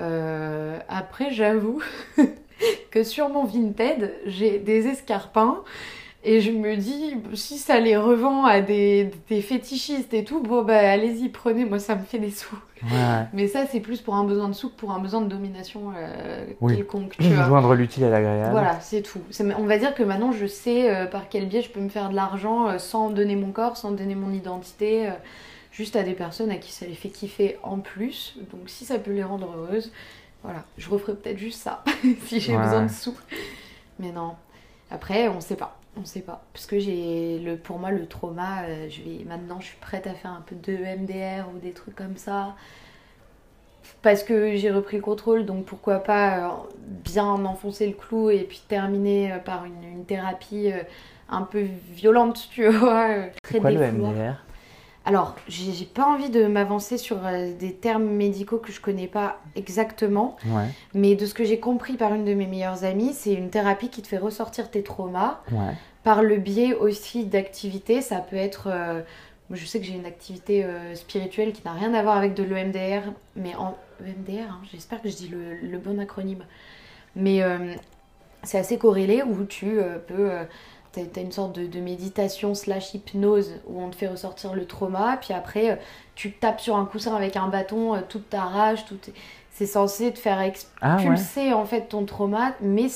Euh, 0.01 0.79
après, 0.89 1.31
j'avoue 1.31 1.81
que 2.91 3.05
sur 3.05 3.29
mon 3.29 3.45
Vinted, 3.45 4.13
j'ai 4.27 4.59
des 4.59 4.89
escarpins 4.89 5.63
et 6.23 6.41
je 6.41 6.51
me 6.51 6.77
dis, 6.77 7.15
si 7.35 7.57
ça 7.59 7.81
les 7.81 7.97
revend 7.97 8.45
à 8.45 8.61
des, 8.61 9.11
des 9.29 9.41
fétichistes 9.41 10.13
et 10.13 10.25
tout, 10.25 10.41
bon 10.43 10.63
bah 10.63 10.77
allez-y, 10.79 11.29
prenez, 11.31 11.65
moi 11.65 11.79
ça 11.79 11.95
me 11.97 12.03
fait 12.05 12.19
des 12.19 12.31
sous. 12.31 12.59
Ouais. 12.83 13.27
Mais 13.35 13.47
ça, 13.47 13.67
c'est 13.67 13.81
plus 13.81 14.01
pour 14.01 14.15
un 14.15 14.25
besoin 14.25 14.49
de 14.49 14.55
sous 14.55 14.71
que 14.71 14.77
pour 14.77 14.91
un 14.93 14.99
besoin 15.01 15.21
de 15.21 15.29
domination 15.29 15.93
euh, 15.97 16.47
Oui. 16.61 16.77
quelconque, 16.77 17.17
tu 17.21 17.25
vois. 17.29 17.45
Joindre 17.47 17.75
l'utile 17.75 18.05
à 18.05 18.11
l'agréable. 18.11 18.51
Voilà, 18.53 18.81
c'est 18.81 19.03
tout. 19.03 19.21
On 19.59 19.65
va 19.65 19.79
dire 19.79 19.95
que 19.95 20.03
maintenant 20.03 20.33
je 20.33 20.47
sais 20.47 20.91
euh, 20.95 21.07
par 21.07 21.29
quel 21.29 21.47
biais 21.47 21.63
je 21.63 21.71
peux 21.71 21.81
me 21.81 21.89
faire 21.91 22.09
de 22.11 22.15
l'argent 22.15 22.69
euh, 22.69 22.79
sans 22.79 23.11
donner 23.11 23.37
mon 23.37 23.53
corps, 23.53 23.77
sans 23.77 23.91
donner 23.91 24.15
mon 24.15 24.33
identité, 24.33 25.09
euh, 25.09 25.13
juste 25.73 25.95
à 25.97 26.03
des 26.03 26.15
personnes 26.15 26.51
à 26.51 26.57
qui 26.57 26.73
ça 26.73 26.87
les 26.87 26.95
fait 26.95 27.09
kiffer 27.11 27.59
en 27.63 27.79
plus. 27.79 28.37
Donc 28.51 28.63
si 28.69 28.85
ça 28.87 28.99
peut 28.99 29.13
les 29.13 29.25
rendre 29.25 29.49
heureuses, 29.57 29.93
voilà, 30.43 30.65
je 30.79 30.89
referai 30.89 31.15
peut-être 31.15 31.39
juste 31.39 31.61
ça 31.63 31.83
si 32.27 32.41
j'ai 32.41 32.57
Ouais. 32.57 32.63
besoin 32.63 32.83
de 32.87 32.91
sous. 32.91 33.17
Mais 33.99 34.11
non. 34.13 34.33
Après, 34.91 35.29
on 35.29 35.41
sait 35.41 35.57
pas. 35.57 35.77
On 35.97 36.05
sait 36.05 36.21
pas. 36.21 36.45
Parce 36.53 36.67
que 36.67 36.79
j'ai 36.79 37.39
le 37.39 37.57
pour 37.57 37.79
moi 37.79 37.91
le 37.91 38.07
trauma, 38.07 38.63
euh, 38.63 38.89
je 38.89 39.03
vais 39.03 39.25
maintenant 39.25 39.61
je 39.61 39.67
suis 39.67 39.77
prête 39.81 40.07
à 40.07 40.15
faire 40.15 40.31
un 40.31 40.43
peu 40.47 40.55
de 40.55 40.73
MDR 40.73 41.49
ou 41.55 41.59
des 41.59 41.73
trucs 41.73 41.97
comme 41.97 42.17
ça. 42.17 42.55
Parce 44.03 44.23
que 44.23 44.57
j'ai 44.57 44.71
repris 44.71 44.97
le 44.97 45.03
contrôle, 45.03 45.45
donc 45.45 45.65
pourquoi 45.65 45.99
pas 45.99 46.49
euh, 46.49 46.51
bien 47.05 47.27
enfoncer 47.27 47.87
le 47.87 47.93
clou 47.93 48.31
et 48.31 48.45
puis 48.45 48.63
terminer 48.67 49.33
euh, 49.33 49.39
par 49.39 49.65
une, 49.65 49.83
une 49.83 50.05
thérapie 50.05 50.71
un 51.29 51.43
peu 51.43 51.67
violente, 51.93 52.49
tu 52.53 52.69
vois. 52.69 53.09
très 53.43 53.59
quoi 53.59 53.71
le. 53.71 53.93
MDR 53.93 54.37
Alors, 55.07 55.35
j'ai 55.49 55.87
pas 55.87 56.05
envie 56.05 56.29
de 56.29 56.47
m'avancer 56.47 56.99
sur 56.99 57.27
euh, 57.27 57.53
des 57.59 57.73
termes 57.73 58.05
médicaux 58.05 58.59
que 58.59 58.71
je 58.71 58.81
connais 58.81 59.07
pas 59.07 59.41
exactement, 59.57 60.37
Ouais, 60.47 60.67
mais 60.95 61.15
de 61.17 61.25
ce 61.25 61.33
que 61.33 61.43
j'ai 61.45 61.59
compris 61.59 61.95
par 61.95 62.13
une 62.15 62.25
de 62.27 62.35
mes 62.35 62.47
meilleures 62.47 62.85
amies, 62.85 63.15
c'est 63.15 63.33
une 63.33 63.49
thérapie 63.49 63.89
qui 63.89 64.03
te 64.03 64.09
fait 64.09 64.19
ressortir 64.19 64.71
tes 64.71 64.83
traumas 64.83 65.41
ouais. 65.53 65.75
par 66.05 66.23
le 66.23 66.37
biais 66.37 66.75
aussi 66.75 67.25
d'activités. 67.25 68.03
Ça 68.03 68.17
peut 68.19 68.37
être. 68.37 68.69
euh, 68.71 69.01
je 69.51 69.65
sais 69.65 69.81
que 69.81 69.87
j'ai 69.87 69.95
une 69.95 70.07
activité 70.07 70.65
euh, 70.65 70.95
spirituelle 70.95 71.53
qui 71.53 71.63
n'a 71.65 71.73
rien 71.73 71.93
à 71.95 72.03
voir 72.03 72.17
avec 72.19 72.35
de 72.35 72.43
l'EMDR, 72.45 73.11
mais 73.37 73.55
en 73.57 73.77
EMDR, 74.07 74.51
hein, 74.51 74.61
j'espère 74.71 75.01
que 75.03 75.09
je 75.09 75.17
dis 75.17 75.29
le, 75.29 75.57
le 75.57 75.79
bon 75.79 75.99
acronyme. 75.99 76.45
Mais 77.17 77.43
euh, 77.43 77.75
c'est 78.45 78.59
assez 78.59 78.77
corrélé 78.79 79.23
où 79.23 79.45
tu 79.45 79.79
peux. 80.07 80.31
T'as 80.93 81.03
as 81.17 81.21
une 81.23 81.31
sorte 81.33 81.55
de, 81.55 81.67
de 81.67 81.81
méditation 81.81 82.55
slash 82.55 82.95
hypnose 82.95 83.53
où 83.69 83.81
on 83.81 83.91
te 83.91 83.97
fait 83.97 84.09
ressortir 84.09 84.55
le 84.55 84.67
trauma, 84.67 85.19
puis 85.21 85.33
après 85.33 85.71
euh, 85.71 85.77
tu 86.17 86.33
tapes 86.33 86.61
sur 86.61 86.77
un 86.77 86.85
coussin 86.85 87.15
avec 87.15 87.37
un 87.37 87.47
bâton, 87.49 87.95
euh, 87.95 88.01
toute 88.09 88.29
ta 88.29 88.41
rage, 88.43 88.85
tout 88.87 88.99
est- 89.09 89.15
c'est 89.53 89.67
censé 89.67 90.11
te 90.13 90.19
faire 90.19 90.39
Ah 90.81 90.97
ouais. 90.97 91.03
expulser 91.03 91.53
en 91.53 91.65
fait 91.67 91.83
ton 91.89 92.05
trauma, 92.07 92.55
mais 92.61 92.87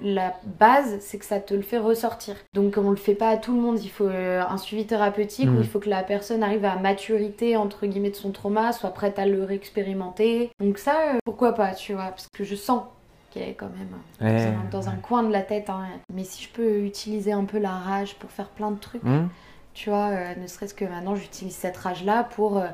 la 0.00 0.34
base 0.58 0.98
c'est 1.00 1.18
que 1.18 1.24
ça 1.26 1.40
te 1.40 1.52
le 1.52 1.62
fait 1.62 1.78
ressortir. 1.78 2.36
Donc 2.54 2.76
on 2.78 2.90
le 2.90 2.96
fait 2.96 3.14
pas 3.14 3.28
à 3.28 3.36
tout 3.36 3.54
le 3.54 3.60
monde, 3.60 3.80
il 3.82 3.90
faut 3.90 4.04
euh, 4.04 4.42
un 4.48 4.56
suivi 4.56 4.86
thérapeutique 4.86 5.48
où 5.50 5.58
il 5.60 5.66
faut 5.66 5.80
que 5.80 5.90
la 5.90 6.02
personne 6.02 6.42
arrive 6.42 6.64
à 6.64 6.76
maturité 6.76 7.56
entre 7.56 7.86
guillemets 7.86 8.10
de 8.10 8.16
son 8.16 8.30
trauma, 8.30 8.72
soit 8.72 8.90
prête 8.90 9.18
à 9.18 9.26
le 9.26 9.42
réexpérimenter. 9.44 10.50
Donc 10.60 10.78
ça, 10.78 10.94
pourquoi 11.24 11.52
pas, 11.52 11.74
tu 11.74 11.92
vois, 11.94 12.04
parce 12.08 12.28
que 12.32 12.44
je 12.44 12.54
sens 12.54 12.82
qu'elle 13.30 13.48
est 13.50 13.54
quand 13.54 13.68
même 13.76 13.88
euh, 14.22 14.46
Ouais. 14.50 14.54
dans, 14.70 14.88
un 14.88 14.96
coin 14.96 15.22
de 15.22 15.32
la 15.32 15.42
tête. 15.42 15.68
hein. 15.70 15.84
Mais 16.12 16.24
si 16.24 16.42
je 16.44 16.48
peux 16.50 16.80
utiliser 16.84 17.32
un 17.32 17.44
peu 17.44 17.58
la 17.58 17.70
rage 17.72 18.14
pour 18.16 18.30
faire 18.30 18.48
plein 18.48 18.70
de 18.70 18.78
trucs, 18.78 19.02
Hmm 19.04 19.28
tu 19.74 19.90
vois, 19.90 20.06
euh, 20.08 20.34
ne 20.40 20.46
serait-ce 20.46 20.72
que 20.72 20.86
maintenant 20.86 21.14
j'utilise 21.16 21.54
cette 21.54 21.76
rage-là 21.76 22.24
pour... 22.24 22.56
euh, 22.58 22.68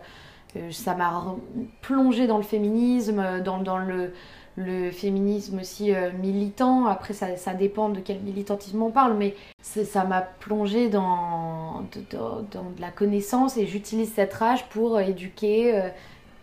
ça 0.70 0.94
m'a 0.94 1.34
plongé 1.80 2.26
dans 2.28 2.36
le 2.36 2.42
féminisme, 2.44 3.40
dans, 3.40 3.58
dans 3.58 3.78
le, 3.78 4.12
le 4.56 4.90
féminisme 4.92 5.58
aussi 5.60 5.92
euh, 5.94 6.10
militant. 6.12 6.86
Après, 6.86 7.14
ça, 7.14 7.36
ça 7.36 7.54
dépend 7.54 7.88
de 7.88 7.98
quel 8.00 8.20
militantisme 8.20 8.82
on 8.82 8.90
parle, 8.90 9.14
mais 9.14 9.34
ça 9.62 10.04
m'a 10.04 10.20
plongé 10.20 10.88
dans, 10.90 11.80
de- 11.92 12.16
dans, 12.16 12.42
dans 12.52 12.70
de 12.70 12.80
la 12.80 12.90
connaissance 12.90 13.56
et 13.56 13.66
j'utilise 13.66 14.12
cette 14.12 14.34
rage 14.34 14.68
pour 14.68 15.00
éduquer, 15.00 15.74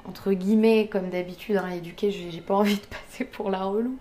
entre 0.05 0.33
guillemets, 0.33 0.87
comme 0.87 1.09
d'habitude. 1.09 1.57
Hein, 1.57 1.69
éduquer, 1.69 2.11
j'ai 2.11 2.41
pas 2.41 2.55
envie 2.55 2.75
de 2.75 2.85
passer 3.09 3.25
pour 3.25 3.49
la 3.49 3.63
relou. 3.63 3.97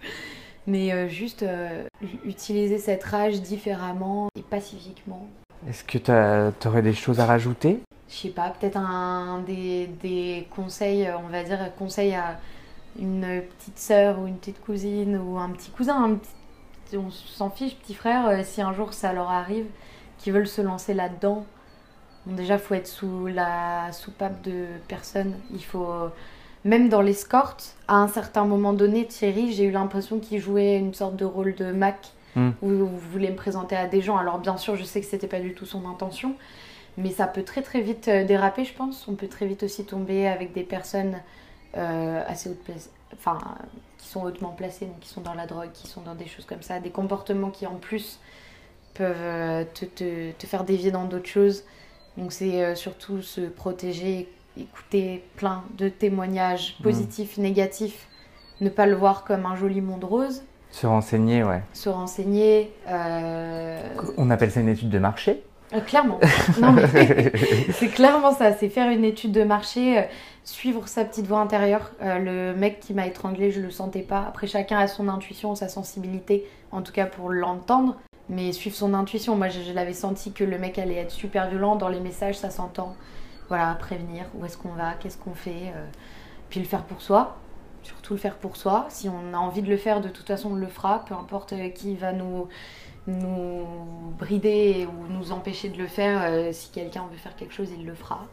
Mais 0.66 0.92
euh, 0.92 1.08
juste 1.08 1.42
euh, 1.42 1.84
utiliser 2.24 2.78
cette 2.78 3.02
rage 3.04 3.40
différemment 3.40 4.28
et 4.36 4.42
pacifiquement. 4.42 5.26
Est-ce 5.68 5.82
que 5.84 5.98
tu 5.98 6.68
aurais 6.68 6.82
des 6.82 6.92
choses 6.92 7.20
à 7.20 7.26
rajouter? 7.26 7.80
Je 8.10 8.14
sais 8.14 8.28
pas, 8.28 8.50
peut-être 8.50 8.76
un 8.76 9.40
des, 9.46 9.86
des 10.02 10.46
conseils, 10.54 11.06
euh, 11.06 11.16
on 11.18 11.28
va 11.28 11.42
dire, 11.42 11.58
conseils 11.78 12.14
à 12.14 12.38
une 12.98 13.42
petite 13.58 13.78
sœur 13.78 14.18
ou 14.18 14.26
une 14.26 14.36
petite 14.36 14.60
cousine 14.60 15.16
ou 15.16 15.38
un 15.38 15.50
petit 15.50 15.70
cousin, 15.70 16.04
un 16.04 16.14
petit- 16.14 16.96
on 16.96 17.10
s'en 17.10 17.50
fiche, 17.50 17.76
petit 17.76 17.94
frère, 17.94 18.44
si 18.46 18.62
un 18.62 18.72
jour 18.72 18.94
ça 18.94 19.12
leur 19.12 19.30
arrive, 19.30 19.66
qui 20.18 20.30
veulent 20.30 20.48
se 20.48 20.62
lancer 20.62 20.94
là-dedans. 20.94 21.44
Bon, 22.26 22.34
déjà, 22.34 22.58
faut 22.58 22.74
être 22.74 22.86
sous 22.86 23.26
la 23.26 23.90
soupape 23.92 24.42
de 24.42 24.66
personne. 24.88 25.34
Il 25.52 25.64
faut, 25.64 25.88
même 26.64 26.88
dans 26.88 27.00
l'escorte, 27.00 27.76
à 27.88 27.96
un 27.96 28.08
certain 28.08 28.44
moment 28.44 28.72
donné, 28.72 29.06
Thierry, 29.06 29.52
j'ai 29.52 29.64
eu 29.64 29.70
l'impression 29.70 30.18
qu'il 30.18 30.40
jouait 30.40 30.76
une 30.76 30.94
sorte 30.94 31.16
de 31.16 31.24
rôle 31.24 31.54
de 31.54 31.72
Mac 31.72 32.08
Hmm. 32.34 32.50
où 32.60 32.68
vous 32.68 32.98
voulez 32.98 33.30
me 33.30 33.36
présenter 33.36 33.74
à 33.74 33.86
des 33.86 34.02
gens. 34.02 34.18
Alors, 34.18 34.38
bien 34.38 34.58
sûr, 34.58 34.76
je 34.76 34.84
sais 34.84 35.00
que 35.00 35.06
c'était 35.06 35.26
pas 35.26 35.40
du 35.40 35.54
tout 35.54 35.64
son 35.64 35.88
intention. 35.88 36.34
Mais 36.98 37.10
ça 37.10 37.26
peut 37.26 37.42
très 37.42 37.62
très 37.62 37.80
vite 37.80 38.08
euh, 38.08 38.24
déraper, 38.24 38.64
je 38.66 38.74
pense. 38.74 39.08
On 39.08 39.14
peut 39.14 39.28
très 39.28 39.46
vite 39.46 39.62
aussi 39.62 39.84
tomber 39.86 40.26
avec 40.28 40.52
des 40.52 40.62
personnes 40.62 41.16
euh, 41.76 42.22
assez 42.28 42.50
hautes 42.50 42.58
enfin, 43.14 43.38
qui 43.98 44.08
sont 44.08 44.22
hautement 44.24 44.50
placées, 44.50 44.86
donc 44.86 45.00
qui 45.00 45.08
sont 45.08 45.22
dans 45.22 45.34
la 45.34 45.46
drogue, 45.46 45.70
qui 45.72 45.86
sont 45.88 46.02
dans 46.02 46.14
des 46.14 46.26
choses 46.26 46.44
comme 46.44 46.60
ça, 46.62 46.80
des 46.80 46.90
comportements 46.90 47.50
qui 47.50 47.66
en 47.66 47.76
plus 47.76 48.20
peuvent 48.94 49.16
euh, 49.18 49.64
te, 49.74 49.86
te- 49.86 50.32
te 50.32 50.46
faire 50.46 50.64
dévier 50.64 50.90
dans 50.90 51.04
d'autres 51.04 51.28
choses. 51.28 51.64
Donc 52.18 52.32
c'est 52.32 52.62
euh, 52.62 52.74
surtout 52.74 53.22
se 53.22 53.40
protéger, 53.42 54.28
écouter 54.58 55.24
plein 55.36 55.62
de 55.78 55.88
témoignages 55.88 56.74
Mhm. 56.78 56.82
positifs, 56.84 57.38
négatifs, 57.38 58.08
ne 58.60 58.68
pas 58.68 58.86
le 58.86 58.94
voir 58.96 59.24
comme 59.24 59.46
un 59.46 59.54
joli 59.56 59.80
monde 59.80 60.04
rose, 60.04 60.42
Se 60.72 60.86
renseigner, 60.86 61.44
ouais. 61.44 61.62
se 61.72 61.88
renseigner. 61.88 62.72
euh, 62.88 63.80
On 64.16 64.30
appelle 64.30 64.50
ça 64.50 64.60
une 64.60 64.68
étude 64.68 64.90
de 64.90 64.98
marché 64.98 65.42
euh, 65.74 65.80
clairement. 65.80 66.18
C'est 67.72 67.88
clairement 67.88 68.32
ça, 68.32 68.52
c'est 68.54 68.68
faire 68.70 68.90
une 68.90 69.04
étude 69.04 69.32
de 69.32 69.44
marché, 69.44 69.98
euh, 69.98 70.02
suivre 70.42 70.88
sa 70.88 71.04
petite 71.04 71.26
voix 71.26 71.40
intérieure. 71.40 71.92
Le 72.00 72.54
mec 72.54 72.80
qui 72.80 72.94
m'a 72.94 73.06
étranglé, 73.06 73.50
je 73.50 73.60
le 73.60 73.70
sentais 73.70 74.00
pas. 74.00 74.24
Après, 74.26 74.46
chacun 74.46 74.78
a 74.78 74.86
son 74.88 75.08
intuition, 75.08 75.54
sa 75.54 75.68
sensibilité, 75.68 76.46
en 76.72 76.80
tout 76.80 76.92
cas 76.92 77.04
pour 77.04 77.28
l'entendre. 77.30 77.96
Mais 78.28 78.52
suivre 78.52 78.76
son 78.76 78.92
intuition, 78.94 79.36
moi 79.36 79.48
je, 79.48 79.72
l'avais 79.72 79.94
senti 79.94 80.32
que 80.32 80.44
le 80.44 80.58
mec 80.58 80.78
allait 80.78 80.96
être 80.96 81.10
super 81.10 81.48
violent. 81.48 81.76
Dans 81.76 81.88
les 81.88 82.00
messages, 82.00 82.36
ça 82.38 82.50
s'entend. 82.50 82.94
voilà, 83.48 83.74
prévenir 83.74 84.26
où 84.34 84.44
est-ce 84.44 84.58
qu'on 84.58 84.72
va, 84.72 84.94
qu'est-ce 84.94 85.16
qu'on 85.16 85.34
fait, 85.34 85.72
euh, 85.74 85.86
puis 86.50 86.60
le 86.60 86.66
faire 86.66 86.84
pour 86.84 87.00
soi, 87.00 87.38
surtout 87.82 88.14
le 88.14 88.18
faire 88.20 88.36
pour 88.36 88.56
soi. 88.56 88.86
Si 88.90 89.08
on 89.08 89.32
a 89.34 89.38
envie 89.38 89.62
de 89.62 89.70
le 89.70 89.78
faire, 89.78 90.00
de 90.02 90.08
toute 90.10 90.26
façon, 90.26 90.50
on 90.52 90.56
le 90.56 90.66
fera, 90.66 91.04
peu 91.06 91.14
importe 91.14 91.54
euh, 91.54 91.70
qui 91.70 91.96
va 91.96 92.12
nous, 92.12 92.48
nous 93.06 93.66
brider 94.18 94.86
ou 94.86 95.12
nous 95.12 95.32
empêcher 95.32 95.70
de 95.70 95.78
le 95.78 95.86
faire. 95.86 96.22
euh, 96.22 96.52
si 96.52 96.70
quelqu'un 96.70 97.06
veut 97.10 97.16
faire 97.16 97.34
quelque 97.36 97.54
chose, 97.54 97.70
il 97.76 97.86
le 97.86 97.94
fera. 97.94 98.26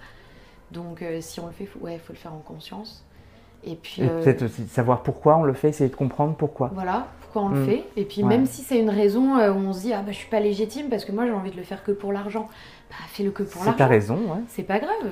Donc 0.72 1.04
si 1.22 1.40
on 1.40 1.46
le 1.46 1.54
fait, 1.54 1.68
faut, 1.68 1.80
ouais, 1.80 2.00
faut 2.00 2.12
le 2.12 2.18
faire 2.18 2.34
en 2.34 2.40
conscience. 2.40 3.06
Et 3.66 3.76
puis 3.76 4.04
euh, 4.04 4.24
peut-être 4.24 4.44
aussi 4.44 4.64
de 4.64 4.70
savoir 4.70 5.02
pourquoi 5.04 5.38
on 5.38 5.44
le 5.44 5.54
fait, 5.54 5.70
essayer 5.70 5.90
de 5.90 5.96
comprendre 5.96 6.36
pourquoi. 6.36 6.70
voilà, 6.74 7.08
pourquoi 7.22 7.42
on 7.44 7.50
le 7.50 7.62
Mm. 7.62 7.66
fait. 7.66 7.84
Et 7.98 8.06
puis 8.06 8.22
Ouais. 8.24 8.30
même 8.30 8.46
si 8.46 8.62
c'est 8.62 8.80
une 8.80 8.90
raison 8.90 9.38
euh, 9.38 9.52
où 9.52 9.58
on 9.58 9.74
se 9.74 9.82
dit 9.82 9.94
ah 9.94 10.02
bah 10.02 10.12
je 10.12 10.18
suis 10.18 10.30
pas 10.30 10.40
légitime 10.40 10.88
parce 10.90 11.04
que 11.06 11.12
moi 11.12 11.26
j'ai 11.26 11.32
envie 11.34 11.52
de 11.52 11.58
le 11.58 11.64
faire 11.64 11.84
que 11.84 11.92
pour 11.92 12.14
l'argent, 12.14 12.48
bah 12.90 12.96
fais-le 13.08 13.32
que 13.32 13.44
pour 13.44 13.64
C'est 13.64 13.72
ta 13.72 13.78
l'argent. 13.80 13.88
raison, 13.90 14.16
ouais. 14.16 14.40
C'est 14.50 14.64
pas 14.64 14.80
grave. 14.80 15.12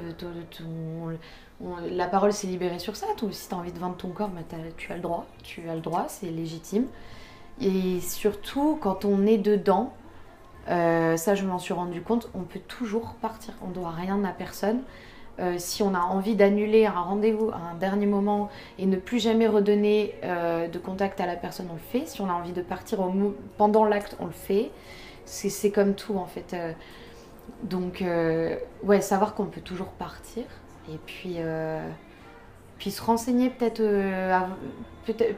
la 1.92 2.08
parole 2.08 2.34
s'est 2.34 2.48
libérée 2.48 2.80
sur 2.80 2.96
ça. 2.96 3.08
Si 3.32 3.48
tu 3.50 3.56
as 3.56 3.58
envie 3.58 3.72
de 3.72 3.80
vendre 3.80 3.96
ton 3.96 4.10
corps, 4.10 4.30
bah, 4.30 4.42
tu 4.78 4.92
as 4.92 4.96
le 4.96 5.02
droit. 5.02 5.26
Tu 5.44 5.68
as 5.70 5.76
le 5.76 5.82
droit, 5.82 6.06
c'est 6.08 6.30
légitime. 6.30 6.86
Et 7.62 8.00
surtout, 8.02 8.78
quand 8.82 9.06
on 9.06 9.26
est 9.26 9.38
dedans, 9.38 9.94
euh, 10.70 11.18
ça 11.18 11.36
je 11.36 11.46
m'en 11.46 11.60
suis 11.60 11.74
rendu 11.74 12.02
compte, 12.02 12.30
on 12.36 12.42
peut 12.42 12.60
toujours 12.68 13.14
partir. 13.22 13.54
On 13.66 13.70
doit 13.70 13.92
rien 13.92 14.24
à 14.24 14.30
personne. 14.32 14.80
Euh, 15.40 15.56
si 15.58 15.82
on 15.82 15.96
a 15.96 16.00
envie 16.00 16.36
d'annuler 16.36 16.86
un 16.86 16.92
rendez-vous 16.92 17.50
à 17.50 17.72
un 17.72 17.74
dernier 17.74 18.06
moment 18.06 18.50
et 18.78 18.86
ne 18.86 18.98
plus 18.98 19.20
jamais 19.20 19.48
redonner 19.48 20.14
euh, 20.24 20.68
de 20.68 20.78
contact 20.78 21.20
à 21.20 21.26
la 21.26 21.36
personne, 21.36 21.68
on 21.72 21.74
le 21.74 21.80
fait. 21.80 22.08
Si 22.08 22.22
on 22.22 22.30
a 22.30 22.34
envie 22.34 22.52
de 22.52 22.62
partir 22.62 23.00
au 23.00 23.12
pendant 23.58 23.86
l'acte, 23.86 24.16
on 24.20 24.26
le 24.26 24.32
fait. 24.32 24.70
C'est 25.26 25.72
comme 25.72 25.96
tout 25.96 26.18
en 26.18 26.26
fait. 26.26 26.54
Euh, 26.54 26.72
donc, 27.64 28.04
ouais, 28.84 29.02
savoir 29.02 29.36
qu'on 29.36 29.46
peut 29.46 29.62
toujours 29.62 29.88
partir. 29.88 30.44
Et 30.90 30.98
puis, 31.06 31.38
puis 32.78 32.92
se 32.92 33.02
renseigner 33.02 33.50
peut-être, 33.50 33.82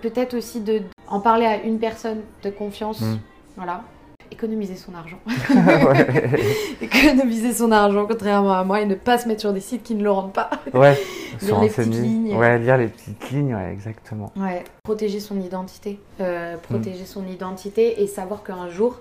peut-être 0.01 0.35
aussi 0.35 0.61
de 0.61 0.81
en 1.07 1.19
parler 1.19 1.45
à 1.45 1.61
une 1.61 1.79
personne 1.79 2.21
de 2.43 2.49
confiance. 2.49 3.01
Mm. 3.01 3.19
Voilà. 3.57 3.83
Économiser 4.31 4.75
son 4.75 4.93
argent. 4.95 5.19
Économiser 6.81 7.53
son 7.53 7.71
argent, 7.71 8.05
contrairement 8.07 8.53
à 8.53 8.63
moi, 8.63 8.81
et 8.81 8.85
ne 8.85 8.95
pas 8.95 9.17
se 9.17 9.27
mettre 9.27 9.41
sur 9.41 9.53
des 9.53 9.59
sites 9.61 9.83
qui 9.83 9.95
ne 9.95 10.03
le 10.03 10.11
rendent 10.11 10.33
pas. 10.33 10.49
Ouais. 10.73 10.97
Lire 11.41 11.59
les 11.61 11.69
petites 11.69 11.93
lignes. 11.93 12.35
Ouais, 12.37 12.57
lire 12.59 12.77
les 12.77 12.87
petites 12.87 13.29
lignes, 13.31 13.53
ouais, 13.55 13.71
exactement. 13.73 14.31
Ouais. 14.37 14.63
Protéger 14.83 15.19
son 15.19 15.39
identité. 15.41 15.99
Euh, 16.21 16.55
protéger 16.57 17.03
Mm. 17.03 17.07
son 17.07 17.27
identité 17.27 18.01
et 18.01 18.07
savoir 18.07 18.41
qu'un 18.43 18.69
jour, 18.69 18.99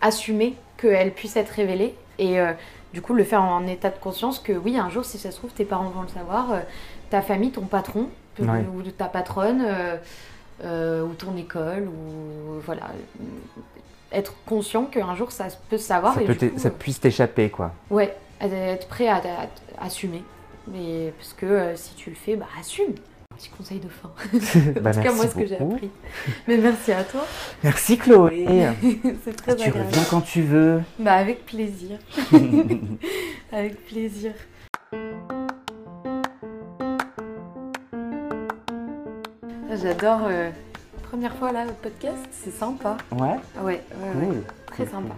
assumer 0.00 0.54
qu'elle 0.78 1.12
puisse 1.12 1.36
être 1.36 1.50
révélée. 1.50 1.94
Et 2.18 2.40
euh, 2.40 2.52
du 2.94 3.02
coup, 3.02 3.12
le 3.12 3.24
faire 3.24 3.42
en 3.42 3.66
état 3.66 3.90
de 3.90 3.98
conscience 3.98 4.38
que 4.38 4.52
oui, 4.54 4.78
un 4.78 4.88
jour, 4.88 5.04
si 5.04 5.18
ça 5.18 5.30
se 5.30 5.36
trouve, 5.36 5.50
tes 5.52 5.66
parents 5.66 5.90
vont 5.90 6.02
le 6.02 6.08
savoir, 6.08 6.52
euh, 6.52 6.60
ta 7.10 7.20
famille, 7.20 7.50
ton 7.50 7.62
patron, 7.66 8.08
Ouais. 8.38 8.64
ou 8.74 8.82
ta 8.90 9.06
patronne, 9.06 9.62
euh, 10.64 11.02
ou 11.04 11.12
ton 11.14 11.36
école, 11.36 11.88
ou 11.88 12.60
voilà. 12.64 12.82
Être 14.12 14.34
conscient 14.46 14.84
qu'un 14.84 15.14
jour, 15.16 15.32
ça 15.32 15.46
peut 15.68 15.78
se 15.78 15.84
savoir. 15.86 16.14
Ça, 16.14 16.22
et 16.22 16.26
peut 16.26 16.32
du 16.34 16.38
t'é- 16.38 16.48
coup, 16.50 16.58
ça 16.58 16.70
puisse 16.70 17.00
t'échapper, 17.00 17.50
quoi. 17.50 17.72
Ouais, 17.90 18.14
être 18.40 18.86
prêt 18.88 19.08
à, 19.08 19.16
à- 19.16 19.20
à 19.80 19.86
assumer. 19.86 20.22
Mais 20.68 21.12
parce 21.18 21.32
que 21.32 21.46
euh, 21.46 21.76
si 21.76 21.94
tu 21.94 22.10
le 22.10 22.16
fais, 22.16 22.36
bah 22.36 22.46
assume. 22.58 22.94
Petit 23.36 23.50
conseil 23.50 23.78
de 23.80 23.88
fin. 23.88 24.10
Bah, 24.80 24.90
en 24.90 24.92
tout 24.94 25.00
cas, 25.00 25.02
merci 25.02 25.16
moi, 25.16 25.26
ce 25.28 25.34
que 25.34 25.46
j'ai 25.46 25.56
appris. 25.58 25.90
Mais 26.48 26.56
merci 26.56 26.92
à 26.92 27.04
toi. 27.04 27.20
Merci 27.62 27.98
Chloé. 27.98 28.46
C'est 29.24 29.36
très 29.36 29.54
tu 29.56 29.62
agréable. 29.68 29.88
reviens 29.88 30.04
quand 30.08 30.20
tu 30.22 30.40
veux. 30.42 30.80
Bah 30.98 31.12
avec 31.14 31.44
plaisir. 31.44 31.98
avec 33.52 33.84
plaisir. 33.86 34.32
J'adore. 39.82 40.20
euh, 40.28 40.50
Première 41.10 41.34
fois 41.36 41.52
là, 41.52 41.64
notre 41.64 41.78
podcast, 41.78 42.18
c'est 42.32 42.50
sympa. 42.50 42.96
Ouais 43.12 43.36
ah 43.56 43.64
Ouais, 43.64 43.82
ouais, 44.02 44.26
ouais. 44.26 44.42
Très 44.66 44.86
sympa. 44.86 45.14